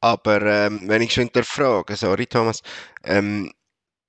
Aber 0.00 0.42
ähm, 0.42 0.82
wenn 0.86 1.02
ich 1.02 1.12
schon 1.12 1.30
fragen 1.42 1.96
sorry 1.96 2.26
Thomas, 2.26 2.62
ähm, 3.04 3.52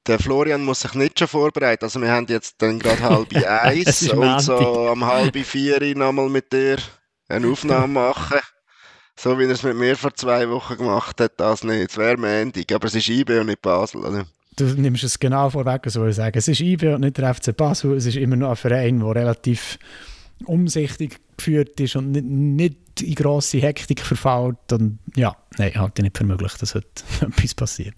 der 0.08 0.20
Florian 0.20 0.64
muss 0.64 0.82
sich 0.82 0.94
nicht 0.94 1.20
schon 1.20 1.28
vorbereiten. 1.28 1.86
Also 1.86 2.02
wir 2.02 2.12
haben 2.12 2.28
jetzt 2.30 2.62
dann 2.62 2.80
gerade 2.80 3.02
halb 3.02 3.36
eins 3.48 4.10
und 4.10 4.40
so 4.42 4.88
am 4.90 5.06
halb 5.06 5.36
vier 5.38 5.96
nochmal 5.96 6.30
mit 6.30 6.52
dir 6.52 6.78
eine 7.28 7.48
Aufnahme 7.48 7.94
machen. 7.94 8.40
So 9.20 9.38
wie 9.38 9.44
er 9.44 9.52
es 9.52 9.64
mit 9.64 9.76
mir 9.76 9.98
vor 9.98 10.14
zwei 10.16 10.50
Wochen 10.50 10.78
gemacht 10.78 11.20
hat, 11.20 11.34
das 11.38 11.64
nicht. 11.64 11.92
Es 11.92 11.98
wäre 11.98 12.18
Mendig, 12.18 12.72
aber 12.72 12.88
es 12.88 12.96
ist 12.96 13.10
IB 13.10 13.40
und 13.40 13.48
nicht 13.48 13.62
Basel. 13.62 14.06
Oder? 14.06 14.26
Du 14.56 14.64
nimmst 14.64 15.04
es 15.04 15.20
genau 15.20 15.50
vorweg, 15.50 15.82
so 15.88 16.08
ich 16.08 16.16
sagen. 16.16 16.38
Es 16.38 16.48
ist 16.48 16.62
IB 16.62 16.94
und 16.94 17.02
nicht 17.02 17.18
der 17.18 17.34
FC 17.34 17.56
Basel. 17.56 17.98
Es 17.98 18.06
ist 18.06 18.16
immer 18.16 18.38
noch 18.38 18.52
ein 18.52 18.56
Verein, 18.56 19.00
der 19.00 19.16
relativ 19.16 19.78
umsichtig 20.46 21.20
geführt 21.38 21.80
ist 21.80 21.96
und 21.98 22.12
nicht, 22.12 22.26
nicht 22.26 22.89
in 23.02 23.16
grosse 23.16 23.60
Hektik 23.60 24.02
verfällt. 24.02 24.72
Und 24.72 25.00
ja, 25.16 25.36
nein, 25.58 25.74
halte 25.76 26.02
ich 26.02 26.04
nicht 26.04 26.18
für 26.18 26.26
möglich, 26.26 26.54
dass 26.60 26.76
heute 26.76 26.88
etwas 27.22 27.56
passiert. 27.56 27.96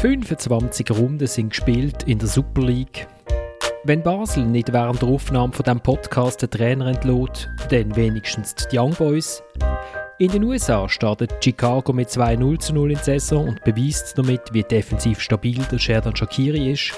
25 0.00 0.92
Runden 0.92 1.26
sind 1.26 1.50
gespielt 1.50 2.04
in 2.04 2.18
der 2.18 2.26
Super 2.26 2.62
League. 2.62 3.06
Wenn 3.84 4.02
Basel 4.02 4.46
nicht 4.46 4.72
während 4.72 5.02
der 5.02 5.10
Aufnahme 5.10 5.52
von 5.52 5.62
dem 5.62 5.78
Podcast 5.78 6.40
den 6.40 6.48
Trainer 6.48 6.86
entlädt, 6.86 7.50
dann 7.68 7.94
wenigstens 7.94 8.54
die 8.54 8.78
Young 8.78 8.94
Boys. 8.94 9.42
In 10.18 10.30
den 10.30 10.44
USA 10.44 10.88
startet 10.88 11.44
Chicago 11.44 11.92
mit 11.92 12.08
2-0 12.08 12.58
zu 12.60 12.72
0 12.72 12.92
in 12.92 12.96
der 12.96 13.04
Saison 13.04 13.48
und 13.48 13.62
beweist 13.62 14.16
damit, 14.16 14.40
wie 14.52 14.62
defensiv 14.62 15.20
stabil 15.20 15.62
der 15.70 15.78
Sherdan 15.78 16.16
Shakiri 16.16 16.72
ist. 16.72 16.92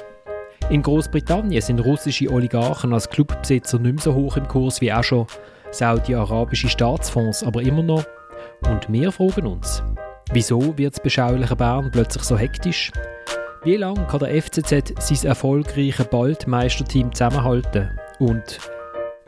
In 0.70 0.82
Großbritannien 0.82 1.60
sind 1.60 1.80
russische 1.80 2.30
Oligarchen 2.30 2.92
als 2.92 3.08
Clubbesitzer 3.08 3.78
nicht 3.78 3.92
mehr 3.94 4.02
so 4.02 4.14
hoch 4.14 4.36
im 4.36 4.48
Kurs 4.48 4.80
wie 4.80 4.92
auch 4.92 5.04
schon 5.04 5.26
saudi-arabische 5.70 6.68
Staatsfonds, 6.68 7.42
aber 7.42 7.62
immer 7.62 7.82
noch. 7.82 8.04
Und 8.68 8.90
wir 8.92 9.12
fragen 9.12 9.46
uns, 9.46 9.82
Wieso 10.34 10.78
wird 10.78 10.94
das 10.94 11.02
beschauliche 11.02 11.56
Bern 11.56 11.90
plötzlich 11.90 12.22
so 12.22 12.38
hektisch? 12.38 12.90
Wie 13.64 13.76
lange 13.76 14.06
kann 14.06 14.20
der 14.20 14.42
FCZ 14.42 14.94
sein 14.98 15.28
erfolgreiches 15.28 16.06
Baldmeisterteam 16.06 17.12
zusammenhalten? 17.12 17.90
Und 18.18 18.58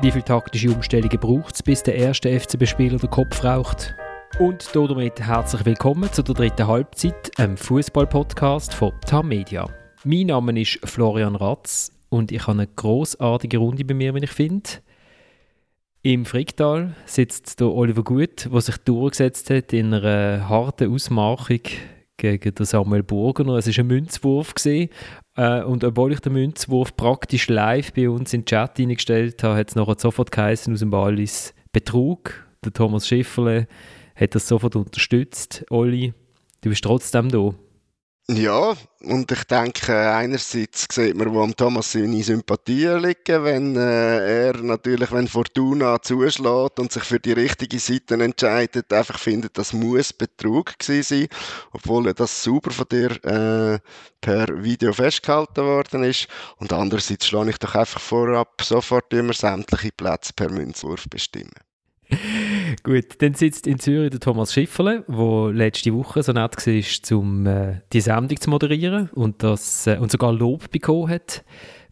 wie 0.00 0.10
viele 0.10 0.24
taktische 0.24 0.70
Umstellungen 0.70 1.20
braucht 1.20 1.56
es, 1.56 1.62
bis 1.62 1.82
der 1.82 1.96
erste 1.96 2.40
FCB-Spieler 2.40 2.96
den 2.96 3.10
Kopf 3.10 3.44
raucht? 3.44 3.94
Und 4.38 4.74
damit 4.74 5.20
herzlich 5.20 5.64
willkommen 5.66 6.10
zu 6.10 6.22
der 6.22 6.34
dritten 6.34 6.66
Halbzeit, 6.66 7.30
einem 7.36 7.58
Fußball-Podcast 7.58 8.72
von 8.72 8.92
TAM 9.06 9.28
Media. 9.28 9.68
Mein 10.06 10.26
Name 10.26 10.60
ist 10.60 10.80
Florian 10.84 11.34
Ratz 11.34 11.90
und 12.10 12.30
ich 12.30 12.42
habe 12.42 12.58
eine 12.58 12.66
großartige 12.66 13.56
Runde 13.56 13.86
bei 13.86 13.94
mir, 13.94 14.14
wie 14.14 14.22
ich 14.24 14.30
finde. 14.30 14.68
Im 16.02 16.26
Fricktal 16.26 16.94
sitzt 17.06 17.58
der 17.58 17.68
Oliver 17.68 18.04
Gut, 18.04 18.50
der 18.52 18.60
sich 18.60 18.76
durchgesetzt 18.76 19.48
hat 19.48 19.72
in 19.72 19.94
einer 19.94 20.46
harten 20.46 20.92
Ausmachung 20.92 21.60
gegen 22.18 22.54
den 22.54 22.66
Samuel 22.66 23.02
Burgener. 23.02 23.54
Es 23.54 23.66
war 23.66 23.82
ein 23.82 23.86
Münzwurf. 23.86 24.54
Gewesen. 24.54 24.90
Äh, 25.36 25.62
und 25.62 25.82
obwohl 25.84 26.12
ich 26.12 26.20
den 26.20 26.34
Münzwurf 26.34 26.94
praktisch 26.94 27.48
live 27.48 27.94
bei 27.94 28.10
uns 28.10 28.34
in 28.34 28.42
den 28.42 28.46
Chat 28.46 28.78
eingestellt 28.78 29.42
habe, 29.42 29.56
hat 29.56 29.70
es 29.70 29.74
nachher 29.74 29.96
sofort 29.98 30.30
geheißen 30.30 30.74
aus 30.74 30.80
dem 30.80 30.90
Ballis 30.90 31.54
Betrug. 31.72 32.46
Der 32.62 32.74
Thomas 32.74 33.08
Schifferle 33.08 33.68
hat 34.14 34.34
das 34.34 34.48
sofort 34.48 34.76
unterstützt. 34.76 35.64
Olli, 35.70 36.12
du 36.60 36.68
bist 36.68 36.84
trotzdem 36.84 37.30
da. 37.30 37.54
Ja, 38.26 38.74
und 39.02 39.30
ich 39.32 39.44
denke, 39.44 39.94
einerseits 39.94 40.86
sieht 40.90 41.14
man, 41.14 41.34
wo 41.34 41.46
Thomas 41.48 41.92
seine 41.92 42.22
Sympathien 42.22 43.02
liegen, 43.02 43.44
wenn 43.44 43.76
äh, 43.76 44.46
er 44.46 44.62
natürlich, 44.62 45.12
wenn 45.12 45.28
Fortuna 45.28 46.00
zuschlägt 46.00 46.80
und 46.80 46.90
sich 46.90 47.04
für 47.04 47.20
die 47.20 47.32
richtige 47.32 47.78
Seite 47.78 48.14
entscheidet, 48.14 48.90
einfach 48.94 49.18
findet, 49.18 49.58
das 49.58 49.74
muss 49.74 50.14
Betrug 50.14 50.78
gewesen 50.78 51.02
sein, 51.02 51.28
obwohl 51.72 52.14
das 52.14 52.42
super 52.42 52.70
von 52.70 52.86
dir 52.90 53.10
äh, 53.26 53.78
per 54.22 54.46
Video 54.64 54.94
festgehalten 54.94 55.62
worden 55.62 56.04
ist. 56.04 56.26
Und 56.56 56.72
andererseits 56.72 57.26
schlage 57.26 57.50
ich 57.50 57.58
doch 57.58 57.74
einfach 57.74 58.00
vorab 58.00 58.62
sofort 58.62 59.12
immer 59.12 59.34
sämtliche 59.34 59.92
Plätze 59.92 60.32
per 60.34 60.50
Münzwurf 60.50 61.04
bestimmen. 61.10 61.52
Gut, 62.82 63.22
dann 63.22 63.34
sitzt 63.34 63.66
in 63.66 63.78
Zürich 63.78 64.10
der 64.10 64.20
Thomas 64.20 64.52
Schifferle, 64.52 65.04
der 65.08 65.52
letzte 65.52 65.92
Woche 65.94 66.22
so 66.22 66.32
nett 66.32 66.56
war, 66.56 67.18
um 67.18 67.46
äh, 67.46 67.80
die 67.92 68.00
Sendung 68.00 68.40
zu 68.40 68.50
moderieren 68.50 69.08
und, 69.10 69.42
das, 69.42 69.86
äh, 69.86 69.98
und 69.98 70.10
sogar 70.10 70.32
Lob 70.32 70.70
bekommen 70.70 71.10
hat 71.10 71.44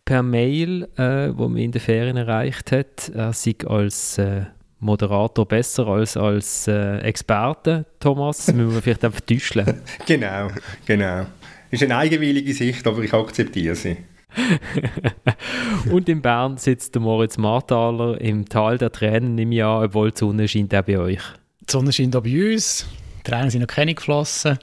per 0.04 0.22
Mail, 0.22 0.88
äh, 0.97 1.31
wo 1.37 1.48
man 1.48 1.59
in 1.59 1.72
den 1.72 1.81
Ferien 1.81 2.16
erreicht 2.16 2.72
hat. 2.72 3.10
Er 3.15 3.32
sei 3.32 3.54
als 3.66 4.19
äh, 4.19 4.47
Moderator 4.81 5.47
besser 5.47 5.87
als 5.87 6.16
als 6.16 6.66
äh, 6.66 6.99
Experte, 6.99 7.87
Thomas. 8.00 8.47
Das 8.47 8.54
müssen 8.54 8.75
wir 8.75 8.82
vielleicht 8.82 9.04
einfach 9.04 9.20
täuschen. 9.20 9.64
genau, 10.06 10.49
genau. 10.84 11.26
Ist 11.70 11.82
eine 11.84 11.97
eigenwillige 11.97 12.53
Sicht, 12.53 12.87
aber 12.87 13.03
ich 13.03 13.14
akzeptiere 13.14 13.76
sie. 13.76 13.97
und 15.91 16.09
in 16.09 16.22
Bern 16.22 16.56
sitzt 16.56 16.94
der 16.94 17.03
Moritz 17.03 17.38
Marthaler 17.38 18.20
im 18.20 18.48
Tal 18.48 18.78
der 18.78 18.93
Tränen 18.93 19.38
im 19.38 19.53
Jahr, 19.53 19.82
obwohl 19.82 20.10
die 20.10 20.19
Sonne 20.19 20.48
scheint 20.48 20.75
auch 20.75 20.82
bei 20.82 20.98
euch. 20.98 21.22
Die 21.60 21.72
Sonne 21.72 21.93
scheint 21.93 22.16
auch 22.16 22.22
bei 22.22 22.53
uns, 22.53 22.87
die 23.19 23.31
Tränen 23.31 23.50
sind 23.50 23.60
noch 23.60 23.69
keine 23.69 23.94
geflossen. 23.94 24.59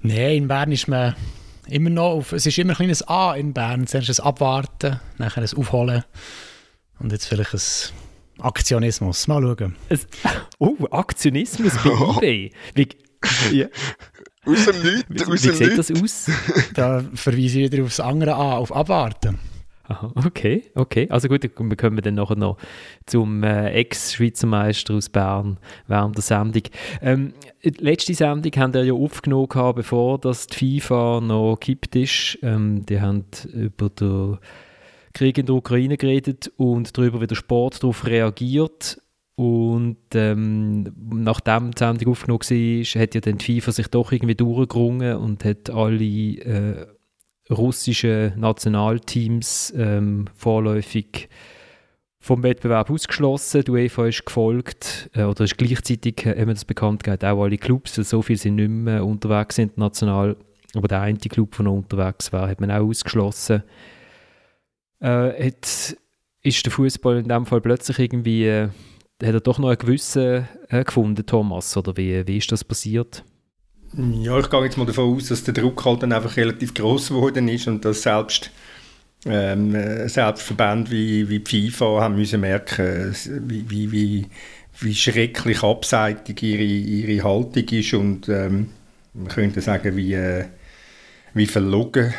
Nein, 0.00 0.36
in 0.36 0.48
Bern 0.48 0.72
ist 0.72 0.88
man 0.88 1.14
immer 1.68 1.90
noch 1.90 2.10
auf, 2.10 2.32
es 2.32 2.46
ist 2.46 2.58
immer 2.58 2.72
ein 2.72 2.76
kleines 2.76 3.06
A 3.06 3.34
in 3.34 3.52
Bern, 3.52 3.86
zuerst 3.86 4.20
ein 4.20 4.26
Abwarten, 4.26 5.00
nachher 5.18 5.42
ein 5.42 5.56
Aufholen 5.56 6.04
und 6.98 7.12
jetzt 7.12 7.26
vielleicht 7.26 7.54
ein 7.54 8.44
Aktionismus. 8.44 9.28
Mal 9.28 9.42
schauen. 9.42 9.76
Es, 9.88 10.06
oh, 10.58 10.76
Aktionismus 10.90 11.74
bei 11.84 11.90
eBay. 12.16 12.52
Wie, 12.74 12.88
ja. 13.52 13.66
Aus 14.44 14.64
dem 14.64 14.82
Nichts. 14.82 15.04
Wie, 15.08 15.22
aus 15.22 15.44
wie 15.44 15.52
sieht 15.52 15.78
das 15.78 15.90
aus? 15.90 16.30
da 16.74 17.04
verweise 17.14 17.60
ich 17.60 17.72
wieder 17.72 17.84
aufs 17.84 18.00
andere 18.00 18.34
an, 18.34 18.54
auf 18.54 18.74
Abwarten. 18.74 19.38
Aha, 19.84 20.12
okay, 20.14 20.64
okay. 20.74 21.06
Also 21.10 21.28
gut, 21.28 21.44
dann 21.44 21.76
kommen 21.76 21.96
wir 21.96 22.02
dann 22.02 22.14
nachher 22.14 22.36
noch 22.36 22.56
zum 23.06 23.42
äh, 23.42 23.70
Ex-Schweizer 23.72 24.46
Meister 24.46 24.94
aus 24.94 25.08
Bern 25.08 25.58
während 25.86 26.16
der 26.16 26.22
Sendung. 26.22 26.62
Ähm, 27.02 27.34
die 27.64 27.70
letzte 27.78 28.14
Sendung 28.14 28.52
haben 28.56 28.74
wir 28.74 28.84
ja 28.84 28.94
aufgenommen, 28.94 29.48
gehabt, 29.48 29.76
bevor 29.76 30.18
das 30.18 30.46
die 30.46 30.80
FIFA 30.80 31.20
noch 31.20 31.58
gekippt 31.60 31.96
ist. 31.96 32.38
Ähm, 32.42 32.86
die 32.86 33.00
haben 33.00 33.24
über 33.52 33.90
den 33.90 34.38
Krieg 35.12 35.36
in 35.36 35.46
der 35.46 35.56
Ukraine 35.56 35.96
geredet 35.96 36.50
und 36.56 36.96
darüber, 36.96 37.20
wie 37.20 37.26
der 37.26 37.34
Sport 37.34 37.82
darauf 37.82 38.06
reagiert. 38.06 39.01
Und 39.34 39.96
ähm, 40.14 40.92
nachdem 41.10 41.70
die 41.70 41.78
Sendung 41.78 42.12
aufgenommen 42.12 42.40
war, 42.40 43.02
hat 43.02 43.14
ja 43.14 43.20
dann 43.20 43.38
die 43.38 43.60
FIFA 43.60 43.72
sich 43.72 43.88
doch 43.88 44.12
irgendwie 44.12 44.34
durchgerungen 44.34 45.16
und 45.16 45.44
hat 45.44 45.70
alle 45.70 46.04
äh, 46.04 46.86
russischen 47.50 48.38
Nationalteams 48.38 49.72
ähm, 49.76 50.26
vorläufig 50.34 51.28
vom 52.22 52.42
Wettbewerb 52.42 52.90
ausgeschlossen. 52.90 53.64
Die 53.64 53.70
UEFA 53.70 54.06
ist 54.06 54.24
gefolgt, 54.24 55.10
äh, 55.14 55.24
oder 55.24 55.44
ist 55.44 55.58
gleichzeitig, 55.58 56.24
äh, 56.24 56.38
haben 56.38 56.48
wir 56.48 56.54
das 56.54 56.64
bekannt 56.64 57.02
gegeben, 57.02 57.32
auch 57.32 57.42
alle 57.42 57.58
Clubs, 57.58 57.98
also 57.98 58.18
so 58.18 58.22
viele 58.22 58.38
sind 58.38 58.56
nicht 58.56 58.68
mehr 58.68 59.04
unterwegs 59.04 59.58
international, 59.58 60.36
aber 60.74 60.88
der 60.88 61.00
eine 61.00 61.18
Club, 61.18 61.56
der 61.56 61.64
noch 61.64 61.72
unterwegs 61.72 62.32
war, 62.32 62.48
hat 62.48 62.60
man 62.60 62.70
auch 62.70 62.86
ausgeschlossen. 62.86 63.64
Äh, 65.00 65.46
hat, 65.46 65.96
ist 66.42 66.64
der 66.64 66.72
Fußball 66.72 67.18
in 67.18 67.28
dem 67.28 67.44
Fall 67.44 67.60
plötzlich 67.60 67.98
irgendwie 67.98 68.46
äh, 68.46 68.68
hat 69.22 69.34
er 69.34 69.40
doch 69.40 69.58
noch 69.58 69.68
einen 69.68 69.78
gewissen 69.78 70.48
äh, 70.68 70.84
gefunden, 70.84 71.24
Thomas? 71.24 71.76
Oder 71.76 71.96
wie, 71.96 72.26
wie 72.26 72.38
ist 72.38 72.52
das 72.52 72.64
passiert? 72.64 73.24
Ja, 73.94 74.38
ich 74.38 74.48
gehe 74.48 74.64
jetzt 74.64 74.78
mal 74.78 74.86
davon 74.86 75.16
aus, 75.16 75.28
dass 75.28 75.44
der 75.44 75.54
Druck 75.54 75.84
halt 75.84 76.02
dann 76.02 76.12
einfach 76.12 76.36
relativ 76.36 76.72
groß 76.72 77.08
geworden 77.08 77.48
ist 77.48 77.68
und 77.68 77.84
dass 77.84 78.02
selbst, 78.02 78.50
ähm, 79.26 79.76
selbst 80.08 80.42
Verbände 80.42 80.90
wie, 80.90 81.28
wie 81.28 81.40
die 81.40 81.70
FIFA 81.70 82.00
haben 82.00 82.16
müssen 82.16 82.40
merken, 82.40 83.14
wie, 83.46 83.68
wie, 83.68 83.92
wie, 83.92 84.26
wie 84.80 84.94
schrecklich 84.94 85.62
abseitig 85.62 86.42
ihre, 86.42 86.62
ihre 86.62 87.22
Haltung 87.22 87.68
ist 87.68 87.92
und 87.92 88.28
ähm, 88.30 88.70
man 89.12 89.28
könnte 89.28 89.60
sagen, 89.60 89.94
wie, 89.96 90.14
äh, 90.14 90.46
wie 91.34 91.46
verlogen. 91.46 92.14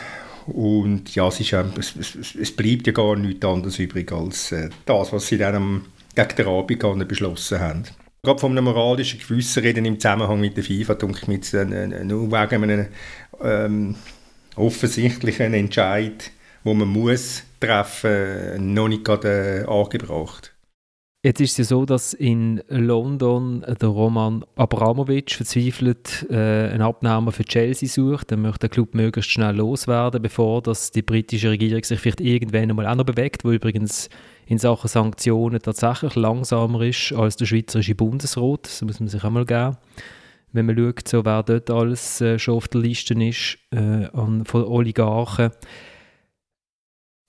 Und 0.46 1.16
ja, 1.16 1.28
es, 1.28 1.40
ist, 1.40 1.54
äh, 1.54 1.64
es, 1.80 1.96
es, 1.96 2.36
es, 2.36 2.56
bleibt 2.56 2.86
ja 2.86 2.94
gar 2.94 3.16
nichts 3.16 3.46
anderes 3.46 3.80
übrig 3.80 4.12
als 4.12 4.52
äh, 4.52 4.70
das, 4.86 5.12
was 5.14 5.28
sie 5.28 5.38
dann 5.38 5.56
am 5.56 5.86
gegen 6.16 6.36
den 6.36 6.48
Abend 6.48 7.08
beschlossen 7.08 7.60
haben. 7.60 7.84
Gerade 8.24 8.40
von 8.40 8.52
einem 8.52 8.64
moralischen 8.64 9.20
Gewissen 9.20 9.64
reden 9.64 9.86
im 9.86 10.00
Zusammenhang 10.00 10.40
mit 10.40 10.56
der 10.56 10.64
FIFA, 10.64 10.96
denke 10.96 11.20
ich, 11.30 11.54
nur 11.54 12.32
wegen 12.32 12.64
einem 12.64 12.88
ähm, 13.42 13.96
offensichtlichen 14.56 15.54
Entscheid, 15.54 16.32
wo 16.64 16.74
man 16.74 16.88
muss 16.88 17.44
treffen, 17.60 18.74
noch 18.74 18.88
nicht 18.88 19.04
gerade 19.04 19.66
äh, 19.68 19.70
angebracht. 19.70 20.53
Jetzt 21.26 21.40
ist 21.40 21.52
es 21.52 21.58
ja 21.58 21.64
so, 21.64 21.86
dass 21.86 22.14
in 22.14 22.62
London 22.68 23.62
der 23.62 23.88
Roman 23.88 24.44
Abramovic 24.58 25.32
verzweifelt 25.32 26.28
äh, 26.30 26.68
einen 26.70 26.82
Abnahme 26.82 27.32
für 27.32 27.46
Chelsea 27.46 27.88
sucht. 27.88 28.32
Er 28.32 28.38
möchte 28.38 28.68
den 28.68 28.72
Club 28.72 28.94
möglichst 28.94 29.32
schnell 29.32 29.56
loswerden, 29.56 30.22
bevor 30.22 30.62
dass 30.62 30.92
die 30.92 31.02
britische 31.02 31.52
Regierung 31.52 31.82
sich 31.82 32.02
vielleicht 32.02 32.20
irgendwann 32.20 32.70
einmal 32.70 32.88
auch 32.88 32.96
noch 32.96 33.06
bewegt, 33.06 33.46
wo 33.46 33.52
übrigens 33.52 34.10
in 34.48 34.58
Sachen 34.58 34.90
Sanktionen 34.90 35.62
tatsächlich 35.62 36.16
langsamer 36.16 36.82
ist 36.82 37.14
als 37.14 37.38
der 37.38 37.46
schweizerische 37.46 37.96
Bundesrat. 37.96 38.66
Das 38.66 38.82
muss 38.82 39.00
man 39.00 39.08
sich 39.08 39.24
einmal 39.24 39.46
geben. 39.46 39.78
Wenn 40.52 40.66
man 40.66 40.78
schaut, 40.78 41.08
so 41.08 41.24
wer 41.24 41.42
dort 41.44 41.70
alles 41.70 42.20
äh, 42.20 42.38
schon 42.38 42.56
auf 42.56 42.68
der 42.68 42.82
Liste 42.82 43.14
ist 43.14 43.60
äh, 43.72 44.10
von 44.12 44.66
Oligarchen. 44.66 45.52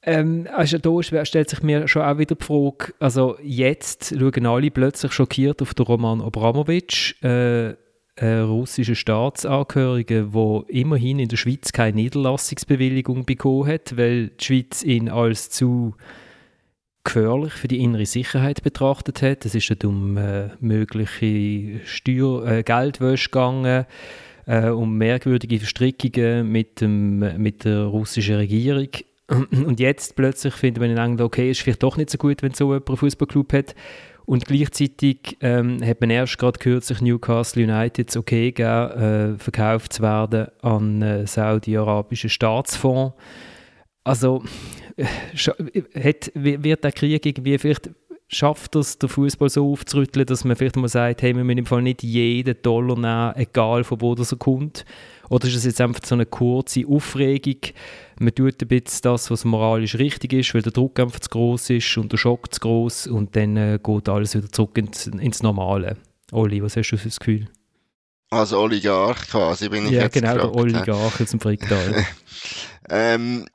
Ähm, 0.06 0.46
also 0.54 0.78
da 0.78 1.24
stellt 1.24 1.48
sich 1.48 1.62
mir 1.62 1.88
schon 1.88 2.02
auch 2.02 2.18
wieder 2.18 2.34
die 2.34 2.44
Frage, 2.44 2.92
also 2.98 3.36
jetzt 3.42 4.14
schauen 4.18 4.46
alle 4.46 4.70
plötzlich 4.70 5.12
schockiert 5.12 5.62
auf 5.62 5.74
den 5.74 5.86
Roman 5.86 6.20
Abramovic, 6.20 7.22
äh, 7.22 7.74
ein 8.16 8.42
russischer 8.44 8.94
Staatsangehöriger, 8.94 10.24
der 10.24 10.64
immerhin 10.68 11.18
in 11.18 11.28
der 11.28 11.36
Schweiz 11.36 11.72
keine 11.72 11.96
Niederlassungsbewilligung 11.96 13.24
bekommen 13.24 13.66
hat, 13.66 13.96
weil 13.96 14.28
die 14.28 14.44
Schweiz 14.44 14.84
ihn 14.84 15.08
als 15.08 15.50
zu 15.50 15.94
gefährlich 17.02 17.52
für 17.52 17.68
die 17.68 17.80
innere 17.82 18.06
Sicherheit 18.06 18.62
betrachtet 18.62 19.20
hat. 19.22 19.44
Es 19.44 19.54
ist 19.54 19.84
um 19.84 20.16
äh, 20.16 20.50
mögliche 20.60 21.80
Steuer, 21.84 22.46
äh, 22.46 22.62
Geldwäsche 22.62 23.30
gegangen, 23.30 23.84
äh, 24.46 24.68
um 24.68 24.96
merkwürdige 24.96 25.58
Verstrickungen 25.58 26.50
mit, 26.50 26.80
dem, 26.80 27.18
mit 27.40 27.64
der 27.64 27.84
russischen 27.84 28.36
Regierung. 28.36 28.88
Und 29.28 29.80
jetzt 29.80 30.16
plötzlich 30.16 30.54
findet 30.54 30.80
man 30.80 30.90
in 30.90 30.98
England, 30.98 31.20
okay, 31.20 31.50
ist 31.50 31.62
vielleicht 31.62 31.82
doch 31.82 31.96
nicht 31.96 32.10
so 32.10 32.18
gut, 32.18 32.42
wenn 32.42 32.52
so 32.52 32.66
jemand 32.66 32.88
einen 32.88 32.96
Fußballclub 32.96 33.52
hat. 33.52 33.74
Und 34.26 34.46
gleichzeitig 34.46 35.36
ähm, 35.40 35.84
hat 35.84 36.00
man 36.00 36.10
erst 36.10 36.38
gerade 36.38 36.58
kürzlich 36.58 37.00
Newcastle 37.02 37.62
United 37.62 38.08
das 38.08 38.16
okay 38.16 38.52
gegeben, 38.52 39.34
äh, 39.34 39.38
verkauft 39.38 39.94
zu 39.94 40.02
werden 40.02 40.48
an 40.62 41.02
äh, 41.02 41.26
saudi-arabischen 41.26 42.30
Staatsfonds. 42.30 43.14
Also 44.02 44.42
äh, 44.96 45.04
hat, 45.94 46.30
wird 46.34 46.84
der 46.84 46.92
Krieg 46.92 47.26
irgendwie 47.26 47.58
vielleicht 47.58 47.90
schafft 48.28 48.74
es, 48.76 48.98
den 48.98 49.08
Fußball 49.08 49.48
so 49.48 49.70
aufzurütteln, 49.70 50.26
dass 50.26 50.44
man 50.44 50.56
vielleicht 50.56 50.76
mal 50.76 50.88
sagt, 50.88 51.22
hey, 51.22 51.36
wir 51.36 51.44
müssen 51.44 51.58
im 51.58 51.66
Fall 51.66 51.82
nicht 51.82 52.02
jeden 52.02 52.60
Dollar 52.62 52.96
nehmen, 52.98 53.36
egal 53.36 53.84
von 53.84 54.00
wo 54.00 54.14
das 54.14 54.32
er 54.32 54.38
kommt. 54.38 54.84
Oder 55.28 55.46
ist 55.46 55.56
es 55.56 55.64
jetzt 55.64 55.80
einfach 55.80 56.00
so 56.04 56.14
eine 56.14 56.26
kurze 56.26 56.86
Aufregung? 56.86 57.60
Man 58.18 58.34
tut 58.34 58.62
ein 58.62 58.68
bisschen 58.68 59.00
das, 59.02 59.30
was 59.30 59.44
moralisch 59.44 59.96
richtig 59.96 60.32
ist, 60.32 60.54
weil 60.54 60.62
der 60.62 60.72
Druck 60.72 60.98
einfach 61.00 61.20
zu 61.20 61.30
groß 61.30 61.70
ist 61.70 61.96
und 61.96 62.12
der 62.12 62.18
Schock 62.18 62.54
zu 62.54 62.60
groß 62.60 63.08
und 63.08 63.34
dann 63.36 63.56
äh, 63.56 63.78
geht 63.82 64.08
alles 64.08 64.34
wieder 64.34 64.50
zurück 64.50 64.76
ins, 64.78 65.06
ins 65.06 65.42
Normale. 65.42 65.96
Oli, 66.32 66.62
was 66.62 66.76
hast 66.76 66.90
du 66.90 66.98
für 66.98 67.08
das 67.08 67.18
Gefühl? 67.18 67.48
Als 68.30 68.52
Oligarch 68.52 69.28
quasi 69.28 69.68
bin 69.68 69.86
ich 69.86 69.92
ja, 69.92 70.02
jetzt 70.02 70.14
genau, 70.14 70.34
gefragt, 70.34 70.54
der 70.54 70.60
Oligarch 70.62 71.20
aus 71.20 71.30
dem 71.30 71.40
Fricktal. 71.40 72.06
ähm, 72.88 73.46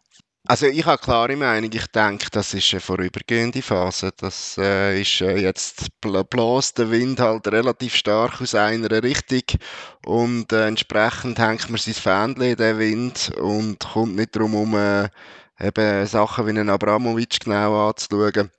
also 0.49 0.65
ich 0.65 0.83
habe 0.83 0.99
klare 0.99 1.35
Meinung, 1.35 1.69
ich 1.71 1.85
denke, 1.87 2.25
das 2.31 2.55
ist 2.55 2.73
eine 2.73 2.81
vorübergehende 2.81 3.61
Phase. 3.61 4.11
Das 4.17 4.57
äh, 4.57 4.99
ist 4.99 5.21
äh, 5.21 5.37
jetzt 5.37 5.87
bloß 6.01 6.73
der 6.73 6.89
Wind 6.89 7.19
halt 7.19 7.47
relativ 7.49 7.93
stark 7.95 8.41
aus 8.41 8.55
einer 8.55 9.03
Richtung 9.03 9.43
und 10.07 10.51
äh, 10.51 10.65
entsprechend 10.67 11.37
hängt 11.37 11.69
man 11.69 11.77
sein 11.77 11.93
Fähnchen 11.93 12.41
in 12.41 12.55
den 12.55 12.79
Wind 12.79 13.31
und 13.37 13.77
kommt 13.79 14.15
nicht 14.15 14.35
darum 14.35 14.53
herum, 14.53 14.75
äh, 14.75 15.09
eben 15.67 16.07
Sachen 16.07 16.47
wie 16.47 16.49
einen 16.49 16.71
Abramovic 16.71 17.41
genau 17.41 17.87
anzuschauen. 17.87 18.49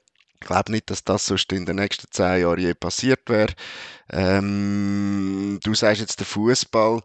Ich 0.41 0.47
glaube 0.47 0.71
nicht, 0.71 0.91
dass 0.91 1.03
das 1.03 1.27
sonst 1.27 1.53
in 1.53 1.67
den 1.67 1.77
nächsten 1.77 2.07
zehn 2.13 2.43
Jahren 2.43 2.61
je 2.61 2.73
passiert 2.73 3.29
wäre. 3.29 3.53
Ähm, 4.13 5.59
du 5.65 5.75
sagst 5.75 6.01
jetzt 6.01 6.21
der 6.21 6.27
Fußball 6.27 7.03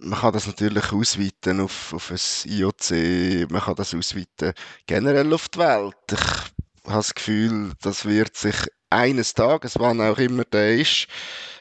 man 0.00 0.20
kann 0.20 0.32
das 0.32 0.46
natürlich 0.46 0.92
ausweiten 0.92 1.60
auf, 1.60 1.92
auf 1.92 2.10
ein 2.10 2.50
IOC, 2.50 3.50
man 3.50 3.62
kann 3.62 3.74
das 3.74 3.94
ausweiten 3.94 4.52
generell 4.86 5.32
auf 5.32 5.48
die 5.48 5.58
Welt. 5.58 5.94
Ich 6.12 6.90
habe 6.90 6.98
das 6.98 7.14
Gefühl, 7.14 7.72
das 7.82 8.04
wird 8.04 8.36
sich 8.36 8.56
eines 8.90 9.34
Tages, 9.34 9.78
wann 9.78 10.00
auch 10.00 10.18
immer 10.18 10.44
der 10.44 10.76
ist, 10.76 11.08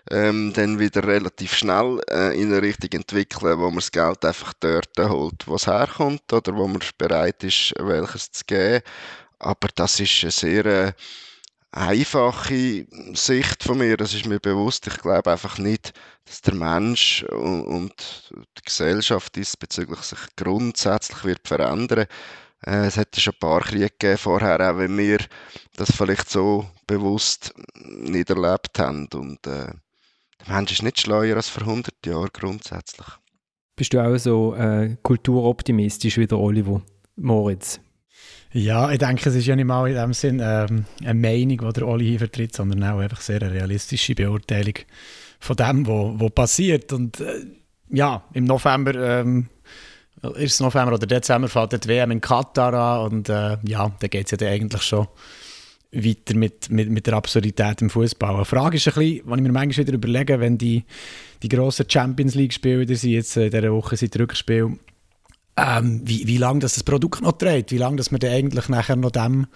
ähm, 0.09 0.53
dann 0.53 0.79
wieder 0.79 1.03
relativ 1.05 1.53
schnell 1.55 1.99
äh, 2.09 2.39
in 2.39 2.51
eine 2.51 2.61
Richtung 2.61 2.91
entwickeln, 2.91 3.59
wo 3.59 3.65
man 3.65 3.75
das 3.75 3.91
Geld 3.91 4.23
einfach 4.23 4.53
dort 4.59 4.97
holt, 4.97 5.45
wo 5.47 5.55
es 5.55 5.67
herkommt 5.67 6.31
oder 6.31 6.55
wo 6.55 6.67
man 6.67 6.79
bereit 6.97 7.43
ist, 7.43 7.73
welches 7.77 8.31
zu 8.31 8.45
geben. 8.45 8.83
Aber 9.39 9.67
das 9.75 9.99
ist 9.99 10.23
eine 10.23 10.31
sehr 10.31 10.65
äh, 10.65 10.93
einfache 11.71 12.85
Sicht 13.13 13.63
von 13.63 13.77
mir, 13.77 13.97
das 13.97 14.13
ist 14.13 14.25
mir 14.25 14.39
bewusst. 14.39 14.87
Ich 14.87 14.97
glaube 14.97 15.31
einfach 15.31 15.57
nicht, 15.57 15.93
dass 16.25 16.41
der 16.41 16.55
Mensch 16.55 17.23
und, 17.23 17.93
die 18.31 18.61
Gesellschaft 18.63 19.35
diesbezüglich 19.35 19.99
sich 19.99 20.19
grundsätzlich 20.35 21.23
wird 21.23 21.47
verändern. 21.47 22.07
Äh, 22.65 22.87
es 22.87 22.97
hätte 22.97 23.21
schon 23.21 23.33
ein 23.33 23.39
paar 23.39 23.61
Kriege 23.61 23.89
gegeben 23.89 24.17
vorher, 24.17 24.59
auch 24.59 24.77
wenn 24.77 24.97
wir 24.97 25.19
das 25.75 25.91
vielleicht 25.91 26.29
so 26.29 26.65
bewusst 26.87 27.53
nicht 27.85 28.29
erlebt 28.29 28.79
haben. 28.79 29.07
Und 29.13 29.45
äh, 29.45 29.71
der 30.45 30.55
Mensch 30.55 30.71
ist 30.71 30.83
nicht 30.83 30.99
schleuer 30.99 31.35
als 31.35 31.49
vor 31.49 31.63
100 31.63 31.93
Jahren 32.05 32.29
grundsätzlich. 32.33 33.07
Bist 33.75 33.93
du 33.93 34.03
auch 34.03 34.17
so 34.17 34.55
äh, 34.55 34.97
kulturoptimistisch 35.03 36.17
wie 36.17 36.25
der 36.25 36.39
Oliver 36.39 36.81
Moritz? 37.15 37.79
Ja, 38.53 38.91
ich 38.91 38.99
denke, 38.99 39.29
es 39.29 39.35
ist 39.35 39.45
ja 39.45 39.55
nicht 39.55 39.65
mal 39.65 39.87
in 39.87 39.95
dem 39.95 40.13
Sinn 40.13 40.41
ähm, 40.41 40.85
eine 41.01 41.13
Meinung, 41.13 41.57
die 41.57 41.73
der 41.73 41.87
Oli 41.87 42.05
hier 42.05 42.19
vertritt, 42.19 42.55
sondern 42.55 42.83
auch 42.83 42.99
einfach 42.99 43.21
sehr 43.21 43.41
eine 43.41 43.51
realistische 43.51 44.15
Beurteilung 44.15 44.75
von 45.39 45.55
dem, 45.55 45.85
was 45.85 46.31
passiert. 46.31 46.93
Und 46.93 47.19
äh, 47.19 47.45
ja, 47.89 48.23
im 48.33 48.45
November, 48.45 48.95
ähm, 48.95 49.47
ist 50.35 50.53
es 50.53 50.59
November 50.59 50.95
oder 50.95 51.05
Dezember, 51.05 51.47
fällt 51.47 51.83
die 51.83 51.89
WM 51.89 52.11
in 52.11 52.21
Katar 52.21 52.73
an 52.73 53.11
und 53.11 53.29
äh, 53.29 53.57
ja, 53.67 53.91
da 53.99 54.07
geht 54.07 54.25
es 54.25 54.31
ja 54.31 54.37
dann 54.37 54.49
eigentlich 54.49 54.81
schon 54.81 55.07
weiter 55.91 56.35
mit, 56.35 56.69
mit, 56.69 56.89
mit 56.89 57.07
der 57.07 57.13
Absurdität 57.13 57.81
im 57.81 57.89
Fußball. 57.89 58.39
Die 58.39 58.45
Frage 58.45 58.77
ist 58.77 58.87
ein 58.87 58.93
bisschen, 58.93 59.21
wenn 59.25 59.39
ich 59.39 59.43
mir 59.43 59.51
manchmal 59.51 59.87
wieder 59.87 59.95
überlege, 59.95 60.39
wenn 60.39 60.57
die, 60.57 60.83
die 61.43 61.49
grossen 61.49 61.85
Champions 61.89 62.35
League-Spiele 62.35 62.95
sind 62.95 63.11
jetzt 63.11 63.37
in 63.37 63.51
dieser 63.51 63.71
Woche 63.71 63.95
sind 63.95 64.17
Rückspiel 64.17 64.77
ähm, 65.57 66.01
wie, 66.05 66.27
wie 66.27 66.37
lange 66.37 66.59
das, 66.59 66.75
das 66.75 66.83
Produkt 66.83 67.21
noch 67.21 67.33
trägt, 67.33 67.71
wie 67.71 67.77
lange 67.77 67.97
dass 67.97 68.11
wir 68.11 68.19
dann 68.19 68.31
eigentlich 68.31 68.69
nachher 68.69 68.95
noch 68.95 69.11
dem 69.11 69.47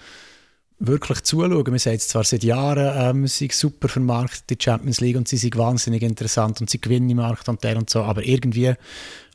wirklich 0.79 1.21
zuschauen. 1.21 1.71
Wir 1.71 1.79
sagen 1.79 1.99
zwar 1.99 2.23
seit 2.23 2.43
Jahren, 2.43 3.17
ähm, 3.17 3.27
sie 3.27 3.45
sind 3.45 3.53
super 3.53 3.87
vermarktet, 3.87 4.49
die 4.49 4.57
Champions 4.59 4.99
League, 4.99 5.15
und 5.15 5.27
sie 5.27 5.37
sind 5.37 5.55
wahnsinnig 5.55 6.01
interessant 6.01 6.59
und 6.59 6.71
sie 6.71 6.81
gewinnen 6.81 7.09
im 7.09 7.17
Markt 7.17 7.47
und 7.47 7.63
der 7.63 7.77
und 7.77 7.89
so, 7.89 8.01
aber 8.01 8.25
irgendwie 8.25 8.69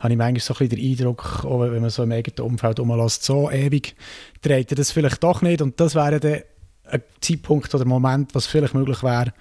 habe 0.00 0.12
ich 0.12 0.16
manchmal 0.16 0.40
so 0.40 0.54
ein 0.54 0.68
bisschen 0.68 0.82
den 0.82 0.90
Eindruck, 0.90 1.44
auch 1.44 1.60
wenn 1.60 1.80
man 1.80 1.90
so 1.90 2.02
im 2.02 2.10
eigenen 2.10 2.50
Umfeld 2.50 2.80
rumlässt, 2.80 3.22
so 3.22 3.48
ewig 3.48 3.94
dreht 4.42 4.76
das 4.76 4.90
vielleicht 4.90 5.22
doch 5.22 5.40
nicht 5.40 5.62
und 5.62 5.78
das 5.78 5.94
wäre 5.94 6.18
dann 6.18 6.40
ein 6.84 7.02
Zeitpunkt 7.20 7.72
oder 7.74 7.84
Moment, 7.84 8.34
was 8.34 8.46
vielleicht 8.46 8.74
möglich 8.74 9.04
wäre, 9.04 9.32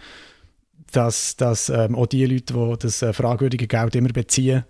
dass, 0.91 1.35
dass 1.37 1.69
ähm, 1.69 1.95
auch 1.95 2.05
die 2.05 2.25
Leute, 2.25 2.53
die 2.53 2.75
das 2.79 3.01
äh, 3.01 3.13
fragwürdige 3.13 3.67
Geld 3.67 3.95
immer 3.95 4.09
beziehen, 4.09 4.63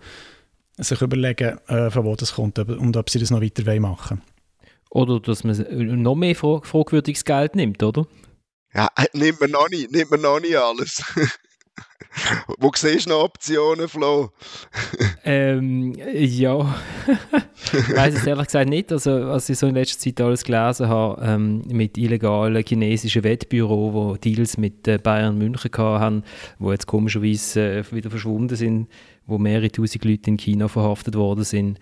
sich 0.77 1.01
überlegen, 1.01 1.57
äh, 1.67 1.89
von 1.89 2.05
wo 2.05 2.15
das 2.15 2.35
kommt 2.35 2.59
und 2.59 2.97
ob 2.97 3.09
sie 3.09 3.19
das 3.19 3.31
noch 3.31 3.41
weiter 3.41 3.79
machen 3.79 4.21
wollen. 4.21 4.35
Oder 4.89 5.19
dass 5.19 5.43
man 5.43 6.01
noch 6.01 6.15
mehr 6.15 6.35
frag 6.35 6.65
fragwürdiges 6.65 7.25
Geld 7.25 7.55
nimmt, 7.55 7.83
oder? 7.83 8.07
Ja, 8.73 8.89
nimmt 9.13 9.41
man 9.41 9.51
noch 9.51 9.69
nicht, 9.69 9.91
nimmt 9.91 10.11
man 10.11 10.21
noch 10.21 10.39
nicht 10.39 10.55
alles. 10.55 11.03
Wo 12.59 12.71
siehst 12.75 13.05
du 13.05 13.11
noch 13.11 13.23
Optionen, 13.23 13.87
Flo? 13.87 14.31
ähm, 15.23 15.93
ja, 15.93 16.75
ich 17.73 17.95
weiß 17.95 18.15
es 18.15 18.27
ehrlich 18.27 18.47
gesagt 18.47 18.69
nicht. 18.69 18.91
Also, 18.91 19.27
was 19.27 19.49
ich 19.49 19.57
so 19.57 19.67
in 19.67 19.75
letzter 19.75 19.99
Zeit 19.99 20.21
alles 20.21 20.43
gelesen 20.43 20.87
habe, 20.87 21.21
ähm, 21.23 21.61
mit 21.67 21.97
illegalen 21.97 22.63
chinesischen 22.65 23.23
Wettbüros, 23.23 24.19
die 24.19 24.33
Deals 24.33 24.57
mit 24.57 24.87
äh, 24.87 24.97
Bayern 24.97 25.37
München 25.37 25.71
hatten, 25.77 26.23
die 26.59 26.67
jetzt 26.67 26.87
komischerweise 26.87 27.77
äh, 27.77 27.91
wieder 27.91 28.09
verschwunden 28.09 28.55
sind, 28.55 28.87
wo 29.25 29.37
mehrere 29.37 29.71
tausend 29.71 30.05
Leute 30.05 30.29
in 30.29 30.37
China 30.37 30.67
verhaftet 30.67 31.15
worden 31.15 31.43
sind. 31.43 31.79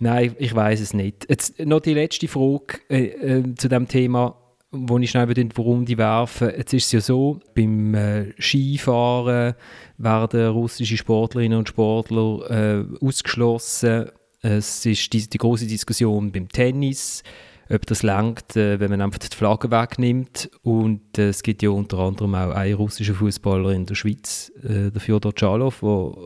Nein, 0.00 0.36
ich 0.38 0.54
weiß 0.54 0.80
es 0.80 0.94
nicht. 0.94 1.26
Jetzt 1.28 1.58
noch 1.58 1.80
die 1.80 1.94
letzte 1.94 2.28
Frage 2.28 2.78
äh, 2.88 3.06
äh, 3.06 3.54
zu 3.56 3.68
dem 3.68 3.88
Thema 3.88 4.36
wo 4.70 4.98
ich 4.98 5.10
schnell 5.10 5.28
warum 5.54 5.84
die 5.84 5.98
werfen. 5.98 6.50
Jetzt 6.56 6.74
ist 6.74 6.86
es 6.86 6.92
ja 6.92 7.00
so, 7.00 7.40
beim 7.54 7.94
äh, 7.94 8.32
Skifahren 8.40 9.54
werden 9.96 10.48
russische 10.48 10.96
Sportlerinnen 10.96 11.58
und 11.58 11.68
Sportler 11.68 12.50
äh, 12.50 13.04
ausgeschlossen. 13.04 14.10
Es 14.40 14.84
ist 14.84 15.12
die, 15.12 15.28
die 15.28 15.38
große 15.38 15.66
Diskussion 15.66 16.30
beim 16.30 16.48
Tennis, 16.48 17.22
ob 17.70 17.86
das 17.86 18.02
langt, 18.02 18.56
äh, 18.56 18.78
wenn 18.78 18.90
man 18.90 19.00
einfach 19.00 19.18
die 19.18 19.34
Flagge 19.34 19.70
wegnimmt. 19.70 20.50
Und 20.62 21.18
äh, 21.18 21.30
es 21.30 21.42
gibt 21.42 21.62
ja 21.62 21.70
unter 21.70 21.98
anderem 21.98 22.34
auch 22.34 22.50
einen 22.50 22.74
russischen 22.74 23.14
Fußballer 23.14 23.70
in 23.70 23.86
der 23.86 23.94
Schweiz, 23.94 24.52
äh, 24.62 24.90
der 24.90 25.00
Fyodor 25.00 25.34
Tschalow, 25.34 25.72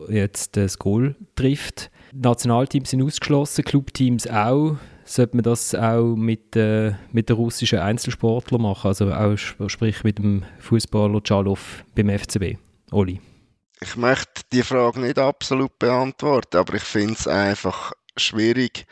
der 0.09 0.15
jetzt 0.15 0.57
das 0.57 0.77
Goal 0.77 1.15
trifft. 1.35 1.89
Nationalteams 2.13 2.91
sind 2.91 3.01
ausgeschlossen, 3.01 3.63
Clubteams 3.63 4.27
auch. 4.27 4.77
Sollte 5.05 5.35
man 5.35 5.43
das 5.43 5.75
auch 5.75 6.15
mit, 6.15 6.55
äh, 6.55 6.93
mit 7.11 7.29
den 7.29 7.35
russischen 7.35 7.79
Einzelsportlern 7.79 8.61
machen, 8.61 8.87
also 8.87 9.11
auch 9.11 9.37
sprich 9.67 10.03
mit 10.03 10.17
dem 10.17 10.43
Fußballer 10.59 11.21
Chalov 11.21 11.83
beim 11.95 12.09
FCB? 12.09 12.57
Oli? 12.91 13.19
Ich 13.81 13.95
möchte 13.97 14.43
die 14.51 14.63
Frage 14.63 15.01
nicht 15.01 15.19
absolut 15.19 15.77
beantworten, 15.77 16.57
aber 16.57 16.75
ich 16.75 16.83
finde 16.83 17.15
es 17.15 17.27
einfach 17.27 17.91
schwierig, 18.15 18.85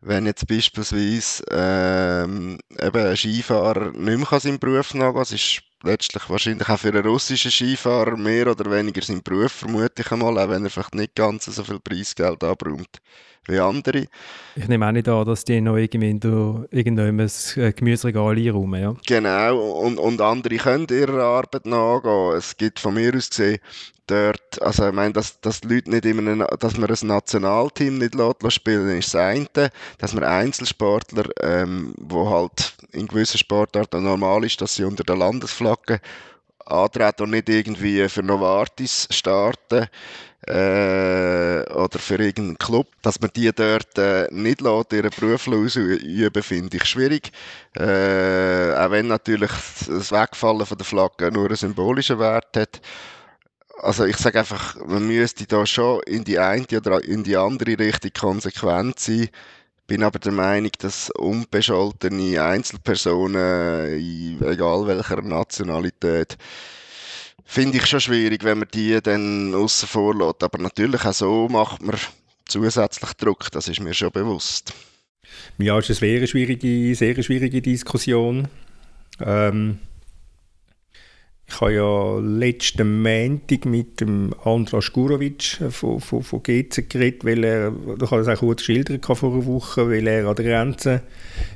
wenn 0.00 0.26
jetzt 0.26 0.46
beispielsweise 0.46 1.42
ähm, 1.50 2.58
eben 2.78 3.06
ein 3.06 3.16
Skifahrer 3.16 3.90
nicht 3.90 4.30
mehr 4.30 4.40
seinen 4.40 4.58
Beruf 4.58 4.94
nachgehen 4.94 5.14
kann. 5.14 5.22
Es 5.22 5.32
ist 5.32 5.62
letztlich 5.82 6.30
wahrscheinlich 6.30 6.68
auch 6.68 6.78
für 6.78 6.88
einen 6.88 7.06
russischen 7.06 7.50
Skifahrer 7.50 8.16
mehr 8.16 8.46
oder 8.46 8.70
weniger 8.70 9.02
sein 9.02 9.22
Beruf, 9.22 9.52
vermute 9.52 10.02
ich 10.02 10.12
einmal, 10.12 10.38
auch 10.38 10.48
wenn 10.48 10.64
er 10.64 10.70
vielleicht 10.70 10.94
nicht 10.94 11.14
ganz 11.16 11.46
so 11.46 11.64
viel 11.64 11.80
Preisgeld 11.80 12.44
abräumt 12.44 13.00
wie 13.48 13.58
andere. 13.58 14.06
Ich 14.54 14.68
nehme 14.68 14.86
auch 14.86 14.92
nicht 14.92 15.08
an, 15.08 15.24
dass 15.24 15.44
die 15.44 15.60
noch 15.60 15.76
irgendwann 15.76 17.20
ein 17.20 17.74
Gemüseregal 17.74 18.36
einräumen, 18.36 18.80
ja? 18.80 18.94
Genau, 19.06 19.80
und, 19.80 19.98
und 19.98 20.20
andere 20.20 20.56
können 20.56 20.86
ihrer 20.90 21.22
Arbeit 21.22 21.66
nachgehen. 21.66 22.36
Es 22.36 22.56
gibt 22.56 22.78
von 22.78 22.94
mir 22.94 23.14
aus 23.14 23.30
gesehen 23.30 23.58
dort, 24.06 24.62
also 24.62 24.88
ich 24.88 24.94
meine, 24.94 25.12
dass, 25.12 25.40
dass 25.40 25.60
die 25.60 25.68
Leute 25.68 25.90
nicht 25.90 26.04
immer, 26.04 26.46
dass 26.46 26.76
man 26.76 26.90
ein 26.90 27.06
Nationalteam 27.06 27.98
nicht 27.98 28.14
lässt, 28.14 28.52
spielen 28.52 28.98
ist 28.98 29.14
das 29.14 29.20
eine, 29.20 29.70
dass 29.98 30.14
man 30.14 30.24
Einzelsportler, 30.24 31.24
ähm, 31.42 31.94
wo 31.98 32.30
halt 32.30 32.74
in 32.92 33.08
gewissen 33.08 33.38
Sportarten 33.38 34.04
normal 34.04 34.44
ist, 34.44 34.60
dass 34.60 34.76
sie 34.76 34.84
unter 34.84 35.04
der 35.04 35.16
Landesflagge 35.16 36.00
antreten 36.66 37.22
und 37.24 37.30
nicht 37.30 37.48
irgendwie 37.48 38.08
für 38.08 38.22
Novartis 38.22 39.08
starten 39.10 39.86
äh, 40.46 41.62
oder 41.72 41.98
für 41.98 42.16
irgendeinen 42.16 42.58
Club, 42.58 42.86
dass 43.02 43.20
man 43.20 43.30
die 43.34 43.50
dort 43.54 43.98
äh, 43.98 44.28
nicht 44.30 44.60
lässt, 44.60 44.92
ihren 44.92 45.10
Beruf 45.10 45.48
ausüben, 45.48 46.42
finde 46.42 46.76
ich 46.76 46.84
schwierig. 46.84 47.32
Äh, 47.76 48.74
auch 48.74 48.90
wenn 48.90 49.08
natürlich 49.08 49.50
das 49.88 50.12
Wegfallen 50.12 50.66
von 50.66 50.78
der 50.78 50.86
Flagge 50.86 51.32
nur 51.32 51.46
einen 51.46 51.56
symbolischen 51.56 52.18
Wert 52.18 52.56
hat 52.56 52.80
also 53.82 54.04
ich 54.04 54.16
sage 54.16 54.38
einfach, 54.38 54.76
man 54.86 55.06
müsste 55.06 55.46
da 55.46 55.66
schon 55.66 56.00
in 56.06 56.24
die 56.24 56.38
eine 56.38 56.64
oder 56.76 57.04
in 57.04 57.22
die 57.22 57.36
andere 57.36 57.78
Richtung 57.78 58.10
konsequent 58.18 58.98
sein. 58.98 59.28
Bin 59.86 60.02
aber 60.02 60.18
der 60.18 60.32
Meinung, 60.32 60.72
dass 60.80 61.10
unbescholtene 61.10 62.42
Einzelpersonen, 62.42 64.40
egal 64.42 64.86
welcher 64.86 65.22
Nationalität, 65.22 66.36
finde 67.44 67.78
ich 67.78 67.86
schon 67.86 68.00
schwierig, 68.00 68.42
wenn 68.42 68.58
man 68.58 68.68
die 68.74 69.00
dann 69.00 69.54
außen 69.54 69.88
vor. 69.88 70.14
Aber 70.40 70.58
natürlich 70.58 71.04
auch 71.04 71.12
so 71.12 71.48
macht 71.48 71.82
man 71.82 71.96
zusätzlich 72.46 73.12
Druck, 73.14 73.50
das 73.52 73.68
ist 73.68 73.80
mir 73.80 73.94
schon 73.94 74.10
bewusst. 74.10 74.74
Ja, 75.58 75.78
es 75.78 75.88
ist 75.88 76.02
eine 76.02 76.18
sehr 76.18 76.26
schwierige, 76.26 76.94
sehr 76.94 77.22
schwierige 77.22 77.62
Diskussion. 77.62 78.48
Ähm, 79.20 79.78
ich 81.48 81.60
habe 81.60 81.74
ja 81.74 82.18
letzten 82.18 83.02
Montag 83.02 83.66
mit 83.66 84.00
dem 84.00 84.34
Andras 84.44 84.92
Gurovic 84.92 85.60
von, 85.70 86.00
von, 86.00 86.22
von 86.22 86.42
GC 86.42 86.90
geredet, 86.90 87.24
weil 87.24 87.44
er, 87.44 87.68
ich 87.68 88.10
habe 88.10 88.24
das 88.24 88.28
auch 88.28 88.40
kurz 88.40 88.58
geschildert 88.60 89.06
vor 89.06 89.32
einer 89.32 89.46
Woche, 89.46 89.88
weil 89.88 90.06
er 90.08 90.26
an 90.26 90.34
der 90.34 90.44
Grenze 90.44 91.02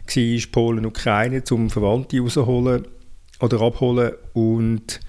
war, 0.07 0.53
Polen 0.53 0.79
und 0.79 0.87
Ukraine, 0.87 1.43
um 1.51 1.71
Verwandte 1.71 2.21
rausholen 2.21 2.87
oder 3.41 3.61
abholen. 3.61 4.13
Und 4.33 5.01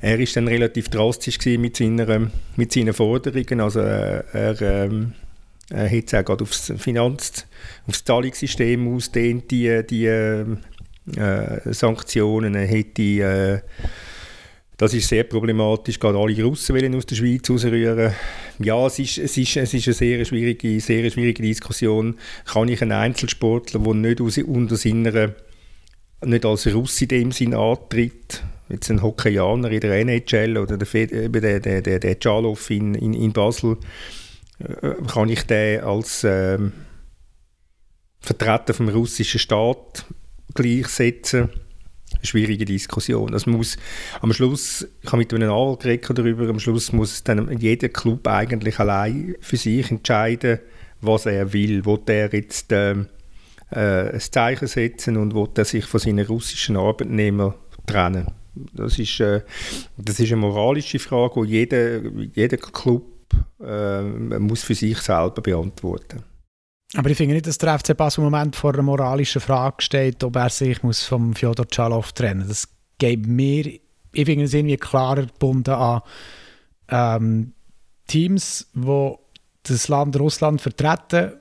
er 0.00 0.20
ist 0.20 0.36
dann 0.36 0.46
relativ 0.46 0.88
drastisch 0.88 1.38
mit, 1.44 1.76
seiner, 1.76 2.30
mit 2.56 2.72
seinen 2.72 2.94
Forderungen, 2.94 3.60
also 3.60 3.80
er, 3.80 4.62
ähm, 4.62 5.14
er 5.70 5.90
hat 5.90 6.04
es 6.06 6.14
auch 6.14 6.24
gerade 6.24 6.44
aufs 6.44 6.72
Finanz-, 6.78 7.44
aufs 7.86 8.04
Zahlungssystem 8.04 8.94
ausdehnt, 8.94 9.50
die, 9.50 9.84
die 9.84 10.06
äh, 10.06 10.44
Sanktionen, 11.72 12.54
er 12.54 12.66
hätte 12.66 13.02
äh, 13.02 13.60
das 14.78 14.94
ist 14.94 15.08
sehr 15.08 15.24
problematisch. 15.24 15.98
Gerade 15.98 16.18
alle 16.18 16.40
Russen 16.42 16.76
wollen 16.76 16.94
aus 16.94 17.04
der 17.04 17.16
Schweiz 17.16 17.50
rausrühren. 17.50 18.12
Ja, 18.60 18.86
es 18.86 19.00
ist, 19.00 19.18
es 19.18 19.36
ist, 19.36 19.56
es 19.56 19.74
ist 19.74 19.88
eine 19.88 19.94
sehr 19.94 20.24
schwierige, 20.24 20.80
sehr 20.80 21.10
schwierige 21.10 21.42
Diskussion. 21.42 22.16
Kann 22.44 22.68
ich 22.68 22.80
einen 22.80 22.92
Einzelsportler, 22.92 23.80
der 23.80 23.94
nicht 23.94 24.20
aus, 24.20 24.38
unter 24.38 24.76
seiner, 24.76 25.34
nicht 26.24 26.46
als 26.46 26.72
Russ 26.72 27.02
in 27.02 27.08
dem 27.08 27.32
Sinn 27.32 27.54
antritt, 27.54 28.44
jetzt 28.68 28.88
ein 28.88 29.02
Hockeyaner 29.02 29.70
in 29.72 29.80
der 29.80 29.98
NHL 29.98 30.56
oder 30.56 30.78
der, 30.78 31.06
der, 31.28 31.60
der, 31.60 31.82
der, 31.82 31.98
der 31.98 32.20
Czalow 32.20 32.56
in, 32.70 32.94
in, 32.94 33.14
in 33.14 33.32
Basel, 33.32 33.78
äh, 34.60 34.92
kann 35.08 35.28
ich 35.28 35.42
den 35.42 35.80
als 35.80 36.22
ähm, 36.22 36.72
Vertreter 38.20 38.74
vom 38.74 38.88
russischen 38.88 39.40
Staat 39.40 40.04
gleichsetzen? 40.54 41.48
Schwierige 42.22 42.64
Diskussion. 42.64 43.32
Das 43.32 43.46
muss 43.46 43.76
am 44.20 44.32
Schluss, 44.32 44.86
ich 45.02 45.08
habe 45.08 45.18
mit 45.18 45.32
einem 45.32 45.50
Anwalt 45.50 46.08
darüber, 46.10 46.48
am 46.48 46.60
Schluss 46.60 46.92
muss 46.92 47.22
dann 47.24 47.58
jeder 47.58 47.88
Club 47.88 48.26
eigentlich 48.26 48.78
allein 48.78 49.34
für 49.40 49.56
sich 49.56 49.90
entscheiden, 49.90 50.58
was 51.00 51.26
er 51.26 51.52
will. 51.52 51.84
Will 51.84 52.00
er 52.06 52.32
jetzt 52.32 52.72
ähm, 52.72 53.06
äh, 53.70 54.12
ein 54.12 54.20
Zeichen 54.20 54.68
setzen 54.68 55.16
und 55.16 55.34
will 55.34 55.48
er 55.56 55.64
sich 55.64 55.84
von 55.84 56.00
seinen 56.00 56.26
russischen 56.26 56.76
Arbeitnehmern 56.76 57.54
trennen? 57.86 58.26
Das 58.72 58.98
ist, 58.98 59.20
äh, 59.20 59.42
das 59.96 60.18
ist 60.18 60.32
eine 60.32 60.40
moralische 60.40 60.98
Frage, 60.98 61.46
die 61.46 61.52
jeder, 61.52 62.00
jeder 62.34 62.56
Club 62.56 63.04
äh, 63.62 64.02
muss 64.02 64.64
für 64.64 64.74
sich 64.74 64.98
selber 64.98 65.42
beantworten. 65.42 66.24
Aber 66.94 67.10
ich 67.10 67.16
finde 67.16 67.34
nicht, 67.34 67.46
dass 67.46 67.58
der 67.58 67.78
FC 67.78 67.96
Basel 67.96 68.24
im 68.24 68.30
Moment 68.30 68.56
vor 68.56 68.72
einer 68.72 68.82
moralischen 68.82 69.40
Frage 69.40 69.82
steht, 69.82 70.24
ob 70.24 70.36
er 70.36 70.48
sich 70.48 70.82
muss 70.82 71.04
vom 71.04 71.34
Fjodor 71.34 71.68
Tschalow 71.68 72.02
trennen 72.14 72.40
muss. 72.40 72.48
Das 72.48 72.68
geht 72.98 73.26
mir, 73.26 73.66
ich 73.66 74.24
finde 74.24 74.44
es 74.44 74.54
irgendwie 74.54 74.76
klarer 74.76 75.26
gebunden 75.26 75.74
an 75.74 76.00
ähm, 76.88 77.52
Teams, 78.06 78.70
die 78.72 79.14
das 79.64 79.88
Land 79.88 80.18
Russland 80.18 80.62
vertreten 80.62 81.34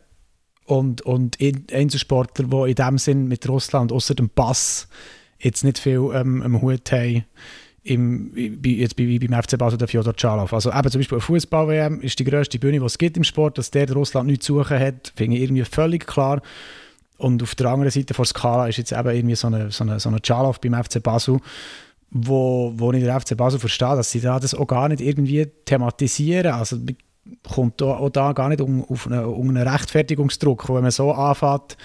und, 0.65 1.01
und 1.01 1.37
Einzelsportler, 1.71 2.45
die 2.45 2.71
in 2.71 2.75
dem 2.75 2.97
Sinn 2.97 3.27
mit 3.29 3.47
Russland 3.47 3.93
außer 3.93 4.15
dem 4.15 4.29
Pass 4.29 4.89
jetzt 5.39 5.63
nicht 5.63 5.79
viel 5.79 6.09
ähm, 6.13 6.41
am 6.41 6.61
Hut 6.61 6.91
haben 6.91 7.25
im, 7.87 8.31
jetzt 8.63 8.95
bei, 8.95 9.17
beim 9.19 9.41
FC 9.41 9.57
Basel 9.57 9.77
der 9.77 9.87
Fjodor 9.87 10.15
Tschalow. 10.15 10.47
Also 10.51 10.71
eben 10.71 10.91
zum 10.91 10.99
Beispiel 10.99 11.15
eine 11.15 11.21
Fußball-WM 11.21 12.01
ist 12.01 12.19
die 12.19 12.25
grösste 12.25 12.59
Bühne, 12.59 12.79
die 12.79 12.85
es 12.85 12.97
gibt 12.97 13.17
im 13.17 13.23
Sport, 13.23 13.57
dass 13.57 13.71
der 13.71 13.91
Russland 13.91 14.27
nichts 14.27 14.45
zu 14.45 14.55
suchen 14.55 14.79
hat, 14.79 15.13
finde 15.15 15.37
ich 15.37 15.43
irgendwie 15.43 15.63
völlig 15.63 16.05
klar. 16.05 16.41
Und 17.17 17.41
auf 17.41 17.55
der 17.55 17.67
anderen 17.67 17.89
Seite 17.89 18.13
von 18.13 18.25
Skala 18.25 18.67
ist 18.67 18.77
jetzt 18.77 18.91
eben 18.91 19.09
irgendwie 19.09 19.35
so 19.35 19.47
eine, 19.47 19.71
so 19.71 19.83
eine, 19.83 19.99
so 19.99 20.09
eine 20.09 20.21
Tschalow 20.21 20.55
beim 20.61 20.83
FC 20.83 21.01
Basel, 21.01 21.39
wo, 22.11 22.73
wo 22.75 22.91
ich 22.91 23.03
den 23.03 23.19
FC 23.19 23.35
Basel 23.35 23.59
verstehe, 23.59 23.95
dass 23.95 24.11
sie 24.11 24.19
da 24.19 24.39
das 24.39 24.53
auch 24.53 24.67
gar 24.67 24.89
nicht 24.89 25.01
irgendwie 25.01 25.47
thematisieren. 25.65 26.53
Also 26.53 26.77
kommt 27.49 27.81
auch 27.81 28.09
da 28.09 28.33
gar 28.33 28.49
nicht 28.49 28.61
um, 28.61 28.83
auf 28.85 29.07
einen, 29.07 29.25
um 29.25 29.49
einen 29.49 29.67
Rechtfertigungsdruck. 29.67 30.69
Wenn 30.69 30.83
man 30.83 30.91
so 30.91 31.11
anfängt, 31.11 31.77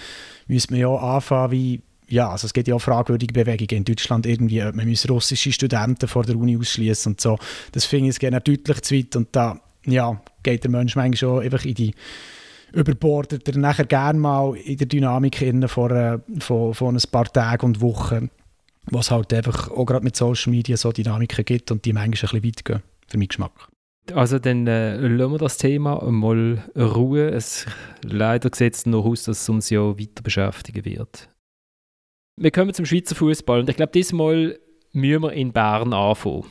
müsste 0.47 0.73
man 0.73 0.81
ja 0.81 0.89
anfangen 0.89 1.51
wie 1.51 1.81
ja, 2.07 2.29
also 2.29 2.45
es 2.45 2.53
gibt 2.53 2.67
ja 2.67 2.75
auch 2.75 2.81
fragwürdige 2.81 3.33
Bewegungen 3.33 3.77
in 3.79 3.85
Deutschland 3.85 4.25
irgendwie, 4.25 4.61
man 4.61 4.87
muss 4.87 5.09
russische 5.09 5.51
Studenten 5.51 6.07
vor 6.07 6.23
der 6.23 6.35
Uni 6.35 6.57
ausschließen 6.57 7.13
und 7.13 7.21
so. 7.21 7.37
Das 7.71 7.85
finde 7.85 8.09
ich 8.09 8.19
geht 8.19 8.33
deutlich 8.33 8.81
zu 8.81 8.95
weit 8.95 9.15
und 9.15 9.29
da 9.31 9.59
ja, 9.85 10.21
geht 10.43 10.63
der 10.63 10.71
Mensch 10.71 10.95
manchmal 10.95 11.17
schon 11.17 11.43
einfach 11.43 11.65
in 11.65 11.73
die 11.73 11.93
überbordet 12.73 13.47
er 13.47 13.57
nachher 13.57 13.85
gerne 13.85 14.19
mal 14.19 14.55
in 14.55 14.77
der 14.77 14.87
Dynamik 14.87 15.41
innen 15.41 15.69
von, 15.69 15.91
äh, 15.91 16.19
von, 16.39 16.73
von 16.73 16.95
ein 16.95 17.11
paar 17.11 17.31
Tagen 17.31 17.67
und 17.67 17.81
Wochen, 17.81 18.29
was 18.89 19.11
halt 19.11 19.31
einfach 19.33 19.69
auch 19.69 19.85
gerade 19.85 20.03
mit 20.03 20.15
Social 20.15 20.51
Media 20.51 20.75
so 20.75 20.91
Dynamiken 20.91 21.45
gibt 21.45 21.71
und 21.71 21.85
die 21.85 21.93
manchmal 21.93 22.09
ein 22.09 22.41
bisschen 22.41 22.43
weit 22.43 22.65
gehen, 22.65 22.83
für 23.07 23.17
meinen 23.17 23.27
Geschmack. 23.27 23.69
Also 24.13 24.37
dann 24.39 24.67
äh, 24.67 24.97
lassen 24.97 25.31
wir 25.31 25.37
das 25.37 25.57
Thema 25.57 26.03
mal 26.11 26.61
ruhen. 26.75 27.29
Es, 27.29 27.65
leider 28.03 28.49
sieht 28.53 28.73
es 28.73 28.85
noch 28.85 29.05
aus, 29.05 29.23
dass 29.23 29.41
es 29.41 29.49
uns 29.49 29.69
ja 29.69 29.97
weiter 29.97 30.23
beschäftigen 30.23 30.83
wird. 30.83 31.29
Wir 32.35 32.49
kommen 32.49 32.73
zum 32.73 32.85
Schweizer 32.85 33.13
Fußball 33.13 33.59
und 33.59 33.69
ich 33.69 33.75
glaube, 33.75 33.91
diesmal 33.91 34.59
müssen 34.91 35.21
wir 35.21 35.33
in 35.33 35.53
Bern 35.53 35.93
anfangen. 35.93 36.45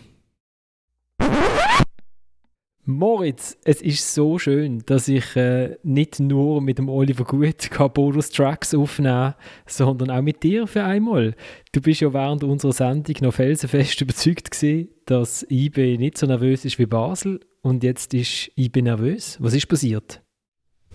Moritz, 2.84 3.56
es 3.64 3.82
ist 3.82 4.14
so 4.14 4.38
schön, 4.38 4.84
dass 4.86 5.08
ich 5.08 5.34
äh, 5.34 5.76
nicht 5.82 6.20
nur 6.20 6.60
mit 6.60 6.78
dem 6.78 6.88
Oliver 6.88 7.24
Gut 7.24 7.70
Bonus-Tracks 7.94 8.74
aufnehmen 8.74 9.34
sondern 9.66 10.10
auch 10.10 10.22
mit 10.22 10.44
dir 10.44 10.68
für 10.68 10.84
einmal. 10.84 11.34
Du 11.72 11.80
bist 11.80 12.00
ja 12.00 12.12
während 12.12 12.44
unserer 12.44 12.72
Sendung 12.72 13.16
noch 13.20 13.34
felsenfest 13.34 14.00
überzeugt 14.00 14.52
gewesen, 14.52 14.88
dass 15.06 15.44
IB 15.48 15.98
nicht 15.98 16.16
so 16.16 16.26
nervös 16.26 16.64
ist 16.64 16.78
wie 16.78 16.86
Basel 16.86 17.40
und 17.60 17.82
jetzt 17.82 18.14
ist 18.14 18.52
IB 18.56 18.82
nervös. 18.82 19.36
Was 19.40 19.54
ist 19.54 19.66
passiert? 19.66 20.22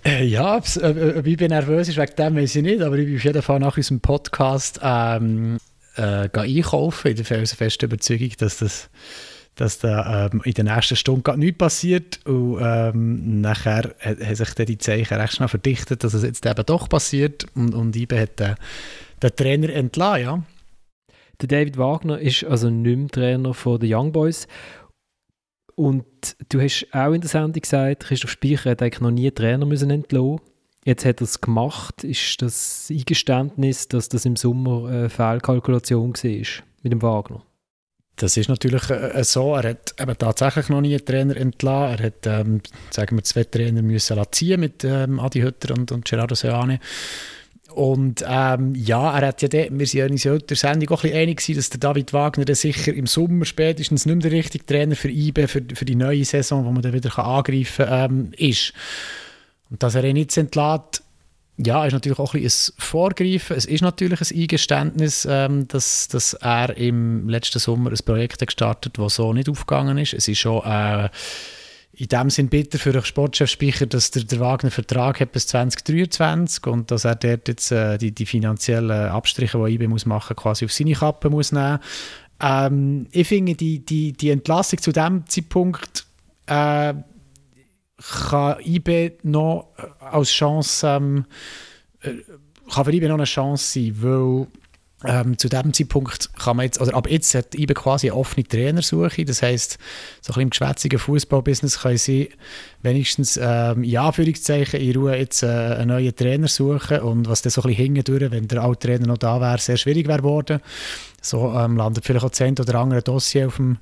Äh, 0.08 0.24
ja, 0.24 0.56
ob, 0.56 0.64
ob, 0.64 1.28
ich 1.28 1.36
bin 1.36 1.50
nervös 1.50 1.90
ist 1.90 1.98
wegen 1.98 2.16
dem, 2.16 2.36
weiß 2.38 2.56
ich 2.56 2.64
nicht, 2.64 2.82
aber 2.82 2.98
ich 2.98 3.08
bin 3.08 3.18
auf 3.18 3.24
jeden 3.26 3.42
Fall 3.42 3.60
nach 3.60 3.76
unserem 3.76 4.00
Podcast 4.00 4.80
ähm, 4.82 5.58
äh, 5.98 6.30
einkaufen, 6.32 7.10
in 7.10 7.18
der 7.18 7.26
felsenfesten 7.26 7.90
Überzeugung, 7.90 8.32
dass 8.38 8.60
das 8.60 8.90
dass 9.56 9.80
da 9.80 10.30
ähm, 10.32 10.42
in 10.46 10.54
der 10.54 10.64
nächsten 10.66 10.96
Stunde 10.96 11.24
gar 11.24 11.36
nichts 11.36 11.58
passiert. 11.58 12.20
Und 12.26 12.60
ähm, 12.62 13.42
nachher 13.42 13.96
hat 14.00 14.38
sich 14.38 14.54
dann 14.54 14.66
die 14.68 14.78
Zeichen 14.78 15.16
recht 15.16 15.34
schnell 15.34 15.48
verdichtet, 15.48 16.04
dass 16.04 16.14
es 16.14 16.22
jetzt 16.22 16.46
eben 16.46 16.66
doch 16.66 16.88
passiert. 16.88 17.48
Und, 17.56 17.74
und 17.74 17.96
Ibe 17.96 18.22
hat 18.22 18.40
den, 18.40 18.56
den 19.22 19.36
Trainer 19.36 19.70
entlassen, 19.70 20.24
ja. 20.24 20.44
Der 21.42 21.48
David 21.48 21.78
Wagner 21.78 22.20
ist 22.20 22.44
also 22.44 22.70
nicht 22.70 22.98
mehr 22.98 23.08
Trainer 23.10 23.54
von 23.56 23.80
den 23.80 23.94
Young 23.94 24.12
Boys 24.12 24.48
und 25.78 26.06
du 26.50 26.60
hast 26.60 26.88
auch 26.92 27.14
in 27.14 27.22
der 27.22 27.30
Sendung 27.30 27.62
gesagt, 27.62 28.06
Christoph 28.06 28.32
Speicher 28.32 28.72
hat 28.72 28.82
eigentlich 28.82 29.00
noch 29.00 29.12
nie 29.12 29.30
Trainer 29.30 29.66
müssen 29.66 29.92
entlassen 29.92 30.42
Jetzt 30.86 31.06
hat 31.06 31.22
er 31.22 31.26
es 31.26 31.42
gemacht. 31.42 32.04
Ist 32.04 32.42
das 32.42 32.88
Eingeständnis, 32.90 33.88
dass 33.90 34.10
das 34.10 34.26
im 34.26 34.38
Sommer 34.38 34.88
eine 34.88 35.10
Fehlkalkulation 35.10 36.14
war 36.14 36.64
mit 36.82 36.94
dem 36.94 37.02
Wagner? 37.02 37.44
Das 38.16 38.38
ist 38.38 38.50
natürlich 38.50 38.90
äh, 38.90 39.24
so. 39.24 39.54
Er 39.54 39.70
hat 39.70 39.94
eben 40.00 40.18
tatsächlich 40.18 40.70
noch 40.70 40.82
nie 40.82 40.96
einen 40.96 41.06
Trainer 41.06 41.38
entlassen. 41.38 42.00
Er 42.00 42.06
hat, 42.08 42.26
ähm, 42.26 42.62
sagen 42.90 43.18
wir, 43.18 43.24
zwei 43.24 43.44
Trainer 43.44 43.82
müssen 43.82 44.18
ziehen 44.32 44.62
mit 44.62 44.84
ähm, 44.84 45.20
Adi 45.20 45.42
Hütter 45.42 45.76
und, 45.78 45.92
und 45.92 46.06
Gerardo 46.06 46.34
Seane. 46.34 46.80
Und 47.78 48.26
ähm, 48.28 48.74
ja, 48.74 49.20
er 49.20 49.28
hat 49.28 49.44
ja 49.44 49.48
de, 49.48 49.70
wir 49.72 49.86
sind 49.86 50.24
ja 50.24 50.34
in 50.34 50.48
der 50.48 50.58
Sendung 50.58 50.90
auch 50.90 51.04
ein 51.04 51.14
einig 51.14 51.38
gewesen, 51.38 51.58
dass 51.58 51.70
der 51.70 51.80
David 51.80 52.12
Wagner 52.12 52.56
sicher 52.56 52.92
im 52.92 53.06
Sommer 53.06 53.46
spätestens 53.46 54.08
nicht 54.08 54.16
mehr 54.16 54.32
der 54.32 54.32
richtige 54.32 54.66
Trainer 54.66 54.96
für 54.96 55.10
IBE, 55.10 55.48
für, 55.48 55.62
für 55.76 55.86
die 55.86 55.94
neue 55.94 56.26
Saison, 56.26 56.66
wo 56.66 56.72
man 56.72 56.82
dann 56.82 56.94
wieder 56.94 57.16
angreifen 57.20 57.86
kann, 57.86 58.12
ähm, 58.12 58.32
ist. 58.36 58.74
Und 59.70 59.84
dass 59.84 59.94
er 59.94 60.04
ihn 60.06 60.16
jetzt 60.16 60.36
entlässt, 60.38 61.04
ja, 61.58 61.86
ist 61.86 61.94
natürlich 61.94 62.18
auch 62.18 62.34
ein, 62.34 62.44
ein 62.44 62.52
Vorgreifen. 62.80 63.56
Es 63.56 63.66
ist 63.66 63.82
natürlich 63.82 64.22
ein 64.22 64.42
Eingeständnis, 64.42 65.28
ähm, 65.30 65.68
dass, 65.68 66.08
dass 66.08 66.34
er 66.34 66.76
im 66.78 67.30
letzten 67.30 67.60
Sommer 67.60 67.92
ein 67.92 68.00
Projekt 68.04 68.44
gestartet 68.44 68.98
hat, 68.98 69.06
das 69.06 69.14
so 69.14 69.34
nicht 69.34 69.50
aufgegangen 69.50 70.00
ist. 70.00 70.16
Es 70.16 70.28
ist 70.28 70.40
schon 70.40 70.64
äh, 70.66 71.10
in 72.00 72.08
dem 72.08 72.30
Sinn 72.30 72.48
bitter 72.48 72.78
für 72.78 72.92
den 72.92 73.04
Sportchef 73.04 73.50
Speicher, 73.50 73.88
dass 73.88 74.12
der, 74.12 74.24
der 74.24 74.40
Wagner 74.40 74.70
Vertrag 74.70 75.20
hat 75.20 75.32
bis 75.32 75.48
2023 75.48 76.68
und 76.68 76.92
dass 76.92 77.06
er 77.06 77.16
dort 77.16 77.48
jetzt 77.48 77.72
äh, 77.72 77.98
die, 77.98 78.12
die 78.12 78.28
finanziellen 78.28 79.10
Abstriche, 79.10 79.58
die 79.66 79.74
IB 79.74 79.88
muss 79.88 80.06
machen, 80.06 80.36
quasi 80.36 80.66
auf 80.66 80.72
seine 80.72 80.94
Kappe 80.94 81.32
muss 81.32 81.52
nehmen. 81.52 81.80
Ähm, 82.40 83.08
ich 83.12 83.28
finde 83.28 83.56
die, 83.56 83.84
die, 83.84 84.14
die 84.14 84.30
Entlassung 84.30 84.80
zu 84.80 84.92
dem 84.92 85.26
Zeitpunkt 85.26 86.06
äh, 86.46 86.94
kann 88.20 88.60
IB 88.64 89.14
noch 89.24 89.70
als 90.00 90.30
Chance 90.30 90.88
ähm, 90.88 91.26
äh, 92.02 92.12
kann 92.72 92.86
für 92.86 92.94
IB 92.94 93.08
noch 93.08 93.16
eine 93.16 93.24
Chance 93.24 93.80
sein, 93.80 93.96
weil 94.04 94.48
ähm, 95.06 95.38
zu 95.38 95.48
diesem 95.48 95.74
Zeitpunkt 95.74 96.34
kann 96.40 96.58
man 96.58 96.66
jetzt, 96.66 96.82
oder 96.82 96.96
ab 96.96 97.08
jetzt 97.10 97.36
hat 97.36 97.54
IBE 97.54 97.76
quasi 97.76 98.10
eine 98.10 98.18
offene 98.20 98.48
Trainersuche. 98.48 99.26
Das 99.26 99.44
heisst, 99.44 99.74
so 99.74 99.78
ein 99.78 100.26
bisschen 100.28 100.42
im 100.42 100.50
geschwätzigen 100.50 100.98
Fußballbusiness 100.98 101.80
können 101.80 101.98
sie 101.98 102.30
wenigstens 102.82 103.40
ähm, 103.42 103.84
in 103.84 103.98
Anführungszeichen 103.98 104.80
in 104.80 104.96
Ruhe 104.96 105.16
jetzt 105.16 105.44
äh, 105.44 105.48
einen 105.48 105.90
neuen 105.90 106.16
Trainer 106.16 106.48
suchen 106.48 107.02
und 107.02 107.30
was 107.30 107.44
dann 107.44 107.52
so 107.52 107.62
ein 107.62 107.68
bisschen 107.68 107.86
hingedurch, 107.86 108.32
wenn 108.32 108.48
der 108.48 108.64
alte 108.64 108.88
Trainer 108.88 109.06
noch 109.06 109.20
da 109.20 109.40
wäre, 109.40 109.60
sehr 109.60 109.78
schwierig 109.78 110.08
wäre 110.08 110.20
geworden. 110.20 110.62
So 111.28 111.54
ähm, 111.54 111.78
landet 111.78 112.06
vielleicht 112.06 112.26
auch 112.26 112.32
zehn 112.32 112.58
oder 112.58 112.76
andere 112.76 113.02
Dossier 113.02 113.48
auf 113.48 113.58
dem 113.58 113.78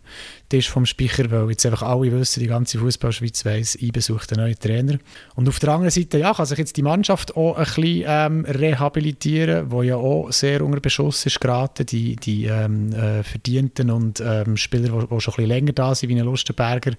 Tisch 0.50 0.70
vom 0.70 0.86
Speicher, 0.86 1.30
weil 1.32 1.50
jetzt 1.50 1.66
einfach 1.66 1.84
alle 1.84 2.12
wissen, 2.12 2.40
die 2.40 2.48
ganze 2.48 2.80
Fußballschweiz 2.80 3.46
weiss, 3.46 3.76
ich 3.76 3.92
besuche 3.92 4.26
einen 4.32 4.46
neuen 4.46 4.60
Trainer. 4.60 4.98
Und 5.36 5.48
auf 5.48 5.60
der 5.60 5.70
anderen 5.70 5.92
Seite, 5.92 6.18
ja, 6.18 6.34
kann 6.34 6.46
sich 6.46 6.58
jetzt 6.58 6.78
die 6.78 6.84
Mannschaft 6.84 7.36
auch 7.36 7.56
ein 7.56 7.66
bisschen 7.66 8.04
ähm, 8.08 8.46
rehabilitieren, 8.46 9.72
wo 9.72 9.84
ja 9.84 9.96
auch 9.96 10.32
sehr 10.32 10.64
unter 10.64 10.80
Beschuss 10.80 11.26
ist 11.26 11.40
geraten, 11.40 11.86
die, 11.86 12.16
die 12.16 12.46
ähm, 12.46 12.92
äh, 12.94 13.24
Verdienten 13.24 13.92
und 13.92 14.22
ähm, 14.22 14.58
Spieler, 14.58 14.90
die 14.90 14.90
schon 15.00 15.02
ein 15.12 15.18
bisschen 15.18 15.46
länger 15.46 15.74
da 15.74 15.96
sind, 15.96 16.10
wie 16.10 16.20
ein 16.20 16.26
Lustenberger, 16.26 16.94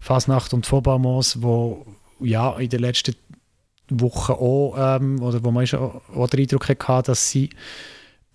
Fasnacht 0.00 0.54
und 0.54 0.66
Fobamos, 0.66 1.42
wo 1.42 1.86
ja 2.20 2.56
in 2.58 2.68
den 2.68 2.80
letzten 2.80 3.14
Wochen 3.90 4.32
auch, 4.32 4.74
ähm, 4.78 5.22
oder 5.22 5.44
wo 5.44 5.50
man 5.50 5.66
schon 5.66 6.00
auch 6.14 6.28
den 6.28 6.40
Eindruck 6.40 6.68
hatte, 6.68 7.10
dass 7.10 7.30
sie 7.30 7.50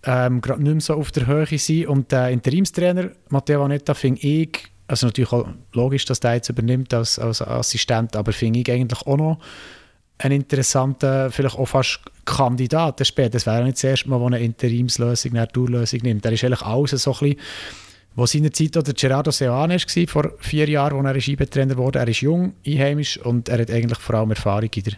ähm, 0.04 0.40
gerade 0.40 0.62
nicht 0.62 0.72
mehr 0.72 0.80
so 0.80 0.94
auf 0.94 1.12
der 1.12 1.26
Höhe 1.26 1.46
sind. 1.58 1.86
Und 1.86 2.12
der 2.12 2.30
Interimstrainer 2.30 3.10
Matteo 3.28 3.60
Vanetta 3.60 3.94
finde 3.94 4.20
ich, 4.22 4.58
also 4.86 5.06
natürlich 5.06 5.32
auch 5.32 5.46
logisch, 5.72 6.04
dass 6.04 6.20
der 6.20 6.34
jetzt 6.34 6.48
übernimmt 6.48 6.92
als, 6.94 7.18
als 7.18 7.42
Assistent, 7.42 8.16
aber 8.16 8.32
finde 8.32 8.60
ich 8.60 8.70
eigentlich 8.70 9.06
auch 9.06 9.16
noch 9.16 9.38
ein 10.18 10.32
interessanter, 10.32 11.30
vielleicht 11.30 11.56
auch 11.56 11.66
fast 11.66 12.00
Kandidat 12.24 13.06
später. 13.06 13.30
Das 13.30 13.46
wäre 13.46 13.64
nicht 13.64 13.76
das 13.76 13.84
erste 13.84 14.10
Mal, 14.10 14.20
wo 14.20 14.26
eine 14.26 14.40
Interimslösung, 14.40 15.32
eine 15.32 15.48
Tourlösung 15.48 16.00
nimmt. 16.02 16.24
Der 16.24 16.32
ist 16.32 16.44
eigentlich 16.44 16.62
alles 16.62 16.90
so 16.90 17.12
ein 17.12 17.18
bisschen, 17.18 17.36
wo 18.16 18.26
seine 18.26 18.50
Zeit 18.50 18.76
oder 18.76 18.92
Gerardo 18.92 19.30
Seoane 19.30 19.76
war, 19.76 20.06
vor 20.08 20.32
vier 20.40 20.68
Jahren, 20.68 21.06
als 21.06 21.16
er 21.16 21.20
Skibetrainer 21.22 21.76
wurde. 21.76 22.00
Er 22.00 22.08
ist 22.08 22.20
jung, 22.20 22.52
einheimisch 22.66 23.18
und 23.18 23.48
er 23.48 23.60
hat 23.60 23.70
eigentlich 23.70 23.98
vor 23.98 24.16
allem 24.16 24.30
Erfahrung 24.30 24.70
in 24.74 24.82
der 24.82 24.92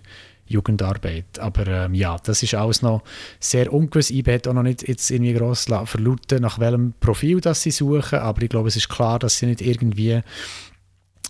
Jugendarbeit. 0.47 1.39
Aber 1.39 1.67
ähm, 1.67 1.95
ja, 1.95 2.17
das 2.19 2.43
ist 2.43 2.55
alles 2.55 2.83
noch 2.83 3.03
sehr 3.41 3.73
ungewiss. 3.73 4.11
IB 4.11 4.35
hat 4.35 4.49
auch 4.49 4.53
noch 4.53 4.63
nicht 4.63 4.87
jetzt 4.87 5.11
irgendwie 5.11 5.35
gross 5.35 5.65
verlauten, 5.65 6.43
nach 6.43 6.59
welchem 6.59 6.95
Profil 7.01 7.41
das 7.41 7.63
sie 7.63 7.71
suchen, 7.71 8.19
aber 8.19 8.43
ich 8.43 8.51
glaube, 8.51 8.69
es 8.69 8.77
ist 8.77 8.89
klar, 8.89 9.19
dass 9.19 9.39
sie 9.39 9.47
nicht 9.47 9.61
irgendwie 9.61 10.21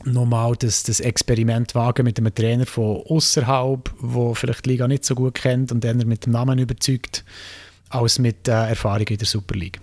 nochmal 0.04 0.56
das, 0.56 0.82
das 0.82 1.00
Experiment 1.00 1.74
wagen 1.74 2.04
mit 2.04 2.18
einem 2.18 2.34
Trainer 2.34 2.66
von 2.66 3.02
außerhalb, 3.06 3.92
wo 3.98 4.34
vielleicht 4.34 4.64
die 4.66 4.70
Liga 4.70 4.88
nicht 4.88 5.04
so 5.04 5.14
gut 5.14 5.34
kennt 5.34 5.70
und 5.70 5.84
dann 5.84 5.98
mit 5.98 6.26
dem 6.26 6.32
Namen 6.32 6.58
überzeugt, 6.58 7.24
als 7.90 8.18
mit 8.18 8.48
äh, 8.48 8.68
Erfahrung 8.68 9.06
in 9.06 9.18
der 9.18 9.26
Super 9.26 9.54
League. 9.54 9.80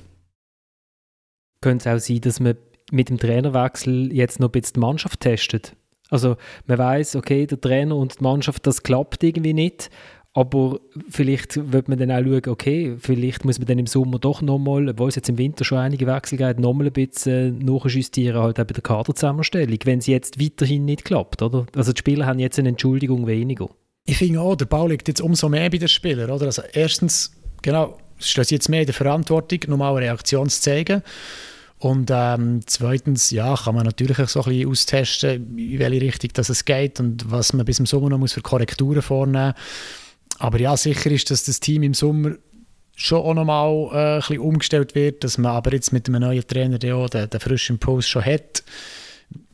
Könnte 1.62 1.90
es 1.90 1.96
auch 1.96 2.06
sein, 2.06 2.22
dass 2.22 2.40
man 2.40 2.56
mit 2.92 3.10
dem 3.10 3.18
Trainerwechsel 3.18 4.12
jetzt 4.14 4.40
noch 4.40 4.50
ein 4.50 4.52
bisschen 4.52 4.76
die 4.76 4.80
Mannschaft 4.80 5.20
testet? 5.20 5.76
Also 6.10 6.38
man 6.66 6.78
weiß, 6.78 7.16
okay, 7.16 7.46
der 7.46 7.62
Trainer 7.62 7.96
und 7.96 8.20
die 8.20 8.24
Mannschaft, 8.24 8.66
das 8.68 8.84
klappt 8.84 9.24
irgendwie 9.24 9.54
nicht. 9.54 9.90
Aber 10.34 10.80
vielleicht 11.10 11.72
wird 11.72 11.90
man 11.90 11.98
dann 11.98 12.12
auch 12.12 12.24
schauen, 12.24 12.48
okay, 12.48 12.96
vielleicht 13.00 13.46
muss 13.46 13.58
man 13.58 13.66
dann 13.66 13.80
im 13.80 13.88
Sommer 13.88 14.20
doch 14.20 14.42
nochmal, 14.42 14.88
obwohl 14.88 15.10
es 15.10 15.16
jetzt 15.16 15.28
im 15.28 15.40
Winter 15.40 15.66
schon 15.66 15.80
einige 15.80 16.06
Wechsel 16.06 16.38
gibt, 16.38 16.60
nochmal 16.60 16.88
ein 16.88 16.94
bisschen 16.94 17.58
nachjustieren, 17.60 18.40
halt 18.40 18.56
bei 18.56 18.64
der 18.64 18.84
Kaderzusammenstellung, 18.84 19.80
wenn 19.86 20.00
es 20.00 20.08
jetzt 20.08 20.40
weiterhin 20.40 20.86
nicht 20.86 21.04
klappt, 21.04 21.42
oder? 21.42 21.66
Also 21.76 21.94
die 21.94 22.00
Spieler 22.00 22.28
haben 22.28 22.40
jetzt 22.40 22.60
eine 22.60 22.70
Entschuldigung 22.70 23.26
weniger. 23.26 23.70
Ich 24.06 24.18
finde 24.18 24.42
auch, 24.42 24.56
der 24.56 24.66
Bau 24.66 24.88
liegt 24.88 25.08
jetzt 25.08 25.22
umso 25.22 25.50
mehr 25.50 25.70
bei 25.70 25.78
den 25.78 25.88
Spielern, 25.88 26.30
oder? 26.30 26.46
Also 26.46 26.62
erstens, 26.74 27.32
genau, 27.64 27.98
sie 28.20 28.56
jetzt 28.56 28.70
mehr 28.70 28.82
in 28.82 28.86
der 28.86 28.96
Verantwortung, 28.96 29.60
nochmal 29.68 29.98
eine 29.98 30.06
Reaktion 30.06 30.48
zu 30.48 30.62
zeigen. 30.62 31.02
Und 31.80 32.12
ähm, 32.14 32.60
zweitens, 32.66 33.32
ja, 33.32 33.56
kann 33.56 33.74
man 33.74 33.86
natürlich 33.86 34.18
so 34.30 34.44
ein 34.44 34.50
bisschen 34.50 34.70
austesten, 34.70 35.58
in 35.58 35.80
welche 35.80 36.02
Richtung 36.02 36.32
das 36.34 36.50
es 36.50 36.66
geht 36.66 37.00
und 37.00 37.32
was 37.32 37.54
man 37.54 37.66
bis 37.66 37.78
zum 37.78 37.86
Sommer 37.86 38.10
noch 38.10 38.18
muss 38.18 38.34
für 38.34 38.42
Korrekturen 38.42 39.02
vornehmen 39.02 39.54
muss. 39.56 40.40
Aber 40.40 40.60
ja, 40.60 40.76
sicher 40.76 41.10
ist, 41.12 41.32
dass 41.32 41.46
das 41.46 41.60
Team 41.60 41.84
im 41.84 41.94
Sommer 41.94 42.36
schon 42.96 43.20
auch 43.20 43.34
nochmal 43.34 43.90
äh, 43.92 44.16
ein 44.16 44.20
bisschen 44.20 44.40
umgestellt 44.40 44.94
wird, 44.94 45.24
dass 45.24 45.38
man 45.38 45.54
aber 45.54 45.74
jetzt 45.74 45.94
mit 45.94 46.08
einem 46.08 46.22
neuen 46.22 46.46
Trainer 46.46 46.80
der, 46.80 47.08
den, 47.08 47.30
den 47.30 47.40
frischen 47.40 47.76
Impuls 47.76 48.08
schon 48.08 48.26
hat. 48.26 48.64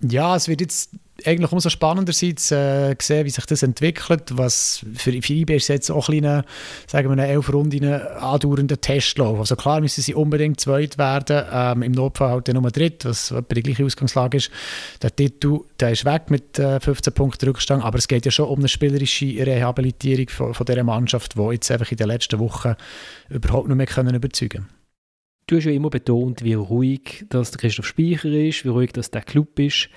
Ja, 0.02 0.36
es 0.36 0.48
wird 0.48 0.62
jetzt 0.62 0.92
eigentlich 1.28 1.52
umso 1.52 1.70
spannender 1.70 2.14
sein 2.14 2.38
zu 2.38 2.56
äh, 2.56 2.96
sehen, 3.02 3.26
wie 3.26 3.30
sich 3.30 3.46
das 3.46 3.64
entwickelt. 3.64 4.38
Was 4.38 4.86
für, 4.96 5.12
für 5.22 5.34
IB 5.34 5.56
ist 5.56 5.68
jetzt 5.68 5.90
auch 5.90 6.10
ein 6.10 6.22
kleiner, 6.22 6.46
sagen 6.88 7.16
wir, 7.16 7.24
elf 7.24 7.52
Runden 7.52 7.84
andauernder 7.84 8.80
Testlauf. 8.80 9.40
Also 9.40 9.56
klar 9.56 9.82
müssen 9.82 10.02
sie 10.02 10.14
unbedingt 10.14 10.60
zweit 10.60 10.98
werden, 10.98 11.46
ähm, 11.52 11.84
im 11.84 11.92
Notfall 11.92 12.30
halt 12.30 12.48
nur 12.54 12.72
dritt, 12.72 13.06
was 13.06 13.32
etwa 13.32 13.54
die 13.54 13.64
gleiche 13.64 13.86
Ausgangslage 13.86 14.38
ist. 14.38 14.52
Der 15.02 15.16
Titel 15.16 15.62
der 15.80 15.92
ist 15.92 16.06
weg 16.06 16.30
mit 16.30 16.60
äh, 16.60 16.80
15 16.80 17.14
Punkten 17.14 17.50
Rückstand, 17.50 17.84
aber 17.84 17.98
es 17.98 18.08
geht 18.08 18.26
ja 18.26 18.32
schon 18.32 18.48
um 18.48 18.60
eine 18.60 18.68
spielerische 18.68 19.26
Rehabilitierung 19.26 20.30
von, 20.30 20.54
von 20.54 20.66
dieser 20.66 20.84
Mannschaft, 20.84 21.38
die 21.38 21.42
jetzt 21.52 21.70
einfach 21.72 21.92
in 21.92 21.98
den 21.98 22.08
letzten 22.08 22.40
Wochen 22.40 22.76
überhaupt 23.30 23.68
nicht 23.68 23.78
mehr 23.78 23.86
können 23.86 24.16
überzeugen 24.16 24.50
können. 24.50 24.70
Du 25.48 25.58
hast 25.58 25.66
ja 25.66 25.72
immer 25.72 25.92
betont, 25.92 26.44
wie 26.44 26.56
ruhig 26.56 27.26
dass 27.30 27.52
der 27.52 27.60
Christoph 27.60 27.86
Speicher 27.86 28.30
ist, 28.30 28.66
wie 28.66 28.70
ruhig 28.70 28.94
dass 28.94 29.12
der 29.12 29.22
Club 29.22 29.60
ist 29.60 29.90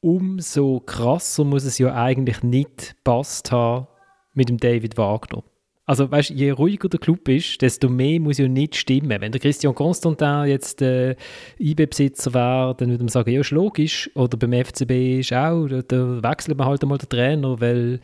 umso 0.00 0.80
krasser 0.80 1.44
muss 1.44 1.64
es 1.64 1.78
ja 1.78 1.94
eigentlich 1.94 2.42
nicht 2.42 2.96
passt 3.04 3.52
haben 3.52 3.86
mit 4.34 4.48
dem 4.48 4.58
David 4.58 4.96
Wagner. 4.96 5.42
Also 5.90 6.08
weißt, 6.08 6.30
je 6.30 6.52
ruhiger 6.52 6.88
der 6.88 7.00
Club 7.00 7.28
ist, 7.28 7.60
desto 7.62 7.88
mehr 7.88 8.20
muss 8.20 8.38
ja 8.38 8.46
nicht 8.46 8.76
stimmen. 8.76 9.20
Wenn 9.20 9.32
der 9.32 9.40
Christian 9.40 9.74
Constantin 9.74 10.44
jetzt 10.44 10.82
äh, 10.82 11.16
IB-Besitzer 11.58 12.32
wäre, 12.32 12.76
dann 12.76 12.90
würde 12.90 13.02
man 13.02 13.08
sagen, 13.08 13.30
ja, 13.32 13.40
ist 13.40 13.50
logisch. 13.50 14.08
Oder 14.14 14.36
beim 14.36 14.52
FCB 14.52 15.18
ist 15.18 15.32
auch, 15.32 15.66
da, 15.66 16.22
wechselt 16.22 16.56
man 16.56 16.68
halt 16.68 16.82
einmal 16.82 16.98
den 16.98 17.08
Trainer, 17.08 17.60
weil, 17.60 17.98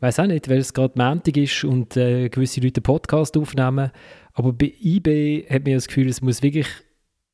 weiß 0.00 0.18
auch 0.18 0.26
nicht, 0.26 0.48
weil 0.48 0.58
es 0.58 0.74
gerade 0.74 1.00
Montag 1.00 1.36
ist 1.36 1.62
und 1.62 1.96
äh, 1.96 2.28
gewisse 2.30 2.60
Leute 2.62 2.78
einen 2.78 2.82
Podcast 2.82 3.36
aufnehmen. 3.36 3.92
Aber 4.32 4.52
bei 4.52 4.72
IB 4.82 5.46
hat 5.48 5.64
man 5.64 5.74
das 5.74 5.86
Gefühl, 5.86 6.08
es 6.08 6.22
muss 6.22 6.42
wirklich 6.42 6.66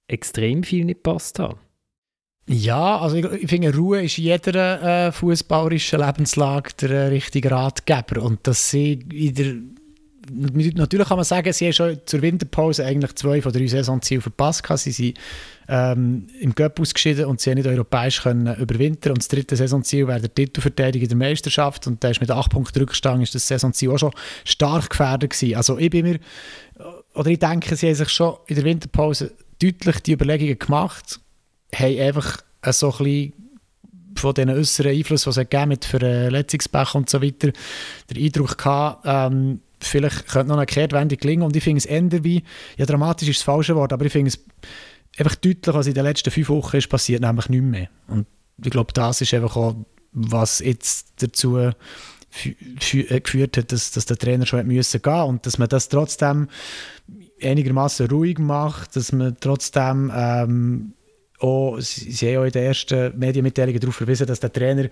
extrem 0.08 0.62
viel 0.62 0.84
nicht 0.84 1.04
passt 1.04 1.38
haben. 1.38 1.58
Ja, 2.48 2.98
also 3.00 3.16
ich, 3.16 3.24
ich 3.24 3.50
finde, 3.50 3.74
Ruhe 3.74 4.04
ist 4.04 4.18
in 4.18 4.24
jeder 4.24 5.08
äh, 5.08 5.12
fußballerischen 5.12 5.98
Lebenslage 5.98 6.70
der 6.80 6.90
äh, 6.90 7.06
richtige 7.08 7.50
Ratgeber. 7.50 8.22
Und 8.22 8.46
dass 8.46 8.70
sie 8.70 8.92
in 9.12 9.34
der 9.34 9.54
natürlich 10.30 11.08
kann 11.08 11.18
man 11.18 11.24
sagen, 11.24 11.52
sie 11.52 11.66
haben 11.66 11.72
schon 11.72 11.98
zur 12.04 12.22
Winterpause 12.22 12.84
eigentlich 12.84 13.14
zwei 13.14 13.40
von 13.40 13.52
drei 13.52 13.66
Saisonzielen 13.66 14.22
verpasst. 14.22 14.64
Sie 14.76 14.90
sind 14.90 15.18
ähm, 15.68 16.26
im 16.40 16.54
Cup 16.54 16.80
ausgeschieden 16.80 17.26
und 17.26 17.40
sie 17.40 17.50
haben 17.50 17.58
nicht 17.58 17.68
europäisch 17.68 18.22
können 18.22 18.54
überwintern. 18.56 19.12
Und 19.12 19.18
das 19.18 19.28
dritte 19.28 19.56
Saisonziel 19.56 20.06
wäre 20.06 20.20
der 20.20 20.34
Titelverteidiger 20.34 21.06
der 21.06 21.16
Meisterschaft. 21.16 21.86
Und 21.86 22.02
da 22.02 22.08
ist 22.08 22.20
mit 22.20 22.30
acht 22.30 22.50
Punkten 22.50 22.80
Rückstand 22.80 23.22
ist 23.22 23.34
das 23.34 23.46
Saisonziel 23.46 23.90
auch 23.90 23.98
schon 23.98 24.12
stark 24.44 24.90
gefährdet 24.90 25.30
gewesen. 25.30 25.56
Also 25.56 25.78
ich 25.78 25.90
bin 25.90 26.04
mir, 26.04 26.18
oder 27.14 27.30
ich 27.30 27.38
denke, 27.38 27.76
sie 27.76 27.86
haben 27.86 27.94
sich 27.94 28.08
schon 28.08 28.36
in 28.46 28.56
der 28.56 28.64
Winterpause 28.64 29.32
deutlich 29.62 30.00
die 30.00 30.12
Überlegungen 30.12 30.58
gemacht, 30.58 31.20
haben 31.74 31.98
einfach 31.98 32.38
so 32.70 32.92
ein 32.92 32.98
bisschen 32.98 33.32
von 34.16 34.34
diesen 34.34 34.50
äußeren 34.50 34.92
Einflüssen, 34.92 35.32
die 35.32 35.40
es 35.40 35.48
gegeben 35.48 35.68
mit 35.68 35.84
Verletzungspech 35.84 36.94
und 36.94 37.10
so 37.10 37.22
weiter, 37.22 37.52
den 38.10 38.24
Eindruck 38.24 38.58
gehabt, 38.58 39.02
ähm, 39.04 39.60
vielleicht 39.80 40.28
könnte 40.28 40.48
noch 40.48 40.56
eine 40.56 40.66
Kehrtwende 40.66 41.16
gelingen. 41.16 41.42
Und 41.42 41.56
ich 41.56 41.62
finde 41.62 41.78
es 41.78 41.86
eher 41.86 42.24
wie, 42.24 42.42
ja, 42.76 42.86
dramatisch 42.86 43.28
ist 43.28 43.40
das 43.40 43.44
falsche 43.44 43.76
Wort, 43.76 43.92
aber 43.92 44.06
ich 44.06 44.12
finde 44.12 44.28
es 44.28 44.44
einfach 45.18 45.36
deutlich, 45.36 45.74
was 45.74 45.86
in 45.86 45.94
den 45.94 46.04
letzten 46.04 46.30
fünf 46.30 46.48
Wochen 46.48 46.76
ist 46.76 46.88
passiert, 46.88 47.22
nämlich 47.22 47.48
nicht 47.48 47.62
mehr. 47.62 47.88
Und 48.08 48.26
ich 48.62 48.70
glaube, 48.70 48.92
das 48.92 49.20
ist 49.20 49.34
einfach 49.34 49.56
auch, 49.56 49.76
was 50.12 50.60
jetzt 50.60 51.22
dazu 51.22 51.58
äh, 51.58 51.72
geführt 53.20 53.56
hat, 53.56 53.72
dass, 53.72 53.92
dass 53.92 54.06
der 54.06 54.16
Trainer 54.16 54.46
schon 54.46 54.66
müssen 54.66 55.02
gehen 55.02 55.22
und 55.22 55.46
dass 55.46 55.58
man 55.58 55.68
das 55.68 55.88
trotzdem 55.88 56.48
einigermaßen 57.42 58.08
ruhig 58.08 58.38
macht, 58.38 58.96
dass 58.96 59.12
man 59.12 59.36
trotzdem 59.40 60.10
ähm, 60.14 60.92
auch, 61.40 61.78
sie 61.80 62.14
haben 62.28 62.42
auch 62.42 62.44
in 62.46 62.52
den 62.52 62.62
ersten 62.64 63.18
Medienmitteilungen 63.18 63.80
darauf 63.80 63.96
verwiesen, 63.96 64.26
dass 64.26 64.40
der 64.40 64.52
Trainer 64.52 64.88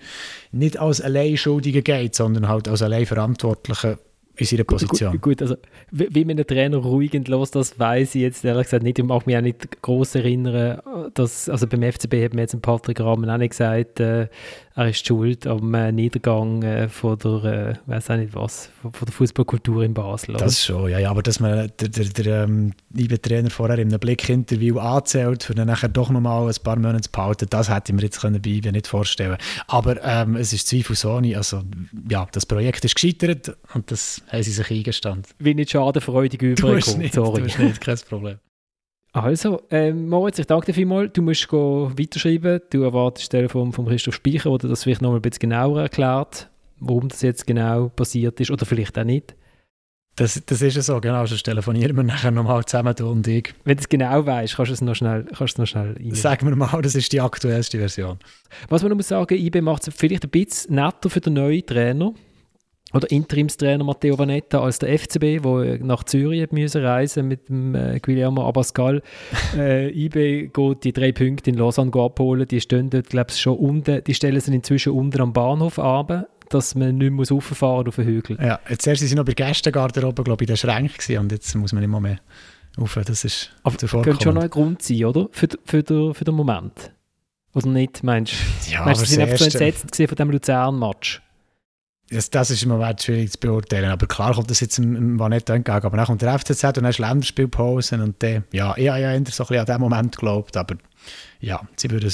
nicht 0.51 0.77
als 0.77 1.01
Alleinschuldiger 1.01 1.81
geht, 1.81 2.15
sondern 2.15 2.47
halt 2.47 2.67
als 2.67 2.81
Alleinverantwortlicher 2.81 3.97
in 4.37 4.45
seiner 4.45 4.63
Position. 4.63 5.11
Gut, 5.13 5.21
gut, 5.21 5.41
also 5.41 5.55
wie 5.91 6.25
man 6.25 6.37
einen 6.37 6.47
Trainer 6.47 6.77
ruhig 6.77 7.13
entlässt, 7.13 7.55
das 7.55 7.79
weiß 7.79 8.15
ich 8.15 8.21
jetzt 8.21 8.43
ehrlich 8.43 8.65
gesagt 8.65 8.83
nicht. 8.83 8.99
Ich 8.99 9.05
mag 9.05 9.25
mich 9.25 9.37
auch 9.37 9.41
nicht 9.41 9.81
groß 9.81 10.15
erinnern, 10.15 10.81
dass, 11.13 11.49
also 11.49 11.67
beim 11.67 11.83
FCB 11.83 12.23
hat 12.23 12.33
mir 12.33 12.41
jetzt 12.41 12.53
ein 12.53 12.61
Patrick 12.61 12.99
Rahmen 12.99 13.29
auch 13.29 13.37
nicht 13.37 13.51
gesagt, 13.51 13.99
äh, 13.99 14.27
er 14.75 14.89
ist 14.89 15.07
schuld 15.07 15.47
am 15.47 15.73
äh, 15.73 15.91
Niedergang 15.91 16.61
äh, 16.61 16.89
von 16.89 17.17
der, 17.17 17.43
äh, 17.45 17.89
weiß 17.89 18.09
auch 18.09 18.17
nicht 18.17 18.35
was, 18.35 18.69
von, 18.81 18.91
von 18.91 19.05
der 19.05 19.13
Fußballkultur 19.13 19.83
in 19.83 19.93
Basel. 19.93 20.35
Oder? 20.35 20.43
Das 20.43 20.63
schon, 20.63 20.91
ja, 20.91 20.99
ja, 20.99 21.09
aber 21.09 21.23
dass 21.23 21.39
man 21.39 21.71
der, 21.79 21.87
der, 21.87 22.05
der 22.05 22.43
ähm, 22.43 22.73
liebe 22.93 23.21
Trainer 23.21 23.49
vorher 23.49 23.79
in 23.79 23.87
einem 23.87 23.99
Blickinterview 23.99 24.77
anzählt, 24.79 25.43
für 25.43 25.55
dann 25.55 25.67
nachher 25.67 25.87
doch 25.87 26.09
nochmal 26.09 26.49
ein 26.49 26.55
paar 26.61 26.75
Monate 26.75 27.01
zu 27.01 27.11
behalten, 27.11 27.47
das 27.49 27.69
hätte 27.69 27.93
ich 27.93 27.95
mir 27.95 28.01
jetzt 28.01 28.19
können 28.19 28.41
bei 28.41 28.49
IBE 28.49 28.73
nicht 28.73 28.87
vorstellen 28.87 29.37
Aber 29.67 30.03
ähm, 30.03 30.35
es 30.35 30.51
ist 30.51 30.67
zweifelsohne, 30.67 31.37
also 31.37 31.61
ja, 32.09 32.27
das 32.33 32.45
Projekt 32.45 32.83
ist 32.83 32.95
gescheitert 32.95 33.55
und 33.73 33.89
das 33.91 34.21
haben 34.27 34.43
sie 34.43 34.51
sich 34.51 34.69
eingestanden. 34.69 35.31
Wie 35.39 35.53
nicht 35.53 35.71
schadenfreudig 35.71 36.41
überkommen, 36.41 36.81
sorry. 37.13 37.43
Du 37.43 37.63
nicht, 37.63 37.79
kein 37.79 37.97
Problem. 38.09 38.39
Also, 39.15 39.61
ähm, 39.71 40.09
Moritz, 40.09 40.39
ich 40.39 40.45
danke 40.45 40.65
dir 40.65 40.73
vielmals. 40.73 41.13
Du 41.13 41.21
musst 41.21 41.49
weiterschreiben. 41.49 42.59
Du 42.69 42.83
erwartest 42.83 43.27
das 43.27 43.29
Telefon 43.29 43.71
von 43.71 43.85
Christoph 43.85 44.15
Speicher, 44.15 44.51
oder 44.51 44.67
das 44.67 44.83
vielleicht 44.83 45.01
noch 45.01 45.11
mal 45.11 45.15
ein 45.15 45.21
bisschen 45.21 45.39
genauer 45.39 45.83
erklärt, 45.83 46.49
warum 46.81 47.07
das 47.07 47.21
jetzt 47.21 47.47
genau 47.47 47.87
passiert 47.87 48.41
ist, 48.41 48.51
oder 48.51 48.65
vielleicht 48.65 48.99
auch 48.99 49.05
nicht. 49.05 49.33
Das, 50.17 50.41
das 50.45 50.61
ist 50.61 50.75
ja 50.75 50.81
so, 50.81 50.99
genau. 50.99 51.25
Sonst 51.25 51.43
telefonieren 51.43 51.95
wir 51.95 52.03
nachher 52.03 52.31
nochmal 52.31 52.65
zusammen, 52.65 52.93
du 52.93 53.09
und 53.09 53.25
ich. 53.25 53.53
Wenn 53.63 53.77
du 53.77 53.81
es 53.81 53.87
genau 53.87 54.25
weißt, 54.25 54.57
kannst 54.57 54.69
du 54.71 54.73
es 54.73 54.81
noch 54.81 54.95
schnell, 54.95 55.25
kannst 55.33 55.57
du 55.57 55.61
noch 55.61 55.67
schnell. 55.67 55.95
Sagen 56.13 56.49
wir 56.49 56.55
mal, 56.57 56.81
das 56.81 56.95
ist 56.95 57.13
die 57.13 57.21
aktuellste 57.21 57.77
Version. 57.77 58.19
Was 58.67 58.81
man 58.81 58.89
noch 58.89 58.97
muss 58.97 59.07
sagen, 59.07 59.37
IB 59.37 59.61
macht 59.61 59.87
es 59.87 59.93
vielleicht 59.95 60.25
ein 60.25 60.29
bisschen 60.29 60.75
netter 60.75 61.09
für 61.09 61.21
den 61.21 61.35
neuen 61.35 61.65
Trainer 61.65 62.13
oder 62.95 63.11
Interimstrainer 63.11 63.83
Matteo 63.83 64.17
Vanetta 64.17 64.61
als 64.61 64.79
der 64.79 64.97
FCB, 64.97 65.43
wo 65.43 65.59
nach 65.61 66.05
Zürich 66.05 66.49
müssen 66.51 66.83
reisen 66.83 67.27
mit 67.27 67.49
dem 67.49 67.75
äh, 67.75 67.99
Guillermo 67.99 68.47
Abascal. 68.47 69.01
äh, 69.57 69.89
IB 69.89 70.47
geht 70.47 70.83
die 70.85 70.93
drei 70.93 71.11
Punkte 71.11 71.49
in 71.49 71.57
Lausanne 71.57 71.91
abholen. 71.93 72.47
Die 72.47 72.61
stehen 72.61 72.89
dort, 72.89 73.09
glaube 73.09 73.31
ich, 73.31 73.41
schon 73.41 73.57
unten. 73.57 74.01
Die 74.01 74.13
stellen 74.13 74.39
sie 74.39 74.55
inzwischen 74.55 74.93
unten 74.93 75.19
am 75.19 75.33
Bahnhof 75.33 75.77
ab, 75.77 76.29
dass 76.49 76.73
man 76.75 76.97
nicht 76.97 77.11
mehr 77.11 77.27
rauffahren 77.27 77.85
auf 77.85 77.97
den 77.97 78.05
Hügel. 78.05 78.37
Ja, 78.41 78.61
jetzt 78.69 78.87
erst 78.87 79.01
sind 79.01 79.17
noch 79.17 79.25
bei 79.25 79.33
Gästengarderobe, 79.33 80.23
glaube 80.23 80.45
ich, 80.45 80.49
in 80.49 80.53
der 80.53 80.57
Schränke 80.57 81.19
und 81.19 81.33
jetzt 81.33 81.53
muss 81.55 81.73
man 81.73 81.81
nicht 81.81 81.91
mehr 81.91 81.99
mehr 81.99 82.19
rauf. 82.79 82.97
Das 83.05 83.25
ist 83.25 83.51
Aber 83.63 83.75
könnte 83.75 84.23
schon 84.23 84.35
noch 84.35 84.43
ein 84.43 84.49
Grund 84.49 84.81
sein, 84.81 85.03
oder? 85.03 85.27
Für, 85.31 85.49
für, 85.65 85.83
für, 85.83 86.13
für 86.13 86.23
den 86.23 86.35
Moment. 86.35 86.93
Oder 87.53 87.67
nicht, 87.67 88.03
meinst 88.03 88.33
du? 88.33 88.71
Ja, 88.71 88.85
meinst, 88.85 89.01
sie 89.01 89.15
sind 89.15 89.23
einfach 89.23 89.37
so 89.37 89.45
entsetzt 89.45 89.95
von 89.95 90.07
diesem 90.07 90.31
Luzern-Match? 90.31 91.21
Das, 92.15 92.29
das 92.29 92.51
ist 92.51 92.63
im 92.63 92.69
Moment 92.69 93.01
schwierig 93.01 93.31
zu 93.31 93.39
beurteilen. 93.39 93.89
Aber 93.89 94.07
klar 94.07 94.33
kommt 94.33 94.49
das 94.49 94.59
jetzt 94.59 94.77
im, 94.77 94.95
im 94.95 95.19
Vanetta 95.19 95.53
entgegen. 95.53 95.85
Aber 95.85 95.97
dann 95.97 96.05
kommt 96.05 96.21
der 96.21 96.37
FCZ 96.37 96.63
und 96.63 96.77
dann 96.77 96.85
ist 96.85 96.99
Länderspielpause. 96.99 97.95
Und 98.01 98.21
dann, 98.23 98.43
ja, 98.51 98.73
ich 98.77 98.89
habe 98.89 99.01
ja 99.01 99.11
so 99.11 99.15
ein 99.15 99.23
bisschen 99.23 99.57
an 99.57 99.65
den 99.65 99.79
Moment 99.79 100.15
geglaubt. 100.15 100.57
Aber 100.57 100.75
ja, 101.39 101.61
sie 101.75 101.91
würden 101.91 102.11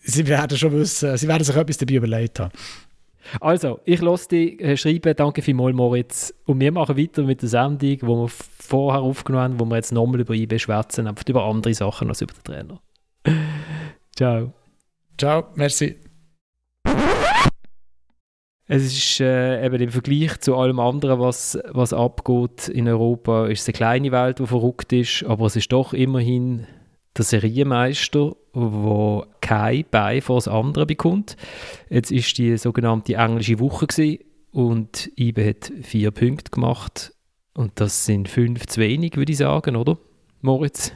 sie 0.00 0.26
werden 0.26 0.56
schon 0.56 0.72
wissen, 0.72 1.16
sie 1.16 1.28
werden 1.28 1.44
sich 1.44 1.56
etwas 1.56 1.78
dabei 1.78 1.94
überlegt 1.94 2.40
haben. 2.40 2.52
Also, 3.40 3.80
ich 3.84 4.00
lasse 4.00 4.28
dich 4.28 4.60
äh, 4.60 4.76
schreiben. 4.76 5.14
Danke 5.14 5.42
vielmals, 5.42 5.76
Moritz. 5.76 6.34
Und 6.46 6.60
wir 6.60 6.72
machen 6.72 6.96
weiter 6.96 7.22
mit 7.24 7.42
der 7.42 7.48
Sendung, 7.48 7.78
die 7.78 8.02
wir 8.02 8.28
vorher 8.28 9.00
aufgenommen 9.00 9.44
haben, 9.44 9.60
wo 9.60 9.64
wir 9.66 9.76
jetzt 9.76 9.92
nochmal 9.92 10.20
über 10.20 10.34
IB 10.34 10.58
schwätzen, 10.58 11.06
einfach 11.06 11.24
über 11.28 11.44
andere 11.44 11.74
Sachen 11.74 12.08
als 12.08 12.22
über 12.22 12.32
den 12.32 12.44
Trainer. 12.44 12.80
Ciao. 14.16 14.52
Ciao, 15.18 15.48
merci. 15.56 15.96
Es 18.70 18.84
ist 18.84 19.20
äh, 19.20 19.64
eben 19.64 19.80
im 19.80 19.90
Vergleich 19.90 20.40
zu 20.40 20.54
allem 20.54 20.78
anderen, 20.78 21.18
was, 21.18 21.58
was 21.70 21.94
abgeht 21.94 22.68
in 22.68 22.86
Europa, 22.86 23.46
ist 23.46 23.62
es 23.62 23.68
eine 23.68 23.72
kleine 23.72 24.12
Welt, 24.12 24.40
die 24.40 24.46
verrückt 24.46 24.92
ist, 24.92 25.24
aber 25.24 25.46
es 25.46 25.56
ist 25.56 25.72
doch 25.72 25.94
immerhin 25.94 26.66
der 27.16 27.24
Serienmeister, 27.24 28.36
der 28.54 29.26
kein 29.40 29.86
Bein 29.90 30.20
vor 30.20 30.36
das 30.36 30.48
andere 30.48 30.84
bekommt. 30.84 31.38
Jetzt 31.88 32.12
ist 32.12 32.36
die 32.36 32.58
sogenannte 32.58 33.14
englische 33.14 33.58
Woche 33.58 33.86
gewesen 33.86 34.18
und 34.52 35.10
IBE 35.18 35.48
hat 35.48 35.72
vier 35.80 36.10
Punkte 36.10 36.50
gemacht 36.50 37.14
und 37.54 37.72
das 37.76 38.04
sind 38.04 38.28
fünf 38.28 38.66
zu 38.66 38.82
wenig, 38.82 39.16
würde 39.16 39.32
ich 39.32 39.38
sagen, 39.38 39.76
oder, 39.76 39.96
Moritz? 40.42 40.92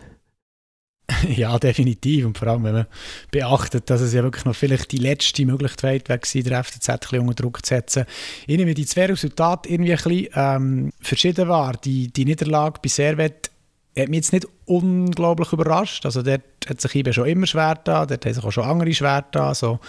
Ja, 1.29 1.59
definitiv. 1.59 2.27
Und 2.27 2.39
vor 2.39 2.49
allem, 2.49 2.65
wenn 2.65 2.75
man 2.75 2.87
beachtet, 3.31 3.91
dass 3.91 4.01
es 4.01 4.13
ja 4.13 4.23
wirklich 4.23 4.45
noch 4.45 4.55
vielleicht 4.55 4.93
die 4.93 4.99
letzte 4.99 5.45
Möglichkeit 5.47 6.09
war, 6.09 6.19
der 6.19 6.65
FCZ 6.65 7.13
ein 7.13 7.21
unter 7.21 7.43
Druck 7.43 7.65
zu 7.65 7.75
setzen. 7.75 8.05
Ich 8.47 8.57
nehme 8.57 8.75
die 8.75 8.87
zwei 8.87 9.07
Resultate 9.07 9.69
irgendwie 9.69 9.93
ein 9.93 10.03
bisschen 10.03 10.29
ähm, 10.35 10.93
verschieden 11.01 11.49
war. 11.49 11.73
Die, 11.75 12.13
die 12.13 12.25
Niederlage 12.25 12.81
bei 12.83 12.89
Servet 12.89 13.51
hat 13.99 14.09
mich 14.09 14.17
jetzt 14.17 14.33
nicht 14.33 14.47
unglaublich 14.65 15.53
überrascht. 15.53 16.07
Also 16.07 16.23
dort 16.23 16.43
hat 16.69 16.81
sich 16.81 16.95
IBE 16.95 17.13
schon 17.13 17.27
immer 17.27 17.47
schwer 17.47 17.79
da, 17.85 18.07
dort 18.07 18.25
haben 18.25 18.35
sich 18.35 18.45
auch 18.45 18.53
schon 18.53 18.65
andere 18.65 18.93
schwer 18.95 19.25
da. 19.31 19.55
So 19.55 19.81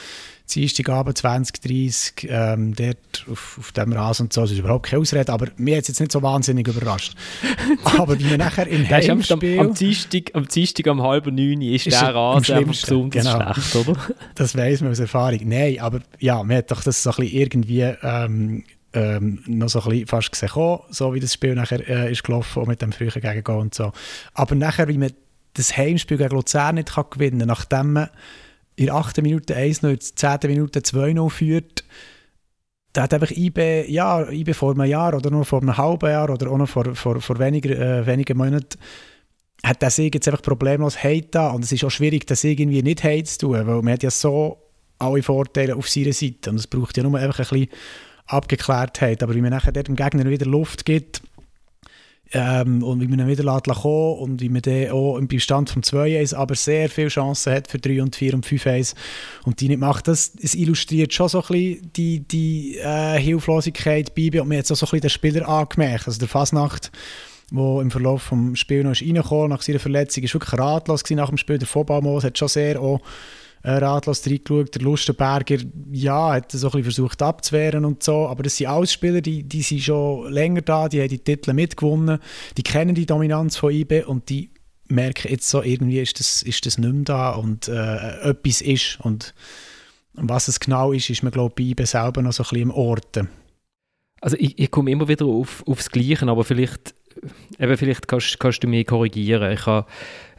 Dienstagabend 0.49 1.17
2030, 1.17 2.27
ähm, 2.29 2.75
dort 2.75 3.25
auf, 3.32 3.58
auf 3.60 3.71
dem 3.71 3.93
Rasen 3.93 4.23
und 4.23 4.34
so, 4.34 4.41
das 4.41 4.51
ist 4.51 4.60
überhaupt 4.60 4.88
keine 4.88 5.01
Ausrede, 5.01 5.32
aber 5.32 5.47
mir 5.58 5.77
hat 5.77 5.84
es 5.84 5.88
jetzt 5.88 5.99
nicht 5.99 6.12
so 6.12 6.21
wahnsinnig 6.21 6.67
überrascht. 6.67 7.15
aber 7.97 8.19
wie 8.19 8.25
man 8.25 8.38
nachher 8.38 8.67
im 8.67 8.88
Heimspiel... 8.88 9.60
Am, 9.60 9.67
am, 9.67 9.73
Dienstag, 9.73 10.32
am 10.34 10.47
Dienstag 10.47 10.88
um 10.88 11.01
halb 11.01 11.27
neun 11.27 11.62
ist, 11.62 11.88
ist 11.88 12.01
der 12.01 12.13
Rasen 12.13 12.56
einfach 12.56 12.71
besonders 12.71 13.23
genau. 13.23 13.53
schlecht, 13.53 13.75
oder? 13.75 13.99
das 14.36 14.56
weiss 14.56 14.82
man 14.82 14.91
aus 14.91 14.99
Erfahrung. 14.99 15.39
Nein, 15.45 15.79
aber 15.79 16.01
ja, 16.19 16.43
man 16.43 16.58
hat 16.58 16.71
doch 16.71 16.84
das 16.84 17.01
so 17.01 17.12
ein 17.12 17.15
bisschen 17.17 17.39
irgendwie... 17.39 17.82
Ähm, 17.82 18.63
ähm, 18.95 19.41
noch 19.47 19.69
so 19.69 19.82
ein 19.82 19.89
bisschen 19.89 20.08
fast 20.08 20.32
gesehen, 20.32 20.79
so 20.91 21.13
wie 21.15 21.19
das 21.19 21.34
Spiel 21.34 21.56
nachher 21.56 21.88
äh, 21.88 22.12
ist 22.12 22.23
gelaufen, 22.23 22.62
auch 22.62 22.67
mit 22.67 22.79
dem 22.82 22.91
frühen 22.91 23.10
Gegengehen 23.10 23.58
und 23.58 23.73
so. 23.73 23.91
Aber 24.36 24.53
nachher, 24.53 24.88
wie 24.88 24.99
man 24.99 25.10
das 25.53 25.75
Heimspiel 25.75 26.17
gegen 26.17 26.36
Luzern 26.36 26.75
nicht 26.75 26.93
kann 26.93 27.06
gewinnen 27.10 27.39
kann, 27.39 27.47
nachdem 27.47 27.93
man 27.93 28.10
in 28.75 28.88
der 28.88 28.95
8. 28.95 29.21
Minute 29.21 29.55
1 29.55 29.81
noch 29.81 29.91
in 29.91 29.99
der 29.99 30.39
10. 30.39 30.51
Minute 30.51 30.79
2-0 30.79 31.29
führt, 31.29 31.83
da 32.93 33.03
hat 33.03 33.13
einfach 33.13 33.31
IB, 33.31 33.89
ja, 33.89 34.29
IB 34.29 34.53
vor 34.53 34.73
einem 34.73 34.86
Jahr 34.86 35.15
oder 35.15 35.31
nur 35.31 35.45
vor 35.45 35.62
einem 35.62 35.75
halben 35.77 36.09
Jahr 36.09 36.29
oder 36.29 36.51
auch 36.51 36.57
noch 36.57 36.69
vor, 36.69 36.93
vor, 36.95 37.19
vor 37.21 37.39
weniger, 37.39 37.71
äh, 37.71 38.05
wenigen 38.05 38.38
Monaten 38.38 38.77
hat 39.65 39.81
der 39.81 39.89
Sieg 39.89 40.13
jetzt 40.13 40.27
einfach 40.27 40.41
problemlos 40.41 41.03
Hate 41.03 41.39
und 41.49 41.63
es 41.63 41.71
ist 41.71 41.83
auch 41.83 41.89
schwierig, 41.89 42.27
den 42.27 42.36
Sieg 42.36 42.59
irgendwie 42.59 42.83
nicht 42.83 43.03
Hate 43.03 43.23
zu 43.23 43.39
tun, 43.39 43.53
weil 43.65 43.81
man 43.81 43.93
hat 43.93 44.03
ja 44.03 44.12
so 44.12 44.57
alle 44.99 45.23
Vorteile 45.23 45.75
auf 45.75 45.89
seiner 45.89 46.13
Seite 46.13 46.49
und 46.49 46.57
es 46.57 46.67
braucht 46.67 46.97
ja 46.97 47.03
nur 47.03 47.17
einfach 47.17 47.39
ein 47.39 47.59
bisschen 47.59 47.69
Abgeklärtheit, 48.25 49.23
aber 49.23 49.36
wie 49.36 49.41
man 49.41 49.51
nachher 49.51 49.71
dem 49.71 49.95
Gegner 49.95 50.25
wieder 50.25 50.45
Luft 50.45 50.86
gibt, 50.86 51.21
ähm, 52.34 52.84
und 52.84 53.00
wie 53.00 53.08
man 53.08 53.19
ihn 53.19 53.28
wieder 53.28 53.62
kommen 53.62 54.17
und 54.19 54.41
wie 54.41 54.50
man 54.50 54.62
dann 54.63 54.89
auch 54.89 55.17
im 55.17 55.28
Bestand 55.28 55.69
vom 55.69 55.84
2-1 55.84 56.36
aber 56.36 56.56
sehr 56.56 56.89
viele 56.89 57.10
Chancen 57.10 57.54
hat 57.54 57.67
für 57.67 57.78
3 57.78 58.02
und 58.02 58.15
4 58.15 58.34
und 58.34 58.46
5-1 58.46 58.96
und 59.46 59.62
die 59.62 59.69
nicht 59.69 59.80
macht. 59.80 60.08
Das, 60.08 60.34
das 60.34 60.56
illustriert 60.56 61.13
schon 61.13 61.30
so 61.30 61.41
ein 61.41 61.48
bisschen 61.48 61.91
die, 61.96 62.19
die 62.22 62.78
äh, 62.80 63.19
Hilflosigkeit 63.19 64.15
bei 64.15 64.41
und 64.41 64.48
mir 64.48 64.60
hat 64.60 64.65
so 64.65 64.74
ein 64.74 64.80
bisschen 64.80 65.02
den 65.02 65.10
Spieler 65.12 65.48
angemerkt. 65.48 66.08
Also 66.08 66.19
der 66.19 66.28
Fasnacht, 66.28 66.91
der 67.52 67.82
im 67.82 67.91
Verlauf 67.91 68.32
des 68.32 68.60
Spiels 68.60 68.84
noch 68.84 68.91
ist 68.91 69.04
reingekommen 69.04 69.50
nach 69.50 69.62
seiner 69.62 69.80
Verletzung, 69.80 70.24
ist 70.24 70.34
wirklich 70.34 70.60
ratlos 70.60 71.04
nach 71.12 71.30
dem 71.30 71.38
Spiel. 71.38 71.60
Der 71.60 71.67
Vollballmos 71.67 72.24
hat 72.24 72.38
schon 72.38 72.48
sehr 72.48 72.82
auch 72.82 73.00
äh, 73.63 73.71
ratlos 73.71 74.26
reingeschaut. 74.26 74.76
Der 74.76 74.82
Lustenberger, 74.82 75.58
ja, 75.91 76.34
hat 76.34 76.52
so 76.52 76.71
ein 76.71 76.84
versucht 76.84 77.21
abzuwehren 77.21 77.86
und 77.86 78.04
so, 78.04 78.28
aber 78.28 78.43
das 78.43 78.58
sind 78.58 78.67
alles 78.67 78.93
Spieler, 78.93 79.21
die, 79.21 79.43
die 79.43 79.62
sind 79.62 79.82
schon 79.82 80.32
länger 80.32 80.62
da, 80.62 80.89
die 80.89 81.02
haben 81.02 81.10
die 81.10 81.19
Titel 81.19 81.54
mitgewonnen, 81.54 82.19
die 82.58 82.63
kennen 82.63 82.93
die 82.93 83.06
Dominanz 83.06 83.58
von 83.58 83.71
IB 83.71 84.04
und 84.04 84.30
die 84.30 84.52
merken 84.88 85.32
jetzt 85.32 85.49
so, 85.49 85.63
irgendwie 85.63 85.99
ist 85.99 86.19
das, 86.19 86.43
ist 86.43 86.65
das 86.65 86.78
nicht 86.78 86.93
mehr 86.93 87.04
da 87.04 87.32
und 87.32 87.67
äh, 87.67 88.30
etwas 88.30 88.62
ist 88.62 88.99
und 89.02 89.34
was 90.13 90.47
es 90.47 90.60
genau 90.60 90.91
ist, 90.91 91.10
ist 91.10 91.23
man 91.23 91.32
glaube 91.32 91.54
ich 91.58 91.76
bei 91.76 91.82
IB 91.82 91.86
selber 91.86 92.21
noch 92.21 92.34
so 92.34 92.43
ein 92.43 92.49
bisschen 92.49 92.69
im 92.69 92.71
Orten. 92.71 93.30
Also 94.21 94.38
ich, 94.39 94.58
ich 94.58 94.71
komme 94.71 94.91
immer 94.91 95.08
wieder 95.08 95.26
auf, 95.26 95.63
aufs 95.67 95.89
Gleiche, 95.89 96.28
aber 96.28 96.43
vielleicht 96.43 96.95
eben 97.60 97.78
vielleicht 97.78 98.08
kannst, 98.08 98.39
kannst 98.39 98.63
du 98.63 98.67
mich 98.67 98.88
korrigieren. 98.88 99.52
Ich 99.52 99.65
habe, 99.65 99.88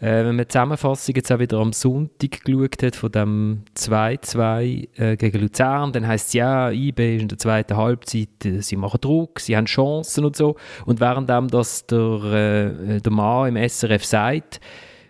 äh, 0.00 0.24
wenn 0.24 0.36
man 0.36 0.38
die 0.38 0.48
Zusammenfassung 0.48 1.14
jetzt 1.14 1.32
auch 1.32 1.38
wieder 1.38 1.58
am 1.58 1.72
Sonntag 1.72 2.44
geschaut 2.44 2.82
hat, 2.82 2.96
von 2.96 3.12
dem 3.12 3.62
2-2 3.76 4.88
äh, 4.98 5.16
gegen 5.16 5.40
Luzern, 5.40 5.92
dann 5.92 6.06
heisst 6.06 6.28
es 6.28 6.32
ja, 6.34 6.70
IB 6.70 7.16
ist 7.16 7.22
in 7.22 7.28
der 7.28 7.38
zweiten 7.38 7.76
Halbzeit, 7.76 8.44
äh, 8.44 8.60
sie 8.60 8.76
machen 8.76 9.00
Druck, 9.00 9.40
sie 9.40 9.56
haben 9.56 9.66
Chancen 9.66 10.24
und 10.24 10.36
so. 10.36 10.56
Und 10.86 11.00
währenddem 11.00 11.48
das 11.48 11.86
der, 11.86 11.98
äh, 11.98 13.00
der 13.00 13.12
Mann 13.12 13.56
im 13.56 13.68
SRF 13.68 14.04
sagt, 14.04 14.60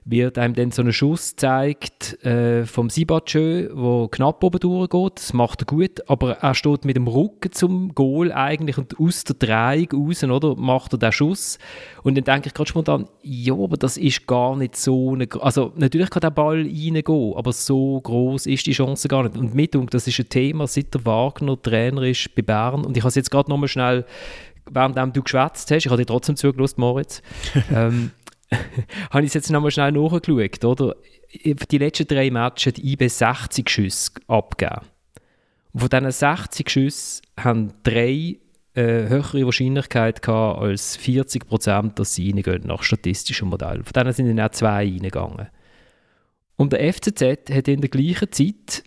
wird 0.07 0.37
einem 0.37 0.55
dann 0.55 0.71
so 0.71 0.83
ein 0.83 0.93
Schuss 0.93 1.31
gezeigt 1.31 2.23
äh, 2.25 2.67
vom 2.67 2.91
Sibatschö, 2.91 3.71
wo 3.73 4.09
knapp 4.09 4.45
oben 4.45 4.61
durchgeht. 4.61 5.13
Das 5.17 5.33
macht 5.33 5.63
er 5.63 5.67
gut, 5.67 6.09
aber 6.09 6.33
er 6.39 6.55
steht 6.55 6.85
mit 6.85 6.97
dem 6.97 7.07
Rücken 7.07 7.53
zum 7.53 7.95
Goal 7.95 8.31
eigentlich 8.31 8.77
und 8.77 9.01
aus 9.01 9.25
der 9.25 9.37
Drehung 9.37 10.09
raus, 10.09 10.23
oder, 10.23 10.57
macht 10.57 10.93
er 10.93 10.99
den 10.99 11.13
Schuss. 11.13 11.59
Und 12.03 12.17
dann 12.17 12.25
denke 12.25 12.49
ich 12.49 12.55
gerade 12.55 12.69
spontan, 12.69 13.09
ja, 13.23 13.55
aber 13.55 13.79
das 13.79 13.97
ist 13.97 14.27
gar 14.27 14.57
nicht 14.57 14.77
so 14.77 15.15
eine, 15.15 15.27
also 15.41 15.73
natürlich 15.77 16.11
kann 16.11 16.21
der 16.21 16.31
Ball 16.31 16.59
reingehen, 16.63 17.35
aber 17.35 17.53
so 17.53 18.01
groß 18.01 18.47
ist 18.47 18.67
die 18.67 18.73
Chance 18.73 19.09
gar 19.09 19.23
nicht. 19.23 19.37
Und 19.37 19.55
mit, 19.55 19.75
das 19.91 20.07
ist 20.07 20.19
ein 20.19 20.29
Thema, 20.29 20.67
seit 20.67 20.93
der 20.93 21.07
Wagner 21.07 21.61
Trainer 21.61 22.03
ist 22.03 22.35
bei 22.35 22.43
Bern 22.43 22.85
und 22.85 22.97
ich 22.97 23.03
habe 23.03 23.09
es 23.09 23.15
jetzt 23.15 23.31
gerade 23.31 23.51
nochmal 23.51 23.69
schnell 23.69 24.05
während 24.71 25.17
du 25.17 25.23
geschwätzt 25.23 25.71
hast, 25.71 25.85
ich 25.85 25.91
habe 25.91 26.01
dir 26.01 26.07
trotzdem 26.07 26.37
zugelassen, 26.37 26.81
Moritz, 26.81 27.23
ähm, 27.75 28.11
habe 29.11 29.23
ich 29.23 29.29
es 29.29 29.35
jetzt 29.35 29.51
nochmal 29.51 29.71
schnell 29.71 29.93
nachgeschaut, 29.93 30.65
oder? 30.65 30.97
Die 31.45 31.79
letzten 31.79 32.07
drei 32.07 32.31
Matches 32.31 32.75
hat 32.75 32.79
IB 32.79 33.09
60 33.09 33.69
Schüsse 33.69 34.13
abgegeben. 34.29 34.87
Von 35.75 35.89
diesen 35.89 36.11
60 36.11 36.71
Schüssen 36.71 37.23
haben 37.39 37.73
drei 37.83 38.39
äh, 38.75 39.09
höhere 39.09 39.45
Wahrscheinlichkeit 39.45 40.23
gehabt 40.23 40.61
als 40.61 40.97
40 40.97 41.47
Prozent, 41.47 41.99
dass 41.99 42.15
sie 42.15 42.31
reingehen, 42.31 42.67
nach 42.67 42.83
statistischem 42.83 43.49
Modell. 43.49 43.83
Von 43.83 43.93
denen 43.93 44.13
sind 44.13 44.29
dann 44.29 44.47
auch 44.47 44.53
zwei 44.53 44.85
reingegangen. 44.85 45.49
Und 46.57 46.73
der 46.73 46.93
FCZ 46.93 47.51
hat 47.51 47.69
in 47.69 47.81
der 47.81 47.91
gleichen 47.91 48.31
Zeit 48.31 48.85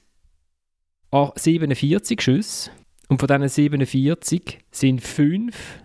47 1.11 2.21
Schüsse 2.21 2.71
und 3.07 3.19
von 3.19 3.27
diesen 3.27 3.47
47 3.47 4.59
sind 4.71 5.01
fünf 5.01 5.79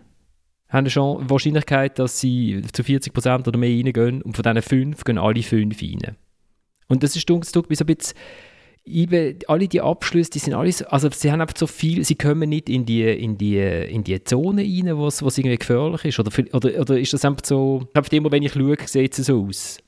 haben 0.73 0.89
schon 0.89 1.29
Wahrscheinlichkeit, 1.29 1.99
dass 1.99 2.19
sie 2.19 2.63
zu 2.73 2.83
40% 2.83 3.47
oder 3.47 3.59
mehr 3.59 3.71
reingehen 3.71 4.23
und 4.23 4.35
von 4.35 4.43
diesen 4.43 4.63
fünf 4.63 5.05
gehen 5.05 5.19
alle 5.19 5.43
fünf 5.43 5.83
rein. 5.83 6.17
Und 6.89 7.03
das 7.03 7.15
ist 7.15 7.29
dunkel 7.29 7.65
wie 7.69 7.75
so 7.75 7.85
ein 7.85 7.95
bisschen 7.95 8.17
Eben, 8.85 9.39
alle 9.47 9.69
die 9.69 9.81
Abschlüsse, 9.81 10.31
die 10.31 10.41
sind 10.41 10.55
alles, 10.55 10.83
also 10.83 11.09
sie 11.13 11.31
haben 11.31 11.41
einfach 11.41 11.57
so 11.57 11.69
viel, 11.69 12.05
sie 12.05 12.17
kommen 12.17 12.49
nicht 12.49 12.69
in 12.69 12.85
die, 12.85 13.05
in 13.05 13.39
die, 13.39 13.59
in 13.59 14.03
die 14.03 14.25
Zone 14.25 14.63
rein, 14.63 14.97
wo 14.97 15.07
es 15.07 15.21
irgendwie 15.21 15.57
gefährlich 15.57 16.05
ist, 16.05 16.19
oder, 16.19 16.33
oder, 16.53 16.81
oder 16.81 16.99
ist 16.99 17.13
das 17.13 17.25
einfach 17.25 17.45
so, 17.45 17.87
einfach 17.95 18.11
immer, 18.11 18.33
wenn 18.33 18.43
ich 18.43 18.55
schaue, 18.55 18.77
sieht 18.85 19.17
es 19.17 19.27
so 19.27 19.47
aus? 19.47 19.79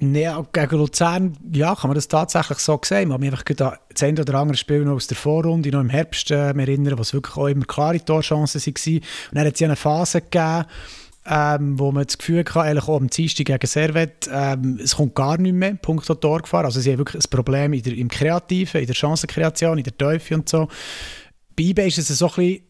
Nee, 0.00 0.28
gegen 0.52 0.76
Luzern, 0.76 1.36
ja, 1.52 1.74
kann 1.74 1.88
man 1.88 1.94
das 1.94 2.08
tatsächlich 2.08 2.58
so 2.58 2.80
sehen. 2.84 3.08
Ich 3.08 3.12
habe 3.12 3.24
mich 3.24 3.32
einfach 3.32 3.78
das 3.94 4.02
eine 4.02 4.20
oder 4.20 4.34
andere 4.34 4.56
Spiel 4.56 4.84
noch 4.84 4.94
aus 4.96 5.06
der 5.06 5.16
Vorrunde, 5.16 5.70
noch 5.70 5.80
im 5.80 5.90
Herbst 5.90 6.32
äh, 6.32 6.50
erinnern, 6.50 6.98
was 6.98 7.14
wirklich 7.14 7.36
auch 7.36 7.46
immer 7.46 7.64
klare 7.64 8.04
Torchancen 8.04 8.60
waren. 8.60 8.94
Und 8.96 9.02
dann 9.32 9.46
hat 9.46 9.54
es 9.54 9.60
ja 9.60 9.68
eine 9.68 9.76
Phase 9.76 10.20
gegeben, 10.20 10.64
ähm, 11.26 11.78
wo 11.78 11.92
man 11.92 12.04
das 12.04 12.18
Gefühl 12.18 12.40
hatte, 12.40 12.60
eigentlich 12.60 12.88
auch 12.88 12.96
am 12.96 13.08
Dienstag 13.08 13.46
gegen 13.46 13.66
Servet, 13.66 14.28
ähm, 14.32 14.80
es 14.82 14.96
kommt 14.96 15.14
gar 15.14 15.38
nicht 15.38 15.54
mehr, 15.54 15.74
Punkt 15.74 16.10
an 16.10 16.20
Torgefahr. 16.20 16.64
Also 16.64 16.80
sie 16.80 16.92
haben 16.92 16.98
wirklich 16.98 17.24
ein 17.24 17.30
Problem 17.30 17.72
in 17.72 17.82
der, 17.82 17.96
im 17.96 18.08
Kreativen, 18.08 18.80
in 18.80 18.86
der 18.86 18.94
Chancenkreation, 18.94 19.78
in 19.78 19.84
der 19.84 19.96
Teufel 19.96 20.38
und 20.38 20.48
so. 20.48 20.68
Bei 21.56 21.62
eBay 21.62 21.88
ist 21.88 21.98
es 21.98 22.08
so 22.08 22.26
ein 22.26 22.34
bisschen, 22.34 22.62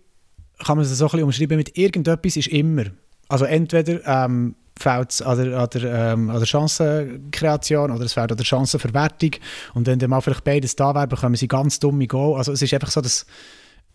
kann 0.59 0.77
man 0.77 0.85
es 0.85 0.97
so 0.97 1.07
ein 1.07 1.11
bisschen 1.11 1.25
umschreiben 1.25 1.57
mit 1.57 1.77
irgendetwas 1.77 2.37
ist 2.37 2.49
immer. 2.49 2.85
Also 3.29 3.47
entweder 3.47 4.07
ähm, 4.07 4.55
fehlt 4.79 5.13
es 5.13 5.23
an 5.23 5.39
der, 5.39 5.59
an, 5.59 5.69
der, 5.73 6.13
ähm, 6.13 6.31
an 6.31 6.39
der 6.39 6.47
Chancenkreation 6.47 7.91
oder 7.91 8.05
es 8.05 8.13
fehlt 8.13 8.31
an 8.31 8.37
der 8.37 8.45
Chancenverwertung. 8.45 9.33
Und 9.75 9.87
wenn 9.87 9.99
dann 9.99 10.11
mal 10.11 10.21
vielleicht 10.21 10.45
beides 10.45 10.77
da 10.77 10.95
wäre, 10.95 11.07
bekommen 11.07 11.37
sie 11.37 11.49
ganz 11.49 11.79
dumme 11.79 12.07
Goal. 12.07 12.37
Also 12.39 12.53
es 12.53 12.63
ist 12.63 12.75
einfach 12.75 12.91
so, 12.91 13.01
dass 13.01 13.27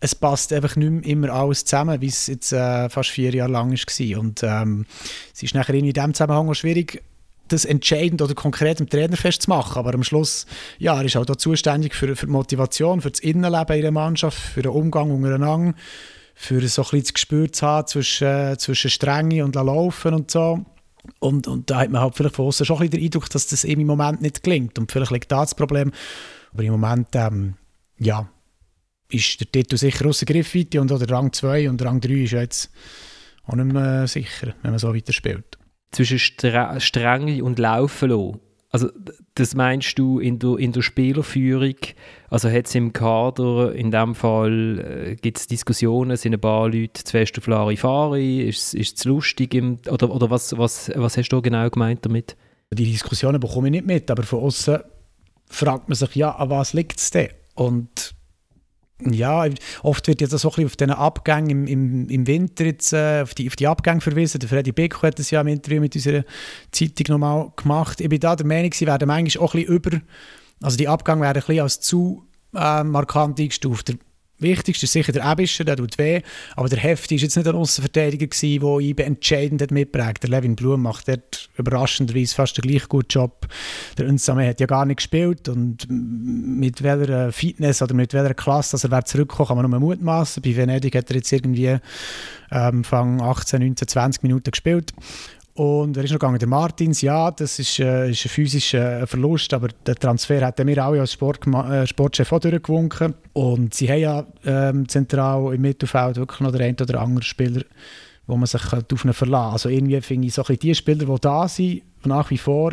es 0.00 0.14
passt 0.14 0.52
einfach 0.52 0.76
nicht 0.76 0.90
mehr 0.90 1.04
immer 1.04 1.30
alles 1.30 1.64
zusammen, 1.66 2.00
wie 2.00 2.06
es 2.06 2.26
jetzt 2.26 2.52
äh, 2.52 2.88
fast 2.88 3.10
vier 3.10 3.34
Jahre 3.34 3.52
lang 3.52 3.72
war. 3.72 4.18
Und 4.18 4.42
ähm, 4.42 4.86
es 5.34 5.42
ist 5.42 5.54
nachher 5.54 5.74
in 5.74 5.84
diesem 5.84 6.14
Zusammenhang 6.14 6.48
auch 6.48 6.54
schwierig, 6.54 7.02
das 7.48 7.64
entscheidend 7.64 8.22
oder 8.22 8.34
konkret 8.34 8.80
im 8.80 8.88
Trainer 8.88 9.16
festzumachen. 9.16 9.76
Aber 9.76 9.92
am 9.92 10.04
Schluss, 10.04 10.46
ja, 10.78 10.96
er 10.96 11.04
ist 11.04 11.16
auch 11.16 11.26
da 11.26 11.36
zuständig 11.36 11.94
für, 11.94 12.16
für 12.16 12.26
die 12.26 12.32
Motivation, 12.32 13.02
für 13.02 13.10
das 13.10 13.20
Innenleben 13.20 13.76
in 13.76 13.82
der 13.82 13.90
Mannschaft, 13.90 14.38
für 14.38 14.62
den 14.62 14.72
Umgang 14.72 15.10
untereinander 15.10 15.74
für 16.40 16.66
so 16.68 16.82
ein 16.90 17.00
das 17.00 17.12
Gespür 17.12 17.52
zu 17.52 17.66
haben 17.66 17.86
zwischen, 17.86 18.26
äh, 18.26 18.56
zwischen 18.56 18.90
Strenge 18.90 19.44
und 19.44 19.56
Laufen 19.56 20.14
und 20.14 20.30
so. 20.30 20.64
Und, 21.18 21.46
und 21.46 21.68
da 21.68 21.80
hat 21.80 21.90
man 21.90 22.00
halt 22.00 22.16
vielleicht 22.16 22.34
von 22.34 22.46
außen 22.46 22.64
schon 22.64 22.80
ein 22.80 22.88
den 22.88 23.02
Eindruck, 23.02 23.28
dass 23.28 23.46
das 23.48 23.62
im 23.64 23.86
Moment 23.86 24.22
nicht 24.22 24.42
gelingt. 24.42 24.78
Und 24.78 24.90
vielleicht 24.90 25.10
liegt 25.10 25.30
da 25.30 25.42
das 25.42 25.54
Problem. 25.54 25.92
Aber 26.54 26.62
im 26.62 26.72
Moment, 26.72 27.08
ähm, 27.12 27.56
ja, 27.98 28.26
ist 29.10 29.38
der 29.38 29.52
Titel 29.52 29.76
sicher 29.76 30.06
außer 30.06 30.24
Griffweite 30.24 30.80
und 30.80 30.90
oder 30.90 31.10
Rang 31.10 31.30
2 31.30 31.68
und 31.68 31.84
Rang 31.84 32.00
3 32.00 32.10
ist 32.10 32.32
jetzt 32.32 32.70
auch 33.44 33.56
nicht 33.56 33.72
mehr 33.74 34.06
sicher, 34.06 34.54
wenn 34.62 34.70
man 34.70 34.78
so 34.78 34.94
weiterspielt. 34.94 35.58
Zwischen 35.92 36.18
Stre 36.18 36.80
Strenge 36.80 37.44
und 37.44 37.58
Laufen 37.58 38.08
lassen 38.08 38.40
also 38.70 38.88
das 39.34 39.54
meinst 39.56 39.98
du 39.98 40.20
in 40.20 40.38
der, 40.38 40.56
in 40.56 40.70
der 40.70 40.82
Spielerführung, 40.82 41.74
also 42.28 42.48
hat 42.48 42.66
es 42.66 42.74
im 42.76 42.92
Kader, 42.92 43.74
in 43.74 43.90
dem 43.90 44.14
Fall 44.14 44.78
äh, 44.78 45.16
gibt 45.16 45.38
es 45.38 45.48
Diskussionen, 45.48 46.16
sind 46.16 46.34
ein 46.34 46.40
paar 46.40 46.68
Leute 46.68 47.02
zu 47.02 47.10
fest 47.10 47.36
auf 47.36 47.48
Larifari, 47.48 48.42
ist 48.48 48.74
es 48.74 49.04
lustig, 49.04 49.54
im, 49.54 49.78
oder, 49.90 50.10
oder 50.10 50.30
was, 50.30 50.56
was, 50.56 50.90
was 50.94 51.16
hast 51.16 51.30
du 51.30 51.42
genau 51.42 51.68
gemeint 51.68 52.06
damit? 52.06 52.36
Die 52.72 52.84
Diskussionen 52.84 53.40
bekomme 53.40 53.68
ich 53.68 53.72
nicht 53.72 53.86
mit, 53.86 54.08
aber 54.08 54.22
von 54.22 54.44
außen 54.44 54.78
fragt 55.46 55.88
man 55.88 55.96
sich, 55.96 56.14
ja, 56.14 56.30
an 56.36 56.50
was 56.50 56.72
liegt 56.72 57.00
es 57.00 57.10
denn? 57.10 57.30
Und 57.54 58.14
ja, 59.10 59.46
oft 59.82 60.06
wird 60.06 60.20
jetzt 60.20 60.30
so 60.30 60.48
ein 60.48 60.50
bisschen 60.50 60.66
auf 60.66 60.76
diesen 60.76 60.90
Abgang 60.92 61.48
im, 61.50 61.66
im, 61.66 62.08
im 62.08 62.26
Winter 62.26 62.64
jetzt, 62.64 62.92
äh, 62.92 63.20
auf, 63.22 63.34
die, 63.34 63.48
auf 63.48 63.56
die 63.56 63.66
Abgänge 63.66 64.00
verwiesen. 64.00 64.40
Der 64.40 64.48
Freddy 64.48 64.72
Beck 64.72 65.02
hat 65.02 65.18
das 65.18 65.30
ja 65.30 65.40
im 65.40 65.48
Interview 65.48 65.80
mit 65.80 65.94
unserer 65.94 66.24
Zeitung 66.70 67.06
nochmal 67.08 67.52
gemacht. 67.56 68.00
Ich 68.00 68.08
bin 68.08 68.20
da 68.20 68.36
der 68.36 68.46
Meinung, 68.46 68.72
sie 68.72 68.86
werden 68.86 69.08
manchmal 69.08 69.44
auch 69.44 69.54
ein 69.54 69.60
bisschen 69.60 69.76
über, 69.76 70.00
also 70.62 70.76
die 70.76 70.88
Abgänge 70.88 71.22
werden 71.22 71.38
ein 71.38 71.46
bisschen 71.46 71.62
als 71.62 71.80
zu 71.80 72.26
äh, 72.54 72.84
markant 72.84 73.38
eingestuft. 73.40 73.94
Wichtigste 74.40 74.86
ist 74.86 74.92
sicher 74.92 75.12
der 75.12 75.30
Ebischer, 75.30 75.64
der 75.64 75.76
tut 75.76 75.98
weh. 75.98 76.22
Aber 76.56 76.68
der 76.68 76.78
Hefti 76.78 77.16
war 77.16 77.22
jetzt 77.22 77.36
nicht 77.36 77.48
ein 77.48 77.54
Außenverteidiger, 77.54 78.26
der 78.26 78.80
IB 78.80 79.02
entscheidend 79.02 79.62
hat 79.62 79.70
mitprägt. 79.70 80.22
Der 80.22 80.30
Levin 80.30 80.56
Blum 80.56 80.82
macht 80.82 81.08
dort 81.08 81.50
überraschenderweise 81.56 82.34
fast 82.34 82.56
den 82.56 82.62
gleichen 82.62 82.88
guten 82.88 83.08
Job. 83.10 83.46
Der 83.98 84.08
Unsame 84.08 84.48
hat 84.48 84.60
ja 84.60 84.66
gar 84.66 84.86
nicht 84.86 84.96
gespielt. 84.96 85.48
Und 85.48 85.86
mit 85.88 86.82
welcher 86.82 87.32
Fitness 87.32 87.82
oder 87.82 87.94
mit 87.94 88.14
welcher 88.14 88.34
Klasse 88.34 88.72
dass 88.72 88.84
er 88.84 88.90
wird 88.90 89.08
zurückkommen, 89.08 89.48
kann 89.48 89.56
man 89.56 89.70
nur 89.70 89.80
mutmaßen. 89.80 90.42
Bei 90.42 90.56
Venedig 90.56 90.94
hat 90.94 91.10
er 91.10 91.16
jetzt 91.16 91.32
irgendwie 91.32 91.78
ähm, 92.50 92.84
18, 92.90 93.60
19, 93.60 93.88
20 93.88 94.22
Minuten 94.22 94.50
gespielt. 94.50 94.92
Und 95.60 95.94
wer 95.94 96.04
ist 96.04 96.10
noch 96.10 96.18
gegangen? 96.18 96.38
Der 96.38 96.48
Martins, 96.48 97.02
ja, 97.02 97.30
das 97.30 97.58
ist, 97.58 97.80
äh, 97.80 98.08
ist 98.08 98.24
ein 98.24 98.30
physischer 98.30 99.06
Verlust, 99.06 99.52
aber 99.52 99.68
der 99.84 99.94
Transfer 99.94 100.40
hat 100.40 100.58
mir 100.64 100.86
auch 100.86 100.94
als 100.94 101.12
Sport, 101.12 101.46
äh, 101.46 101.86
Sportchef 101.86 102.32
auch 102.32 102.38
durchgewunken. 102.38 103.12
Und 103.34 103.74
sie 103.74 103.90
haben 103.90 104.00
ja 104.00 104.26
ähm, 104.46 104.88
zentral 104.88 105.52
im 105.52 105.60
Mittelfeld 105.60 106.16
wirklich 106.16 106.40
noch 106.40 106.50
den 106.50 106.62
einen 106.62 106.76
oder 106.80 107.02
anderen 107.02 107.22
Spieler, 107.22 107.60
wo 108.26 108.38
man 108.38 108.46
sich 108.46 108.72
auf 108.72 109.04
ihn 109.04 109.12
verlassen 109.12 109.52
Also 109.52 109.68
irgendwie 109.68 110.00
finde 110.00 110.28
ich 110.28 110.32
so 110.32 110.42
ein 110.44 110.56
die 110.58 110.74
Spieler, 110.74 111.04
die 111.04 111.20
da 111.20 111.46
sind, 111.46 111.82
nach 112.06 112.30
wie 112.30 112.38
vor, 112.38 112.72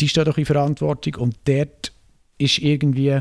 die 0.00 0.08
stehen 0.08 0.24
doch 0.24 0.36
in 0.36 0.44
Verantwortung 0.44 1.14
und 1.22 1.36
dort 1.44 1.92
ist 2.38 2.58
irgendwie 2.58 3.16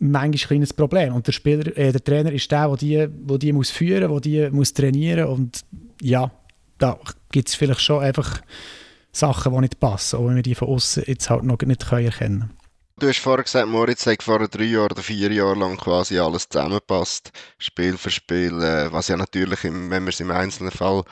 manchmal 0.00 0.26
ein 0.26 0.32
kleines 0.32 0.74
Problem. 0.74 1.14
Und 1.14 1.26
der, 1.26 1.32
Spieler, 1.32 1.74
äh, 1.78 1.92
der 1.92 2.04
Trainer 2.04 2.32
ist 2.32 2.52
der, 2.52 2.68
der 2.68 2.76
die, 2.76 3.08
der 3.08 3.38
die 3.38 3.52
muss 3.54 3.70
führen 3.70 4.10
muss, 4.10 4.20
der 4.20 4.48
die 4.50 4.54
muss 4.54 4.74
trainieren 4.74 5.28
und 5.28 5.64
ja, 6.02 6.30
da 6.78 6.98
gibt 7.30 7.48
es 7.48 7.54
vielleicht 7.54 7.80
schon 7.80 8.02
einfach 8.02 8.40
Sachen, 9.12 9.52
die 9.52 9.60
nicht 9.60 9.80
passen, 9.80 10.16
auch 10.16 10.26
wenn 10.26 10.36
wir 10.36 10.42
die 10.42 10.54
von 10.54 10.68
außen 10.68 11.04
jetzt 11.06 11.30
halt 11.30 11.44
noch 11.44 11.58
nicht 11.60 11.86
können 11.86 12.06
erkennen 12.06 12.40
können. 12.40 12.58
Du 13.00 13.06
hast 13.08 13.20
vorher 13.20 13.44
gesagt, 13.44 13.68
Moritz 13.68 14.06
hat 14.06 14.24
vor 14.24 14.48
drei 14.48 14.64
Jahren 14.64 14.90
oder 14.90 15.02
vier 15.02 15.30
Jahren 15.30 15.60
lang 15.60 15.76
quasi 15.76 16.18
alles 16.18 16.48
zusammenpasst, 16.48 17.30
Spiel 17.58 17.96
für 17.96 18.10
Spiel, 18.10 18.60
äh, 18.60 18.92
was 18.92 19.06
ja 19.06 19.16
natürlich, 19.16 19.62
wenn 19.62 19.88
man 19.88 20.08
es 20.08 20.18
im 20.18 20.32
einzelnen 20.32 20.72
Fall 20.72 21.04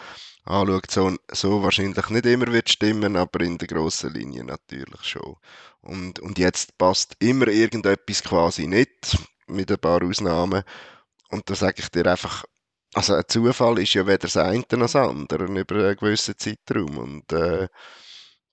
anschaut, 0.45 0.91
so, 0.91 1.15
so 1.31 1.63
wahrscheinlich 1.63 2.11
nicht 2.11 2.27
immer 2.27 2.53
wird 2.53 2.71
stimmen, 2.71 3.17
aber 3.17 3.41
in 3.41 3.59
der 3.59 3.69
grossen 3.69 4.13
Linie 4.15 4.43
natürlich 4.43 5.03
schon. 5.03 5.37
Und, 5.81 6.19
und 6.19 6.39
jetzt 6.39 6.77
passt 6.77 7.15
immer 7.21 7.47
irgendetwas 7.47 8.25
quasi 8.25 8.67
nicht, 8.67 9.17
mit 9.47 9.71
ein 9.71 9.79
paar 9.79 10.03
Ausnahmen. 10.03 10.65
Und 11.31 11.49
da 11.49 11.55
sage 11.55 11.77
ich 11.79 11.89
dir 11.91 12.07
einfach, 12.07 12.45
also 12.97 13.15
ein 13.15 13.25
Zufall 13.29 13.79
ist 13.79 13.95
ja 13.95 14.07
weder 14.07 14.19
das 14.19 14.37
eine 14.39 14.65
noch 14.73 14.81
das 14.81 14.97
andere 14.97 15.45
über 15.45 15.75
einen 15.77 15.97
gewissen 15.97 16.37
Zeitraum. 16.39 16.99
Und 16.99 17.33
äh, 17.33 17.69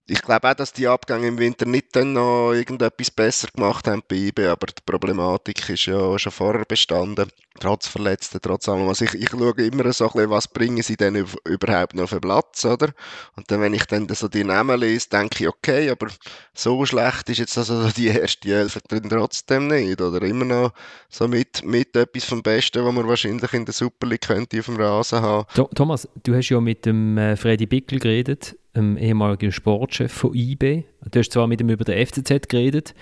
ich 0.06 0.22
glaube 0.22 0.50
auch, 0.50 0.54
dass 0.54 0.74
die 0.74 0.88
Abgänge 0.88 1.28
im 1.28 1.38
Winter 1.38 1.66
nicht 1.66 1.96
dann 1.96 2.13
noch 2.13 2.52
irgendetwas 2.52 3.10
besser 3.10 3.48
gemacht 3.56 3.88
haben 3.88 4.04
bei 4.08 4.16
IB, 4.18 4.48
aber 4.48 4.68
die 4.68 4.82
Problematik 4.86 5.70
ist 5.70 5.86
ja 5.86 6.20
schon 6.20 6.32
vorher 6.32 6.66
bestanden, 6.66 7.30
trotz 7.60 7.88
Verletzten, 7.88 8.39
trotz 8.42 8.68
allem. 8.68 8.88
Also 8.88 9.06
ich, 9.06 9.13
ich 9.13 9.30
schaue 9.30 9.54
immer 9.54 9.94
so 9.94 10.06
ein 10.06 10.12
bisschen, 10.12 10.30
was 10.30 10.48
bringen 10.50 10.84
sie 10.84 10.98
denn 10.98 11.26
überhaupt 11.46 11.96
noch 11.96 12.10
den 12.10 12.20
Platz, 12.20 12.66
oder? 12.66 12.89
Und 13.38 13.50
dann, 13.50 13.62
wenn 13.62 13.74
ich 13.74 13.86
dann 13.86 14.08
so 14.10 14.28
die 14.28 14.44
Namen 14.44 14.78
lese, 14.78 15.08
denke 15.10 15.46
ich, 15.46 15.48
okay, 15.48 15.89
aber 15.89 16.08
so 16.54 16.86
schlecht 16.86 17.30
ist 17.30 17.38
jetzt 17.38 17.58
also 17.58 17.88
die 17.89 18.08
erste 18.08 18.54
Elf 18.54 18.78
drin 18.89 19.08
trotzdem 19.10 19.68
nicht, 19.68 20.02
oder? 20.02 20.22
Immer 20.22 20.46
noch 20.46 20.74
so 21.08 21.30
mit, 21.30 21.63
mit 21.63 21.96
etwas 21.96 22.26
vom 22.26 22.44
Besten, 22.44 22.84
was 22.84 22.94
man 22.94 23.08
wahrscheinlich 23.08 23.54
in 23.54 23.63
der 23.63 23.74
Super 23.74 24.08
League 24.08 24.28
könnte 24.28 24.60
auf 24.60 24.66
dem 24.66 24.76
Rasen 24.76 25.22
haben. 25.22 25.48
Thomas, 25.76 26.10
du 26.24 26.36
hast 26.36 26.50
ja 26.50 26.60
mit 26.60 26.86
dem 26.86 27.18
äh, 27.18 27.38
Freddy 27.38 27.68
Bickel 27.68 28.00
geredet, 28.00 28.58
dem 28.76 28.98
ehemaligen 28.98 29.52
Sportchef 29.52 30.12
von 30.12 30.34
IB. 30.34 30.84
Du 31.12 31.20
hast 31.20 31.32
zwar 31.32 31.48
mit 31.48 31.62
ihm 31.62 31.70
über 31.70 31.84
den 31.84 32.06
FCZ 32.06 32.50
geredet, 32.50 32.94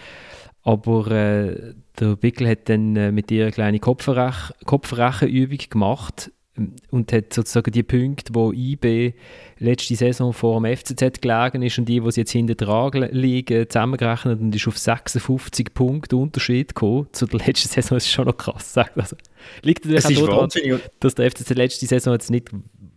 aber 0.64 1.10
äh, 1.12 1.74
der 2.00 2.16
Bickel 2.16 2.48
hat 2.48 2.70
dann 2.70 2.96
äh, 2.96 3.12
mit 3.12 3.30
dir 3.30 3.44
eine 3.44 3.52
kleine 3.52 3.80
Kopfrech 3.80 4.54
Kopfrechenübung 4.66 5.60
gemacht 5.70 6.32
ähm, 6.58 6.76
und 6.92 7.12
hat 7.14 7.34
sozusagen 7.34 7.72
die 7.72 7.84
Punkte, 7.84 8.36
wo 8.36 8.52
IB 8.52 9.14
letzte 9.58 9.96
Saison 9.96 10.34
vor 10.34 10.62
dem 10.62 10.76
FCZ 10.76 11.22
gelegen 11.22 11.64
ist 11.64 11.80
und 11.80 11.86
die, 11.86 12.00
die 12.00 12.10
jetzt 12.10 12.32
hinter 12.32 12.56
dran 12.56 13.10
liegen, 13.12 13.68
zusammengerechnet 13.70 14.40
und 14.40 14.56
ist 14.56 14.68
auf 14.68 14.78
56 14.78 15.74
Punkte 15.74 16.16
Unterschied 16.18 16.76
gekommen. 16.76 17.08
Zu 17.12 17.26
der 17.26 17.40
letzten 17.40 17.70
Saison 17.70 17.98
ist 17.98 18.10
schon 18.10 18.26
noch 18.26 18.38
krass. 18.38 18.78
Also, 18.78 19.16
liegt 19.64 19.86
natürlich 19.86 20.22
auch 20.22 20.48
daran, 20.48 20.82
dass 21.00 21.16
der 21.16 21.32
FCZ 21.32 21.50
letzte 21.52 21.86
Saison 21.88 22.14
jetzt 22.14 22.30
nicht, 22.30 22.50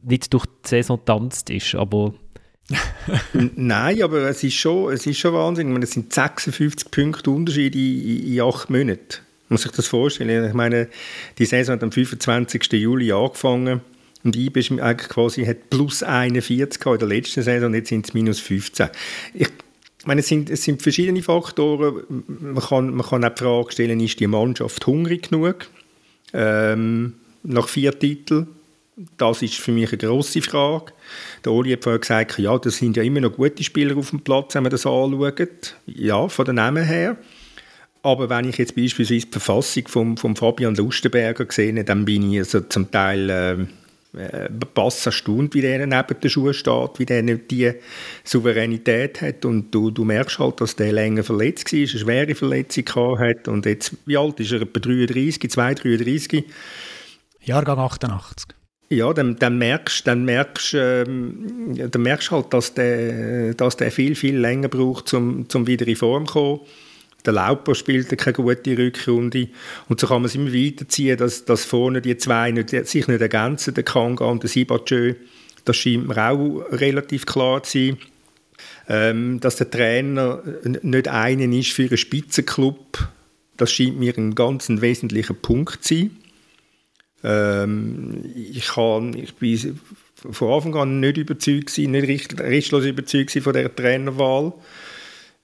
nicht 0.03 0.33
durch 0.35 0.45
die 0.47 0.69
Saison 0.69 1.03
tanzt 1.03 1.49
ist, 1.51 1.75
aber 1.77 2.15
Nein, 3.57 4.03
aber 4.03 4.29
es 4.29 4.43
ist 4.43 4.55
schon, 4.55 4.93
es 4.93 5.07
ist 5.07 5.19
schon 5.19 5.35
Wahnsinn. 5.35 5.73
meine, 5.73 5.85
es 5.85 5.93
sind 5.93 6.13
56 6.13 6.91
Punkte 6.91 7.31
Unterschied 7.31 7.75
in, 7.75 8.33
in 8.33 8.41
acht 8.41 8.71
Monaten. 8.71 9.21
Muss 9.49 9.63
sich 9.63 9.73
das 9.73 9.87
vorstellen? 9.87 10.47
Ich 10.47 10.55
meine, 10.55 10.89
die 11.39 11.45
Saison 11.45 11.75
hat 11.75 11.83
am 11.83 11.93
25. 11.93 12.73
Juli 12.73 13.13
angefangen 13.13 13.83
und 14.25 14.37
IB 14.37 14.59
ist 14.59 14.73
eigentlich 14.73 15.11
quasi 15.11 15.45
hat 15.45 15.69
plus 15.69 16.03
41 16.03 16.85
in 16.87 16.99
der 16.99 17.09
letzten 17.09 17.43
Saison 17.43 17.69
und 17.69 17.75
jetzt 17.75 17.91
sind 17.91 18.07
es 18.07 18.15
minus 18.15 18.41
15. 18.41 18.89
Ich 19.35 19.49
meine, 20.07 20.21
es 20.21 20.29
sind, 20.29 20.49
es 20.49 20.65
sind 20.65 20.81
verschiedene 20.81 21.23
Faktoren. 21.23 22.25
Man 22.29 22.63
kann, 22.63 22.95
man 22.95 23.07
kann 23.07 23.25
auch 23.25 23.35
die 23.35 23.43
Frage 23.43 23.73
stellen, 23.73 24.01
ist 24.01 24.19
die 24.19 24.27
Mannschaft 24.27 24.87
hungrig 24.87 25.29
genug? 25.29 25.69
Ähm, 26.33 27.15
nach 27.43 27.69
vier 27.69 27.99
Titeln 27.99 28.49
das 29.17 29.43
ist 29.43 29.55
für 29.55 29.73
mich 29.73 29.89
eine 29.89 29.99
grosse 29.99 30.41
Frage. 30.41 30.93
Der 31.45 31.53
Oli 31.53 31.73
hat 31.73 31.83
vorher 31.83 31.99
gesagt, 31.99 32.39
ja, 32.39 32.57
das 32.59 32.77
sind 32.77 32.97
ja 32.97 33.03
immer 33.03 33.21
noch 33.21 33.33
gute 33.33 33.65
Spieler 33.65 33.97
auf 33.97 34.11
dem 34.11 34.21
Platz, 34.21 34.55
wenn 34.55 34.63
man 34.63 34.71
das 34.71 34.87
anschaut. 34.87 35.77
Ja, 35.87 36.29
von 36.29 36.45
den 36.45 36.57
Namen 36.57 36.85
her. 36.85 37.17
Aber 38.03 38.29
wenn 38.29 38.49
ich 38.49 38.59
jetzt 38.59 38.77
beispielsweise 38.77 39.27
die 39.27 39.33
Verfassung 39.33 39.89
von 39.89 40.17
vom 40.17 40.37
Fabian 40.37 40.75
Lustenberger 40.75 41.47
sehe, 41.49 41.85
dann 41.85 42.05
bin 42.05 42.31
ich 42.33 42.41
also 42.41 42.61
zum 42.61 42.91
Teil 42.91 43.31
äh, 43.31 44.21
äh, 44.21 44.49
pass 44.75 45.07
erstaunt, 45.07 45.55
wie 45.55 45.63
der 45.63 45.87
neben 45.87 46.21
der 46.21 46.29
Schuhe 46.29 46.55
steht, 46.55 46.99
wie 46.99 47.07
der 47.07 47.23
die 47.23 47.73
Souveränität 48.23 49.23
hat. 49.23 49.45
Und 49.45 49.75
du, 49.75 49.91
du 49.91 50.05
merkst 50.05 50.39
halt, 50.39 50.61
dass 50.61 50.77
der 50.77 50.93
länger 50.93 51.25
verletzt 51.25 51.73
war, 51.73 51.79
eine 51.79 51.89
schwere 51.89 52.35
Verletzung 52.35 53.19
hat. 53.19 53.49
Und 53.49 53.67
jetzt, 53.67 53.97
wie 54.07 54.17
alt 54.17 54.39
ist 54.39 54.53
er? 54.53 54.63
Etwa 54.63 54.81
33, 54.81 55.51
2, 55.51 55.75
33? 55.75 56.45
Jahrgang 57.41 57.79
88. 57.79 58.54
Ja, 58.91 59.13
dann, 59.13 59.37
dann 59.37 59.59
merkst 59.59 60.07
dann 60.07 60.25
merkst, 60.25 60.75
ähm, 60.75 61.75
dann 61.91 62.03
merkst 62.03 62.31
halt, 62.31 62.53
dass 62.53 62.75
der, 62.75 63.55
dass 63.55 63.77
der 63.77 63.91
viel, 63.91 64.15
viel 64.15 64.39
länger 64.39 64.69
braucht, 64.69 65.13
um 65.15 65.49
zum 65.49 65.67
wieder 65.67 65.87
in 65.89 65.97
Form 65.97 66.27
zu 66.27 66.33
kommen. 66.35 66.61
Der 67.25 67.33
Lauper 67.33 67.75
spielt 67.75 68.17
keine 68.19 68.35
gute 68.35 68.77
Rückrunde. 68.77 69.49
Und 69.89 69.99
so 69.99 70.07
kann 70.07 70.21
man 70.21 70.27
es 70.27 70.35
immer 70.35 70.53
weiterziehen, 70.53 71.17
dass, 71.17 71.47
dass 71.47 71.65
vorne 71.65 72.03
die 72.03 72.17
zwei 72.19 72.51
nicht, 72.51 72.71
sich 72.71 73.09
nicht 73.09 73.21
ergänzen, 73.21 73.73
der 73.73 73.85
Kanga 73.85 74.27
und 74.27 74.43
der 74.43 74.51
Sibachö. 74.51 75.15
Das 75.65 75.77
scheint 75.77 76.07
mir 76.07 76.31
auch 76.31 76.67
relativ 76.71 77.25
klar 77.25 77.63
zu 77.63 77.79
sein. 77.79 77.99
Ähm, 78.87 79.41
dass 79.41 79.57
der 79.57 79.71
Trainer 79.71 80.43
nicht 80.83 81.09
einen 81.09 81.53
ist 81.55 81.73
für 81.73 81.85
einen 81.85 81.97
Spitzenklub, 81.97 83.09
das 83.57 83.73
scheint 83.73 83.99
mir 83.99 84.13
ein 84.17 84.35
ganz 84.35 84.69
wesentlicher 84.69 85.35
Punkt 85.35 85.83
zu 85.83 85.95
sein. 85.95 86.11
Ähm, 87.25 88.23
ich, 88.35 88.67
kann, 88.67 89.15
ich 89.17 89.35
bin 89.35 89.81
von 90.31 90.53
Anfang 90.53 90.75
an 90.77 91.01
nicht 91.01 91.17
überzeugt 91.17 91.75
gewesen, 91.75 91.93
nicht 91.93 92.39
restlos 92.39 92.85
überzeugt 92.85 93.31
von 93.31 93.53
der 93.53 93.75
Trainerwahl, 93.75 94.53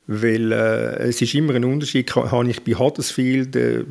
weil 0.07 0.53
äh, 0.53 1.09
es 1.09 1.23
ist 1.23 1.35
immer 1.35 1.55
ein 1.55 1.65
Unterschied, 1.65 2.15
habe 2.15 2.51
ich 2.51 2.63
bei 2.63 2.75
Huddersfield, 2.75 3.57
äh, 3.57 3.85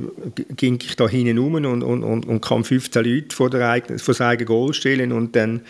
ging 0.56 0.80
ich 0.84 0.96
da 0.96 1.08
hinten 1.08 1.38
rum 1.38 1.56
und, 1.56 1.66
und, 1.66 2.04
und, 2.04 2.26
und 2.28 2.42
kann 2.42 2.64
15 2.64 3.04
Leute 3.04 3.36
vor, 3.36 3.50
der 3.50 3.70
eigenen, 3.70 4.00
vor 4.00 4.14
das 4.14 4.22
eigene 4.22 4.46
Goal 4.46 4.74
stellen 4.74 5.12
und 5.12 5.36
dann 5.36 5.62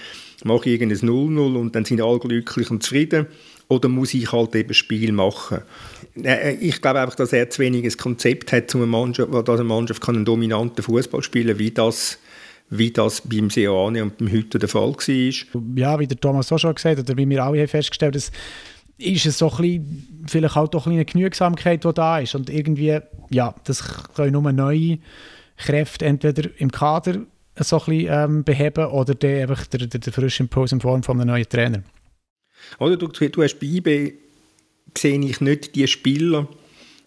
mache 0.43 0.69
ich 0.69 0.82
irgendein 0.82 1.10
0-0 1.10 1.55
und 1.55 1.75
dann 1.75 1.86
sind 1.86 2.01
alle 2.01 2.19
glücklich 2.19 2.69
und 2.69 2.84
zufrieden 2.84 3.27
oder 3.69 3.88
muss 3.88 4.13
ich 4.13 4.32
halt 4.32 4.55
eben 4.55 4.73
Spiel 4.73 5.12
machen? 5.12 5.60
Äh, 6.23 6.53
ich 6.53 6.82
glaube 6.82 7.01
einfach, 7.01 7.15
dass 7.15 7.34
er 7.34 7.49
zu 7.49 7.62
wenig 7.62 7.86
ein 7.86 7.97
Konzept 7.97 8.51
hat, 8.51 8.73
um 8.75 8.82
eine 8.82 8.89
Mannschaft, 8.89 9.32
dass 9.34 9.60
eine 9.60 9.63
Mannschaft 9.63 10.01
kann 10.01 10.15
einen 10.15 10.25
dominanten 10.25 10.84
Fußball 10.84 11.21
spielen 11.23 11.49
kann, 11.49 11.60
wie 11.60 11.71
das 11.71 12.19
wie 12.69 12.91
das 12.91 13.21
beim 13.21 13.49
Seoane 13.49 14.03
und 14.03 14.17
beim 14.17 14.29
Hütten 14.29 14.60
der 14.60 14.69
Fall 14.69 14.93
war. 14.93 15.73
Ja, 15.75 15.99
wie 15.99 16.08
der 16.08 16.19
Thomas 16.19 16.51
auch 16.51 16.60
schon 16.60 16.75
gesagt 16.75 16.99
hat, 16.99 17.10
oder 17.10 17.17
wie 17.17 17.27
wir 17.27 17.43
alle 17.43 17.60
haben 17.60 17.67
festgestellt 17.67 18.15
haben, 18.15 18.32
ist 18.99 19.25
es 19.25 19.38
so 19.38 19.49
ein 19.49 19.58
bisschen, 19.58 20.25
vielleicht 20.27 20.55
halt 20.55 20.73
doch 20.73 20.86
eine 20.86 21.03
Genügsamkeit, 21.03 21.84
die 21.84 21.93
da 21.93 22.19
ist. 22.19 22.36
Und 22.36 22.49
irgendwie, 22.49 22.99
ja, 23.32 23.55
das 23.63 23.84
können 24.13 24.34
nur 24.34 24.51
neue 24.51 24.99
Kräfte 25.58 26.05
entweder 26.05 26.49
im 26.58 26.71
Kader 26.71 27.21
so 27.55 27.79
ein 27.79 27.86
bisschen 27.86 28.08
ähm, 28.10 28.43
beheben 28.43 28.86
oder 28.86 29.15
der, 29.15 29.43
einfach 29.43 29.65
der, 29.67 29.88
der, 29.88 29.99
der 29.99 30.13
frische 30.13 30.43
Impuls 30.43 30.71
in 30.71 30.79
Form 30.79 31.03
von 31.03 31.19
einem 31.19 31.29
neuen 31.29 31.49
Trainer. 31.49 31.84
Oder 32.77 32.97
du, 32.97 33.08
du 33.08 33.43
hast 33.43 33.60
bei 33.60 33.67
IB 33.67 34.13
sehe 34.97 35.19
ich 35.19 35.41
nicht 35.41 35.75
die 35.75 35.88
Spieler, 35.88 36.47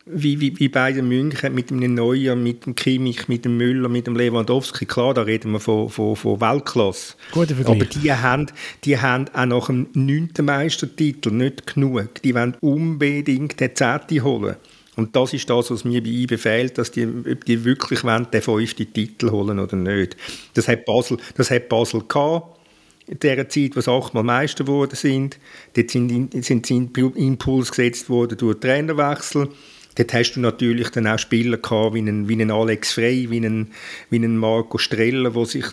wie, 0.05 0.41
wie, 0.41 0.59
wie 0.59 0.69
bei 0.69 0.93
den 0.93 1.09
München 1.09 1.55
mit 1.55 1.71
dem 1.71 1.95
Neuer, 1.95 2.35
mit 2.35 2.67
dem 2.67 2.75
Kimmich, 2.75 3.29
mit 3.29 3.45
dem 3.45 3.57
Müller, 3.57 3.89
mit 3.89 4.07
dem 4.07 4.17
Lewandowski. 4.17 4.85
Klar, 4.85 5.15
da 5.15 5.23
reden 5.23 5.53
wir 5.53 5.61
von, 5.61 5.89
von, 5.89 6.17
von 6.17 6.41
Weltklasse. 6.41 7.15
Guter 7.31 7.55
Vergleich. 7.55 7.77
Aber 7.77 7.85
die 7.85 8.13
haben, 8.13 8.47
die 8.85 8.99
haben 8.99 9.29
auch 9.33 9.47
nach 9.47 9.67
dem 9.67 9.87
neunten 9.95 10.47
Meistertitel 10.47 11.31
nicht 11.31 11.73
genug. 11.75 12.21
Die 12.23 12.35
wollen 12.35 12.57
unbedingt 12.61 13.61
den 13.61 13.77
zehnten 13.77 14.25
holen. 14.25 14.57
Und 14.97 15.17
das 15.17 15.33
ist 15.33 15.49
das, 15.49 15.71
was 15.71 15.85
mir 15.85 16.03
bei 16.03 16.11
ihm 16.11 16.27
befehlt, 16.27 16.77
dass 16.77 16.91
die, 16.91 17.07
ob 17.07 17.45
die 17.45 17.65
wirklich 17.65 18.05
wollen, 18.05 18.27
den 18.31 18.43
fünften 18.43 18.93
Titel 18.93 19.31
holen 19.31 19.59
oder 19.59 19.77
nicht. 19.77 20.17
Das 20.55 20.69
hat 20.69 20.85
Basel, 20.85 21.17
das 21.37 21.51
hat 21.51 21.69
Basel 21.69 22.03
gehabt 22.07 22.59
der 23.09 23.49
Zeit, 23.49 23.73
sie 23.75 23.91
achtmal 23.91 24.23
Meister 24.23 24.65
geworden 24.65 24.95
sind. 24.95 25.39
Dort 25.75 25.91
sind, 25.91 26.45
sind, 26.45 26.99
Impuls 26.99 27.71
gesetzt 27.71 28.09
worden 28.09 28.39
durch 28.39 28.61
Trainerwechsel. 28.61 29.49
Dort 29.95 30.15
hast 30.15 30.33
du 30.35 30.41
natürlich 30.41 30.89
dann 30.91 31.07
auch 31.07 31.19
Spieler 31.19 31.59
gehabt, 31.59 31.95
wie 31.95 31.99
einen, 31.99 32.29
wie 32.29 32.35
einen 32.35 32.51
Alex 32.51 32.93
Frey, 32.93 33.29
wie 33.31 33.37
einen, 33.37 33.73
wie 34.09 34.17
einen 34.17 34.39
Marco 34.39 34.79
Streller, 34.79 35.31
die 35.31 35.45
sich 35.45 35.67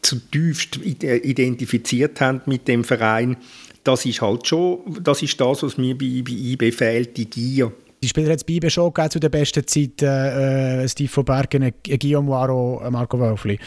zutiefst 0.00 0.78
identifiziert 0.82 2.20
haben 2.20 2.40
mit 2.46 2.68
dem 2.68 2.84
Verein. 2.84 3.36
Das 3.82 4.06
ist 4.06 4.22
halt 4.22 4.46
schon, 4.46 4.80
das 5.02 5.22
ist 5.22 5.38
das, 5.40 5.62
was 5.62 5.76
mir 5.76 5.96
bei, 5.96 6.22
bei 6.24 6.32
IB 6.32 6.72
fehlt, 6.72 7.16
die 7.18 7.28
Gier. 7.28 7.72
Die 8.04 8.08
Spieler 8.10 8.32
hat 8.32 8.36
es 8.36 8.44
bei 8.44 8.68
schon 8.68 8.92
gegeben, 8.92 9.10
zu 9.10 9.18
der 9.18 9.30
besten 9.30 9.66
Zeit 9.66 10.02
äh, 10.02 10.86
Steve 10.86 11.08
von 11.08 11.24
Bergen, 11.24 11.72
Guillaume 11.82 12.28
Waro, 12.28 12.82
Marco 12.90 13.18
Wölfli. 13.18 13.58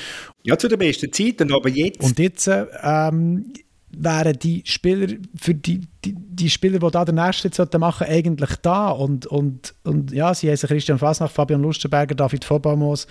Ja, 0.44 0.56
zu 0.56 0.68
den 0.68 0.78
besten 0.78 1.12
Zeiten, 1.12 1.52
aber 1.52 1.70
jetzt... 1.70 2.04
Und 2.04 2.20
jetzt 2.20 2.48
ähm, 2.48 3.52
wären 3.90 4.38
die 4.38 4.62
Spieler, 4.64 5.08
für 5.36 5.56
die, 5.56 5.88
die, 6.06 6.14
die 6.16 6.50
Spieler, 6.52 6.78
die 6.78 6.92
da 6.92 7.04
den 7.04 7.16
nächsten 7.16 7.52
Schritt 7.52 7.74
machen 7.80 8.06
eigentlich 8.06 8.56
da. 8.62 8.90
Und, 8.90 9.26
und, 9.26 9.74
und 9.84 10.12
ja, 10.12 10.36
sie 10.36 10.52
heißen 10.52 10.70
Christian 10.70 11.00
Fasnacht, 11.00 11.34
Fabian 11.34 11.64
Lustenberger, 11.64 12.14
David 12.14 12.46
Vollbaumos. 12.46 13.08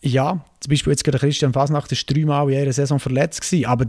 Ja, 0.00 0.42
zum 0.60 0.70
Beispiel 0.70 0.92
jetzt 0.94 1.04
gerade 1.04 1.18
Christian 1.18 1.52
Fasnacht 1.52 1.92
ist 1.92 2.10
dreimal 2.10 2.50
in 2.50 2.58
ihrer 2.58 2.72
Saison 2.72 2.98
verletzt 2.98 3.42
gewesen, 3.42 3.66
aber 3.66 3.84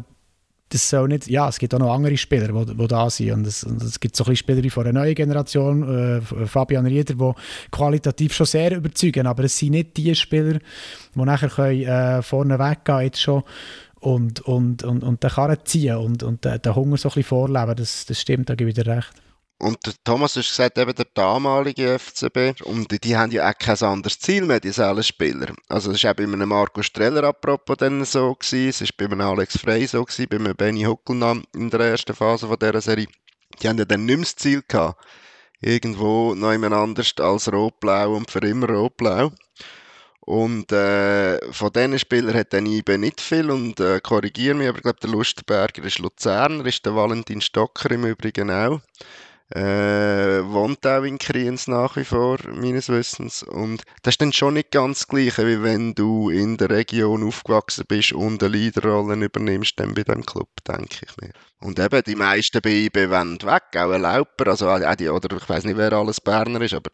das 0.71 0.89
soll 0.89 1.09
nicht, 1.09 1.27
ja, 1.27 1.49
es 1.49 1.59
gibt 1.59 1.73
auch 1.73 1.79
noch 1.79 1.93
andere 1.93 2.15
Spieler, 2.15 2.65
die 2.65 2.87
da 2.87 3.09
sind 3.09 3.31
und 3.31 3.47
es, 3.47 3.63
und 3.63 3.81
es 3.83 3.99
gibt 3.99 4.15
so 4.15 4.23
ein 4.25 4.35
Spieler 4.35 4.69
von 4.69 4.85
einer 4.85 4.99
neuen 4.99 5.15
Generation, 5.15 6.17
äh, 6.17 6.21
Fabian 6.47 6.85
Rieder, 6.85 7.13
die 7.13 7.31
qualitativ 7.71 8.33
schon 8.33 8.45
sehr 8.45 8.75
überzeugen, 8.77 9.27
aber 9.27 9.43
es 9.43 9.57
sind 9.57 9.71
nicht 9.71 9.97
die 9.97 10.15
Spieler, 10.15 10.59
die 11.13 11.19
nachher 11.19 11.49
können, 11.49 11.83
äh, 11.83 12.21
vorne 12.21 12.57
weggehen 12.57 13.01
jetzt 13.01 13.21
schon 13.21 13.43
und, 13.99 14.39
und, 14.41 14.83
und, 14.83 15.03
und 15.03 15.23
den 15.23 15.29
Karren 15.29 15.57
ziehen 15.63 15.97
und, 15.97 16.23
und 16.23 16.45
den, 16.45 16.61
den 16.61 16.75
Hunger 16.75 16.97
so 16.97 17.09
ein 17.09 17.15
bisschen 17.15 17.23
vorleben. 17.23 17.75
Das, 17.75 18.05
das 18.05 18.19
stimmt, 18.19 18.49
da 18.49 18.55
gebe 18.55 18.69
ich 18.69 18.75
dir 18.75 18.87
recht. 18.87 19.11
Und 19.61 19.85
der 19.85 19.93
Thomas 20.03 20.35
hat 20.35 20.43
gesagt, 20.43 20.79
eben 20.79 20.95
der 20.95 21.05
damalige 21.13 21.99
FCB, 21.99 22.61
und 22.63 22.91
die, 23.03 23.15
haben 23.15 23.31
ja 23.31 23.47
auch 23.47 23.55
kein 23.55 23.77
anderes 23.83 24.17
Ziel 24.17 24.43
mehr, 24.43 24.59
die 24.59 24.73
alle 24.81 25.03
Spieler. 25.03 25.53
Also 25.69 25.91
es 25.91 26.03
war 26.03 26.11
auch 26.11 26.15
bei 26.15 26.23
einem 26.23 26.49
Marco 26.49 26.81
Streller 26.81 27.25
apropos 27.25 27.77
dann 27.77 28.03
so, 28.03 28.35
es 28.41 28.51
war 28.51 28.87
bei 28.97 29.05
einem 29.05 29.21
Alex 29.21 29.59
Frey 29.59 29.85
so, 29.85 30.03
gewesen, 30.03 30.25
bei 30.31 30.37
einem 30.37 30.55
Benny 30.55 30.81
Huckelnam 30.81 31.43
in 31.53 31.69
der 31.69 31.81
ersten 31.81 32.15
Phase 32.15 32.47
von 32.47 32.57
dieser 32.57 32.81
Serie. 32.81 33.05
Die 33.61 33.69
haben 33.69 33.77
ja 33.77 33.85
dann 33.85 34.05
nicht 34.05 34.15
mehr 34.15 34.25
das 34.25 34.35
Ziel 34.35 34.63
gehabt, 34.67 34.99
irgendwo 35.59 36.33
noch 36.33 36.53
jemand 36.53 36.73
anders 36.73 37.13
als 37.19 37.53
Rot-Blau 37.53 38.15
und 38.15 38.31
für 38.31 38.39
immer 38.39 38.67
Rot-Blau. 38.67 39.31
Und 40.21 40.71
äh, 40.71 41.37
von 41.53 41.71
diesen 41.71 41.99
Spielern 41.99 42.33
hat 42.33 42.53
dann 42.53 42.65
IB 42.65 42.97
nicht 42.97 43.21
viel 43.21 43.51
und 43.51 43.79
äh, 43.79 43.99
korrigiere 44.01 44.55
mich, 44.55 44.69
aber 44.69 44.77
ich 44.77 44.83
glaube, 44.83 44.99
der 45.01 45.11
Lustenberger 45.11 45.83
ist 45.83 45.99
Luzerner, 45.99 46.65
ist 46.65 46.83
der 46.83 46.95
Valentin 46.95 47.41
Stocker 47.41 47.91
im 47.91 48.05
Übrigen 48.05 48.49
auch. 48.49 48.81
Äh, 49.53 50.45
wohnt 50.45 50.87
auch 50.87 51.03
in 51.03 51.17
Kriens 51.17 51.67
nach 51.67 51.97
wie 51.97 52.05
vor, 52.05 52.37
meines 52.53 52.87
Wissens. 52.87 53.43
Und 53.43 53.83
das 54.01 54.13
ist 54.13 54.21
dann 54.21 54.31
schon 54.31 54.53
nicht 54.53 54.71
ganz 54.71 54.99
das 54.99 55.07
Gleiche, 55.09 55.45
wie 55.45 55.61
wenn 55.61 55.93
du 55.93 56.29
in 56.29 56.55
der 56.55 56.69
Region 56.69 57.27
aufgewachsen 57.27 57.83
bist 57.85 58.13
und 58.13 58.41
eine 58.41 58.53
Leaderrolle 58.53 59.25
übernimmst 59.25 59.77
dann 59.77 59.93
bei 59.93 60.03
dem 60.03 60.25
Club, 60.25 60.49
denke 60.65 61.05
ich 61.05 61.17
mir. 61.17 61.33
Und 61.59 61.79
eben, 61.79 62.01
die 62.03 62.15
meisten 62.15 62.61
bei 62.61 62.69
IB 62.69 63.09
wollen 63.09 63.41
weg, 63.41 63.63
auch 63.75 63.91
ein 63.91 64.01
Lauper, 64.01 64.47
also 64.47 64.69
auch 64.69 64.95
die, 64.95 65.09
oder 65.09 65.35
ich 65.35 65.49
weiß 65.49 65.65
nicht, 65.65 65.77
wer 65.77 65.91
alles 65.91 66.21
Berner 66.21 66.61
ist, 66.61 66.73
aber 66.73 66.91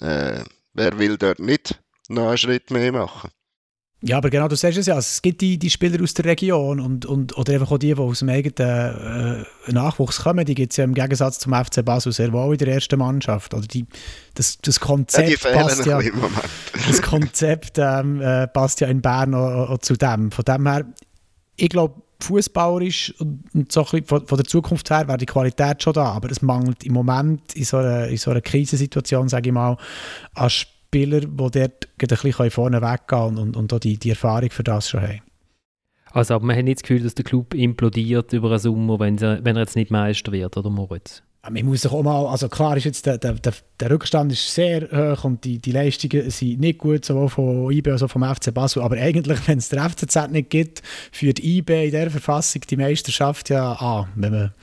äh, 0.00 0.44
wer 0.74 0.98
will 1.00 1.18
dort 1.18 1.40
nicht 1.40 1.80
noch 2.08 2.28
einen 2.28 2.38
Schritt 2.38 2.70
mehr 2.70 2.92
machen? 2.92 3.30
Ja, 4.00 4.18
aber 4.18 4.30
genau, 4.30 4.46
du 4.46 4.54
sagst 4.54 4.78
es 4.78 4.86
ja, 4.86 4.94
also 4.94 5.06
es 5.06 5.22
gibt 5.22 5.40
die, 5.40 5.58
die 5.58 5.70
Spieler 5.70 6.00
aus 6.00 6.14
der 6.14 6.24
Region 6.26 6.78
und, 6.78 7.04
und, 7.04 7.36
oder 7.36 7.54
einfach 7.54 7.72
auch 7.72 7.78
die, 7.78 7.94
die 7.94 8.00
aus 8.00 8.20
dem 8.20 8.28
eigenen 8.28 9.44
äh, 9.66 9.72
Nachwuchs 9.72 10.22
kommen, 10.22 10.44
die 10.44 10.54
gibt 10.54 10.72
es 10.72 10.76
ja 10.76 10.84
im 10.84 10.94
Gegensatz 10.94 11.40
zum 11.40 11.52
FC 11.52 11.84
Basel 11.84 12.12
sehr 12.12 12.32
wohl 12.32 12.52
in 12.52 12.58
der 12.58 12.74
ersten 12.74 12.96
Mannschaft. 12.96 13.54
Oder 13.54 13.66
die, 13.66 13.86
das, 14.34 14.58
das 14.58 14.78
Konzept 14.78 15.42
ja, 15.42 15.50
passt 15.50 15.84
ja, 15.84 16.00
das 16.86 17.02
Konzept 17.02 17.78
ähm, 17.78 18.20
äh, 18.20 18.46
passt 18.46 18.80
ja 18.80 18.86
in 18.86 19.02
Bern 19.02 19.34
auch, 19.34 19.70
auch, 19.70 19.78
zu 19.78 19.96
dem. 19.96 20.30
Von 20.30 20.44
dem 20.44 20.68
her, 20.68 20.86
ich 21.56 21.68
glaube, 21.68 22.00
fußballerisch 22.20 23.14
und, 23.18 23.44
und 23.52 23.72
so 23.72 23.82
von, 23.82 24.04
von, 24.04 24.26
der 24.28 24.44
Zukunft 24.44 24.90
her 24.90 25.08
wäre 25.08 25.18
die 25.18 25.26
Qualität 25.26 25.82
schon 25.82 25.92
da, 25.92 26.12
aber 26.12 26.30
es 26.30 26.40
mangelt 26.40 26.84
im 26.84 26.92
Moment 26.92 27.54
in 27.56 27.64
so 27.64 27.78
einer, 27.78 28.06
in 28.06 28.16
so 28.16 28.30
einer 28.30 28.42
Krisensituation, 28.42 29.28
sage 29.28 29.48
ich 29.48 29.52
mal, 29.52 29.76
an 30.34 30.50
Spielern, 30.50 30.77
Spieler, 30.88 31.20
die 31.20 31.36
dort 31.36 31.54
ein 31.54 32.08
bisschen 32.08 32.50
vorne 32.50 32.80
weggehen 32.80 33.36
und, 33.36 33.56
und 33.56 33.72
auch 33.72 33.78
die, 33.78 33.98
die 33.98 34.10
Erfahrung 34.10 34.50
für 34.50 34.64
das 34.64 34.88
schon 34.88 35.02
haben. 35.02 35.20
Also, 36.12 36.34
aber 36.34 36.46
man 36.46 36.56
hat 36.56 36.64
nicht 36.64 36.78
das 36.78 36.82
Gefühl, 36.82 37.02
dass 37.02 37.14
der 37.14 37.26
Club 37.26 37.52
implodiert 37.52 38.32
über 38.32 38.48
einen 38.48 38.58
Sommer, 38.58 38.98
wenn 38.98 39.18
er, 39.18 39.44
wenn 39.44 39.56
er 39.56 39.62
jetzt 39.62 39.76
nicht 39.76 39.90
Meister 39.90 40.32
wird, 40.32 40.56
oder 40.56 40.70
Moritz? 40.70 41.22
Man 41.50 41.66
muss 41.66 41.82
sich 41.82 41.92
auch 41.92 42.02
mal, 42.02 42.26
also 42.26 42.48
klar 42.48 42.76
ist 42.76 42.84
jetzt 42.84 43.06
der, 43.06 43.18
der, 43.18 43.36
der 43.80 43.90
Rückstand 43.90 44.32
ist 44.32 44.52
sehr 44.52 44.88
hoch 44.90 45.24
und 45.24 45.44
die, 45.44 45.58
die 45.58 45.72
Leistungen 45.72 46.30
sind 46.30 46.60
nicht 46.60 46.78
gut, 46.78 47.04
sowohl 47.04 47.28
von 47.28 47.70
IB 47.70 47.90
als 47.90 48.02
auch 48.02 48.10
vom 48.10 48.24
FC 48.24 48.52
Basel, 48.52 48.82
aber 48.82 48.96
eigentlich, 48.96 49.46
wenn 49.46 49.58
es 49.58 49.68
der 49.68 49.88
FCZ 49.88 50.30
nicht 50.30 50.50
gibt, 50.50 50.82
führt 51.12 51.38
IB 51.38 51.84
in 51.84 51.90
dieser 51.90 52.10
Verfassung 52.10 52.62
die 52.68 52.76
Meisterschaft 52.76 53.50
ja 53.50 53.72
an. 53.72 54.08
Wenn 54.16 54.32
man, 54.32 54.54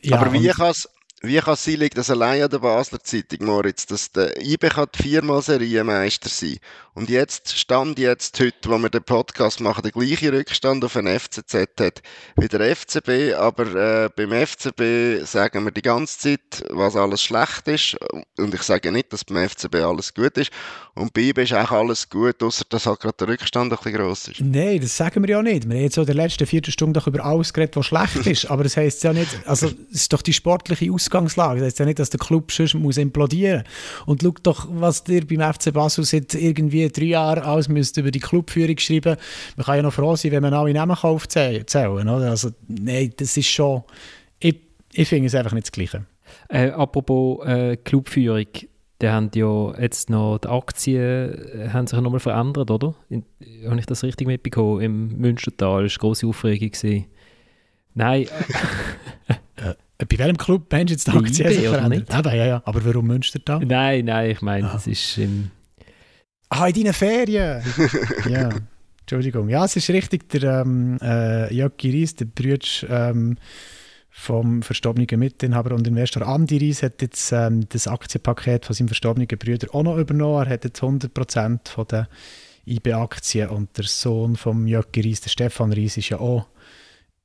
ja, 0.00 0.20
aber 0.20 0.32
wie 0.32 0.48
kann 0.48 0.70
es 0.70 0.88
wie 1.22 1.38
kann 1.38 1.54
es 1.54 1.64
sein, 1.64 1.76
liegt 1.76 1.98
das 1.98 2.10
allein 2.10 2.42
an 2.42 2.50
der 2.50 2.58
Basler 2.58 3.02
Zeitung, 3.02 3.46
Moritz, 3.46 3.86
dass 3.86 4.12
der 4.12 4.40
IB 4.40 4.68
kann 4.68 4.86
viermal 4.94 5.42
Serienmeister 5.42 6.28
sein 6.28 6.58
und 6.98 7.10
jetzt, 7.10 7.56
Stand 7.56 7.98
jetzt 7.98 8.40
heute, 8.40 8.68
wo 8.68 8.78
wir 8.78 8.90
den 8.90 9.04
Podcast 9.04 9.60
machen, 9.60 9.82
der 9.82 9.92
gleiche 9.92 10.32
Rückstand 10.32 10.84
auf 10.84 10.94
den 10.94 11.06
FCZ 11.06 11.54
hat 11.80 12.02
wie 12.36 12.48
der 12.48 12.74
FCB, 12.74 13.34
aber 13.36 14.06
äh, 14.06 14.10
beim 14.14 14.32
FCB 14.32 15.24
sagen 15.24 15.64
wir 15.64 15.70
die 15.70 15.82
ganze 15.82 16.18
Zeit, 16.18 16.64
was 16.70 16.96
alles 16.96 17.22
schlecht 17.22 17.68
ist 17.68 17.96
und 18.36 18.54
ich 18.54 18.62
sage 18.62 18.90
nicht, 18.90 19.12
dass 19.12 19.24
beim 19.24 19.48
FCB 19.48 19.76
alles 19.76 20.12
gut 20.12 20.36
ist 20.38 20.50
und 20.94 21.12
bei 21.12 21.22
IB 21.22 21.42
ist 21.42 21.52
auch 21.52 21.70
alles 21.70 22.08
gut, 22.08 22.42
außer 22.42 22.64
dass 22.68 22.86
halt 22.86 23.00
gerade 23.00 23.16
der 23.18 23.28
Rückstand 23.28 23.72
ein 23.72 23.76
bisschen 23.76 23.92
gross 23.92 24.28
ist. 24.28 24.40
Nein, 24.40 24.80
das 24.80 24.96
sagen 24.96 25.22
wir 25.22 25.30
ja 25.30 25.42
nicht. 25.42 25.68
Wir 25.68 25.76
haben 25.76 25.82
jetzt 25.82 25.94
so 25.94 26.00
in 26.00 26.06
der 26.06 26.16
letzten 26.16 26.46
Viertelstunde 26.46 26.98
doch 26.98 27.06
über 27.06 27.24
alles 27.24 27.52
geredet, 27.52 27.76
was 27.76 27.86
schlecht 27.86 28.16
ist, 28.26 28.46
aber 28.46 28.64
das 28.64 28.76
heisst 28.76 29.04
ja 29.04 29.12
nicht, 29.12 29.28
also 29.46 29.68
es 29.68 30.02
ist 30.02 30.12
doch 30.12 30.22
die 30.22 30.32
sportliche 30.32 30.90
Ausgangslage, 31.08 31.60
das 31.60 31.66
heisst 31.66 31.78
ja 31.78 31.84
nicht, 31.86 31.98
dass 31.98 32.10
der 32.10 32.20
Club 32.20 32.52
schon 32.52 32.68
muss 32.82 32.98
implodieren 32.98 33.64
und 34.06 34.22
schau 34.22 34.34
doch, 34.42 34.68
was 34.70 35.04
dir 35.04 35.26
beim 35.26 35.52
FC 35.52 35.72
Basel 35.72 36.04
seit 36.04 36.34
irgendwie 36.34 36.88
drei 36.88 37.04
Jahren 37.04 37.42
alles 37.42 37.68
müsste 37.68 38.00
über 38.00 38.10
die 38.10 38.20
Clubführung 38.20 38.78
schreiben. 38.78 39.16
Man 39.56 39.66
kann 39.66 39.76
ja 39.76 39.82
noch 39.82 39.92
froh 39.92 40.16
sein, 40.16 40.32
wenn 40.32 40.42
man 40.42 40.54
alle 40.54 40.72
Namen 40.72 40.96
aufzählen 40.96 41.64
kann. 41.66 42.08
Also, 42.08 42.50
nein, 42.68 43.12
das 43.16 43.36
ist 43.36 43.48
schon. 43.48 43.82
Ich, 44.38 44.56
ich 44.92 45.08
finde 45.08 45.26
es 45.26 45.34
einfach 45.34 45.52
nicht 45.52 45.66
das 45.66 45.72
Gleiche. 45.72 46.04
Äh, 46.48 46.70
apropos 46.70 47.46
äh, 47.46 47.76
Clubführung, 47.76 48.46
die 49.00 49.08
haben 49.08 49.30
ja 49.34 49.78
jetzt 49.80 50.10
noch 50.10 50.38
die 50.38 50.48
Aktien 50.48 51.00
äh, 51.00 51.68
haben 51.72 51.86
sich 51.86 51.96
ja 51.96 52.02
nochmal 52.02 52.20
verändert, 52.20 52.70
oder? 52.70 52.94
Habe 53.66 53.78
ich 53.78 53.86
das 53.86 54.02
richtig 54.02 54.26
mitbekommen? 54.26 54.82
Im 54.82 55.18
Münstertal 55.18 55.68
war 55.68 55.78
eine 55.78 55.88
grosse 55.88 56.26
Aufregung. 56.26 56.70
Gewesen. 56.70 57.06
Nein. 57.94 58.26
Bei 59.98 60.18
welchem 60.18 60.36
Club 60.36 60.70
Mensch 60.70 60.92
jetzt 60.92 61.08
die 61.08 61.12
Aktien 61.12 61.50
verändert? 61.50 62.14
Aber, 62.14 62.34
ja, 62.34 62.46
ja. 62.46 62.62
Aber 62.64 62.84
warum 62.84 63.08
Münstertal? 63.08 63.60
Nein, 63.64 64.04
nein, 64.04 64.30
ich 64.30 64.42
meine, 64.42 64.68
das 64.68 64.86
ist 64.86 65.18
im 65.18 65.50
Ah, 66.50 66.66
in 66.68 66.74
deinen 66.74 66.94
Ferien! 66.94 67.62
ja, 68.28 68.48
Entschuldigung. 69.00 69.48
Ja, 69.48 69.64
es 69.64 69.76
ist 69.76 69.90
richtig, 69.90 70.28
der 70.30 70.62
ähm, 70.62 70.98
äh, 71.02 71.52
Jöcki 71.52 71.90
Ries, 71.90 72.14
der 72.14 72.24
Bruder 72.24 72.66
ähm, 72.88 73.36
vom 74.08 74.62
verstorbenen 74.62 75.06
Mitinhaber 75.18 75.74
und 75.74 75.86
Investor 75.86 76.26
Andi 76.26 76.56
Ries, 76.56 76.82
hat 76.82 77.02
jetzt 77.02 77.32
ähm, 77.32 77.68
das 77.68 77.86
Aktienpaket 77.86 78.64
von 78.64 78.74
seinem 78.74 78.88
verstorbenen 78.88 79.28
Bruder 79.28 79.74
auch 79.74 79.82
noch 79.82 79.98
übernommen. 79.98 80.46
Er 80.46 80.50
hat 80.54 80.64
jetzt 80.64 80.82
100% 80.82 81.68
von 81.68 81.86
den 81.86 82.06
IB-Aktien 82.66 83.50
und 83.50 83.76
der 83.76 83.84
Sohn 83.84 84.36
von 84.36 84.66
Jöcki 84.66 85.00
Ries, 85.00 85.20
der 85.20 85.30
Stefan 85.30 85.72
Ries, 85.72 85.98
ist 85.98 86.08
ja 86.08 86.18
auch 86.18 86.46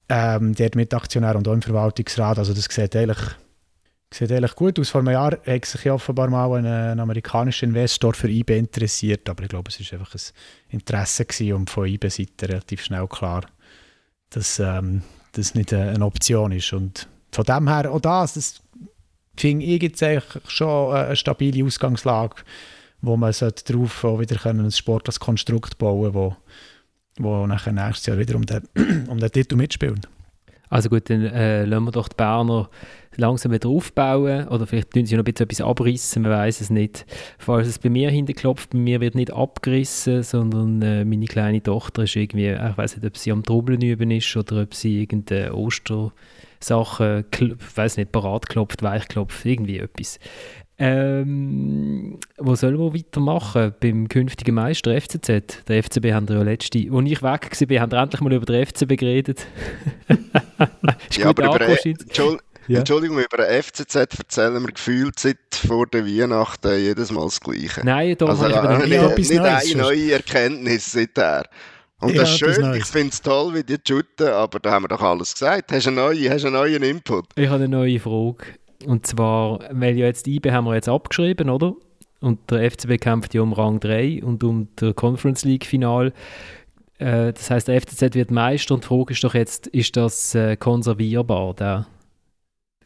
ähm, 0.10 0.54
der 0.56 0.72
Mitaktionär 0.76 1.36
und 1.36 1.48
auch 1.48 1.54
im 1.54 1.62
Verwaltungsrat. 1.62 2.38
Also 2.38 2.54
das 2.54 2.66
sieht 2.66 2.96
eigentlich 2.96 3.20
sieht 4.14 4.32
eigentlich 4.32 4.56
gut 4.56 4.80
aus. 4.80 4.90
Vor 4.90 5.02
einem 5.02 5.14
Jahr 5.14 5.38
hat 5.46 5.66
sich 5.66 5.90
offenbar 5.90 6.30
mal 6.30 6.52
ein, 6.54 6.66
ein, 6.66 7.00
amerikanischer 7.00 7.66
Investor 7.66 8.14
für 8.14 8.30
IB 8.30 8.58
interessiert, 8.58 9.28
aber 9.30 9.44
ich 9.44 9.50
glaube, 9.50 9.70
es 9.70 9.80
war 9.80 10.00
einfach 10.00 10.14
ein 10.14 10.22
Interesse 10.70 11.56
und 11.56 11.70
von 11.70 11.88
IB-Seite 11.88 12.50
relativ 12.50 12.84
schnell 12.84 13.08
klar, 13.08 13.46
dass 14.30 14.60
ähm, 14.60 15.02
das 15.34 15.56
nicht 15.56 15.74
eine 15.74 16.06
Option 16.06 16.52
ist. 16.52 16.74
Und 16.74 17.08
von 17.32 17.46
dem 17.46 17.68
her, 17.68 17.92
auch 17.92 18.00
das, 18.00 18.36
das 18.36 18.62
finde 19.36 19.66
ich 19.66 20.04
eigentlich 20.04 20.24
schon 20.48 20.96
eine 20.96 21.16
stabile 21.16 21.66
Ausgangslage, 21.66 22.36
wo 23.02 23.18
man 23.18 23.34
darauf 23.34 24.04
wieder 24.04 24.46
ein 24.46 24.72
sportliches 24.72 25.20
Konstrukt 25.20 25.78
bauen 25.78 26.14
wo, 26.14 26.36
wo 27.18 27.46
nachher 27.48 27.74
nächstes 27.74 28.06
Jahr 28.08 28.18
wieder 28.18 28.36
um 28.36 28.46
den, 28.46 28.64
um 29.08 29.20
den 29.20 29.32
Titel 29.32 29.56
mitspielt. 29.56 30.08
Also 30.74 30.90
gut, 30.90 31.08
dann 31.12 31.22
äh, 31.22 31.66
lassen 31.66 31.84
wir 31.84 31.92
doch 31.92 32.08
die 32.08 32.16
Berner 32.16 32.68
langsam 33.16 33.52
wieder 33.52 33.70
aufbauen 33.70 34.48
oder 34.48 34.66
vielleicht 34.66 34.90
tun 34.90 35.06
sie 35.06 35.16
noch 35.16 35.22
ein 35.22 35.26
bisschen 35.26 35.46
etwas 35.46 35.62
abreißen, 35.62 36.24
man 36.24 36.32
weiß 36.32 36.62
es 36.62 36.72
nicht. 36.72 37.06
Falls 37.38 37.68
es 37.68 37.78
bei 37.78 37.90
mir 37.90 38.10
hinterklopft, 38.10 38.72
bei 38.72 38.80
mir 38.80 39.00
wird 39.00 39.14
nicht 39.14 39.32
abgerissen, 39.32 40.24
sondern 40.24 40.82
äh, 40.82 41.06
meine 41.06 41.28
kleine 41.28 41.62
Tochter 41.62 42.06
ist 42.06 42.16
irgendwie, 42.16 42.50
ich 42.50 42.78
weiß 42.78 42.96
nicht, 42.98 43.06
ob 43.06 43.18
sie 43.18 43.32
am 43.32 43.44
Trubeln 43.44 43.82
üben 43.82 44.10
ist 44.10 44.36
oder 44.36 44.64
ob 44.64 44.74
sie 44.74 45.02
irgendeine 45.02 45.54
Ostersache, 45.54 47.26
ich 47.40 47.78
weiß 47.78 47.98
nicht, 47.98 48.12
parat 48.12 48.50
klopft, 48.50 48.82
weich 48.82 49.08
klopft, 49.08 49.46
irgendwie 49.46 49.78
etwas. 49.78 50.18
Ähm, 50.86 52.20
wo 52.38 52.56
sollen 52.56 52.78
wir 52.78 52.94
weitermachen? 52.94 53.74
Beim 53.80 54.10
künftigen 54.10 54.56
Meister 54.56 55.00
FCZ. 55.00 55.64
Der 55.70 55.82
FCB 55.82 56.12
haben 56.12 56.28
wir 56.28 56.36
ja 56.36 56.44
letzte, 56.44 56.78
als 56.92 57.10
ich 57.10 57.24
weg 57.24 57.70
war, 57.70 57.80
haben 57.80 57.92
wir 57.92 57.98
endlich 58.00 58.22
mal 58.22 58.34
über 58.34 58.46
den 58.46 58.66
FCB 58.66 58.98
geredet. 58.98 59.46
ja, 61.12 61.30
aber 61.30 61.56
über, 61.56 61.70
Entschuldigung, 61.70 62.42
ja. 62.68 62.80
Entschuldigung, 62.80 63.20
über 63.20 63.38
den 63.38 63.64
FCZ 63.64 63.96
erzählen 63.96 64.62
wir 64.62 64.74
gefühlt 64.74 65.18
seit 65.18 65.38
vor 65.56 65.88
der 65.88 66.06
Weihnachten 66.06 66.78
jedes 66.78 67.12
Mal 67.14 67.24
das 67.24 67.40
Gleiche. 67.40 67.80
Nein, 67.86 68.18
da 68.18 68.26
also, 68.26 68.44
habe 68.44 68.86
ich 68.86 68.92
äh, 68.92 69.08
nicht, 69.08 69.30
nicht 69.30 69.40
eine 69.40 69.82
neue 69.82 70.12
Erkenntnis 70.12 70.92
seither. 70.92 71.46
Und 72.02 72.14
ja, 72.14 72.24
das 72.24 72.32
ist 72.32 72.40
schön, 72.40 72.74
ich 72.74 72.86
finde 72.86 73.10
es 73.14 73.22
toll, 73.22 73.54
wie 73.54 73.64
die 73.64 73.78
shooten, 73.88 74.28
aber 74.28 74.60
da 74.60 74.72
haben 74.72 74.84
wir 74.84 74.90
doch 74.90 75.02
alles 75.02 75.34
gesagt. 75.34 75.72
Hast 75.72 75.86
du 75.86 75.92
einen 75.92 75.96
neuen, 75.96 76.30
hast 76.30 76.44
einen 76.44 76.56
neuen 76.56 76.84
Input? 76.84 77.28
Ich 77.38 77.48
habe 77.48 77.64
eine 77.64 77.70
neue 77.70 78.02
Frage. 78.02 78.44
Und 78.86 79.08
zwar, 79.08 79.60
weil 79.72 79.98
ja 79.98 80.06
jetzt 80.06 80.28
IB 80.28 80.52
haben 80.52 80.66
wir 80.66 80.76
jetzt 80.76 80.90
abgeschrieben, 80.90 81.50
oder? 81.50 81.76
Und 82.20 82.40
der 82.52 82.70
FCB 82.72 83.02
kämpft 83.02 83.34
ja 83.34 83.42
um 83.42 83.54
Rang 83.54 83.80
3 83.80 84.24
und 84.24 84.44
um 84.44 84.70
das 84.76 84.96
Conference 84.96 85.44
League 85.44 85.66
Final. 85.66 86.14
Äh, 86.98 87.34
das 87.34 87.50
heißt, 87.50 87.68
der 87.68 87.82
FCZ 87.82 88.16
wird 88.16 88.32
Meister 88.32 88.76
und 88.76 88.84
die 88.84 88.88
Frage 88.88 89.14
ist 89.14 89.24
doch 89.24 89.34
jetzt, 89.34 89.68
ist 89.68 89.98
das 89.98 90.34
äh, 90.36 90.56
konservierbar? 90.56 91.54
Da 91.54 91.88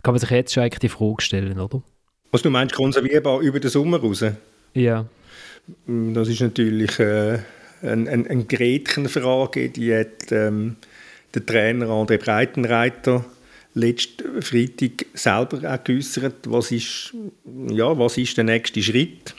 kann 0.01 0.13
man 0.13 0.19
sich 0.19 0.29
jetzt 0.29 0.53
schon 0.53 0.63
eigentlich 0.63 0.79
die 0.79 0.89
Frage 0.89 1.21
stellen, 1.21 1.59
oder? 1.59 1.83
Was 2.31 2.41
du 2.41 2.49
meinst, 2.49 2.75
konservierbar 2.75 3.41
über 3.41 3.59
den 3.59 3.69
Sommer 3.69 3.99
raus? 3.99 4.25
Ja. 4.73 5.05
Mm, 5.85 6.13
das 6.13 6.29
ist 6.29 6.41
natürlich 6.41 6.99
äh, 6.99 7.39
eine 7.83 8.09
ein, 8.09 8.27
ein 8.27 8.47
Gretchenfrage, 8.47 9.69
die 9.69 9.95
hat... 9.95 10.31
Ähm 10.31 10.77
der 11.37 11.45
Trainer 11.45 11.87
André 11.87 12.17
Breitenreiter 12.17 13.25
letzten 13.77 14.41
Freitag 14.41 15.05
selber 15.13 15.73
auch 15.73 15.83
geäußert, 15.83 16.49
was 16.49 16.71
ist, 16.71 17.13
ja, 17.69 17.97
was 17.97 18.17
ist 18.17 18.37
der 18.37 18.43
nächste 18.43 18.81
Schritt. 18.81 19.35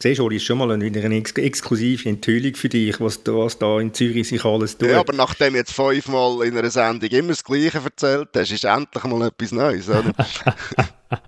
Siehst 0.00 0.20
du, 0.20 0.28
ist 0.28 0.44
schon 0.44 0.58
mal 0.58 0.80
wieder 0.80 1.02
eine 1.02 1.16
ex 1.16 1.32
exklusive 1.32 2.08
Enthüllung 2.08 2.54
für 2.54 2.68
dich, 2.68 3.00
was, 3.00 3.20
was 3.26 3.58
da 3.58 3.80
in 3.80 3.92
Zürich 3.92 4.28
sich 4.28 4.44
alles 4.44 4.78
tut. 4.78 4.90
Ja, 4.90 5.00
aber 5.00 5.12
nachdem 5.12 5.56
jetzt 5.56 5.72
fünfmal 5.72 6.46
in 6.46 6.56
einer 6.56 6.70
Sendung 6.70 7.10
immer 7.10 7.30
das 7.30 7.42
Gleiche 7.42 7.78
erzählt 7.78 8.28
hast, 8.36 8.52
ist 8.52 8.64
endlich 8.64 9.04
mal 9.04 9.26
etwas 9.26 9.50
Neues, 9.50 9.88
oder? 9.88 10.12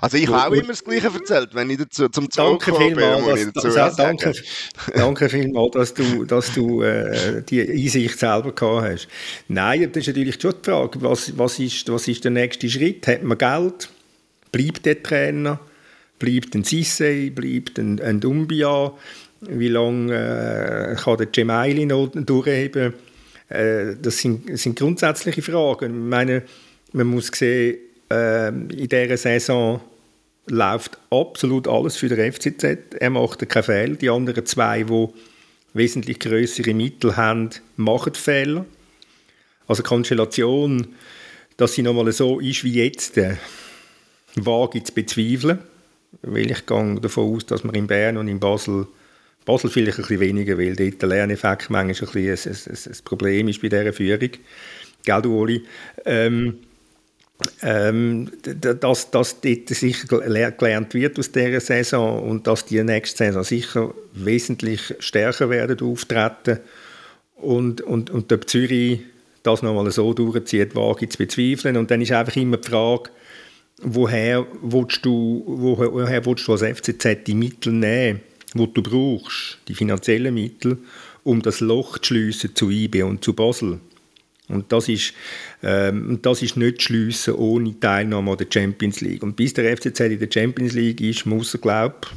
Also 0.00 0.16
ich 0.16 0.28
habe 0.28 0.48
auch 0.48 0.52
immer 0.52 0.68
das 0.68 0.82
Gleiche 0.82 1.08
erzählt, 1.08 1.54
wenn 1.54 1.68
ich 1.68 1.78
dazu, 1.78 2.08
zum 2.08 2.30
Zug 2.30 2.64
danke 2.64 2.74
vielmals, 2.74 3.20
muss 3.22 3.40
ich 3.40 3.52
dazu 3.52 3.68
das, 3.68 3.96
danke, 3.96 4.32
danke 4.94 5.28
vielmals, 5.28 5.72
dass 5.72 5.94
du, 5.94 6.24
dass 6.24 6.54
du 6.54 6.82
äh, 6.82 7.42
die 7.42 7.60
Einsicht 7.60 8.18
selber 8.18 8.52
gehabt 8.52 8.88
hast. 8.88 9.08
Nein, 9.48 9.90
das 9.92 10.02
ist 10.02 10.06
natürlich 10.08 10.40
schon 10.40 10.54
die 10.58 10.70
Frage, 10.70 11.02
was, 11.02 11.36
was, 11.36 11.58
ist, 11.58 11.90
was 11.92 12.08
ist 12.08 12.24
der 12.24 12.30
nächste 12.30 12.68
Schritt? 12.70 13.06
Hat 13.06 13.22
man 13.22 13.36
Geld? 13.36 13.90
Bleibt 14.52 14.86
der 14.86 15.02
Trainer? 15.02 15.60
Bleibt 16.18 16.54
ein 16.54 16.64
Sissé? 16.64 17.30
Bleibt 17.30 17.78
ein, 17.78 18.00
ein 18.00 18.20
Dumbia? 18.20 18.92
Wie 19.42 19.68
lange 19.68 20.92
äh, 20.92 20.96
kann 20.96 21.16
der 21.18 21.26
Gemaili 21.26 21.84
noch 21.86 22.08
durchheben? 22.14 22.94
Äh, 23.48 23.96
das 24.00 24.18
sind, 24.18 24.58
sind 24.58 24.78
grundsätzliche 24.78 25.42
Fragen. 25.42 26.04
Ich 26.04 26.10
meine, 26.10 26.42
man 26.92 27.06
muss 27.06 27.28
sehen, 27.28 27.78
äh, 28.10 28.48
in 28.48 28.88
dieser 28.88 29.16
Saison 29.16 29.80
läuft 30.50 30.98
absolut 31.10 31.68
alles 31.68 31.96
für 31.96 32.08
den 32.08 32.32
FCZ. 32.32 32.94
Er 32.98 33.10
macht 33.10 33.48
keinen 33.48 33.62
Fehler. 33.62 33.94
Die 33.96 34.10
anderen 34.10 34.44
zwei, 34.46 34.82
die 34.82 35.08
wesentlich 35.72 36.18
größere 36.18 36.74
Mittel 36.74 37.16
haben, 37.16 37.50
machen 37.76 38.14
Fehler. 38.14 38.66
Also 39.66 39.82
Konstellation, 39.82 40.88
dass 41.56 41.74
sie 41.74 41.82
nochmal 41.82 42.10
so 42.12 42.40
ist 42.40 42.64
wie 42.64 42.74
jetzt, 42.74 43.16
äh, 43.18 43.36
wage 44.34 44.82
zu 44.82 44.92
bezweifeln. 44.92 45.58
Weil 46.22 46.50
ich 46.50 46.66
gehe 46.66 47.00
davon 47.00 47.36
aus, 47.36 47.46
dass 47.46 47.62
man 47.62 47.74
in 47.74 47.86
Bern 47.86 48.16
und 48.16 48.26
in 48.26 48.40
Basel, 48.40 48.88
Basel 49.44 49.70
vielleicht 49.70 49.98
ein 49.98 50.02
bisschen 50.02 50.20
weniger, 50.20 50.58
weil 50.58 50.74
dort 50.74 51.00
der 51.00 51.08
Lerneffekt 51.08 51.70
manchmal 51.70 52.10
ein, 52.14 52.28
ein, 52.28 52.34
ein, 52.34 52.76
ein 52.86 53.04
Problem 53.04 53.48
ist 53.48 53.62
bei 53.62 53.68
dieser 53.68 53.92
Führung. 53.92 54.30
Gell, 55.04 55.26
Uli? 55.26 55.64
Ähm, 56.04 56.58
ähm, 57.62 58.30
dass, 58.42 59.10
dass 59.10 59.40
dort 59.40 59.68
sicher 59.68 60.06
gelernt 60.08 60.94
wird 60.94 61.18
aus 61.18 61.32
dieser 61.32 61.60
Saison 61.60 62.22
und 62.22 62.46
dass 62.46 62.66
die 62.66 62.82
nächste 62.82 63.24
Saison 63.24 63.44
sicher 63.44 63.94
wesentlich 64.12 64.94
stärker 64.98 65.50
werden 65.50 65.80
auftreten 65.80 66.58
und, 67.36 67.80
und, 67.80 68.10
und 68.10 68.32
ob 68.32 68.48
Zürich 68.48 69.00
das 69.42 69.62
nochmal 69.62 69.90
so 69.90 70.12
durchzieht, 70.12 70.74
wage 70.74 71.06
ich 71.06 71.12
zu 71.12 71.18
bezweifeln 71.18 71.76
und 71.76 71.90
dann 71.90 72.02
ist 72.02 72.12
einfach 72.12 72.36
immer 72.36 72.58
die 72.58 72.68
Frage, 72.68 73.10
woher 73.82 74.46
willst 74.62 75.04
du, 75.04 75.42
woher 75.46 76.24
willst 76.26 76.46
du 76.46 76.52
als 76.52 76.62
FCZ 76.62 77.26
die 77.26 77.34
Mittel 77.34 77.72
nehmen, 77.72 78.20
die 78.54 78.72
du 78.72 78.82
brauchst, 78.82 79.58
die 79.68 79.74
finanziellen 79.74 80.34
Mittel, 80.34 80.78
um 81.24 81.40
das 81.42 81.60
Loch 81.60 81.98
zu 81.98 82.08
schliessen 82.14 82.54
zu 82.54 82.70
IB 82.70 83.02
und 83.02 83.24
zu 83.24 83.32
Basel. 83.32 83.80
Und 84.50 84.72
das 84.72 84.88
ist, 84.88 85.14
ähm, 85.62 86.18
das 86.22 86.42
ist 86.42 86.56
nicht 86.56 86.80
zu 86.80 86.88
schliessen 86.88 87.34
ohne 87.34 87.78
Teilnahme 87.78 88.32
an 88.32 88.38
der 88.38 88.46
Champions 88.50 89.00
League. 89.00 89.22
Und 89.22 89.36
bis 89.36 89.54
der 89.54 89.76
FCZ 89.76 90.00
in 90.00 90.18
der 90.18 90.28
Champions 90.32 90.72
League 90.74 91.00
ist, 91.00 91.26
muss 91.26 91.54
er, 91.54 91.60
glaube 91.60 92.08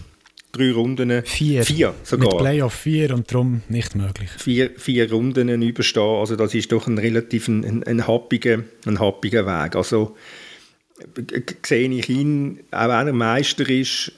drei 0.53 0.71
Runden... 0.71 1.23
Vier. 1.25 1.63
Vier 1.63 1.95
sogar. 2.03 2.29
Mit 2.29 2.37
Playoff 2.37 2.73
vier 2.73 3.13
und 3.13 3.31
darum 3.31 3.61
nicht 3.69 3.95
möglich. 3.95 4.29
Vier, 4.37 4.71
vier 4.77 5.11
Runden 5.11 5.61
überstehen. 5.61 6.03
Also 6.03 6.35
das 6.35 6.53
ist 6.53 6.71
doch 6.71 6.87
ein 6.87 6.97
relativ 6.97 7.47
ein, 7.47 7.65
ein, 7.65 7.83
ein, 7.83 8.07
happiger, 8.07 8.63
ein 8.85 8.99
happiger 8.99 9.45
Weg. 9.45 9.75
Also 9.75 10.15
sehe 11.65 11.89
ich 11.89 12.07
ihn, 12.09 12.59
auch 12.71 12.87
wenn 12.87 13.07
er 13.07 13.13
Meister 13.13 13.67
ist 13.67 14.11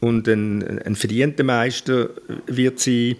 und 0.00 0.26
ein, 0.26 0.80
ein 0.80 0.96
verdienter 0.96 1.44
Meister 1.44 2.10
wird 2.46 2.80
sein, 2.80 3.16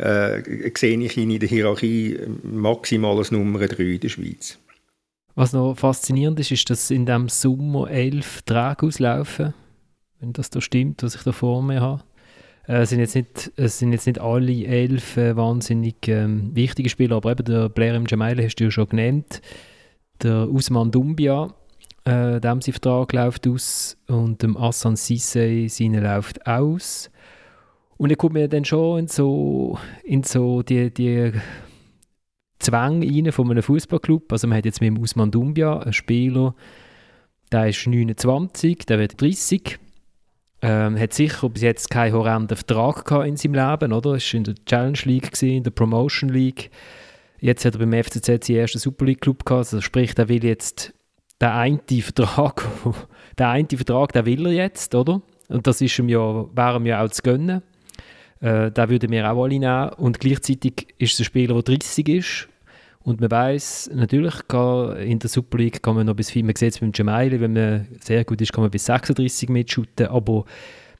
äh, 0.00 0.70
sehe 0.76 0.98
ich 0.98 1.16
ihn 1.16 1.30
in 1.30 1.40
der 1.40 1.48
Hierarchie 1.48 2.18
maximal 2.42 3.18
als 3.18 3.30
Nummer 3.30 3.66
3 3.66 3.82
in 3.82 4.00
der 4.00 4.08
Schweiz. 4.08 4.58
Was 5.34 5.52
noch 5.52 5.74
faszinierend 5.74 6.40
ist, 6.40 6.50
ist, 6.50 6.68
dass 6.70 6.90
in 6.90 7.06
diesem 7.06 7.28
Sommer 7.28 7.90
elf 7.90 8.42
Träge 8.42 8.86
auslaufen, 8.86 9.54
wenn 10.18 10.32
das 10.32 10.50
da 10.50 10.60
stimmt, 10.60 11.02
was 11.02 11.14
ich 11.14 11.22
da 11.22 11.32
vor 11.32 11.62
mir 11.62 11.80
habe. 11.80 12.02
Äh, 12.66 12.82
es, 12.82 12.90
sind 12.90 13.00
jetzt 13.00 13.14
nicht, 13.14 13.52
es 13.56 13.78
sind 13.78 13.92
jetzt 13.92 14.06
nicht 14.06 14.20
alle 14.20 14.64
elf 14.64 15.16
äh, 15.16 15.36
wahnsinnig 15.36 16.08
ähm, 16.08 16.54
wichtige 16.54 16.88
Spieler, 16.88 17.16
aber 17.16 17.32
eben 17.32 17.44
der 17.44 17.68
Blair 17.68 17.94
im 17.94 18.06
Jamaile 18.06 18.44
hast 18.44 18.56
du 18.56 18.64
ja 18.64 18.70
schon 18.70 18.88
genannt. 18.88 19.42
Der 20.22 20.50
Usman 20.50 20.90
Dumbia, 20.90 21.54
äh, 22.04 22.40
dem 22.40 22.60
sein 22.60 22.72
Vertrag 22.72 23.12
läuft 23.12 23.46
aus 23.46 23.96
und 24.08 24.42
dem 24.42 24.56
Assan 24.56 24.96
Sissé 24.96 25.68
seine 25.68 26.00
läuft 26.00 26.46
aus. 26.46 27.10
Und 28.00 28.08
dann 28.08 28.16
kommt 28.16 28.32
man 28.32 28.48
dann 28.48 28.64
schon 28.64 29.00
in 29.00 29.08
so, 29.08 29.78
in 30.04 30.22
so 30.22 30.62
die, 30.62 30.90
die 30.90 31.32
Zwänge 32.58 33.06
rein 33.06 33.30
von 33.30 33.50
einem 33.50 33.62
Fußballclub. 33.62 34.32
Also 34.32 34.46
man 34.46 34.56
hat 34.56 34.64
jetzt 34.64 34.80
mit 34.80 34.88
dem 34.88 34.96
Usman 34.96 35.30
Dumbia 35.30 35.80
einen 35.80 35.92
Spieler, 35.92 36.54
der 37.52 37.68
ist 37.68 37.86
29, 37.86 38.86
der 38.86 38.98
wird 39.00 39.20
30. 39.20 39.78
Ähm, 40.62 40.98
hat 40.98 41.12
sicher 41.12 41.50
bis 41.50 41.60
jetzt 41.60 41.90
keinen 41.90 42.14
horrenden 42.14 42.56
Vertrag 42.56 43.04
gehabt 43.04 43.26
in 43.26 43.36
seinem 43.36 43.52
Leben, 43.52 43.92
oder? 43.92 44.12
Er 44.12 44.14
war 44.14 44.34
in 44.34 44.44
der 44.44 44.54
Challenge 44.64 44.98
League, 45.04 45.32
gewesen, 45.32 45.56
in 45.56 45.62
der 45.62 45.70
Promotion 45.70 46.30
League. 46.30 46.70
Jetzt 47.38 47.66
hat 47.66 47.74
er 47.74 47.86
beim 47.86 47.92
FCZ 47.92 48.46
seinen 48.46 48.56
ersten 48.56 48.78
Super 48.78 49.04
League 49.04 49.20
Club 49.20 49.44
gehabt. 49.44 49.66
Also 49.66 49.82
sprich, 49.82 50.14
er 50.16 50.30
will 50.30 50.42
jetzt 50.42 50.94
den 51.38 51.50
einen 51.50 51.80
Vertrag, 51.86 52.66
den 53.38 53.46
einen 53.46 53.68
Vertrag, 53.68 54.14
den 54.14 54.24
will 54.24 54.46
er 54.46 54.52
jetzt, 54.52 54.94
oder? 54.94 55.20
Und 55.48 55.66
das 55.66 55.82
ist 55.82 55.98
ihm 55.98 56.08
ja, 56.08 56.46
wäre 56.56 56.78
ihm 56.78 56.86
ja 56.86 57.04
auch 57.04 57.10
zu 57.10 57.20
gönnen. 57.20 57.62
Äh, 58.40 58.70
da 58.70 58.88
würden 58.88 59.10
wir 59.10 59.30
auch 59.30 59.42
alle 59.42 59.58
nehmen. 59.58 59.90
Und 59.90 60.20
gleichzeitig 60.20 60.88
ist 60.98 61.14
es 61.14 61.20
ein 61.20 61.24
Spieler, 61.24 61.54
der 61.54 61.62
30 61.62 62.08
ist. 62.08 62.48
Und 63.02 63.20
man 63.20 63.30
weiß 63.30 63.90
natürlich, 63.94 64.34
in 64.52 65.18
der 65.18 65.30
Super 65.30 65.58
League 65.58 65.82
kann 65.82 65.96
man 65.96 66.06
noch 66.06 66.14
bis 66.14 66.30
viel, 66.30 66.44
man 66.44 66.54
sieht 66.54 66.74
es 66.74 66.80
dem 66.80 66.92
Jamaili, 66.94 67.40
wenn 67.40 67.54
man 67.54 67.88
sehr 68.00 68.24
gut 68.24 68.42
ist, 68.42 68.52
kann 68.52 68.62
man 68.62 68.70
bis 68.70 68.84
36 68.84 69.48
mitschuten, 69.48 70.08
aber 70.08 70.44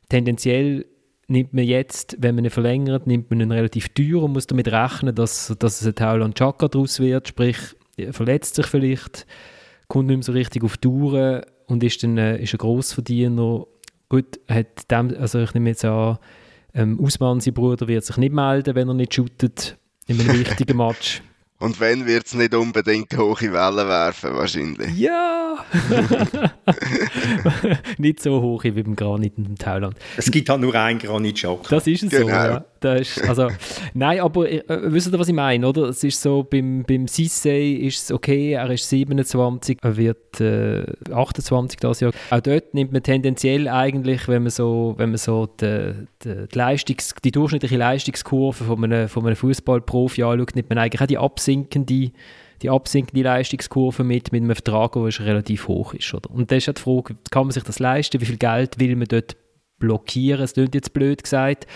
tendenziell 0.08 0.86
nimmt 1.28 1.52
man 1.52 1.64
jetzt, 1.64 2.16
wenn 2.18 2.36
man 2.36 2.44
ihn 2.44 2.50
verlängert, 2.50 3.06
nimmt 3.06 3.30
man 3.30 3.40
ihn 3.40 3.52
relativ 3.52 3.90
teuer 3.90 4.22
und 4.22 4.32
muss 4.32 4.46
damit 4.46 4.68
rechnen, 4.68 5.14
dass, 5.14 5.54
dass 5.58 5.82
es 5.82 5.86
ein 5.86 5.94
Taulan 5.94 6.32
Chaka 6.32 6.68
daraus 6.68 7.00
wird, 7.00 7.28
sprich, 7.28 7.58
er 7.98 8.14
verletzt 8.14 8.54
sich 8.54 8.66
vielleicht, 8.66 9.26
kommt 9.86 10.08
nicht 10.08 10.16
mehr 10.16 10.24
so 10.24 10.32
richtig 10.32 10.64
auf 10.64 10.78
Touren 10.78 11.42
und 11.66 11.84
ist 11.84 12.02
dann 12.02 12.16
äh, 12.16 12.42
ist 12.42 12.54
ein 12.54 12.58
Grossverdiener. 12.58 13.66
Gut, 14.08 14.40
hat 14.48 14.90
dem, 14.90 15.14
also 15.20 15.40
ich 15.40 15.52
nehme 15.54 15.68
jetzt 15.68 15.84
an, 15.84 16.18
ähm, 16.74 16.98
Usman, 17.00 17.40
sein 17.40 17.54
Bruder, 17.54 17.88
wird 17.88 18.04
sich 18.04 18.16
nicht 18.16 18.32
melden, 18.32 18.74
wenn 18.74 18.88
er 18.88 18.94
nicht 18.94 19.14
shootet 19.14 19.76
in 20.06 20.20
einem 20.20 20.38
wichtigen 20.38 20.76
Match. 20.76 21.22
Und 21.60 21.78
wenn, 21.78 22.06
wird 22.06 22.26
es 22.26 22.34
nicht 22.34 22.54
unbedingt 22.54 23.14
hohe 23.18 23.38
Wellen 23.38 23.86
werfen, 23.86 24.32
wahrscheinlich. 24.32 24.96
Ja! 24.96 25.58
nicht 27.98 28.22
so 28.22 28.40
hoch 28.40 28.64
wie 28.64 28.70
beim 28.70 28.96
Granit 28.96 29.34
in 29.36 29.56
Thailand. 29.56 29.94
Es 30.16 30.30
gibt 30.30 30.48
halt 30.48 30.62
nur 30.62 30.74
einen 30.74 30.98
Granit-Schock. 30.98 31.68
Das 31.68 31.86
ist 31.86 32.04
es 32.04 32.10
genau. 32.10 32.24
so, 32.24 32.30
ja. 32.30 32.64
Das 32.80 33.00
ist, 33.02 33.28
also, 33.28 33.48
nein, 33.92 34.20
aber 34.20 34.50
äh, 34.50 34.62
wisst 34.68 35.12
ihr, 35.12 35.18
was 35.18 35.28
ich 35.28 35.34
meine, 35.34 35.68
oder? 35.68 35.90
Es 35.90 36.02
ist 36.02 36.22
so, 36.22 36.42
beim, 36.42 36.82
beim 36.82 37.04
Sissé 37.04 37.76
ist 37.76 38.04
es 38.04 38.10
okay, 38.10 38.52
er 38.52 38.70
ist 38.70 38.88
27, 38.88 39.76
er 39.82 39.96
wird 39.98 40.40
äh, 40.40 40.86
28 41.12 41.78
das 41.78 42.00
Jahr. 42.00 42.12
Auch 42.30 42.40
dort 42.40 42.72
nimmt 42.72 42.92
man 42.92 43.02
tendenziell 43.02 43.68
eigentlich, 43.68 44.28
wenn 44.28 44.44
man 44.44 44.50
so, 44.50 44.94
wenn 44.96 45.10
man 45.10 45.18
so 45.18 45.46
die, 45.46 45.92
die, 46.24 46.46
die, 46.50 46.58
Leistungs-, 46.58 47.14
die 47.22 47.32
durchschnittliche 47.32 47.76
Leistungskurve 47.76 48.64
von 48.64 48.82
einem, 48.82 49.08
von 49.08 49.26
einem 49.26 49.36
Fußballprofi 49.36 50.22
anschaut, 50.22 50.56
nimmt 50.56 50.70
man 50.70 50.78
eigentlich 50.78 51.02
auch 51.02 51.06
die 51.06 51.18
absinkende 51.50 52.12
die 52.62 52.68
absinkende 52.68 53.22
Leistungskurve 53.22 54.04
mit, 54.04 54.32
mit 54.32 54.42
einem 54.42 54.54
Vertrag, 54.54 54.92
der 54.92 55.26
relativ 55.26 55.66
hoch 55.66 55.94
ist. 55.94 56.12
Oder? 56.12 56.30
Und 56.30 56.50
das 56.50 56.58
ist 56.58 56.66
ja 56.66 56.72
die 56.74 56.82
Frage, 56.82 57.16
kann 57.30 57.44
man 57.44 57.52
sich 57.52 57.62
das 57.62 57.78
leisten? 57.78 58.20
Wie 58.20 58.26
viel 58.26 58.36
Geld 58.36 58.78
will 58.78 58.96
man 58.96 59.08
dort 59.08 59.34
blockieren? 59.78 60.42
Es 60.42 60.52
klingt 60.52 60.74
jetzt 60.74 60.92
blöd 60.92 61.22
gesagt 61.22 61.66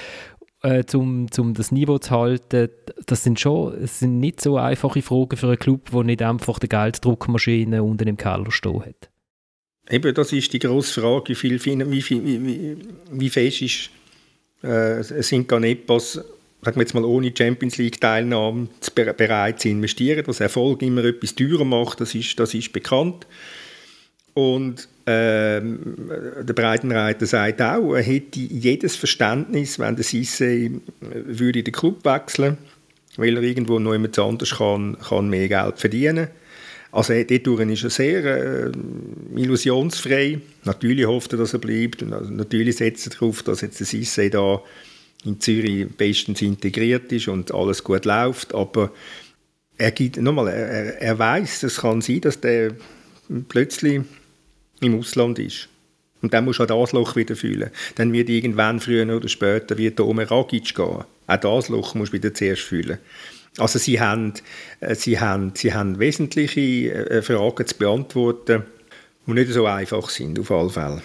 äh, 0.64 0.83
um, 0.95 1.27
um 1.39 1.55
das 1.55 1.70
Niveau 1.70 1.99
zu 1.99 2.11
halten, 2.11 2.70
das 3.07 3.22
sind 3.22 3.39
schon 3.39 3.79
das 3.81 4.01
sind 4.01 4.18
nicht 4.18 4.41
so 4.41 4.57
einfache 4.57 5.03
Fragen 5.03 5.37
für 5.37 5.49
einen 5.49 5.59
Club, 5.59 5.91
der 5.91 6.03
nicht 6.05 6.22
einfach 6.22 6.59
die 6.59 6.68
Gelddruckmaschine 6.68 7.83
unten 7.83 8.09
im 8.09 8.16
Keller 8.16 8.51
stehen 8.51 8.81
hat. 8.81 9.11
Eben, 9.91 10.14
das 10.14 10.33
ist 10.33 10.53
die 10.53 10.59
grosse 10.59 11.01
Frage, 11.01 11.29
wie, 11.29 11.35
viel, 11.35 11.62
wie, 11.62 12.09
wie, 12.09 12.47
wie, 12.47 12.77
wie 13.11 13.29
fest 13.29 13.61
ist, 13.61 13.91
äh, 14.62 15.03
sind 15.03 15.47
Ganepas, 15.47 16.25
sagen 16.65 16.77
wir 16.77 16.83
jetzt 16.83 16.95
mal, 16.95 17.05
ohne 17.05 17.33
Champions 17.37 17.79
League-Teilnahme 17.79 18.69
bereit 19.17 19.61
zu 19.61 19.69
investieren, 19.69 20.25
was 20.27 20.41
Erfolg 20.41 20.83
immer 20.83 21.05
etwas 21.05 21.35
teurer 21.35 21.65
macht, 21.65 22.01
das 22.01 22.15
ist, 22.15 22.39
das 22.39 22.55
ist 22.55 22.73
bekannt. 22.73 23.27
Und 24.33 24.89
ähm, 25.07 25.97
der 26.43 26.55
Breitenreiter 26.55 27.27
sagt 27.27 27.61
auch, 27.62 27.95
er 27.95 28.03
hätte 28.03 28.41
jedes 28.41 28.97
Verständnis, 28.97 29.79
wenn 29.79 29.95
der 29.95 30.05
Sisse 30.05 30.71
würde 31.01 31.62
den 31.62 31.73
Club 31.73 32.05
wechseln 32.05 32.59
weil 33.17 33.37
er 33.37 33.43
irgendwo 33.43 33.79
noch 33.79 33.93
jemand 33.93 34.19
anders 34.19 34.57
kann, 34.57 34.97
kann 34.99 35.29
mehr 35.29 35.49
Geld 35.49 35.79
verdienen. 35.79 36.29
Also 36.93 37.12
dort 37.12 37.61
ist 37.71 37.85
er 37.85 37.91
sehr 37.91 38.25
äh, 38.25 38.73
illusionsfrei. 39.35 40.41
Natürlich 40.65 41.07
hofft 41.07 41.33
er, 41.33 41.39
dass 41.39 41.53
er 41.53 41.59
bleibt 41.59 42.03
und 42.03 42.37
natürlich 42.37 42.77
setzt 42.77 43.07
er 43.09 43.11
darauf, 43.11 43.43
dass 43.43 43.62
jetzt 43.62 43.81
der 43.81 43.87
Sisse 43.87 44.31
da 44.31 44.62
in 45.25 45.41
Zürich 45.41 45.89
bestens 45.89 46.43
integriert 46.43 47.11
ist 47.12 47.29
und 47.29 47.53
alles 47.53 47.83
gut 47.83 48.05
läuft, 48.05 48.55
aber 48.55 48.91
er 49.77 49.91
gibt, 49.91 50.16
nochmal, 50.18 50.49
er, 50.49 51.01
er 51.01 51.18
weiß, 51.18 51.62
es 51.64 51.81
kann 51.81 52.01
sein, 52.01 52.20
dass 52.20 52.41
der 52.41 52.72
plötzlich 53.49 54.03
im 54.81 54.99
Ausland 54.99 55.39
ist. 55.39 55.68
Und 56.22 56.33
dann 56.33 56.45
muss 56.45 56.59
er 56.59 56.66
das 56.66 56.93
Loch 56.93 57.16
wieder 57.16 57.37
fühlen. 57.37 57.70
Dann 57.97 58.12
wird 58.12 58.31
irgendwann 58.31 58.81
früher 58.81 59.14
oder 59.14 59.29
später 59.29 59.77
wird 59.77 59.99
der 59.99 60.07
Omer 60.07 60.31
Ragic 60.31 60.75
gehen. 60.75 61.05
Auch 61.27 61.37
das 61.37 61.68
Loch 61.68 61.95
muss 61.95 62.12
wieder 62.12 62.33
zuerst 62.33 62.62
fühlen. 62.62 62.99
Also 63.59 63.79
sie 63.79 64.01
haben, 64.01 64.33
äh, 64.81 64.95
sie 64.95 65.20
haben, 65.20 65.53
sie 65.55 65.75
haben 65.75 65.99
wesentliche 65.99 66.93
äh, 66.93 67.22
Fragen 67.22 67.66
zu 67.66 67.77
beantworten, 67.77 68.64
die 69.27 69.33
nicht 69.33 69.53
so 69.53 69.66
einfach 69.66 70.09
sind, 70.09 70.39
auf 70.39 70.51
alle 70.51 70.70
Fälle. 70.70 71.03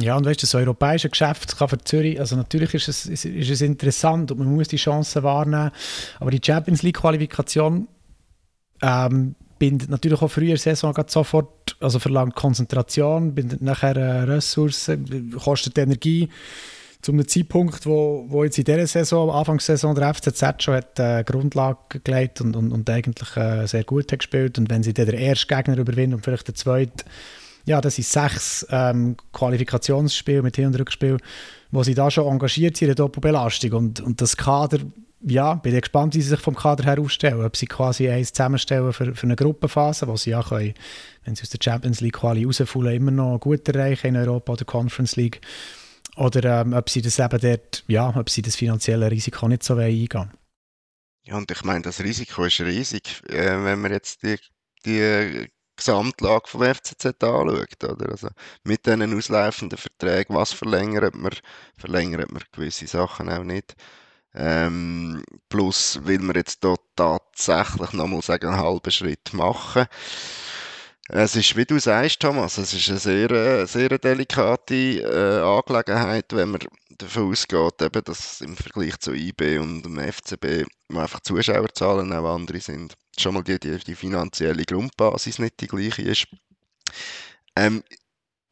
Ja, 0.00 0.16
und 0.16 0.24
weißt 0.24 0.42
du, 0.42 0.46
das 0.46 0.54
europäische 0.54 1.10
Geschäft 1.10 1.58
kann 1.58 1.68
für 1.68 1.78
Zürich, 1.78 2.20
also 2.20 2.36
natürlich 2.36 2.72
ist 2.74 2.88
es, 2.88 3.06
ist, 3.06 3.24
ist 3.24 3.50
es 3.50 3.60
interessant 3.60 4.30
und 4.30 4.38
man 4.38 4.54
muss 4.54 4.68
die 4.68 4.76
Chancen 4.76 5.24
wahrnehmen, 5.24 5.72
aber 6.20 6.30
die 6.30 6.40
Champions 6.44 6.82
League-Qualifikation 6.82 7.88
ähm, 8.80 9.34
bindet 9.58 9.90
natürlich 9.90 10.22
auch 10.22 10.30
früher 10.30 10.56
Saison 10.56 10.94
sofort, 11.08 11.76
also 11.80 11.98
verlangt 11.98 12.36
Konzentration, 12.36 13.34
bindet 13.34 13.60
nachher 13.60 13.96
äh, 13.96 14.22
Ressourcen, 14.22 15.32
kostet 15.36 15.76
Energie. 15.78 16.28
Zu 17.00 17.12
einem 17.12 17.28
Zeitpunkt, 17.28 17.86
wo, 17.86 18.26
wo 18.28 18.42
jetzt 18.42 18.58
in 18.58 18.64
dieser 18.64 18.86
Saison, 18.86 19.30
Anfangssaison 19.30 19.94
der 19.94 20.14
FCZ 20.14 20.62
schon 20.62 20.74
hat, 20.74 20.98
äh, 20.98 21.22
Grundlage 21.22 22.00
gelegt 22.02 22.40
und, 22.40 22.56
und, 22.56 22.72
und 22.72 22.90
eigentlich 22.90 23.36
äh, 23.36 23.66
sehr 23.66 23.84
gut 23.84 24.10
hat 24.10 24.18
gespielt. 24.18 24.58
Und 24.58 24.68
wenn 24.68 24.82
sie 24.82 24.94
dann 24.94 25.06
den 25.06 25.14
ersten 25.14 25.46
Gegner 25.46 25.78
überwinden 25.78 26.14
und 26.14 26.24
vielleicht 26.24 26.48
den 26.48 26.56
zweiten, 26.56 27.04
ja, 27.64 27.80
das 27.80 27.96
sind 27.96 28.06
sechs 28.06 28.66
ähm, 28.70 29.16
Qualifikationsspiele 29.32 30.42
mit 30.42 30.56
Hin- 30.56 30.66
und 30.66 30.78
Rückspiel, 30.78 31.18
wo 31.70 31.82
sie 31.82 31.94
da 31.94 32.10
schon 32.10 32.26
engagiert 32.26 32.76
sind 32.76 32.88
in 32.88 32.94
der 32.94 33.04
Doppelbelastung 33.04 33.72
und, 33.72 34.00
und 34.00 34.20
das 34.20 34.36
Kader 34.36 34.78
ja, 35.20 35.54
bin 35.54 35.74
ich 35.74 35.80
gespannt, 35.80 36.14
wie 36.14 36.22
sie 36.22 36.28
sich 36.28 36.40
vom 36.40 36.54
Kader 36.54 36.84
her 36.84 37.00
aufstellen. 37.00 37.44
Ob 37.44 37.56
sie 37.56 37.66
quasi 37.66 38.08
eins 38.08 38.32
zusammenstellen 38.32 38.92
für, 38.92 39.14
für 39.14 39.26
eine 39.26 39.36
Gruppenphase, 39.36 40.06
wo 40.06 40.16
sie 40.16 40.30
ja 40.30 40.42
können, 40.42 40.74
wenn 41.24 41.34
sie 41.34 41.42
aus 41.42 41.50
der 41.50 41.58
Champions 41.62 42.00
League 42.00 42.14
Quali 42.14 42.44
rausfallen, 42.44 42.94
immer 42.94 43.10
noch 43.10 43.38
gut 43.38 43.68
erreichen 43.68 44.08
in 44.08 44.16
Europa 44.16 44.52
oder 44.52 44.64
Conference 44.64 45.16
League. 45.16 45.40
Oder 46.16 46.60
ähm, 46.60 46.72
ob 46.72 46.88
sie 46.90 47.02
das 47.02 47.18
eben 47.18 47.40
dort, 47.40 47.84
ja, 47.86 48.14
ob 48.16 48.30
sie 48.30 48.42
das 48.42 48.56
finanzielle 48.56 49.10
Risiko 49.10 49.46
nicht 49.48 49.62
so 49.62 49.76
eingehen 49.76 50.30
Ja, 51.24 51.36
und 51.36 51.50
ich 51.50 51.62
meine, 51.64 51.82
das 51.82 52.00
Risiko 52.00 52.44
ist 52.44 52.60
riesig, 52.60 53.22
äh, 53.28 53.64
wenn 53.64 53.80
man 53.80 53.92
jetzt 53.92 54.22
die, 54.22 54.36
die 54.84 55.48
Gesamtlage 55.78 56.48
vom 56.48 56.62
FCZ 56.62 57.06
anschaut. 57.06 57.84
Oder? 57.84 58.10
Also 58.10 58.28
mit 58.64 58.84
diesen 58.84 59.16
auslaufenden 59.16 59.78
Verträgen, 59.78 60.36
was 60.36 60.52
verlängert 60.52 61.14
man, 61.14 61.32
verlängert 61.78 62.30
man 62.30 62.42
gewisse 62.52 62.86
Sachen 62.86 63.30
auch 63.30 63.44
nicht. 63.44 63.74
Ähm, 64.34 65.22
plus, 65.48 66.00
will 66.04 66.18
man 66.20 66.36
jetzt 66.36 66.62
dort 66.62 66.82
tatsächlich 66.96 67.92
nochmal 67.92 68.22
sagen, 68.22 68.48
einen 68.48 68.58
halben 68.58 68.90
Schritt 68.90 69.32
machen. 69.32 69.86
Es 71.10 71.34
ist, 71.36 71.56
wie 71.56 71.64
du 71.64 71.78
sagst, 71.78 72.20
Thomas, 72.20 72.58
es 72.58 72.74
ist 72.74 72.88
eine 72.90 72.98
sehr, 72.98 73.30
äh, 73.30 73.66
sehr 73.66 73.98
delikate 73.98 75.00
äh, 75.00 75.40
Angelegenheit, 75.40 76.26
wenn 76.34 76.50
man 76.50 76.60
davon 76.98 77.30
ausgeht, 77.30 77.82
eben, 77.82 78.04
dass 78.04 78.40
im 78.40 78.56
Vergleich 78.56 78.98
zu 78.98 79.12
IB 79.12 79.58
und 79.58 79.82
dem 79.82 79.98
FCB, 79.98 80.66
einfach 80.94 81.20
Zuschauerzahlen 81.20 82.12
auch 82.12 82.34
andere 82.34 82.60
sind, 82.60 82.94
schon 83.18 83.34
mal 83.34 83.44
die, 83.44 83.58
die, 83.58 83.78
die 83.78 83.94
finanzielle 83.94 84.64
Grundbasis 84.64 85.38
nicht 85.38 85.60
die 85.60 85.68
gleiche 85.68 86.02
ist. 86.02 86.26
Ähm, 87.56 87.82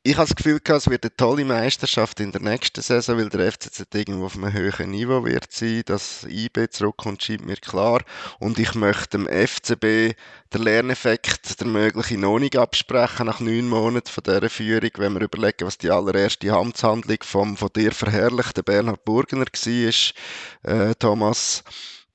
ich 0.06 0.16
habe 0.18 0.28
das 0.28 0.36
Gefühl, 0.36 0.60
es 0.64 0.88
wird 0.88 1.02
eine 1.02 1.16
tolle 1.16 1.44
Meisterschaft 1.44 2.20
in 2.20 2.30
der 2.30 2.40
nächsten 2.40 2.80
Saison, 2.80 3.18
weil 3.18 3.28
der 3.28 3.50
FCZ 3.50 3.92
irgendwo 3.92 4.26
auf 4.26 4.36
einem 4.36 4.52
höheren 4.52 4.90
Niveau 4.90 5.24
wird 5.24 5.50
sein. 5.50 5.82
Dass 5.84 6.24
IB 6.28 6.68
zurückkommt, 6.70 7.24
scheint 7.24 7.44
mir 7.44 7.56
klar. 7.56 8.02
Und 8.38 8.60
ich 8.60 8.76
möchte 8.76 9.18
dem 9.18 9.26
FCB 9.26 10.14
den 10.54 10.62
Lerneffekt, 10.62 11.60
der 11.60 11.66
mögliche, 11.66 12.18
noch 12.18 12.38
absprechen 12.54 13.26
nach 13.26 13.40
neun 13.40 13.68
Monaten 13.68 14.08
von 14.08 14.22
dieser 14.22 14.48
Führung, 14.48 14.90
wenn 14.98 15.14
wir 15.14 15.22
überlegen, 15.22 15.66
was 15.66 15.76
die 15.76 15.90
allererste 15.90 16.52
Amtshandlung 16.52 17.18
vom 17.22 17.56
von 17.56 17.70
dir 17.74 17.90
verherrlichten 17.90 18.62
Bernhard 18.62 19.04
Burgener 19.04 19.46
war, 19.46 20.90
äh, 20.90 20.94
Thomas. 20.94 21.64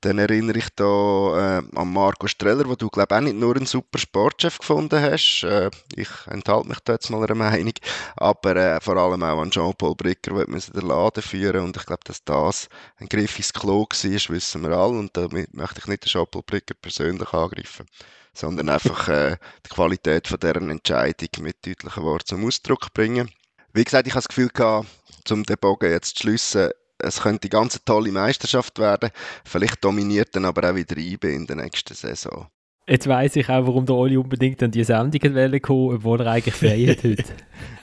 Dann 0.01 0.17
erinnere 0.17 0.57
ich 0.57 0.69
da 0.75 1.59
äh, 1.59 1.63
an 1.75 1.93
Marco 1.93 2.25
Streller, 2.25 2.67
wo 2.67 2.73
du, 2.73 2.89
glaube 2.89 3.15
auch 3.15 3.21
nicht 3.21 3.35
nur 3.35 3.55
einen 3.55 3.67
super 3.67 3.99
Sportchef 3.99 4.57
gefunden 4.57 4.99
hast. 4.99 5.43
Äh, 5.43 5.69
ich 5.95 6.09
enthalte 6.25 6.69
mich 6.69 6.79
da 6.79 6.93
jetzt 6.93 7.11
mal 7.11 7.23
einer 7.23 7.35
Meinung. 7.35 7.73
Aber 8.15 8.55
äh, 8.55 8.81
vor 8.81 8.97
allem 8.97 9.21
auch 9.21 9.39
an 9.39 9.51
Jean-Paul 9.51 9.95
Bricker, 9.95 10.33
der 10.33 10.45
den 10.47 10.87
Laden 10.87 11.21
führen 11.21 11.65
Und 11.65 11.77
ich 11.77 11.85
glaube, 11.85 12.01
dass 12.05 12.23
das 12.23 12.67
ein 12.97 13.09
Griff 13.09 13.37
ins 13.37 13.53
Klo 13.53 13.81
war, 13.81 14.29
wissen 14.29 14.63
wir 14.63 14.71
alle. 14.71 14.97
Und 14.97 15.15
damit 15.15 15.53
möchte 15.53 15.79
ich 15.79 15.87
nicht 15.87 16.03
den 16.03 16.09
Jean-Paul 16.09 16.43
Bricker 16.47 16.73
persönlich 16.81 17.31
angreifen, 17.31 17.85
sondern 18.33 18.69
einfach 18.69 19.07
äh, 19.07 19.37
die 19.63 19.69
Qualität 19.69 20.27
von 20.27 20.39
deren 20.39 20.71
Entscheidung 20.71 21.29
mit 21.41 21.63
deutlichen 21.63 22.03
Worten 22.03 22.25
zum 22.25 22.47
Ausdruck 22.47 22.91
bringen. 22.93 23.29
Wie 23.73 23.83
gesagt, 23.83 24.07
ich 24.07 24.13
habe 24.13 24.23
das 24.23 24.29
Gefühl 24.29 24.49
gehabt, 24.49 24.87
um 25.29 25.43
den 25.43 25.57
Bogen 25.57 25.91
jetzt 25.91 26.17
zu 26.17 26.23
schliessen, 26.23 26.71
es 27.03 27.21
könnte 27.21 27.45
eine 27.45 27.49
ganz 27.49 27.79
tolle 27.83 28.11
Meisterschaft 28.11 28.79
werden. 28.79 29.09
Vielleicht 29.45 29.83
dominiert 29.83 30.35
dann 30.35 30.45
aber 30.45 30.69
auch 30.69 30.75
wieder 30.75 30.97
IB 30.97 31.33
in 31.33 31.47
der 31.47 31.57
nächsten 31.57 31.93
Saison. 31.93 32.47
Jetzt 32.87 33.07
weiss 33.07 33.35
ich 33.35 33.47
auch, 33.47 33.67
warum 33.67 33.85
der 33.85 33.95
Oli 33.95 34.17
unbedingt 34.17 34.61
an 34.63 34.71
die 34.71 34.83
Sendung 34.83 35.35
wollte 35.35 35.59
kommen, 35.59 35.95
obwohl 35.95 36.19
er 36.21 36.31
eigentlich 36.31 36.55
frei 36.55 36.87
hat 36.87 37.03
heute. 37.03 37.23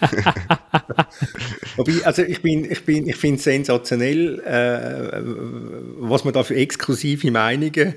Wobei, 1.77 2.05
also 2.05 2.23
ich 2.23 2.43
bin, 2.43 2.71
ich 2.71 2.85
bin, 2.85 3.09
ich 3.09 3.17
finde 3.17 3.39
es 3.39 3.45
sensationell, 3.45 4.41
äh, 4.41 5.23
was 6.01 6.25
man 6.25 6.35
da 6.35 6.43
für 6.43 6.57
exklusive 6.57 7.31
Meinungen, 7.31 7.95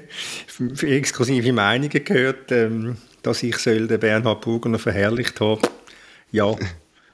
für 0.47 0.87
exklusive 0.87 1.51
Meinungen 1.51 2.03
gehört, 2.03 2.51
ähm, 2.51 2.97
dass 3.23 3.41
ich 3.43 3.57
soll 3.57 3.87
den 3.87 3.99
Bernhard 3.99 4.41
Burger 4.41 4.77
verherrlicht 4.77 5.41
habe. 5.41 5.61
Ja, 6.31 6.55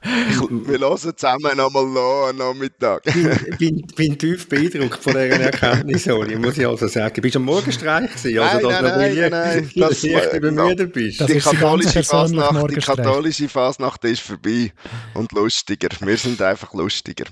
wir 0.01 0.79
hören 0.79 0.97
zusammen 0.97 1.57
nochmal 1.57 1.85
nach 1.85 2.29
am 2.29 2.37
Nachmittag. 2.37 3.05
Ich 3.05 3.57
bin, 3.57 3.81
bin, 3.81 3.87
bin 3.95 4.17
tief 4.17 4.47
beeindruckt 4.47 5.03
von 5.03 5.13
dieser 5.13 5.39
Erkenntnis, 5.39 6.05
muss 6.05 6.57
ich 6.57 6.67
also 6.67 6.87
sagen. 6.87 7.21
Bist 7.21 7.35
du 7.35 7.39
am 7.39 7.45
Morgenstreich 7.45 8.11
gewesen? 8.13 8.39
Also, 8.39 8.69
nein, 8.69 8.83
nein, 8.83 9.15
nein, 9.15 9.31
nein, 9.31 9.71
dass 9.75 10.01
du 10.01 10.07
echt 10.07 10.33
übermüdet 10.33 10.93
bist. 10.93 11.27
Die 11.27 11.39
katholische, 11.39 12.03
Fasnacht, 12.03 12.71
die 12.71 12.75
katholische 12.75 13.49
Fasnacht 13.49 14.03
ist 14.05 14.21
vorbei 14.21 14.71
und 15.13 15.31
lustiger. 15.31 15.89
Wir 15.99 16.17
sind 16.17 16.41
einfach 16.41 16.73
lustiger. 16.73 17.25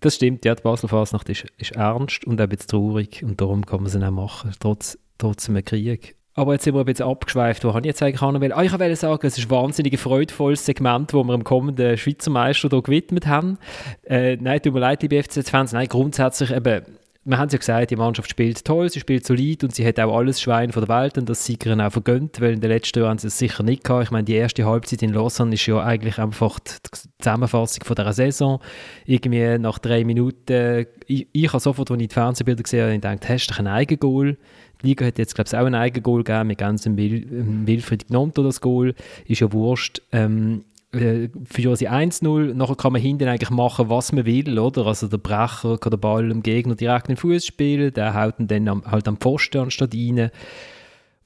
Das 0.00 0.14
stimmt, 0.14 0.46
ja, 0.46 0.54
die 0.54 0.62
Basel 0.62 0.88
Fasnacht 0.88 1.28
ist, 1.28 1.44
ist 1.58 1.72
ernst 1.72 2.24
und 2.24 2.40
auch 2.40 2.44
ein 2.44 2.48
bisschen 2.48 2.68
traurig 2.68 3.22
und 3.22 3.40
darum 3.40 3.66
kann 3.66 3.82
man 3.82 3.90
sie 3.90 4.02
auch 4.02 4.10
machen, 4.10 4.52
trotz, 4.58 4.98
trotz 5.18 5.48
einem 5.48 5.62
Krieg. 5.62 6.16
Aber 6.34 6.52
jetzt 6.52 6.64
sind 6.64 6.74
wir 6.74 6.80
ein 6.80 6.86
bisschen 6.86 7.06
abgeschweift. 7.06 7.64
Wo 7.64 7.70
habe 7.70 7.80
ich 7.80 7.86
jetzt 7.86 8.02
eigentlich 8.02 8.20
hin? 8.20 8.52
Ah, 8.52 8.62
ich 8.62 8.72
wollte 8.72 8.96
sagen, 8.96 9.26
es 9.26 9.36
ist 9.36 9.46
ein 9.46 9.50
wahnsinnig 9.50 9.98
freudvolles 9.98 10.64
Segment, 10.64 11.12
das 11.12 11.24
wir 11.24 11.32
dem 11.32 11.44
kommenden 11.44 11.96
Schweizer 11.96 12.30
Meister 12.30 12.68
hier 12.68 12.82
gewidmet 12.82 13.26
haben. 13.26 13.58
Äh, 14.04 14.36
nein, 14.36 14.62
tut 14.62 14.72
mir 14.72 14.80
leid, 14.80 15.02
liebe 15.02 15.20
FCZ-Fans. 15.22 15.72
Nein, 15.72 15.88
grundsätzlich 15.88 16.52
eben, 16.52 16.82
wir 17.24 17.36
haben 17.36 17.48
es 17.48 17.52
ja 17.52 17.58
gesagt, 17.58 17.90
die 17.90 17.96
Mannschaft 17.96 18.30
spielt 18.30 18.64
toll, 18.64 18.88
sie 18.90 19.00
spielt 19.00 19.26
solid 19.26 19.62
und 19.62 19.74
sie 19.74 19.86
hat 19.86 20.00
auch 20.00 20.16
alles 20.16 20.40
Schwein 20.40 20.72
von 20.72 20.84
der 20.84 21.02
Welt 21.02 21.18
und 21.18 21.28
das 21.28 21.44
Sieger 21.44 21.76
auch 21.84 21.92
vergönnt, 21.92 22.40
weil 22.40 22.54
in 22.54 22.60
den 22.60 22.70
letzten 22.70 23.00
Jahren 23.00 23.10
haben 23.10 23.18
sie 23.18 23.26
es 23.26 23.36
sicher 23.36 23.62
nicht 23.62 23.84
gehabt. 23.84 24.04
Ich 24.04 24.10
meine, 24.10 24.24
die 24.24 24.34
erste 24.34 24.64
Halbzeit 24.64 25.02
in 25.02 25.12
Lausanne 25.12 25.54
ist 25.54 25.66
ja 25.66 25.82
eigentlich 25.82 26.18
einfach 26.18 26.58
die 26.60 26.72
Zusammenfassung 27.18 27.84
von 27.84 27.96
dieser 27.96 28.12
Saison. 28.14 28.60
Irgendwie 29.04 29.58
nach 29.58 29.78
drei 29.78 30.04
Minuten, 30.04 30.86
ich, 31.06 31.28
ich 31.30 31.48
habe 31.48 31.60
sofort, 31.60 31.90
als 31.90 32.00
ich 32.00 32.08
die 32.08 32.14
Fernsehbilder 32.14 32.62
gesehen 32.62 32.84
habe, 32.84 32.92
gedacht, 32.94 33.28
hast 33.28 33.48
du 33.48 33.58
ein 33.58 33.66
Eigengoal? 33.66 34.38
Die 34.82 34.88
Liga 34.88 35.06
hat 35.06 35.18
jetzt, 35.18 35.34
glaube 35.34 35.48
ich, 35.48 35.56
auch 35.56 35.66
ein 35.66 35.74
Eigengoal 35.74 36.24
gegeben, 36.24 36.48
mit 36.48 36.58
ganzem 36.58 36.96
Wil 36.96 37.26
ähm, 37.30 37.66
Wilfried 37.66 38.08
Gnonto 38.08 38.42
das 38.42 38.60
Goal, 38.60 38.94
ist 39.26 39.40
ja 39.40 39.52
wurscht. 39.52 40.02
Ähm, 40.12 40.64
äh, 40.92 41.28
für 41.44 41.76
sie 41.76 41.88
1-0, 41.88 42.54
nachher 42.54 42.74
kann 42.74 42.92
man 42.92 43.00
hinten 43.00 43.28
eigentlich 43.28 43.50
machen, 43.50 43.88
was 43.88 44.12
man 44.12 44.26
will, 44.26 44.58
oder? 44.58 44.86
Also 44.86 45.06
der 45.06 45.18
Brecher 45.18 45.78
kann 45.78 45.90
den 45.90 46.00
Ball 46.00 46.28
dem 46.28 46.42
Gegner 46.42 46.74
direkt 46.74 47.08
in 47.08 47.14
den 47.14 47.20
Fuß 47.20 47.46
spielen, 47.46 47.92
der 47.94 48.14
haut 48.14 48.40
ihn 48.40 48.48
dann 48.48 48.68
am, 48.68 48.84
halt 48.84 49.06
am 49.06 49.16
Pfosten 49.16 49.58
anstatt 49.58 49.94
rein 49.94 50.30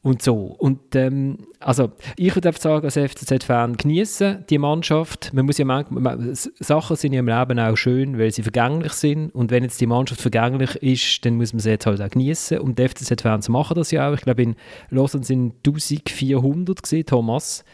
und 0.04 0.20
so. 0.20 0.54
Und 0.58 0.94
ähm, 0.96 1.38
also 1.60 1.90
ich 2.16 2.34
würde 2.34 2.48
einfach 2.48 2.60
sagen, 2.60 2.84
als 2.84 2.98
FCZ-Fan 2.98 3.78
genießen 3.78 4.44
die 4.50 4.58
Mannschaft. 4.58 5.32
Man 5.32 5.46
muss 5.46 5.56
ja 5.56 5.64
manchmal, 5.64 6.18
Sachen 6.34 6.94
sind 6.94 7.14
ja 7.14 7.20
im 7.20 7.26
Leben 7.26 7.58
auch 7.58 7.74
schön, 7.74 8.18
weil 8.18 8.30
sie 8.30 8.42
vergänglich 8.42 8.92
sind. 8.92 9.34
Und 9.34 9.50
wenn 9.50 9.62
jetzt 9.62 9.80
die 9.80 9.86
Mannschaft 9.86 10.20
vergänglich 10.20 10.76
ist, 10.76 11.24
dann 11.24 11.36
muss 11.36 11.54
man 11.54 11.60
sie 11.60 11.70
jetzt 11.70 11.86
halt 11.86 12.02
auch 12.02 12.10
genießen. 12.10 12.58
Und 12.58 12.78
die 12.78 12.86
FCZ-Fans 12.86 13.48
machen 13.48 13.76
das 13.76 13.90
ja 13.92 14.10
auch. 14.10 14.14
Ich 14.14 14.20
glaube, 14.20 14.42
in 14.42 14.56
Lausanne 14.90 15.24
sind 15.24 15.54
1400 15.66 16.82
gesehen, 16.82 17.06
Thomas. 17.06 17.64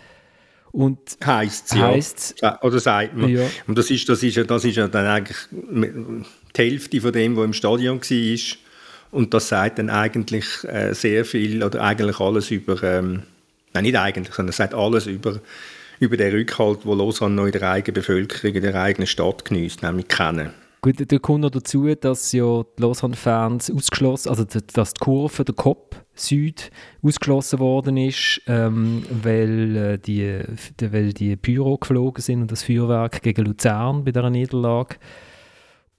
Und 0.70 1.01
heißt 1.26 1.74
ja. 1.74 1.89
Heißt's. 1.89 2.37
Oder 2.62 2.78
sagt 2.78 3.16
man. 3.16 3.28
Ja. 3.28 3.45
Und 3.66 3.76
das 3.76 3.91
ist, 3.91 4.09
das, 4.09 4.22
ist, 4.22 4.37
das 4.49 4.64
ist 4.64 4.76
ja 4.76 4.87
dann 4.87 5.05
eigentlich 5.05 5.37
die 5.51 6.22
Hälfte 6.57 7.01
von 7.01 7.12
dem, 7.12 7.37
was 7.37 7.45
im 7.45 7.53
Stadion 7.55 8.01
war. 8.01 8.57
Und 9.11 9.35
das 9.35 9.49
sagt 9.49 9.79
dann 9.79 9.91
eigentlich 9.91 10.47
äh, 10.65 10.95
sehr 10.95 11.25
viel 11.25 11.63
oder 11.63 11.83
eigentlich 11.83 12.21
alles 12.21 12.51
über, 12.51 12.83
ähm, 12.83 13.25
nein 13.73 13.85
nicht 13.85 13.97
eigentlich, 13.97 14.35
sondern 14.35 14.51
es 14.51 14.57
sagt 14.57 14.75
alles 14.75 15.07
über, 15.07 15.41
über 15.99 16.17
den 16.17 16.33
Rückhalt, 16.33 16.81
wo 16.85 16.95
Lausanne 16.95 17.35
noch 17.35 17.47
in 17.47 17.53
der 17.53 17.63
eigenen 17.63 17.95
Bevölkerung, 17.95 18.55
in 18.55 18.63
der 18.63 18.75
eigenen 18.75 19.07
Stadt 19.07 19.45
genießt, 19.45 19.83
nämlich 19.83 20.09
kennen. 20.09 20.51
Gut, 20.83 20.95
da 21.13 21.19
kommt 21.19 21.43
noch 21.43 21.51
dazu, 21.51 21.95
dass 21.95 22.33
ja 22.33 22.63
die 22.63 22.83
Lausanne-Fans 22.83 23.71
ausgeschlossen, 23.71 24.31
also 24.31 24.45
dass 24.45 24.95
die 24.95 24.99
Kurve, 24.99 25.45
der 25.45 25.55
Kopf 25.55 25.97
Süd 26.15 26.71
ausgeschlossen 27.03 27.59
worden 27.59 27.97
ist, 27.97 28.41
ähm, 28.47 29.03
weil, 29.11 29.77
äh, 29.77 29.99
die, 29.99 30.41
weil 30.81 31.13
die 31.13 31.37
Pyro 31.37 31.77
geflogen 31.77 32.23
sind 32.23 32.43
und 32.43 32.53
das 32.53 32.63
Feuerwerk 32.63 33.23
gegen 33.23 33.45
Luzern 33.45 34.05
bei 34.05 34.13
dieser 34.13 34.31
Niederlage. 34.31 34.97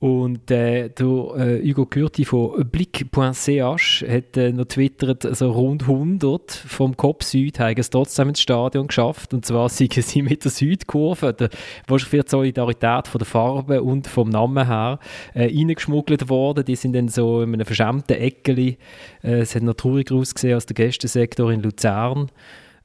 Und 0.02 0.50
äh, 0.50 0.90
der 0.90 1.06
äh, 1.06 1.62
Hugo 1.64 1.86
Kürti 1.86 2.26
von 2.26 2.68
blick.ch 2.72 4.04
hat 4.08 4.36
äh, 4.36 4.52
noch 4.52 4.66
twittert, 4.66 5.28
also 5.28 5.52
rund 5.52 5.84
100 5.84 6.52
vom 6.52 6.98
Kopf 6.98 7.24
Süd 7.24 7.60
haben 7.60 7.76
es 7.78 7.92
trotzdem 7.92 8.30
ins 8.30 8.42
Stadion 8.42 8.88
geschafft. 8.88 9.32
Und 9.32 9.46
zwar 9.46 9.70
sind 9.70 9.94
sie 9.94 10.24
mit 10.24 10.44
der 10.44 10.50
Südkurve, 10.50 11.36
der, 11.36 11.50
wahrscheinlich 11.86 12.10
für 12.10 12.24
die 12.24 12.32
Solidarität 12.32 13.08
von 13.08 13.20
der 13.20 13.28
Farbe 13.28 13.84
und 13.84 14.08
vom 14.08 14.30
Namen 14.30 14.66
her, 14.66 14.98
äh, 15.36 15.44
reingeschmuggelt 15.44 16.30
worden. 16.30 16.66
Die 16.66 16.76
sind 16.76 16.94
dann 16.94 17.08
so 17.08 17.44
in 17.44 17.54
einem 17.54 17.68
verschämten 17.68 18.18
Eckeli, 18.18 18.80
äh, 19.24 19.42
es 19.42 19.54
hat 19.54 19.62
noch 19.62 19.76
trauriger 19.76 20.16
ausgesehen 20.16 20.56
als 20.56 20.66
der 20.66 20.74
Gästensektor 20.74 21.52
in 21.52 21.62
Luzern, 21.62 22.32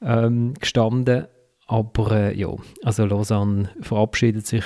ähm, 0.02 0.52
gestanden. 0.60 1.28
Aber 1.66 2.12
äh, 2.12 2.38
ja, 2.38 2.50
also 2.84 3.06
Lausanne 3.06 3.70
verabschiedet 3.80 4.46
sich 4.46 4.64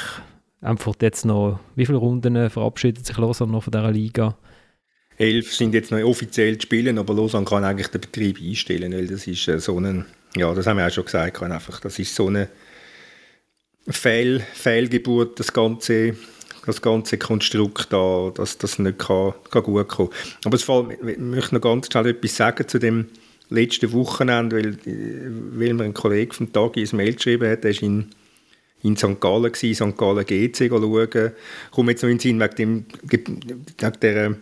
einfach 0.60 0.94
jetzt 1.00 1.24
noch, 1.24 1.60
wie 1.76 1.86
viele 1.86 1.98
Runden 1.98 2.50
verabschiedet 2.50 3.06
sich 3.06 3.16
Lausanne 3.16 3.52
noch 3.52 3.64
von 3.64 3.70
dieser 3.70 3.90
Liga? 3.90 4.36
Elf 5.16 5.54
sind 5.54 5.74
jetzt 5.74 5.90
noch 5.90 6.00
offiziell 6.00 6.56
zu 6.56 6.62
spielen, 6.62 6.98
aber 6.98 7.14
Lausanne 7.14 7.44
kann 7.44 7.64
eigentlich 7.64 7.88
den 7.88 8.00
Betrieb 8.00 8.40
einstellen, 8.40 8.92
weil 8.92 9.06
das 9.06 9.26
ist 9.26 9.46
äh, 9.48 9.58
so 9.58 9.78
ein, 9.78 10.06
ja, 10.34 10.54
das 10.54 10.66
haben 10.66 10.78
wir 10.78 10.86
auch 10.86 10.90
schon 10.90 11.04
gesagt, 11.04 11.42
einfach, 11.42 11.80
das 11.80 11.98
ist 11.98 12.14
so 12.14 12.28
eine 12.28 12.48
Fehl, 13.88 14.40
Fehlgeburt, 14.54 15.38
das 15.38 15.52
ganze, 15.52 16.14
das 16.64 16.80
ganze 16.80 17.18
Konstrukt 17.18 17.92
da, 17.92 18.32
dass 18.34 18.56
das 18.56 18.78
nicht 18.78 18.98
kann, 18.98 19.34
kann 19.50 19.62
gut 19.62 19.88
kommen. 19.88 20.10
Aber 20.44 20.54
es 20.54 20.62
fällt, 20.62 20.92
ich 21.06 21.18
möchte 21.18 21.54
noch 21.54 21.62
ganz 21.62 21.88
schnell 21.90 22.06
etwas 22.06 22.36
sagen 22.36 22.66
zu 22.66 22.78
dem 22.78 23.06
letzten 23.50 23.92
Wochenende, 23.92 24.56
weil, 24.56 24.78
weil 24.84 25.74
mir 25.74 25.84
ein 25.84 25.94
Kollege 25.94 26.32
vom 26.34 26.52
Tag 26.52 26.76
ins 26.76 26.92
Mail 26.92 27.14
geschrieben 27.14 27.50
hat, 27.50 27.64
der 27.64 27.72
ist 27.72 27.82
in 27.82 28.10
in 28.82 28.96
St. 28.96 29.20
Gallen 29.20 29.52
gewesen, 29.52 29.90
St. 29.90 29.98
Gallen 29.98 30.26
GC 30.26 30.68
schauen. 30.68 31.08
Ich 31.12 31.70
komme 31.70 31.92
jetzt 31.92 32.02
noch 32.02 32.10
in 32.10 32.18
den 32.18 32.20
Sinn 32.20 32.40
wegen, 32.40 32.54
dem, 32.56 32.84
wegen 33.02 33.40
der, 34.00 34.36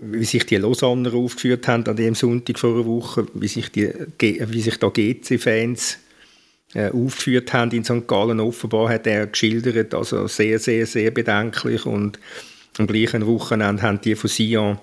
wie 0.00 0.24
sich 0.24 0.46
die 0.46 0.56
Lausanner 0.56 1.14
aufgeführt 1.14 1.66
haben 1.68 1.86
an 1.86 1.96
dem 1.96 2.14
Sonntag 2.14 2.58
vor 2.58 2.74
einer 2.74 2.86
Woche, 2.86 3.26
wie 3.34 3.48
sich, 3.48 3.70
die, 3.72 3.92
wie 4.20 4.60
sich 4.60 4.78
da 4.78 4.88
GC-Fans 4.88 5.98
äh, 6.74 6.90
aufgeführt 6.90 7.52
haben 7.52 7.70
in 7.72 7.84
St. 7.84 8.06
Gallen. 8.06 8.40
Offenbar 8.40 8.88
hat 8.88 9.06
er 9.06 9.26
geschildert, 9.26 9.94
also 9.94 10.26
sehr, 10.26 10.58
sehr, 10.58 10.86
sehr 10.86 11.10
bedenklich 11.10 11.86
und 11.86 12.18
am 12.78 12.86
gleichen 12.86 13.26
Wochenende 13.26 13.82
haben 13.82 14.00
die 14.00 14.14
von 14.14 14.28
Sion 14.28 14.78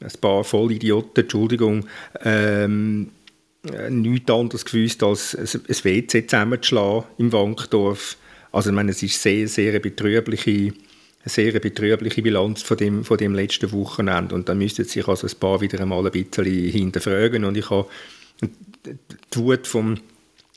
ein 0.00 0.20
paar 0.20 0.44
Vollidioten, 0.44 1.22
Entschuldigung, 1.22 1.86
ähm, 2.24 3.08
äh, 3.08 3.21
nichts 3.90 4.30
anderes 4.30 4.64
gewusst, 4.64 5.02
als 5.02 5.34
ein 5.36 5.84
WC 5.84 6.26
zusammenzuschlagen 6.26 7.04
im 7.18 7.32
Wankdorf. 7.32 8.16
Also 8.50 8.70
ich 8.70 8.74
meine, 8.76 8.90
es 8.90 9.02
ist 9.02 9.22
sehr, 9.22 9.48
sehr 9.48 9.78
betrübliche, 9.78 10.50
eine 10.50 11.26
sehr 11.26 11.58
betrübliche 11.60 12.22
Bilanz 12.22 12.62
von 12.62 12.76
dem, 12.76 13.04
von 13.04 13.16
dem 13.16 13.34
letzten 13.34 13.70
Wochenende. 13.72 14.34
Und 14.34 14.48
da 14.48 14.54
müssten 14.54 14.84
sich 14.84 15.06
also 15.06 15.26
ein 15.26 15.38
paar 15.38 15.60
wieder 15.60 15.80
einmal 15.80 16.04
ein 16.04 16.12
bisschen 16.12 16.44
hinterfragen. 16.44 17.44
Und 17.44 17.56
ich 17.56 17.70
habe 17.70 17.88
die 18.42 19.38
Wut 19.38 19.66
vom, 19.66 19.98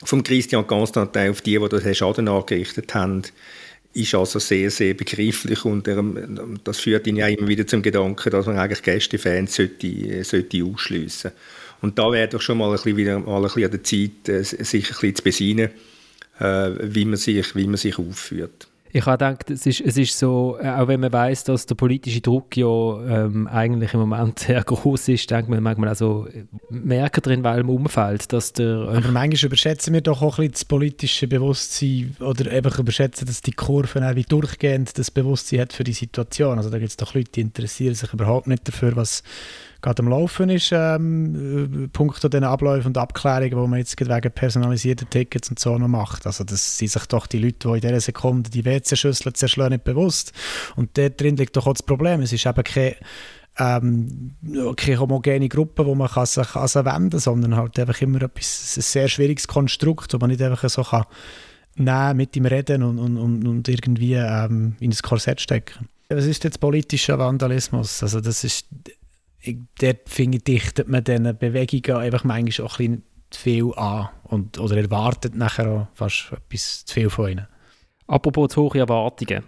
vom 0.04 0.22
Christian 0.22 0.66
Constantin 0.66 1.30
auf 1.30 1.40
die, 1.40 1.58
die 1.58 1.68
den 1.68 1.94
Schaden 1.94 2.28
angerichtet 2.28 2.94
haben, 2.94 3.22
ist 3.92 4.14
also 4.14 4.38
sehr, 4.38 4.70
sehr 4.70 4.92
begreiflich 4.92 5.64
und 5.64 5.88
das 6.64 6.80
führt 6.80 7.06
ihn 7.06 7.16
ja 7.16 7.28
immer 7.28 7.48
wieder 7.48 7.66
zum 7.66 7.80
Gedanken, 7.80 8.28
dass 8.28 8.44
man 8.44 8.58
eigentlich 8.58 8.82
Gästefans 8.82 9.54
sollte, 9.54 10.22
sollte 10.22 10.64
ausschliessen 10.64 11.30
sollte. 11.30 11.36
Und 11.82 11.98
da 11.98 12.10
wäre 12.10 12.28
doch 12.28 12.40
schon 12.40 12.58
mal 12.58 12.66
ein 12.66 12.72
bisschen, 12.72 12.96
wieder 12.96 13.18
mal 13.18 13.36
ein 13.36 13.42
bisschen 13.42 13.64
an 13.64 13.70
der 13.70 13.84
Zeit, 13.84 14.28
äh, 14.28 14.42
sich 14.42 14.86
ein 14.86 14.88
bisschen 14.88 15.14
zu 15.14 15.22
besinnen, 15.22 15.70
äh, 16.40 16.70
wie, 16.82 17.04
man 17.04 17.16
sich, 17.16 17.54
wie 17.54 17.66
man 17.66 17.76
sich 17.76 17.98
aufführt. 17.98 18.68
Ich 18.96 19.04
habe 19.04 19.18
gedacht, 19.18 19.50
es 19.50 19.66
ist, 19.66 19.82
es 19.82 19.98
ist 19.98 20.18
so, 20.18 20.56
äh, 20.58 20.70
auch 20.70 20.88
wenn 20.88 21.00
man 21.00 21.12
weiß, 21.12 21.44
dass 21.44 21.66
der 21.66 21.74
politische 21.74 22.22
Druck 22.22 22.56
ja 22.56 22.66
ähm, 22.66 23.46
eigentlich 23.46 23.92
im 23.92 24.00
Moment 24.00 24.38
sehr 24.40 24.62
groß 24.62 25.08
ist, 25.08 25.30
denkt 25.30 25.50
man 25.50 25.62
manchmal 25.62 25.90
auch 25.90 25.96
so, 25.96 26.26
merken 26.70 27.20
drin, 27.20 27.44
weil 27.44 27.60
im 27.60 27.68
Umfeld, 27.68 28.32
dass 28.32 28.54
der... 28.54 28.88
Aber 28.88 29.10
manchmal 29.10 29.48
überschätzen 29.48 29.92
wir 29.92 30.00
doch 30.00 30.22
auch 30.22 30.38
ein 30.38 30.48
bisschen 30.48 30.52
das 30.52 30.64
politische 30.64 31.28
Bewusstsein 31.28 32.16
oder 32.20 32.50
einfach 32.50 32.78
überschätzen, 32.78 33.26
dass 33.26 33.42
die 33.42 33.52
Kurve 33.52 34.08
auch 34.08 34.16
wie 34.16 34.22
durchgehend 34.22 34.96
das 34.96 35.10
Bewusstsein 35.10 35.60
hat 35.60 35.74
für 35.74 35.84
die 35.84 35.92
Situation. 35.92 36.56
Also 36.56 36.70
da 36.70 36.78
gibt 36.78 36.90
es 36.90 36.96
doch 36.96 37.12
Leute, 37.12 37.32
die 37.32 37.42
interessieren 37.42 37.94
sich 37.94 38.14
überhaupt 38.14 38.46
nicht 38.46 38.66
dafür, 38.66 38.96
was 38.96 39.22
gerade 39.86 40.02
am 40.02 40.08
Laufen 40.08 40.50
ist, 40.50 40.72
ähm, 40.72 41.84
äh, 41.84 41.88
punkto 41.88 42.28
den 42.28 42.42
Abläufen 42.42 42.88
und 42.88 42.98
Abklärungen, 42.98 43.50
die 43.50 43.68
man 43.68 43.78
jetzt 43.78 43.98
wegen 44.00 44.32
personalisierter 44.32 45.08
Tickets 45.08 45.48
und 45.48 45.60
so 45.60 45.78
noch 45.78 45.86
macht. 45.86 46.26
Also 46.26 46.42
das 46.42 46.76
sind 46.76 46.90
sich 46.90 47.06
doch 47.06 47.28
die 47.28 47.38
Leute, 47.38 47.68
die 47.68 47.74
in 47.74 47.80
dieser 47.80 48.00
Sekunde 48.00 48.50
die 48.50 48.64
WC-Schüssel 48.64 49.32
zerschlagen, 49.32 49.74
nicht 49.74 49.84
bewusst. 49.84 50.32
Und 50.74 50.98
dort 50.98 51.20
drin 51.20 51.36
liegt 51.36 51.56
doch 51.56 51.68
auch 51.68 51.72
das 51.72 51.84
Problem. 51.84 52.20
Es 52.20 52.32
ist 52.32 52.46
eben 52.46 52.64
keine 52.64 52.96
ähm, 53.58 54.34
keine 54.76 55.00
homogene 55.00 55.48
Gruppe, 55.48 55.86
wo 55.86 55.94
man 55.94 56.08
kann 56.08 56.26
sich 56.26 56.56
an 56.56 56.68
sie 56.68 56.84
wenden 56.84 57.10
kann, 57.10 57.20
sondern 57.20 57.56
halt 57.56 57.78
einfach 57.78 58.02
immer 58.02 58.20
etwas, 58.22 58.76
ein 58.76 58.82
sehr 58.82 59.08
schwieriges 59.08 59.46
Konstrukt, 59.46 60.12
wo 60.12 60.18
man 60.18 60.30
nicht 60.30 60.42
einfach 60.42 60.68
so 60.68 60.82
kann 60.82 61.04
nehmen, 61.76 62.16
mit 62.16 62.36
ihm 62.36 62.46
reden 62.46 62.82
und, 62.82 62.98
und, 62.98 63.46
und 63.46 63.68
irgendwie 63.68 64.14
ähm, 64.14 64.74
in 64.80 64.90
das 64.90 65.02
Korsett 65.02 65.40
stecken. 65.40 65.88
Was 66.08 66.26
ist 66.26 66.44
jetzt 66.44 66.60
politischer 66.60 67.18
Vandalismus? 67.18 68.02
Also 68.02 68.20
das 68.20 68.44
ist 68.44 68.66
dort 69.80 70.08
finde 70.08 70.38
ich, 70.38 70.44
dichtet 70.44 70.88
man 70.88 71.04
diesen 71.04 71.36
Bewegungen 71.38 72.02
einfach 72.02 72.24
manchmal 72.24 72.66
auch 72.66 72.78
ein 72.78 73.02
bisschen 73.02 73.02
zu 73.30 73.40
viel 73.40 73.74
an 73.74 74.08
und, 74.24 74.58
oder 74.58 74.76
erwartet 74.76 75.34
nachher 75.34 75.68
auch 75.68 75.86
fast 75.94 76.32
etwas 76.32 76.84
zu 76.84 76.94
viel 76.94 77.10
von 77.10 77.30
ihnen. 77.30 77.46
Apropos 78.06 78.50
zu 78.50 78.62
hohe 78.62 78.78
Erwartungen. 78.78 79.42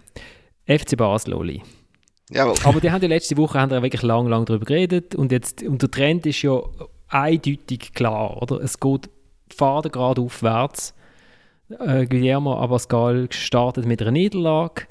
FC 0.65 0.97
Basel, 0.97 1.33
Oli. 1.33 1.61
Jawohl. 2.29 2.55
Aber 2.63 2.79
die 2.79 2.91
haben 2.91 3.01
die 3.01 3.07
letzte 3.07 3.37
Woche 3.37 3.59
haben 3.59 3.71
wirklich 3.71 4.03
lang, 4.03 4.27
lang 4.27 4.45
darüber 4.45 4.65
geredet 4.65 5.15
und, 5.15 5.31
jetzt, 5.31 5.63
und 5.63 5.81
der 5.81 5.89
Trend 5.89 6.25
ist 6.25 6.41
ja 6.41 6.61
eindeutig 7.07 7.93
klar, 7.93 8.41
oder? 8.41 8.61
Es 8.61 8.79
geht 8.79 9.09
Faden 9.55 9.91
gerade 9.91 10.21
aufwärts. 10.21 10.93
Äh, 11.79 12.05
Guillermo 12.05 12.55
Abascal 12.55 13.27
startet 13.31 13.85
mit 13.85 14.01
einer 14.01 14.11
Niederlage 14.11 14.85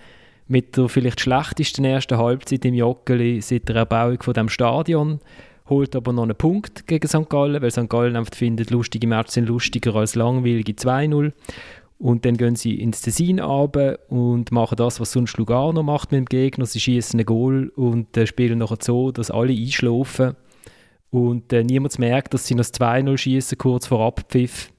mit 0.48 0.76
der 0.76 0.88
vielleicht 0.88 1.20
schlechtesten 1.20 1.84
ersten 1.84 2.18
Halbzeit 2.18 2.64
im 2.64 2.74
Joggeli 2.74 3.40
seit 3.40 3.68
der 3.68 3.76
Erbauung 3.76 4.22
von 4.22 4.34
dem 4.34 4.48
Stadion, 4.48 5.20
holt 5.68 5.94
aber 5.94 6.12
noch 6.12 6.24
einen 6.24 6.36
Punkt 6.36 6.86
gegen 6.86 7.06
St. 7.06 7.28
Gallen, 7.28 7.62
weil 7.62 7.70
St. 7.70 7.88
Gallen 7.88 8.16
einfach 8.16 8.34
findet, 8.34 8.70
lustige 8.70 9.06
Matches 9.06 9.34
sind 9.34 9.48
lustiger 9.48 9.94
als 9.94 10.14
langweilige 10.14 10.72
2-0. 10.72 11.32
Und 11.98 12.24
dann 12.24 12.36
gehen 12.36 12.54
sie 12.54 12.80
ins 12.80 13.02
Tessin 13.02 13.40
runter 13.40 13.98
und 14.08 14.52
machen 14.52 14.76
das, 14.76 15.00
was 15.00 15.12
sonst 15.12 15.36
Lugano 15.36 15.82
macht 15.82 16.12
mit 16.12 16.18
dem 16.20 16.24
Gegner. 16.26 16.64
Sie 16.64 16.78
schießen 16.78 17.18
ein 17.18 17.26
Goal 17.26 17.72
und 17.74 18.16
äh, 18.16 18.26
spielen 18.26 18.58
nachher 18.58 18.78
so, 18.80 19.10
dass 19.10 19.32
alle 19.32 19.52
einschlafen 19.52 20.36
und 21.10 21.52
äh, 21.52 21.64
niemand 21.64 21.98
merkt, 21.98 22.34
dass 22.34 22.46
sie 22.46 22.54
noch 22.54 22.64
2-0 22.64 23.16
schießen 23.18 23.58
kurz 23.58 23.86
vor 23.86 24.06
Abpfiff. 24.06 24.70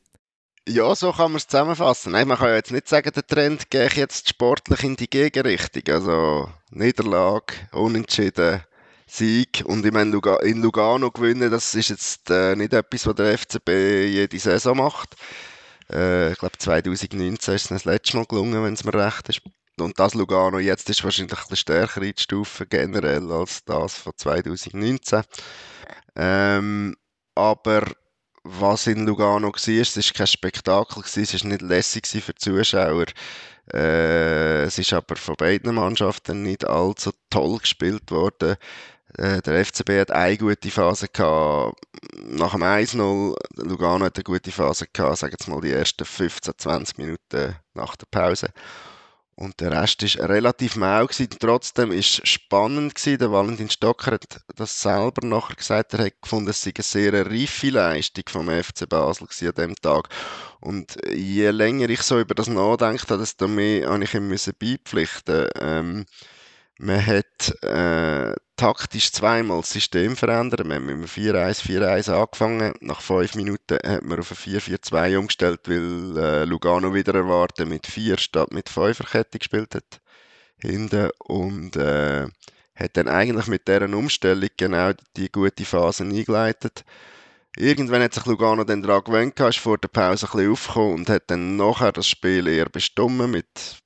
Ja, 0.72 0.94
so 0.94 1.12
kann 1.12 1.32
man 1.32 1.38
es 1.38 1.48
zusammenfassen. 1.48 2.12
Nein, 2.12 2.28
man 2.28 2.38
kann 2.38 2.50
ja 2.50 2.56
jetzt 2.58 2.72
nicht 2.72 2.88
sagen, 2.88 3.12
der 3.12 3.26
Trend 3.26 3.72
gehe 3.72 3.90
jetzt 3.90 4.30
sportlich 4.30 4.84
in 4.84 4.96
die 4.96 5.10
Gegenrichtung. 5.10 5.82
Also 5.92 6.48
Niederlage, 6.70 7.56
Unentschieden, 7.72 8.62
Sieg 9.08 9.64
und 9.66 9.84
ich 9.84 9.92
meine, 9.92 10.16
in 10.44 10.62
Lugano 10.62 11.10
gewinnen, 11.10 11.50
das 11.50 11.74
ist 11.74 11.90
jetzt 11.90 12.30
äh, 12.30 12.56
nicht 12.56 12.74
etwas, 12.74 13.08
was 13.08 13.16
der 13.16 13.36
FCB 13.40 13.70
jede 14.12 14.38
Saison 14.38 14.78
macht. 14.78 15.16
Äh, 15.92 16.34
ich 16.34 16.38
glaube 16.38 16.60
2019 16.60 17.56
ist 17.56 17.64
es 17.64 17.70
das 17.70 17.86
letzte 17.86 18.18
Mal 18.18 18.26
gelungen, 18.28 18.64
wenn 18.64 18.74
es 18.76 18.84
mir 18.84 18.94
recht 18.94 19.28
ist. 19.28 19.42
Und 19.80 20.00
das 20.00 20.14
Lugano 20.14 20.60
jetzt 20.60 20.88
ist 20.88 21.04
wahrscheinlich 21.04 21.34
ein 21.34 21.40
bisschen 21.40 21.58
stärker 21.58 22.02
einzustufen 22.04 22.68
generell 22.70 23.32
als 23.32 23.66
das 23.66 23.96
von 23.96 24.14
2019. 24.16 25.24
Ähm, 26.16 26.96
aber 27.34 27.88
was 28.44 28.88
in 28.88 29.06
Lugano 29.06 29.48
war, 29.48 29.56
es 29.56 29.96
war 29.96 30.14
kein 30.14 30.28
Spektakel, 30.28 31.04
es 31.04 31.44
war 31.44 31.50
nicht 31.50 31.62
lässig 31.62 32.08
für 32.08 32.34
die 32.34 32.40
Zuschauer. 32.40 33.06
Äh, 33.74 34.64
es 34.64 34.80
ist 34.80 34.94
aber 34.94 35.16
von 35.16 35.36
beiden 35.36 35.76
Mannschaften 35.76 36.44
nicht 36.44 36.66
allzu 36.66 37.12
toll 37.30 37.60
gespielt 37.60 38.10
worden. 38.10 38.56
Äh, 39.18 39.42
der 39.42 39.66
FCB 39.66 40.00
hat 40.00 40.12
eine 40.12 40.38
gute 40.38 40.70
Phase 40.70 41.08
gehabt, 41.08 41.80
nach 42.26 42.52
dem 42.52 42.64
1-0. 42.64 43.36
Lugano 43.56 44.06
hat 44.06 44.18
eine 44.18 44.24
gute 44.24 44.52
Phase 44.52 44.88
gehabt, 44.92 45.18
sagen 45.18 45.36
wir 45.46 45.56
mal 45.56 45.62
die 45.62 45.72
ersten 45.72 46.06
15, 46.06 46.54
20 46.58 46.98
Minuten 46.98 47.56
nach 47.74 47.96
der 47.96 48.06
Pause. 48.12 48.50
Und 49.40 49.62
der 49.62 49.72
Rest 49.72 50.04
ist 50.04 50.20
relativ 50.20 50.76
mau 50.76 51.06
gewesen. 51.06 51.30
Trotzdem 51.40 51.94
ist 51.94 52.28
spannend 52.28 52.94
gewesen. 52.94 53.20
Der 53.20 53.32
Valentin 53.32 53.70
Stocker 53.70 54.12
hat 54.12 54.42
das 54.58 54.82
selber 54.82 55.26
nachher 55.26 55.56
gesagt. 55.56 55.94
Er 55.94 56.08
hat 56.08 56.22
gefunden, 56.22 56.50
es 56.50 56.62
sei 56.62 56.74
eine 56.76 56.84
sehr 56.84 57.26
reife 57.26 57.70
Leistung 57.70 58.26
vom 58.28 58.50
FC 58.50 58.90
Basel 58.90 59.28
gewesen 59.28 59.48
an 59.48 59.56
dem 59.56 59.76
Tag. 59.76 60.10
Und 60.60 60.98
je 61.10 61.52
länger 61.52 61.90
ich 61.90 62.02
so 62.02 62.20
über 62.20 62.36
das 62.36 62.50
nachdenke, 62.50 63.18
desto 63.18 63.48
mehr 63.48 63.90
habe 63.90 64.04
ich 64.04 64.14
ihm 64.14 64.28
müssen 64.28 64.56
beipflichten. 64.60 65.48
Ähm, 65.56 66.06
man 66.80 67.06
hat 67.06 67.62
äh, 67.62 68.34
taktisch 68.56 69.12
zweimal 69.12 69.60
das 69.60 69.72
System 69.72 70.16
verändert. 70.16 70.66
Wir 70.66 70.76
haben 70.76 70.86
mit 70.86 70.96
einem 70.96 71.06
4-1, 71.06 71.62
4-1 71.62 72.12
angefangen. 72.12 72.74
Nach 72.80 73.02
fünf 73.02 73.36
Minuten 73.36 73.78
hat 73.86 74.04
man 74.04 74.20
auf 74.20 74.32
ein 74.32 74.38
4-4-2 74.38 75.18
umgestellt, 75.18 75.60
weil 75.66 76.18
äh, 76.18 76.46
Lugano 76.46 76.94
wieder 76.94 77.14
erwartet 77.16 77.68
mit 77.68 77.86
4 77.86 78.18
statt 78.18 78.52
mit 78.52 78.70
5 78.70 79.00
Kette 79.12 79.40
gespielt 79.40 79.76
hat. 79.76 80.02
Hinten. 80.58 81.10
Und 81.20 81.76
äh, 81.76 82.28
hat 82.76 82.96
dann 82.96 83.10
eigentlich 83.10 83.48
mit 83.48 83.68
dieser 83.68 83.94
Umstellung 83.94 84.50
genau 84.56 84.92
die 85.18 85.30
gute 85.30 85.66
Phase 85.66 86.06
eingeleitet. 86.06 86.86
Irgendwann 87.58 88.04
hat 88.04 88.14
sich 88.14 88.26
Lugano 88.26 88.64
dann 88.64 88.84
daran 88.84 89.04
gewöhnt, 89.04 89.38
ist 89.38 89.60
vor 89.60 89.78
der 89.78 89.90
Pause 89.90 90.28
ein 90.28 90.32
bisschen 90.32 90.52
aufgekommen 90.52 90.94
und 90.94 91.10
hat 91.10 91.24
dann 91.28 91.58
nachher 91.58 91.92
das 91.92 92.08
Spiel 92.08 92.48
eher 92.48 92.70
bestimmt 92.70 93.30
mit 93.30 93.82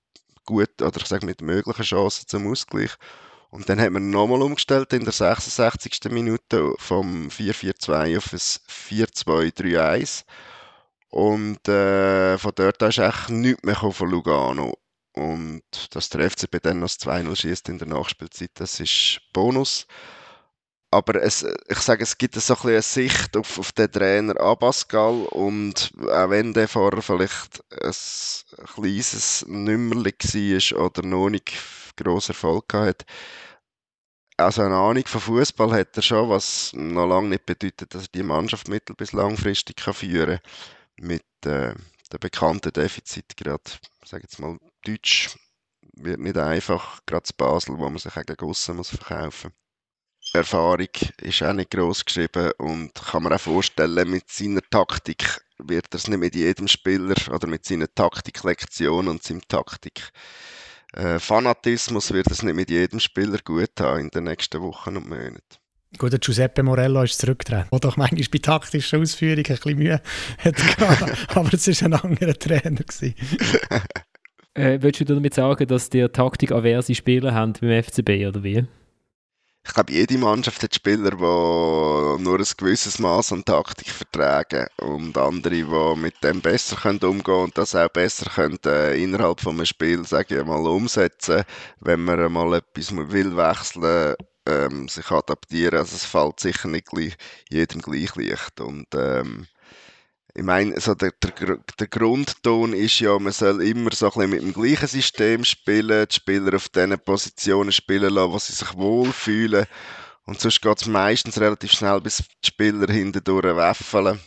gut, 0.46 0.82
oder 0.82 0.98
ich 0.98 1.08
sage 1.08 1.26
mit 1.26 1.41
möglichen 1.41 1.84
Chancen 1.84 2.28
zum 2.28 2.50
Ausgleich. 2.50 2.91
Und 3.50 3.70
dann 3.70 3.80
hat 3.80 3.91
man 3.91 4.10
nochmal 4.10 4.41
umgestellt 4.41 4.94
in 4.94 5.04
der 5.04 5.14
66. 5.14 6.06
Minute 6.10 6.74
vom 6.80 7.28
4-4-2 7.28 8.18
auf 8.18 8.34
ein 8.34 8.39
4-2-3-1. 8.39 10.24
Und 11.10 11.68
äh, 11.68 12.38
von 12.39 12.52
dort 12.56 12.82
an 12.82 12.89
ist 12.89 13.00
eigentlich 13.00 13.30
nichts 13.30 13.64
mehr 13.64 13.76
von 13.76 14.10
Lugano. 14.10 14.76
Und 15.14 15.62
dass 15.91 16.10
der 16.10 16.32
FCB 16.32 16.58
dann 16.64 16.80
noch 16.80 16.89
2-0 16.89 17.36
schießt 17.36 17.70
in 17.70 17.78
der 17.78 17.88
Nachspielzeit, 17.88 18.50
das 18.56 18.80
ist 18.80 19.22
Bonus 19.32 19.86
aber 20.94 21.22
es, 21.24 21.46
ich 21.68 21.80
sage, 21.80 22.04
es 22.04 22.18
gibt 22.18 22.36
so 22.36 22.56
ein 22.56 22.70
eine 22.70 22.82
Sicht 22.82 23.36
auf, 23.38 23.60
auf 23.60 23.72
den 23.72 23.91
Trainer 23.91 24.39
Abascal 24.39 25.26
und 25.32 25.91
auch 26.02 26.30
wenn 26.30 26.54
der 26.54 26.68
vorher 26.68 27.02
vielleicht 27.02 27.64
ein 27.72 27.94
kleines 28.76 29.46
Nümmerli 29.48 30.14
war 30.14 30.86
oder 30.86 31.04
noch 31.04 31.30
nicht 31.30 31.52
grossen 31.98 32.32
Erfolg 32.32 32.74
hatte, 32.74 33.06
also 34.38 34.62
eine 34.64 34.76
Ahnung 34.76 35.06
von 35.08 35.22
Fußball 35.22 35.72
hat 35.74 35.96
er 35.98 36.02
schon, 36.04 36.30
was 36.30 36.74
noch 36.74 37.08
lange 37.08 37.30
nicht 37.30 37.46
bedeutet, 37.46 37.94
dass 37.94 38.04
er 38.04 38.10
die 38.14 38.24
Mannschaft 38.24 38.68
mittel- 38.68 38.96
bis 38.96 39.12
langfristig 39.12 39.78
kann 39.78 39.94
führen 39.94 40.39
kann. 40.39 41.08
Mit 41.08 41.26
äh, 41.46 41.74
den 42.12 42.20
bekannten 42.20 42.74
Defizit 42.74 43.38
gerade, 43.38 43.64
sage 44.06 44.24
jetzt 44.24 44.39
mal, 44.39 44.58
Deutsch 44.86 45.38
wird 45.96 46.20
nicht 46.20 46.38
einfach, 46.38 47.00
gerade 47.06 47.24
zu 47.24 47.34
Basel, 47.36 47.78
wo 47.78 47.89
man 47.89 47.98
sich 48.00 48.14
gegen 48.14 48.39
aussen 48.41 48.78
muss 48.78 48.89
verkaufen. 48.89 49.54
Erfahrung 50.34 50.88
ist 51.22 51.44
auch 51.44 51.54
nicht 51.54 51.72
groß 51.72 52.06
geschrieben 52.06 52.52
und 52.58 52.94
kann 52.94 53.24
man 53.24 53.34
auch 53.34 53.40
vorstellen, 53.42 54.10
mit 54.10 54.30
seiner 54.30 54.62
Taktik 54.70 55.42
wird 55.60 55.88
er 55.92 55.98
es 55.98 56.08
nicht 56.08 56.20
mit 56.20 56.36
jedem 56.36 56.68
Spieler 56.68 57.16
oder 57.32 57.48
mit 57.48 57.66
seiner 57.66 57.94
Taktiklektion 57.94 59.08
und 59.08 59.24
seinem 59.24 59.42
Taktik 59.48 60.12
äh, 60.94 61.20
Fanatismus 61.20 62.14
wird 62.14 62.30
es 62.30 62.44
nicht 62.44 62.56
mit 62.56 62.70
jedem 62.70 63.00
Spieler 63.00 63.40
gut 63.44 63.72
haben 63.80 64.02
in 64.02 64.10
den 64.10 64.26
nächsten 64.26 64.62
Wochen 64.62 64.96
und 64.98 65.10
Monaten. 65.10 65.42
Gut, 65.98 66.12
der 66.12 66.20
Giuseppe 66.20 66.64
Morello 66.64 67.04
ist 67.04 67.20
zurückgetreten, 67.20 67.68
der 67.72 67.80
doch 67.80 67.98
manchmal 67.98 68.28
bei 68.32 68.40
taktischen 68.40 69.02
Ausführungen 69.02 69.46
ein 69.46 69.56
bisschen 69.56 69.78
Mühe 69.78 70.02
hatte, 70.40 70.64
aber 71.36 71.54
es 71.54 71.82
war 71.82 71.88
ein 71.88 71.94
anderer 71.94 72.34
Trainer. 72.34 72.82
äh, 74.56 74.78
willst 74.82 75.00
du 75.00 75.06
damit 75.06 75.36
sagen, 75.36 75.68
dass 75.68 75.90
die 75.90 76.08
taktikaverse 76.08 76.96
Spieler 76.96 77.34
haben 77.34 77.54
beim 77.60 77.84
FCB, 77.84 78.28
oder 78.28 78.44
wie? 78.44 78.66
Ich 79.66 79.74
glaube, 79.74 79.93
jede 79.93 80.18
Mannschaft 80.18 80.61
hat 80.61 80.76
Spieler, 80.76 81.11
die 81.11 81.18
nur 82.24 82.38
ein 82.39 82.45
gewisses 82.57 82.99
Maß 82.99 83.32
an 83.32 83.45
Taktik 83.45 83.89
vertragen 83.89 84.68
und 84.78 85.18
andere, 85.18 85.55
die 85.55 85.64
mit 85.99 86.22
dem 86.24 86.41
besser 86.41 86.76
können 86.76 86.99
umgehen 86.99 87.24
können 87.24 87.43
und 87.43 87.57
das 87.57 87.76
auch 87.76 87.88
besser 87.88 88.30
können, 88.30 88.59
äh, 88.66 89.01
innerhalb 89.01 89.39
von 89.39 89.55
einem 89.55 89.66
Spiel, 89.66 90.05
sage 90.05 90.39
ich 90.39 90.45
mal, 90.45 90.68
umsetzen, 90.68 91.43
wenn 91.80 92.03
man 92.03 92.32
mal 92.32 92.55
etwas 92.55 92.91
will 92.95 93.38
wechseln, 93.38 94.16
ähm, 94.45 94.89
sich 94.89 95.09
adaptieren. 95.09 95.80
Also 95.80 95.95
es 95.95 96.05
fällt 96.05 96.39
sicher 96.41 96.68
nicht 96.68 96.89
jedem 97.49 97.82
gleich 97.82 98.16
leicht 98.16 98.59
und 98.59 98.88
ähm, 98.95 99.47
ich 100.36 100.44
meine, 100.44 100.80
so 100.80 100.96
der, 100.96 101.12
der, 101.12 101.58
der, 101.80 101.88
Grundton 101.88 102.74
ist 102.74 103.00
ja, 103.00 103.20
man 103.20 103.32
soll 103.34 103.62
immer 103.62 103.92
so 103.94 104.08
ein 104.08 104.12
bisschen 104.12 104.30
mit 104.32 104.42
dem 104.42 104.54
gleichen 104.54 104.88
System 104.88 105.44
spielen, 105.44 106.08
die 106.10 106.16
Spieler 106.16 106.56
auf 106.56 106.70
diesen 106.70 107.00
Positionen 107.00 107.72
spielen 107.72 108.12
lassen, 108.12 108.32
wo 108.32 108.40
sie 108.40 108.54
sich 108.54 108.76
wohlfühlen. 108.76 109.68
Und 110.26 110.40
sonst 110.40 110.62
geht 110.62 110.82
es 110.82 110.88
meistens 110.88 111.40
relativ 111.40 111.74
schnell, 111.74 112.02
bis 112.02 112.18
die 112.18 112.48
Spieler 112.48 112.92
hintendurch 112.92 113.56
weffeln, 113.56 114.20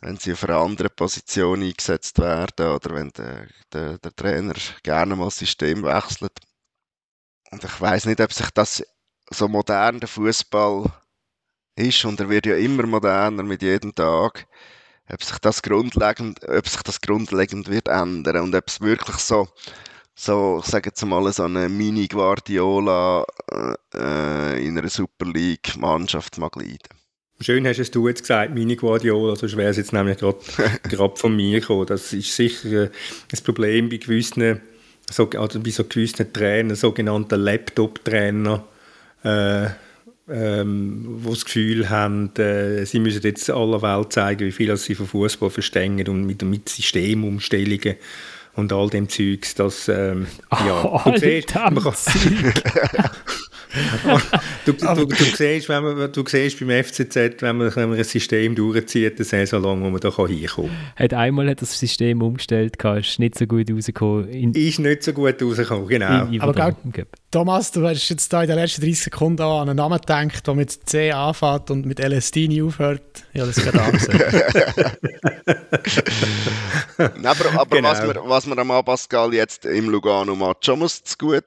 wenn 0.00 0.16
sie 0.16 0.32
auf 0.32 0.44
eine 0.44 0.56
andere 0.56 0.88
Position 0.88 1.62
eingesetzt 1.62 2.18
werden 2.18 2.72
oder 2.72 2.94
wenn 2.94 3.10
der, 3.10 3.48
der, 3.70 3.98
der 3.98 4.16
Trainer 4.16 4.54
gerne 4.82 5.14
mal 5.14 5.26
das 5.26 5.38
System 5.38 5.82
wechselt. 5.82 6.38
Und 7.50 7.64
ich 7.64 7.80
weiß 7.80 8.06
nicht, 8.06 8.20
ob 8.22 8.32
sich 8.32 8.48
das 8.50 8.82
so 9.30 9.46
modern 9.46 10.00
der 10.00 10.08
Fußball 10.08 10.90
ist 11.76 12.04
und 12.06 12.18
er 12.18 12.30
wird 12.30 12.46
ja 12.46 12.56
immer 12.56 12.86
moderner 12.86 13.42
mit 13.42 13.60
jedem 13.60 13.94
Tag 13.94 14.46
ob 15.12 15.22
sich 15.22 15.38
das 15.38 15.62
grundlegend, 15.62 16.40
ob 16.48 16.68
sich 16.68 16.82
das 16.82 17.00
grundlegend 17.00 17.70
wird 17.70 17.88
ändern 17.88 18.42
und 18.42 18.54
ob 18.54 18.68
es 18.68 18.80
wirklich 18.80 19.16
so, 19.16 19.48
so, 20.14 20.60
ich 20.62 20.70
sage 20.70 20.90
jetzt 20.90 21.04
mal, 21.04 21.32
so 21.32 21.44
eine 21.44 21.68
Mini-Guardiola 21.68 23.24
äh, 23.94 24.66
in 24.66 24.78
einer 24.78 24.88
Super 24.88 25.26
League-Mannschaft 25.26 26.38
mag 26.38 26.56
leiden. 26.56 26.98
Schön 27.40 27.68
hast 27.68 27.78
es 27.78 27.90
du 27.92 28.08
jetzt 28.08 28.22
gesagt, 28.22 28.52
Mini 28.52 28.74
Guardiola, 28.74 29.36
sonst 29.36 29.56
wäre 29.56 29.70
es 29.70 29.76
jetzt 29.76 29.92
nämlich 29.92 30.18
gerade 30.18 30.38
von 31.16 31.36
mir 31.36 31.60
gekommen. 31.60 31.86
Das 31.86 32.12
ist 32.12 32.34
sicher 32.34 32.68
äh, 32.68 32.90
ein 33.32 33.44
Problem 33.44 33.88
bei 33.88 33.98
gewissen, 33.98 34.60
so, 35.08 35.30
also 35.30 35.60
bei 35.60 35.70
so 35.70 35.84
gewissen 35.84 36.32
Trainern, 36.32 36.74
sogenannten 36.74 37.40
Laptop-Trainer, 37.40 38.64
äh, 39.22 39.68
ähm, 40.30 41.04
wo 41.22 41.30
das 41.30 41.44
Gefühl 41.44 41.88
haben, 41.88 42.34
äh, 42.36 42.84
sie 42.84 42.98
müssen 42.98 43.22
jetzt 43.22 43.50
aller 43.50 43.82
Welt 43.82 44.12
zeigen, 44.12 44.46
wie 44.46 44.52
viel 44.52 44.76
sie 44.76 44.94
von 44.94 45.06
Fußball 45.06 45.50
verstehen 45.50 46.06
und 46.08 46.24
mit, 46.24 46.42
mit 46.42 46.68
Systemumstellungen 46.68 47.96
und 48.54 48.72
all 48.72 48.90
dem 48.90 49.08
Zeugs, 49.08 49.54
dass 49.54 49.88
ähm, 49.88 50.26
ja, 50.50 50.84
oh, 50.84 51.10
du 51.10 51.18
siehst, 51.18 51.54
man 51.54 51.82
kann, 51.82 51.94
du, 54.72 54.94
du, 54.94 55.06
du, 55.06 55.24
siehst, 55.24 55.68
wenn 55.68 55.82
man, 55.82 56.12
du 56.12 56.24
siehst 56.26 56.60
beim 56.60 56.84
FCZ, 56.84 57.42
wenn 57.42 57.56
man, 57.56 57.74
wenn 57.74 57.88
man 57.90 57.98
ein 57.98 58.04
System 58.04 58.54
durchzieht, 58.54 59.16
eine 59.16 59.24
Saison 59.24 59.62
lang, 59.62 59.82
wo 59.82 59.90
man 59.90 60.00
da 60.00 60.08
hinkommen 60.08 60.70
kann. 60.70 60.70
Hat 60.96 61.14
einmal 61.14 61.48
hat 61.48 61.62
das 61.62 61.78
System 61.78 62.22
umgestellt, 62.22 62.76
ist 62.82 63.18
nicht 63.18 63.38
so 63.38 63.46
gut 63.46 63.70
rausgekommen. 63.70 64.28
In, 64.28 64.52
ist 64.52 64.78
nicht 64.78 65.02
so 65.02 65.12
gut 65.12 65.40
rausgekommen, 65.42 65.88
genau. 65.88 66.26
In, 66.26 66.34
in 66.34 66.40
Aber 66.40 66.52
glaub, 66.52 66.76
Thomas, 67.30 67.70
du 67.72 67.86
hast 67.86 68.08
jetzt 68.08 68.32
da 68.32 68.42
in 68.42 68.48
den 68.48 68.56
letzten 68.56 68.80
30 68.80 69.00
Sekunden 69.00 69.42
an 69.42 69.68
einen 69.68 69.76
Namen 69.76 70.00
gedacht, 70.00 70.46
der 70.46 70.54
mit 70.54 70.70
C 70.70 71.12
anfängt 71.12 71.70
und 71.70 71.84
mit 71.84 71.98
LSD 72.00 72.48
nie 72.48 72.62
aufhört. 72.62 73.24
Ja, 73.34 73.44
das 73.44 73.56
gerade 73.56 73.82
angesagt. 73.82 74.34
aber 76.98 77.60
aber 77.60 77.76
genau. 77.76 77.90
was, 77.90 78.06
man, 78.06 78.16
was 78.24 78.46
man 78.46 78.58
am 78.58 78.84
Pascal 78.84 79.34
jetzt 79.34 79.66
im 79.66 79.90
Lugano-Match 79.90 80.66
schon 80.66 80.78
muss 80.78 81.02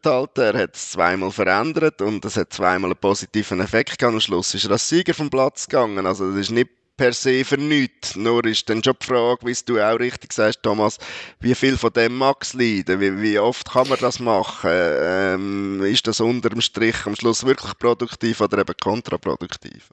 halten, 0.06 0.42
er 0.42 0.54
hat 0.54 0.76
es 0.76 0.92
zweimal 0.92 1.32
verändert 1.32 2.02
und 2.02 2.24
es 2.26 2.38
hat 2.38 2.54
zweimal 2.54 2.92
einen 2.92 3.00
positiven 3.12 3.60
Effekt 3.60 4.00
gehabt. 4.00 4.14
Am 4.14 4.22
Schluss 4.22 4.54
ist 4.54 4.64
er 4.66 4.72
als 4.72 4.88
Sieger 4.88 5.14
vom 5.14 5.30
Platz 5.30 5.68
gegangen. 5.68 6.06
Also 6.06 6.30
das 6.30 6.40
ist 6.40 6.52
nicht 6.52 6.70
per 6.96 7.12
se 7.12 7.44
für 7.44 7.58
nichts. 7.58 8.16
Nur 8.16 8.46
ist 8.46 8.70
dann 8.70 8.82
schon 8.82 8.96
die 9.02 9.06
Frage, 9.06 9.46
wie 9.46 9.56
du 9.66 9.80
auch 9.80 10.00
richtig 10.00 10.32
sagst, 10.32 10.64
Thomas, 10.64 10.98
wie 11.42 11.54
viel 11.54 11.76
von 11.76 11.92
dem 11.92 12.18
mag 12.18 12.38
es 12.42 12.54
leiden? 12.54 13.02
Wie, 13.02 13.22
wie, 13.22 13.38
oft 13.38 13.70
kann 13.70 13.90
man 13.90 14.00
das 14.00 14.20
machen? 14.22 14.70
Ähm, 14.72 15.84
ist 15.84 16.08
das 16.08 16.22
unter 16.22 16.50
dem 16.50 16.62
Strich 16.62 17.06
am 17.06 17.16
Schluss 17.18 17.46
wirklich 17.46 17.78
produktiv 17.78 18.40
oder 18.40 18.60
eben 18.60 18.76
kontraproduktiv? 18.82 19.90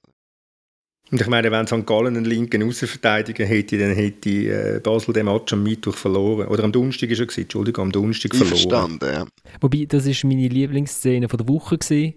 Und 1.10 1.20
ich 1.20 1.26
meine, 1.26 1.50
wenn 1.50 1.66
St. 1.66 1.86
Gallen 1.86 2.16
einen 2.16 2.26
linken 2.26 2.62
Außenverteidiger 2.62 3.46
hätte, 3.46 3.78
dann 3.78 3.94
hätte 3.94 4.30
äh, 4.30 4.80
Basel 4.80 5.14
den 5.14 5.24
Match 5.24 5.52
am 5.54 5.62
Mittwoch 5.64 5.94
verloren. 5.94 6.46
Oder 6.48 6.64
am 6.64 6.72
Donnerstag 6.72 7.10
ist 7.10 7.18
er 7.18 7.26
gewesen, 7.26 7.42
Entschuldigung, 7.42 7.86
am 7.86 7.92
Donnerstag 7.92 8.34
verloren. 8.34 8.48
Verstanden, 8.48 9.06
ja. 9.06 9.26
Wobei, 9.60 9.86
das 9.88 10.06
war 10.06 10.28
meine 10.28 10.48
Lieblingsszene 10.48 11.28
von 11.28 11.38
der 11.38 11.48
Woche. 11.48 11.78
Gewesen. 11.78 12.14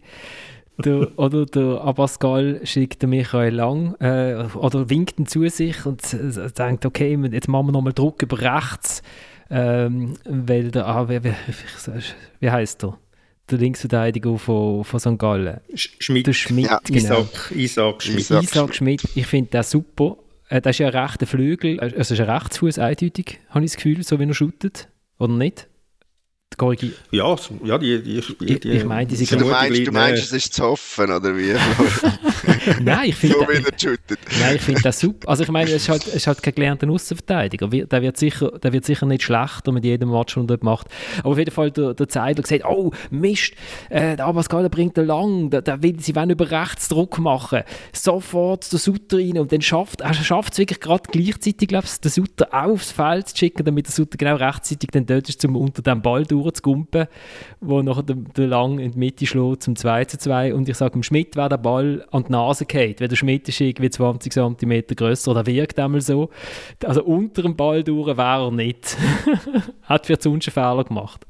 Der, 0.82 1.20
oder 1.20 1.46
der 1.46 1.82
Abascal 1.82 2.62
schickt 2.64 3.04
Michael 3.04 3.56
Lang 3.56 3.96
äh, 4.00 4.46
oder 4.56 4.90
winkt 4.90 5.20
ihn 5.20 5.28
zu 5.28 5.48
sich 5.50 5.86
und 5.86 6.02
denkt, 6.58 6.86
okay, 6.86 7.18
jetzt 7.32 7.48
machen 7.48 7.68
wir 7.68 7.72
nochmal 7.72 7.94
Druck 7.94 8.22
über 8.22 8.40
rechts, 8.40 9.02
ähm, 9.50 10.16
weil 10.26 10.72
der, 10.72 10.88
ah, 10.88 11.10
wie, 11.10 11.24
wie, 11.24 11.34
wie 12.40 12.50
heißt 12.50 12.84
der? 12.84 12.98
Der 13.50 13.58
Linksverteidiger 13.58 14.38
von, 14.38 14.84
von 14.84 15.00
St. 15.00 15.18
Gallen. 15.18 15.60
Schmidt. 15.74 16.28
Der 16.28 16.34
Schmidt, 16.34 16.68
ja, 16.68 16.80
genau. 16.84 17.22
Isaac, 17.22 17.52
Isaac 17.52 18.04
Schmidt. 18.04 18.20
Isaac, 18.20 18.44
Isaac 18.44 18.76
Schmidt. 18.76 19.04
Ich 19.16 19.28
finde 19.28 19.50
den 19.50 19.64
super. 19.64 20.18
Äh, 20.48 20.62
das 20.62 20.76
ist 20.76 20.80
ja 20.80 20.88
ein 20.88 20.96
rechter 20.96 21.26
Flügel, 21.26 21.80
also 21.80 21.96
ist 21.96 22.12
ein 22.12 22.30
Rechtsfuß 22.30 22.78
eindeutig, 22.80 23.40
habe 23.50 23.66
ich 23.66 23.72
das 23.72 23.78
Gefühl, 23.78 24.04
so 24.04 24.20
wie 24.20 24.26
er 24.26 24.34
shootet. 24.34 24.90
Oder 25.18 25.34
nicht? 25.34 25.68
Korrigier. 26.58 26.92
Ja, 27.12 27.36
ja, 27.64 27.78
die, 27.78 28.02
die, 28.02 28.22
die, 28.22 28.54
Ich, 28.54 28.66
ich 28.66 28.86
meine, 28.86 29.08
die 29.08 29.16
sind 29.16 29.40
Du 29.40 29.46
meinst, 29.46 29.88
du 29.88 29.92
meinst 29.92 30.14
näher. 30.14 30.24
es 30.24 30.32
ist 30.32 30.54
zu 30.54 30.64
hoffen, 30.64 31.12
oder 31.12 31.36
wie? 31.36 31.54
Nein, 32.84 33.10
ich 33.10 33.16
so 33.16 33.20
finde 33.28 33.48
wie 33.48 33.54
er 33.54 33.80
shootet. 33.80 34.20
Nein, 34.40 34.56
ich 34.56 34.62
finde 34.62 34.82
das 34.82 35.00
super. 35.00 35.30
Also 35.30 35.44
ich 35.44 35.50
meine, 35.50 35.70
es 35.70 35.84
ist 35.84 35.90
halt, 35.90 36.06
es 36.08 36.16
ist 36.16 36.28
halt 36.28 36.44
kein 36.44 36.54
gelernter 36.56 36.90
Außenverteidiger. 36.90 37.68
Der 37.68 38.02
wird, 38.02 38.18
sicher, 38.18 38.52
der 38.60 38.74
wird 38.74 38.86
sicher 38.86 39.06
nicht 39.06 39.24
schlechter 39.24 39.72
mit 39.72 39.86
jedem 39.86 40.12
Match, 40.12 40.34
den 40.34 40.44
er 40.44 40.48
dort 40.48 40.64
macht. 40.64 40.88
Aber 41.20 41.30
auf 41.30 41.38
jeden 41.38 41.52
Fall, 41.52 41.72
der, 41.72 41.94
der 41.94 42.08
Zeidler 42.10 42.46
sagt, 42.46 42.66
oh, 42.66 42.92
Mist, 43.10 43.54
äh, 43.90 44.16
der 44.16 44.26
Abascal 44.26 44.70
bringt 44.70 44.98
er 44.98 45.06
lang, 45.06 45.50
der, 45.50 45.62
der 45.62 45.82
will, 45.82 46.00
sie 46.00 46.16
wollen 46.16 46.30
über 46.32 46.52
rechts 46.52 46.88
Druck 46.90 47.18
machen. 47.18 47.62
Sofort 47.94 48.72
der 48.72 48.80
Sutter 48.80 49.18
rein 49.18 49.38
und 49.38 49.52
dann 49.52 49.62
schafft 49.62 50.02
er 50.02 50.14
schafft 50.14 50.54
es 50.54 50.60
wirklich 50.60 50.80
gerade 50.80 51.04
gleichzeitig, 51.12 51.68
glaube 51.68 51.86
ich, 51.86 52.00
den 52.00 52.12
Sutter 52.12 52.48
auch 52.52 52.72
aufs 52.72 52.92
Feld 52.92 53.30
zu 53.30 53.38
schicken, 53.38 53.64
damit 53.64 53.88
der 53.88 53.94
Sutter 53.94 54.18
genau 54.18 54.36
rechtzeitig 54.36 54.90
dann 54.92 55.06
dort 55.06 55.30
ist, 55.30 55.44
um 55.46 55.56
unter 55.56 55.82
dem 55.82 56.02
Ball 56.02 56.26
durchzugumpen, 56.44 57.08
wo 57.60 57.82
nachher 57.82 58.04
der, 58.04 58.16
der 58.16 58.48
Lang 58.48 58.80
in 58.80 58.92
die 58.92 59.00
Mitte 59.00 59.26
schlägt 59.26 59.64
zum 59.64 59.76
2 59.76 60.06
zu 60.06 60.18
2. 60.18 60.54
Und 60.54 60.70
ich 60.70 60.78
sage, 60.78 60.92
dem 60.92 61.04
Schmidt 61.04 61.36
wäre 61.36 61.50
der 61.50 61.58
Ball 61.58 62.06
an 62.12 62.24
die 62.24 62.32
Nase 62.32 62.66
gefallen, 62.66 62.96
weil 63.00 63.08
der 63.08 63.16
Schmidt 63.16 63.48
ist 63.50 63.60
irgendwie 63.62 63.90
20 63.90 64.32
cm 64.32 64.84
grösser 64.96 65.32
oder 65.32 65.46
wirkt 65.46 65.80
einmal 65.80 66.02
so. 66.02 66.30
Also 66.84 67.04
unter 67.04 67.42
dem 67.42 67.56
Ball 67.56 67.84
durch 67.84 68.18
wäre 68.18 68.46
er 68.46 68.52
nicht. 68.52 68.98
Hat 69.84 70.06
für 70.06 70.18
sonst 70.20 70.48
einen 70.48 70.54
Fehler 70.54 70.84
gemacht. 70.84 71.26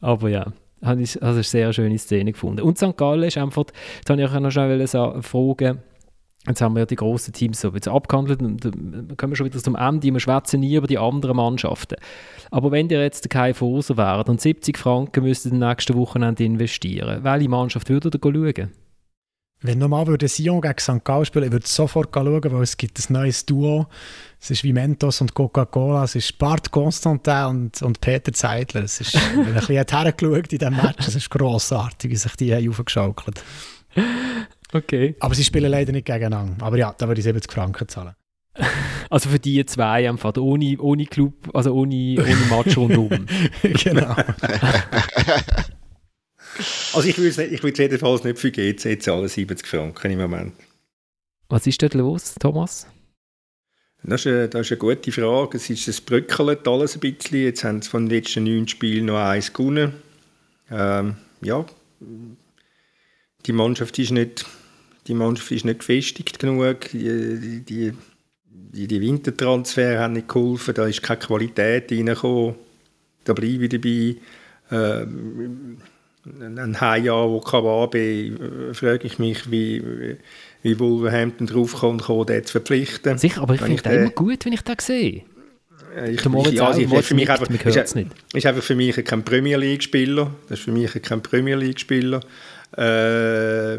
Aber 0.00 0.28
ja, 0.28 0.52
habe 0.82 1.02
ich, 1.02 1.22
also 1.22 1.34
eine 1.34 1.42
sehr 1.42 1.72
schöne 1.72 1.98
Szene 1.98 2.32
gefunden. 2.32 2.62
Und 2.62 2.78
St. 2.78 2.96
Gallen 2.96 3.22
ist 3.22 3.38
einfach, 3.38 3.64
jetzt 3.98 4.10
habe 4.10 4.22
ich 4.22 4.28
auch 4.28 4.40
noch 4.40 4.50
schnell 4.50 4.86
fragen, 4.86 5.82
Jetzt 6.50 6.60
haben 6.60 6.74
wir 6.74 6.80
ja 6.80 6.86
die 6.86 6.96
grossen 6.96 7.32
Teams 7.32 7.60
so 7.60 7.70
jetzt 7.70 7.88
abgehandelt 7.88 8.42
und 8.42 8.64
äh, 8.64 8.70
kommen 9.16 9.32
wir 9.32 9.36
schon 9.36 9.46
wieder 9.46 9.58
zum 9.58 9.76
Ende. 9.76 10.12
Wir 10.12 10.20
schwätzen 10.20 10.60
nie 10.60 10.74
über 10.74 10.86
die 10.86 10.98
anderen 10.98 11.36
Mannschaften. 11.36 11.96
Aber 12.50 12.70
wenn 12.70 12.88
ihr 12.90 13.02
jetzt 13.02 13.30
kein 13.30 13.54
Foser 13.54 13.96
wärt 13.96 14.28
und 14.28 14.40
70 14.40 14.76
Franken 14.76 15.24
müsstet 15.24 15.52
den 15.52 15.60
nächsten 15.60 15.96
Wochenende 15.96 16.44
investieren, 16.44 17.22
welche 17.22 17.48
Mannschaft 17.48 17.88
würdet 17.88 18.14
ihr 18.14 18.20
schauen? 18.20 18.70
Wenn 19.62 19.78
nochmal 19.78 20.06
würde 20.06 20.26
Sion 20.26 20.62
gegen 20.62 20.78
St. 20.78 21.04
Gallen 21.04 21.26
spielen, 21.26 21.44
ich 21.44 21.52
würde 21.52 21.66
sofort 21.66 22.08
schauen, 22.14 22.42
weil 22.42 22.62
es 22.62 22.78
gibt 22.78 22.98
ein 22.98 23.12
neues 23.12 23.44
Duo. 23.44 23.86
Es 24.40 24.50
ist 24.50 24.64
wie 24.64 24.72
Mentos 24.72 25.20
und 25.20 25.34
Coca-Cola. 25.34 26.04
Es 26.04 26.14
ist 26.14 26.38
Bart 26.38 26.70
Constantin 26.70 27.44
und, 27.44 27.82
und 27.82 28.00
Peter 28.00 28.32
Zeidler. 28.32 28.84
Es 28.84 29.02
ist, 29.02 29.14
ich 29.14 29.20
habe 29.20 29.40
ein 29.40 29.54
bisschen 29.54 29.86
hergeschaut 29.86 30.52
in 30.52 30.58
diesem 30.58 30.76
Match. 30.76 31.06
Es 31.06 31.14
ist 31.14 31.30
grossartig, 31.30 32.10
wie 32.10 32.16
sich 32.16 32.36
die 32.36 32.54
haben 32.54 32.70
aufgeschaukelt 32.70 33.42
Okay. 34.72 35.16
Aber 35.20 35.34
sie 35.34 35.44
spielen 35.44 35.70
leider 35.70 35.92
nicht 35.92 36.06
gegeneinander. 36.06 36.64
Aber 36.64 36.76
ja, 36.76 36.94
da 36.96 37.08
würde 37.08 37.20
ich 37.20 37.24
70 37.24 37.50
Franken 37.52 37.88
zahlen. 37.88 38.14
Also 39.12 39.28
für 39.28 39.40
die 39.40 39.66
zwei 39.66 40.08
einfach 40.08 40.36
ohne, 40.36 40.78
ohne 40.78 41.04
Club, 41.04 41.34
also 41.52 41.74
ohne, 41.74 42.14
ohne 42.16 42.36
Match 42.48 42.76
rundum. 42.76 43.26
genau. 43.62 44.14
Also 46.92 47.08
ich 47.08 47.16
würde 47.16 47.44
ich 47.44 47.62
würde 47.62 47.82
jedenfalls 47.82 48.24
nicht 48.24 48.38
für 48.38 48.50
GC 48.50 49.00
zahlen, 49.02 49.28
70 49.28 49.66
Franken 49.66 50.10
im 50.10 50.18
Moment. 50.18 50.52
Was 51.48 51.66
ist 51.66 51.80
dort 51.82 51.94
los, 51.94 52.34
Thomas? 52.38 52.86
Das 54.02 54.20
ist, 54.20 54.26
eine, 54.26 54.48
das 54.48 54.62
ist 54.62 54.72
eine 54.72 54.78
gute 54.78 55.12
Frage. 55.12 55.56
Es 55.56 55.70
ist 55.70 55.88
es 55.88 56.00
bröckelt 56.00 56.66
alles 56.66 56.96
ein 56.96 57.00
bisschen. 57.00 57.42
Jetzt 57.42 57.64
haben 57.64 57.82
sie 57.82 57.88
von 57.88 58.06
den 58.06 58.18
letzten 58.18 58.44
neun 58.44 58.66
Spielen 58.66 59.06
noch 59.06 59.18
eins 59.18 59.52
gewonnen. 59.52 59.94
Ähm, 60.70 61.16
ja, 61.40 61.64
die 63.46 63.52
Mannschaft 63.52 63.98
ist 63.98 64.10
nicht, 64.10 64.44
die 65.06 65.14
Mannschaft 65.14 65.50
ist 65.50 65.64
nicht 65.64 65.80
gefestigt 65.80 66.38
genug. 66.38 66.90
Die, 66.92 67.62
die, 67.66 67.92
die, 68.46 68.86
die 68.86 69.00
Wintertransfer 69.00 69.98
haben 69.98 70.14
nicht 70.14 70.28
geholfen. 70.28 70.74
Da 70.74 70.86
ist 70.86 71.02
keine 71.02 71.20
Qualität 71.20 71.90
reingekommen. 71.90 72.54
Da 73.24 73.32
bleibe 73.32 73.64
ich 73.64 73.70
dabei. 73.70 74.16
Ähm, 74.72 75.78
ein 76.24 76.80
Heimjahr, 76.80 77.30
wo 77.30 77.40
Kawabe, 77.40 77.98
äh, 77.98 78.74
frage 78.74 79.06
ich 79.06 79.18
mich, 79.18 79.50
wie, 79.50 80.16
wie 80.62 80.78
Wolverhampton 80.78 81.46
draufkommt, 81.46 82.06
den 82.28 82.44
zu 82.44 82.52
verpflichten. 82.52 83.18
Sicher, 83.18 83.42
aber 83.42 83.54
ich 83.54 83.60
finde 83.60 83.76
ich 83.76 83.82
den 83.82 83.92
immer 83.92 84.10
gut, 84.10 84.44
wenn 84.44 84.52
ich 84.52 84.62
den 84.62 84.76
sehe. 84.78 85.22
Ich, 86.08 86.24
Moritz 86.26 86.54
ja, 86.54 86.76
ich, 86.76 86.86
Moritz 86.86 87.06
für 87.06 87.14
mich 87.14 87.28
einfach, 87.28 87.48
ist, 87.50 87.76
es 87.76 87.94
nicht. 87.94 88.10
ist 88.32 88.46
einfach 88.46 88.62
für 88.62 88.76
mich 88.76 89.02
kein 89.04 89.24
Premier 89.24 89.56
League 89.56 89.82
Spieler. 89.82 90.30
Das 90.48 90.58
ist 90.58 90.64
für 90.64 90.72
mich 90.72 90.92
kein 91.02 91.22
Premier 91.22 91.56
League 91.56 91.80
Spieler. 91.80 92.20
Äh, 92.76 93.78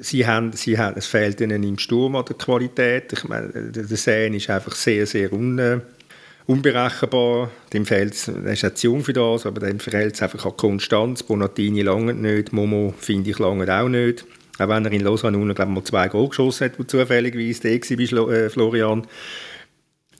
sie 0.00 0.26
haben, 0.26 0.52
sie 0.52 0.76
haben, 0.76 0.96
es 0.96 1.06
fehlt 1.06 1.40
ihnen 1.40 1.62
im 1.62 1.78
Sturm 1.78 2.16
an 2.16 2.24
der 2.24 2.36
Qualität. 2.36 3.12
Ich 3.12 3.24
meine, 3.24 3.48
der 3.48 3.96
Sen 3.96 4.34
ist 4.34 4.50
einfach 4.50 4.74
sehr, 4.74 5.06
sehr 5.06 5.32
un, 5.32 5.58
äh, 5.58 5.80
unberechenbar. 6.46 7.50
Dem 7.72 7.86
fehlt 7.86 8.14
es, 8.14 8.28
er 8.28 8.52
ist 8.52 8.62
ja 8.62 8.74
zu 8.74 8.88
jung 8.88 9.04
für 9.04 9.12
das, 9.12 9.46
aber 9.46 9.66
dem 9.66 9.78
fehlt 9.78 10.14
es 10.14 10.22
einfach 10.22 10.44
an 10.46 10.56
Konstanz. 10.56 11.22
Bonatini 11.22 11.82
lange 11.82 12.14
nicht, 12.14 12.52
Momo 12.52 12.92
finde 12.98 13.30
ich 13.30 13.38
lange 13.38 13.72
auch 13.72 13.88
nicht. 13.88 14.24
Auch 14.58 14.68
wenn 14.68 14.84
er 14.84 14.92
in 14.92 15.02
Lausanne 15.02 15.38
unten, 15.38 15.54
glaube 15.54 15.70
ich, 15.70 15.74
mal 15.74 15.84
zwei 15.84 16.08
Goal 16.08 16.28
geschossen 16.28 16.66
hat, 16.66 16.78
wo 16.78 16.84
zufälligerweise 16.84 17.60
der 17.60 17.80
war 17.80 18.26
bei 18.26 18.34
äh, 18.34 18.50
Florian. 18.50 19.06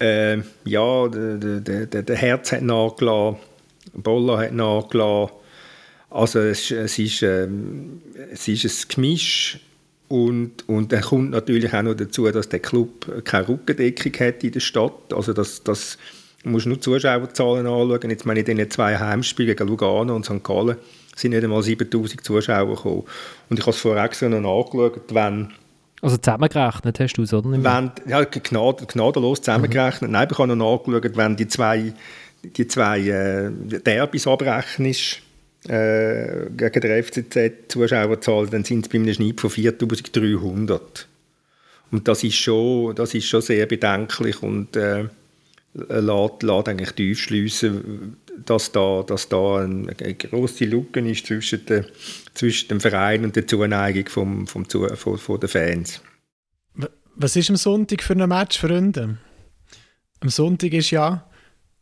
Äh, 0.01 0.39
ja, 0.64 1.09
der, 1.09 1.37
der, 1.37 1.87
der, 1.87 2.03
der 2.03 2.16
Herz 2.16 2.53
hat 2.53 2.62
nachgelassen, 2.62 3.39
Bolla 3.93 4.39
hat 4.39 4.53
nachgelassen. 4.53 5.43
Also 6.15 6.39
es, 6.39 6.71
es, 6.71 6.97
ist, 7.01 7.23
ähm, 7.23 8.01
es 8.33 8.47
ist 8.47 8.65
ein 8.65 8.89
Gemisch 8.95 9.59
und, 10.07 10.69
und 10.69 10.93
dann 10.93 11.01
kommt 11.01 11.31
natürlich 11.33 11.75
auch 11.75 11.83
noch 11.83 11.95
dazu, 11.95 12.31
dass 12.31 12.49
der 12.49 12.61
Club 12.61 13.25
keine 13.25 13.49
Rückendeckung 13.49 14.12
hat 14.21 14.45
in 14.45 14.53
der 14.53 14.61
Stadt. 14.61 15.12
Also 15.12 15.33
das, 15.33 15.65
das 15.65 15.99
musst 16.45 16.67
nur 16.67 16.77
die 16.77 16.83
Zuschauerzahlen 16.83 17.67
anschauen. 17.67 18.11
Jetzt 18.11 18.27
meine 18.27 18.41
ich 18.41 18.49
in 18.49 18.59
den 18.59 18.71
zwei 18.71 18.97
Heimspielen 18.97 19.57
gegen 19.57 19.69
Lugano 19.69 20.15
und 20.15 20.25
St. 20.25 20.45
Gallen 20.45 20.77
sind 21.17 21.33
nicht 21.33 21.43
einmal 21.43 21.65
7000 21.65 22.23
Zuschauer 22.23 22.77
gekommen. 22.77 23.03
Und 23.51 23.59
ich 23.59 23.67
habe 23.67 23.73
es 23.73 23.81
vorher 23.81 24.05
extra 24.05 24.29
noch 24.29 24.41
nachgeschaut, 24.41 25.12
wenn 25.12 25.49
Also 26.01 26.17
zusammengerechnet 26.17 27.01
hast 27.01 27.15
du 27.15 27.23
es, 27.23 27.35
oder? 27.35 27.51
Wenn, 27.51 27.91
ja, 28.07 28.23
gnad, 28.23 28.87
gnadenlos 28.87 29.41
zusammengerechnet. 29.41 30.12
Nein, 30.12 30.29
ich 30.31 30.39
habe 30.39 30.55
noch 30.55 30.79
nachgeschaut, 30.79 31.17
wenn 31.17 31.35
die 31.35 31.49
zwei, 31.49 31.93
die 32.45 32.69
zwei 32.69 33.01
äh, 33.01 33.51
Derbys 33.81 34.29
abrechnest, 34.29 35.24
äh, 35.69 36.51
gegen 36.57 36.81
den 36.81 37.03
FCZ 37.03 37.53
Zuschauerzahl, 37.69 38.47
dann 38.49 38.65
sind 38.65 38.87
es 38.87 38.93
bei 38.93 38.99
einem 38.99 39.15
Schnitt 39.15 39.41
von 39.41 39.51
4300. 39.51 41.09
Und 41.91 42.09
das 42.09 42.25
ist 42.25 42.37
schon, 42.37 42.95
das 42.95 43.15
ist 43.15 43.27
schon 43.27 43.41
sehr 43.41 43.67
bedenklich 43.67 44.43
und 44.43 44.77
äh, 44.77 45.05
lässt, 45.75 46.43
lässt 46.43 46.69
eigentlich 46.69 46.93
tief 46.93 47.21
schliessen, 47.21 48.17
dass 48.45 48.73
da, 48.73 49.05
dass 49.07 49.29
da 49.29 49.59
eine, 49.59 49.95
eine 49.99 50.15
grosse 50.15 50.65
Lücke 50.65 51.01
ist 51.01 51.27
zwischen, 51.27 51.65
der, 51.67 51.87
zwischen 52.35 52.69
dem 52.69 52.81
Verein 52.81 53.25
und 53.25 53.37
der 53.37 53.47
Zuneigung 53.47 54.09
vom, 54.09 54.47
vom, 54.47 54.65
von, 54.67 55.19
von 55.19 55.41
den 55.41 55.49
Fans. 55.49 56.01
Was 57.17 57.37
ist 57.37 57.51
am 57.51 57.57
Sonntag 57.57 58.03
für 58.03 58.15
ein 58.15 58.29
Match, 58.29 58.59
Freunde? 58.59 59.19
Am 60.21 60.29
Sonntag 60.29 60.73
ist 60.73 60.91
ja 60.91 61.29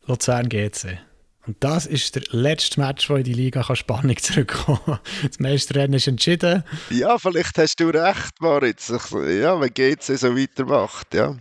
Luzern 0.06 0.48
GC. 0.48 0.98
Und 1.46 1.56
das 1.60 1.86
ist 1.86 2.14
der 2.14 2.22
letzte 2.30 2.80
Match, 2.80 3.10
wo 3.10 3.16
in 3.16 3.24
die 3.24 3.32
Liga 3.32 3.62
kann 3.62 3.76
Spannung 3.76 4.16
zurückkommen. 4.20 5.00
Das 5.22 5.40
Meisterrennen 5.40 5.94
ist 5.94 6.06
entschieden. 6.06 6.62
Ja, 6.90 7.18
vielleicht 7.18 7.58
hast 7.58 7.80
du 7.80 7.88
recht, 7.88 8.40
Moritz. 8.40 8.88
Ja, 8.88 9.60
wenn 9.60 9.74
GC 9.74 10.16
so 10.18 10.36
weitermacht, 10.36 11.14
ja. 11.14 11.36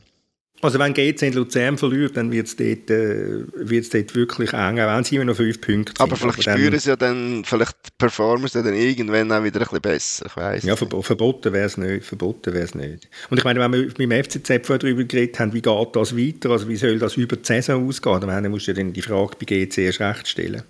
Also 0.61 0.79
wenn 0.79 0.93
GC 0.93 1.21
in 1.27 1.33
Luzern 1.33 1.77
verliert, 1.77 2.15
dann 2.17 2.31
wird 2.31 2.47
es 2.47 2.55
dort, 2.55 2.89
äh, 2.89 3.43
wird's 3.55 3.89
dort 3.89 4.13
wirklich 4.15 4.53
eng, 4.53 4.79
auch 4.79 4.95
wenn 4.95 5.03
sie 5.03 5.15
immer 5.15 5.25
noch 5.25 5.35
fünf 5.35 5.59
Punkte 5.59 5.91
sind. 5.91 6.01
Aber 6.01 6.15
vielleicht 6.15 6.45
dann- 6.45 6.57
spüren 6.57 6.79
sie 6.79 6.89
ja 6.89 6.95
dann, 6.95 7.43
vielleicht 7.45 7.97
performen 7.97 8.47
sie 8.47 8.61
dann 8.61 8.73
irgendwann 8.73 9.31
auch 9.31 9.43
wieder 9.43 9.59
ein 9.59 9.63
bisschen 9.65 9.81
besser. 9.81 10.25
Ich 10.27 10.37
weiss. 10.37 10.63
Ja, 10.63 10.75
verbo 10.75 11.01
verboten 11.01 11.53
wäre 11.53 11.65
es 11.65 11.77
nicht. 11.77 12.05
Verboten 12.05 12.53
wär's 12.53 12.75
nicht. 12.75 13.09
Und 13.29 13.37
ich 13.37 13.43
meine, 13.43 13.59
wenn 13.59 13.73
wir 13.73 13.93
beim 13.93 14.23
FCZ 14.23 14.65
vorher 14.65 14.79
darüber 14.79 15.03
geredet 15.03 15.39
haben, 15.39 15.53
wie 15.53 15.61
geht 15.61 15.95
das 15.95 16.15
weiter, 16.17 16.49
also 16.51 16.67
wie 16.67 16.75
soll 16.75 16.99
das 16.99 17.17
über 17.17 17.35
die 17.35 17.45
Saison 17.45 17.87
ausgehen, 17.87 18.21
dann 18.21 18.51
musst 18.51 18.67
du 18.67 18.73
dir 18.73 18.83
dann 18.83 18.93
die 18.93 19.01
Frage 19.01 19.31
bei 19.39 19.45
GC 19.45 19.77
erst 19.85 19.99
recht 19.99 20.27
stellen. 20.27 20.63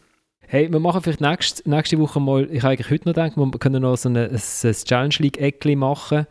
Hey, 0.47 0.69
wir 0.69 0.79
machen 0.81 1.01
vielleicht 1.01 1.21
nächste, 1.21 1.69
nächste 1.69 1.97
Woche 1.97 2.19
mal, 2.19 2.45
ich 2.51 2.61
habe 2.61 2.73
eigentlich 2.73 2.89
heute 2.89 3.07
noch 3.07 3.13
gedacht, 3.13 3.37
wir 3.37 3.51
können 3.59 3.81
noch 3.83 3.95
so 3.95 4.09
eine, 4.09 4.25
ein, 4.29 4.35
ein 4.35 4.73
Challenge 4.73 5.15
League-Eckli 5.19 5.77
machen, 5.77 6.27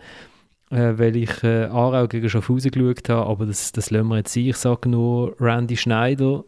äh, 0.71 0.99
weil 0.99 1.17
ich 1.17 1.43
äh, 1.43 1.65
Aarau 1.65 2.07
gegen 2.07 2.29
Schaffhausen 2.29 2.71
geschaut 2.71 3.09
habe, 3.09 3.29
aber 3.29 3.47
das, 3.47 3.73
das 3.73 3.91
lassen 3.91 4.09
wir 4.09 4.19
jetzt 4.19 4.33
sein. 4.33 4.47
Ich 4.47 4.57
sage 4.57 4.89
nur, 4.89 5.35
Randy 5.41 5.77
Schneider 5.77 6.45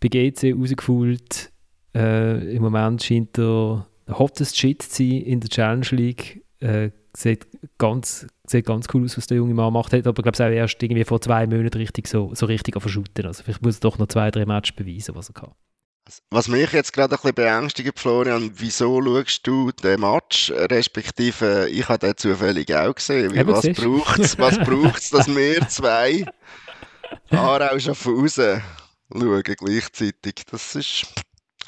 bei 0.00 0.08
GC 0.08 0.54
rausgefühlt. 0.54 1.52
Äh, 1.94 2.54
Im 2.54 2.62
Moment 2.62 3.02
scheint 3.02 3.38
er 3.38 3.86
hottest 4.08 4.56
Shit 4.56 4.82
zu 4.82 5.02
sein 5.02 5.22
in 5.22 5.40
der 5.40 5.50
Challenge 5.50 5.86
League. 5.90 6.44
Äh, 6.60 6.90
sieht, 7.16 7.46
ganz, 7.78 8.26
sieht 8.46 8.66
ganz 8.66 8.86
cool 8.94 9.04
aus, 9.04 9.16
was 9.16 9.26
der 9.26 9.38
junge 9.38 9.54
Mann 9.54 9.72
macht. 9.72 9.92
Hat 9.92 10.06
aber, 10.06 10.22
glaube 10.22 10.36
ich, 10.36 10.40
auch 10.40 10.46
erst 10.48 10.82
irgendwie 10.82 11.04
vor 11.04 11.20
zwei 11.20 11.46
Monaten 11.46 11.78
richtig 11.78 12.06
so, 12.06 12.32
so 12.34 12.46
richtig 12.46 12.76
auf 12.76 12.82
verschütten. 12.82 13.26
Also 13.26 13.42
vielleicht 13.42 13.62
muss 13.62 13.78
er 13.78 13.80
doch 13.80 13.98
noch 13.98 14.08
zwei, 14.08 14.30
drei 14.30 14.46
Matches 14.46 14.76
beweisen, 14.76 15.14
was 15.14 15.30
er 15.30 15.34
kann. 15.34 15.52
Was 16.30 16.48
mich 16.48 16.72
jetzt 16.72 16.92
gerade 16.92 17.14
ein 17.14 17.16
bisschen 17.16 17.34
beängstigt, 17.34 17.98
Florian, 17.98 18.50
wieso 18.54 19.02
schaust 19.02 19.46
du 19.46 19.72
den 19.72 20.00
Match? 20.00 20.50
Respektive, 20.50 21.68
ich 21.70 21.88
habe 21.88 21.98
den 21.98 22.16
zufällig 22.16 22.74
auch 22.74 22.94
gesehen. 22.94 23.34
Eben, 23.34 23.48
was 23.48 23.68
braucht 23.68 24.18
es, 24.18 24.38
was 24.38 24.58
braucht's, 24.64 25.10
dass 25.10 25.26
wir 25.28 25.68
zwei 25.68 26.24
Aarau 27.30 27.78
Schaffhausen 27.78 28.62
schauen 29.12 29.42
gleichzeitig. 29.42 30.34
Das 30.50 30.74
ist, 30.74 31.06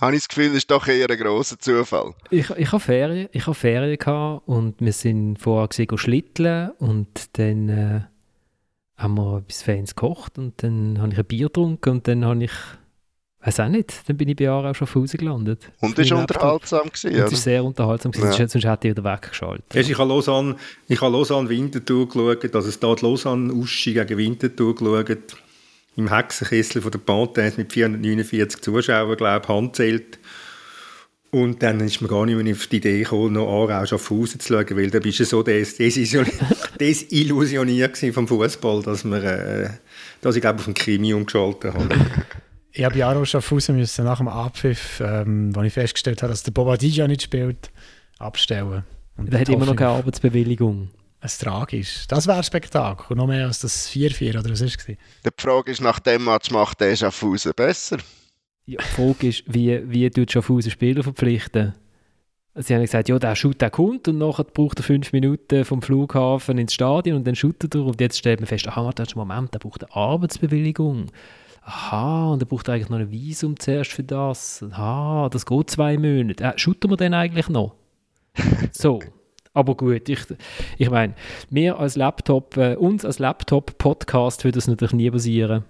habe 0.01 0.15
ich 0.15 0.23
das 0.23 0.29
Gefühl, 0.29 0.55
ist 0.55 0.71
doch 0.71 0.87
eher 0.87 1.11
ein 1.11 1.19
grosser 1.19 1.59
Zufall. 1.59 2.15
Ich, 2.31 2.51
ich 2.51 2.73
habe 2.73 2.81
Ferien, 2.81 3.29
ich 3.33 3.47
habe 3.47 3.55
Ferien 3.55 3.99
gehabt 3.99 4.47
und 4.47 4.81
wir 4.81 4.93
sind 4.93 5.37
vorher 5.37 5.69
gesehen 5.69 5.99
schlitteln 5.99 6.71
und 6.79 7.39
dann 7.39 7.69
äh, 7.69 8.01
haben 8.97 9.15
wir 9.17 9.39
etwas 9.39 9.63
Fans 9.63 9.95
gekocht 9.95 10.39
und 10.39 10.63
dann 10.63 10.99
habe 11.01 11.13
ich 11.13 11.19
ein 11.19 11.25
Bier 11.25 11.47
getrunken 11.47 11.91
und 11.91 12.09
dann 12.09 12.25
habe 12.25 12.45
ich 12.45 12.53
Weiß 13.43 13.59
auch 13.61 13.69
nicht, 13.69 14.03
dann 14.07 14.19
bin 14.19 14.29
ich 14.29 14.37
bei 14.37 14.45
Jahren 14.45 14.67
auch 14.67 14.75
schon 14.75 14.87
auf 14.87 14.95
Hause 14.95 15.17
gelandet. 15.17 15.71
Und 15.81 15.99
es 15.99 16.11
war 16.11 16.19
unterhaltsam. 16.19 16.89
Gewesen, 16.89 17.15
und 17.15 17.25
es 17.25 17.33
war 17.33 17.39
sehr 17.39 17.65
unterhaltsam, 17.65 18.13
gewesen, 18.13 18.33
ja. 18.39 18.49
sonst 18.49 18.65
hätte 18.67 18.89
ich 18.89 18.97
wieder 18.97 19.05
weggeschaltet. 19.05 19.65
Ich 19.75 19.99
habe 19.99 20.09
Lausanne, 20.11 20.57
ich 20.89 21.01
habe 21.01 21.13
Lausanne 21.13 21.49
Winterthur 21.49 22.07
geschaut, 22.07 22.55
also 22.55 22.69
es 22.69 22.79
da 22.79 22.95
die 22.95 23.03
Lausanne 23.03 23.55
Uschi 23.55 23.95
gegen 23.95 24.19
Winterthur 24.19 24.75
geschaut, 24.75 25.37
im 25.97 26.09
Hexenkessel 26.15 26.83
von 26.83 26.91
der 26.91 26.99
Panthers 26.99 27.57
mit 27.57 27.73
449 27.73 28.61
Zuschauern, 28.61 29.17
glaube 29.17 29.41
ich, 29.43 29.49
handzählt. 29.49 30.19
Und 31.31 31.63
dann 31.63 31.81
ist 31.81 32.03
mir 32.03 32.09
gar 32.09 32.27
nicht 32.27 32.37
mehr 32.37 32.55
auf 32.55 32.67
die 32.67 32.77
Idee 32.77 33.03
gekommen, 33.05 33.35
noch 33.35 33.47
Aarau 33.47 33.87
Schaffhausen 33.87 34.41
zu 34.41 34.53
schauen, 34.53 34.77
weil 34.77 34.91
da 34.91 34.99
bist 34.99 35.21
du 35.21 35.25
so 35.25 35.43
des, 35.43 35.77
desillusioniert 36.81 37.97
vom 38.13 38.29
Fußball, 38.29 38.83
dass, 38.83 39.05
äh, 39.05 39.71
dass 40.21 40.35
ich 40.35 40.43
glaube 40.43 40.59
auf 40.59 40.65
den 40.67 40.75
Krimi 40.75 41.15
umgeschaltet 41.15 41.73
habe. 41.73 41.89
Ich 42.73 42.85
habe 42.85 42.97
Jaro 42.97 43.25
Schaffhausen 43.25 43.77
müssen 43.77 44.05
nach 44.05 44.19
dem 44.19 44.29
Abpfiff, 44.29 45.01
ähm, 45.05 45.55
wo 45.55 45.63
ich 45.63 45.73
festgestellt 45.73 46.23
habe, 46.23 46.31
dass 46.31 46.45
der 46.45 46.53
Bobadilla 46.53 47.09
nicht 47.09 47.23
spielt, 47.23 47.71
abstellen. 48.19 48.85
Und 49.17 49.33
der 49.33 49.41
hat 49.41 49.49
immer 49.49 49.67
noch 49.67 49.77
keine 49.77 49.91
Arbeitsbewilligung. 49.91 50.91
Es 51.21 51.37
tragisch. 51.39 52.07
Das 52.09 52.27
wäre 52.27 52.39
ein 52.39 52.45
Spektakel. 52.45 53.17
Noch 53.17 53.27
mehr 53.27 53.47
als 53.47 53.61
das 53.61 53.91
4-4 53.91 54.39
oder 54.39 54.51
was 54.51 54.61
es? 54.63 54.77
Die 54.87 54.97
Frage 55.37 55.73
ist, 55.73 55.83
nach 55.83 55.99
dem 55.99 56.25
Match 56.25 56.51
macht 56.51 56.81
der 56.81 56.97
Schaffhausen 56.97 57.53
besser? 57.55 57.99
Ja, 58.65 58.79
die 58.81 58.85
Frage 58.85 59.29
ist, 59.29 59.43
wie, 59.47 59.83
wie 59.91 60.09
tut 60.09 60.33
Schaffhausen 60.33 60.71
Spieler 60.71 61.03
verpflichten? 61.03 61.75
Sie 62.55 62.75
haben 62.75 62.83
gesagt, 62.83 63.09
ja, 63.09 63.19
der 63.19 63.37
Shoot, 63.37 63.61
der 63.61 63.71
kommt 63.71 64.09
und 64.09 64.19
nachher 64.19 64.45
braucht 64.45 64.81
er 64.81 64.83
fünf 64.83 65.13
Minuten 65.13 65.65
vom 65.65 65.83
Flughafen 65.83 66.59
ins 66.59 66.75
Stadion 66.75 67.17
und 67.19 67.27
dann 67.27 67.37
shootet 67.37 67.75
er 67.75 67.85
und 67.85 68.01
jetzt 68.01 68.19
stellt 68.19 68.41
man 68.41 68.47
fest, 68.47 68.67
aha, 68.67 68.85
warte, 68.85 69.05
Moment, 69.15 69.55
der 69.55 69.59
braucht 69.59 69.85
eine 69.85 69.95
Arbeitsbewilligung 69.95 71.07
aha, 71.63 72.33
und 72.33 72.43
er 72.43 72.47
braucht 72.47 72.69
eigentlich 72.69 72.89
noch 72.89 72.99
ein 72.99 73.11
Visum 73.11 73.59
zuerst 73.59 73.93
für 73.93 74.03
das. 74.03 74.65
Aha, 74.71 75.29
das 75.31 75.47
geht 75.47 75.71
zwei 75.71 75.97
Monate. 75.97 76.45
Äh, 76.45 76.59
shooten 76.59 76.91
wir 76.91 76.97
den 76.97 77.15
eigentlich 77.15 77.49
noch? 77.49 77.75
so. 78.73 79.01
Aber 79.53 79.77
gut, 79.77 80.09
ich, 80.09 80.21
ich 80.79 80.91
meine, 80.91 81.15
wir 81.51 81.79
als 81.79 81.97
Laptop, 81.97 82.57
äh, 82.57 82.77
uns 82.77 83.05
als 83.05 83.19
Laptop-Podcast 83.19 84.45
würde 84.45 84.57
das 84.57 84.69
natürlich 84.69 84.93
nie 84.93 85.11
basieren 85.11 85.65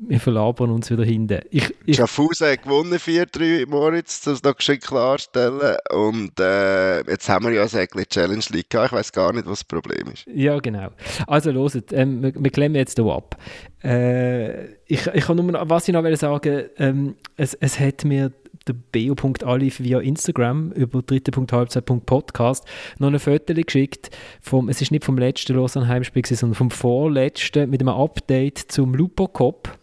wir 0.00 0.20
verlabern 0.20 0.70
uns 0.70 0.90
wieder 0.90 1.04
hinten. 1.04 1.40
Ich, 1.50 1.74
ich 1.84 1.96
Schaffhausen 1.96 2.48
hat 2.48 2.62
gewonnen 2.62 2.98
4-3, 2.98 3.68
Moritz, 3.68 4.20
das 4.22 4.42
noch 4.42 4.56
geschickt 4.56 4.86
klarstellen. 4.86 5.76
Und 5.90 6.38
äh, 6.38 6.98
jetzt 7.10 7.28
haben 7.28 7.46
wir 7.46 7.52
ja 7.52 7.62
eine 7.62 8.06
Challenge 8.06 8.44
League 8.50 8.70
gehabt. 8.70 8.92
Ich 8.92 8.92
weiß 8.92 9.12
gar 9.12 9.32
nicht, 9.32 9.46
was 9.46 9.60
das 9.60 9.64
Problem 9.64 10.12
ist. 10.12 10.26
Ja, 10.32 10.58
genau. 10.60 10.88
Also, 11.26 11.50
loset, 11.50 11.92
ähm, 11.92 12.22
wir, 12.22 12.32
wir 12.34 12.50
klemmen 12.50 12.76
jetzt 12.76 12.96
hier 12.96 13.06
ab. 13.06 13.36
Äh, 13.82 14.74
ich, 14.86 15.06
ich 15.06 15.24
kann 15.24 15.36
nur, 15.36 15.68
was 15.68 15.88
ich 15.88 15.94
noch 15.94 16.16
sagen 16.16 16.64
ähm, 16.78 17.16
es, 17.36 17.54
es 17.54 17.78
hat 17.78 18.04
mir 18.04 18.32
der 18.66 18.74
Beo.alif 18.74 19.80
via 19.80 20.00
Instagram 20.00 20.72
über 20.72 21.02
dritte.halbzeit.podcast 21.02 22.64
noch 22.98 23.08
ein 23.08 23.18
Foto 23.18 23.54
geschickt. 23.54 24.10
Vom, 24.40 24.68
es 24.68 24.82
ist 24.82 24.90
nicht 24.90 25.04
vom 25.04 25.18
letzten 25.18 25.54
Lausanne 25.54 25.88
Heimspiel, 25.88 26.24
sondern 26.26 26.54
vom 26.54 26.70
vorletzten 26.70 27.70
mit 27.70 27.80
einem 27.80 27.90
Update 27.90 28.58
zum 28.58 28.94
Lupo 28.94 29.26
Cop. 29.28 29.77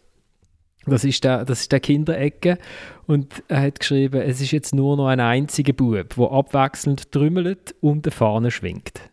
Das 0.88 1.04
ist 1.04 1.24
der, 1.24 1.46
das 1.46 1.62
ist 1.62 1.72
der 1.72 1.80
Kinderecke. 1.80 2.58
Und 3.08 3.44
er 3.48 3.62
hat 3.62 3.80
geschrieben, 3.80 4.22
es 4.22 4.42
ist 4.42 4.52
jetzt 4.52 4.74
nur 4.74 4.98
noch 4.98 5.08
ein 5.08 5.20
einziger 5.20 5.74
Bub, 5.74 6.16
der 6.16 6.32
abwechselnd 6.32 7.12
trümmelt 7.12 7.76
und 7.82 8.06
eine 8.06 8.12
Fahne 8.12 8.52
schwingt. 8.52 9.10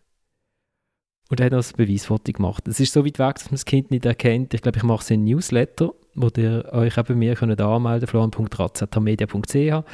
Und 1.30 1.40
er 1.40 1.46
hat 1.46 1.52
das 1.54 1.72
Beweisfoto 1.72 2.30
gemacht. 2.32 2.68
Es 2.68 2.78
ist 2.78 2.92
so 2.92 3.06
weit 3.06 3.18
weg, 3.18 3.36
dass 3.36 3.46
man 3.46 3.52
das 3.52 3.64
Kind 3.64 3.90
nicht 3.90 4.04
erkennt. 4.04 4.52
Ich 4.52 4.60
glaube, 4.60 4.76
ich 4.76 4.84
mache 4.84 5.02
es 5.02 5.10
in 5.10 5.24
Newsletter, 5.24 5.92
wo 6.14 6.28
ihr 6.36 6.68
euch 6.72 6.96
eben 6.98 7.18
mir 7.18 7.34
könnt 7.34 7.60
anmelden 7.60 8.08
könnt, 8.08 8.34
florian.razatamedia.ch 8.34 9.84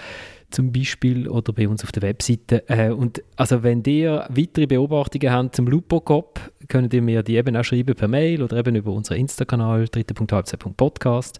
zum 0.51 0.73
Beispiel 0.73 1.29
oder 1.29 1.53
bei 1.53 1.69
uns 1.69 1.85
auf 1.85 1.93
der 1.93 2.03
Webseite. 2.03 2.69
Äh, 2.69 2.91
und 2.91 3.23
also 3.37 3.63
wenn 3.63 3.83
ihr 3.85 4.27
weitere 4.31 4.67
Beobachtungen 4.67 5.31
habt 5.31 5.57
zum 5.57 5.67
Lupocop, 5.67 6.41
könnt 6.69 6.95
ihr 6.95 7.03
mir 7.03 7.23
die 7.23 7.37
eben 7.37 7.57
auch 7.57 7.65
schreiben 7.65 7.95
per 7.95 8.09
Mail 8.09 8.43
oder 8.43 8.57
eben 8.57 8.75
über 8.75 8.93
unseren 8.93 9.19
Insta-Kanal 9.19 9.87
dritte.halbzeit.podcast 9.89 11.39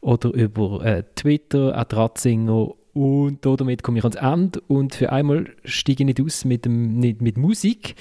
oder 0.00 0.32
über 0.32 0.84
äh, 0.84 1.02
Twitter, 1.16 1.72
Ratzinger 1.72 2.68
und 2.92 3.44
damit 3.44 3.82
komme 3.82 3.98
ich 3.98 4.04
ans 4.04 4.16
Ende 4.16 4.60
und 4.68 4.94
für 4.94 5.10
einmal 5.10 5.46
steige 5.64 6.04
ich 6.04 6.06
nicht 6.06 6.20
aus 6.20 6.44
mit, 6.44 6.64
dem, 6.64 7.00
nicht 7.00 7.20
mit 7.20 7.36
Musik, 7.36 7.96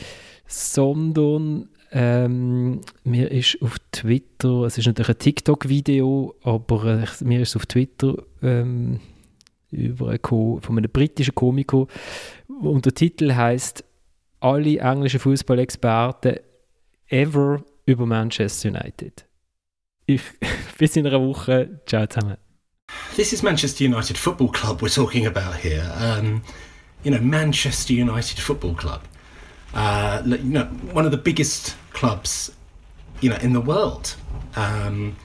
sondern 0.46 1.70
ähm, 1.96 2.82
mir 3.04 3.30
ist 3.30 3.62
auf 3.62 3.78
Twitter, 3.92 4.64
es 4.64 4.80
ist 4.80 4.88
natürlich 4.88 5.10
ein 5.10 5.20
TikTok-Video, 5.20 6.36
aber 6.42 7.04
äh, 7.04 7.24
mir 7.24 7.42
ist 7.42 7.56
auf 7.56 7.68
Twitter 7.68 8.16
ähm, 8.42 9.00
übergekommen 9.70 10.62
von 10.62 10.78
einem 10.78 10.90
britischen 10.92 11.36
Komiker 11.36 11.86
und 12.48 12.86
der 12.86 12.96
Titel 12.96 13.34
heißt 13.34 13.84
alle 14.40 14.80
englischen 14.80 15.20
Fußballexperten 15.20 16.38
ever 17.10 17.64
über 17.86 18.06
Manchester 18.08 18.70
United. 18.70 19.26
Ich, 20.08 20.22
bis 20.80 20.96
in 20.96 21.06
einer 21.06 21.22
Woche. 21.22 21.80
Ciao 21.86 22.08
zusammen. 22.08 22.38
This 23.16 23.34
is 23.34 23.44
Manchester 23.44 23.86
United 23.86 24.18
Football 24.18 24.52
Club 24.52 24.82
we're 24.82 24.94
talking 24.94 25.28
about 25.28 25.56
here. 25.62 25.94
Um, 26.00 26.42
you 27.04 27.12
know, 27.12 27.22
Manchester 27.22 27.94
United 27.94 28.40
Football 28.40 28.74
Club. 28.74 29.02
Uh, 29.74 30.22
you 30.26 30.38
know, 30.38 30.66
one 30.92 31.06
of 31.06 31.12
the 31.12 31.18
biggest 31.18 31.76
clubs, 31.92 32.52
you 33.22 33.30
know, 33.30 33.38
in 33.38 33.54
the 33.54 33.62
world. 33.62 34.16
Um, 34.56 35.16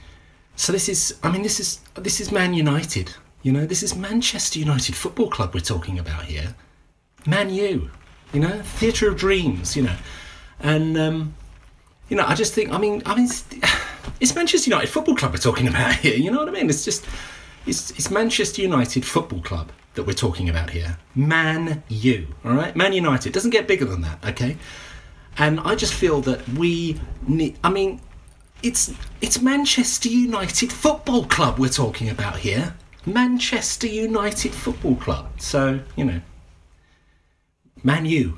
so 0.55 0.71
this 0.71 0.89
is, 0.89 1.17
I 1.23 1.31
mean, 1.31 1.43
this 1.43 1.59
is 1.59 1.79
this 1.95 2.19
is 2.19 2.31
Man 2.31 2.53
United. 2.53 3.13
You 3.43 3.51
know, 3.51 3.65
this 3.65 3.83
is 3.83 3.95
Manchester 3.95 4.59
United 4.59 4.95
Football 4.95 5.29
Club 5.29 5.53
we're 5.53 5.61
talking 5.61 5.97
about 5.97 6.23
here. 6.23 6.55
Man 7.25 7.49
U, 7.49 7.89
you 8.33 8.39
know, 8.39 8.61
theatre 8.61 9.09
of 9.09 9.17
dreams, 9.17 9.75
you 9.77 9.83
know, 9.83 9.95
and 10.59 10.97
um, 10.97 11.35
you 12.09 12.17
know, 12.17 12.25
I 12.25 12.35
just 12.35 12.53
think, 12.53 12.71
I 12.71 12.77
mean, 12.77 13.01
I 13.05 13.15
mean, 13.15 13.29
it's, 14.19 14.35
Manchester 14.35 14.69
United 14.69 14.87
Football 14.87 15.15
Club 15.15 15.31
we're 15.31 15.37
talking 15.37 15.67
about 15.67 15.95
here. 16.03 16.15
You 16.15 16.31
know 16.31 16.39
what 16.39 16.49
I 16.49 16.51
mean? 16.51 16.69
It's 16.69 16.83
just, 16.83 17.05
it's, 17.65 17.91
it's 17.91 18.09
Manchester 18.09 18.61
United 18.61 19.05
Football 19.05 19.41
Club 19.41 19.71
that 19.99 20.07
we're 20.07 20.13
talking 20.13 20.47
about 20.47 20.69
here. 20.69 20.97
Man 21.13 21.83
U, 21.89 22.27
all 22.45 22.53
right? 22.53 22.73
Man 22.73 22.93
United 22.93 23.33
doesn't 23.33 23.49
get 23.49 23.67
bigger 23.67 23.83
than 23.83 23.99
that, 24.01 24.25
okay? 24.25 24.55
And 25.37 25.59
I 25.59 25.75
just 25.75 25.93
feel 25.93 26.21
that 26.21 26.47
we 26.47 26.97
need. 27.27 27.57
I 27.65 27.69
mean, 27.69 27.99
it's 28.63 28.93
it's 29.19 29.41
Manchester 29.41 30.07
United 30.07 30.71
Football 30.71 31.25
Club 31.25 31.59
we're 31.59 31.67
talking 31.67 32.09
about 32.09 32.37
here. 32.37 32.75
Manchester 33.05 33.87
United 33.87 34.53
Football 34.53 34.95
Club. 34.95 35.41
So, 35.41 35.81
you 35.97 36.05
know, 36.05 36.21
Man 37.83 38.05
U. 38.05 38.37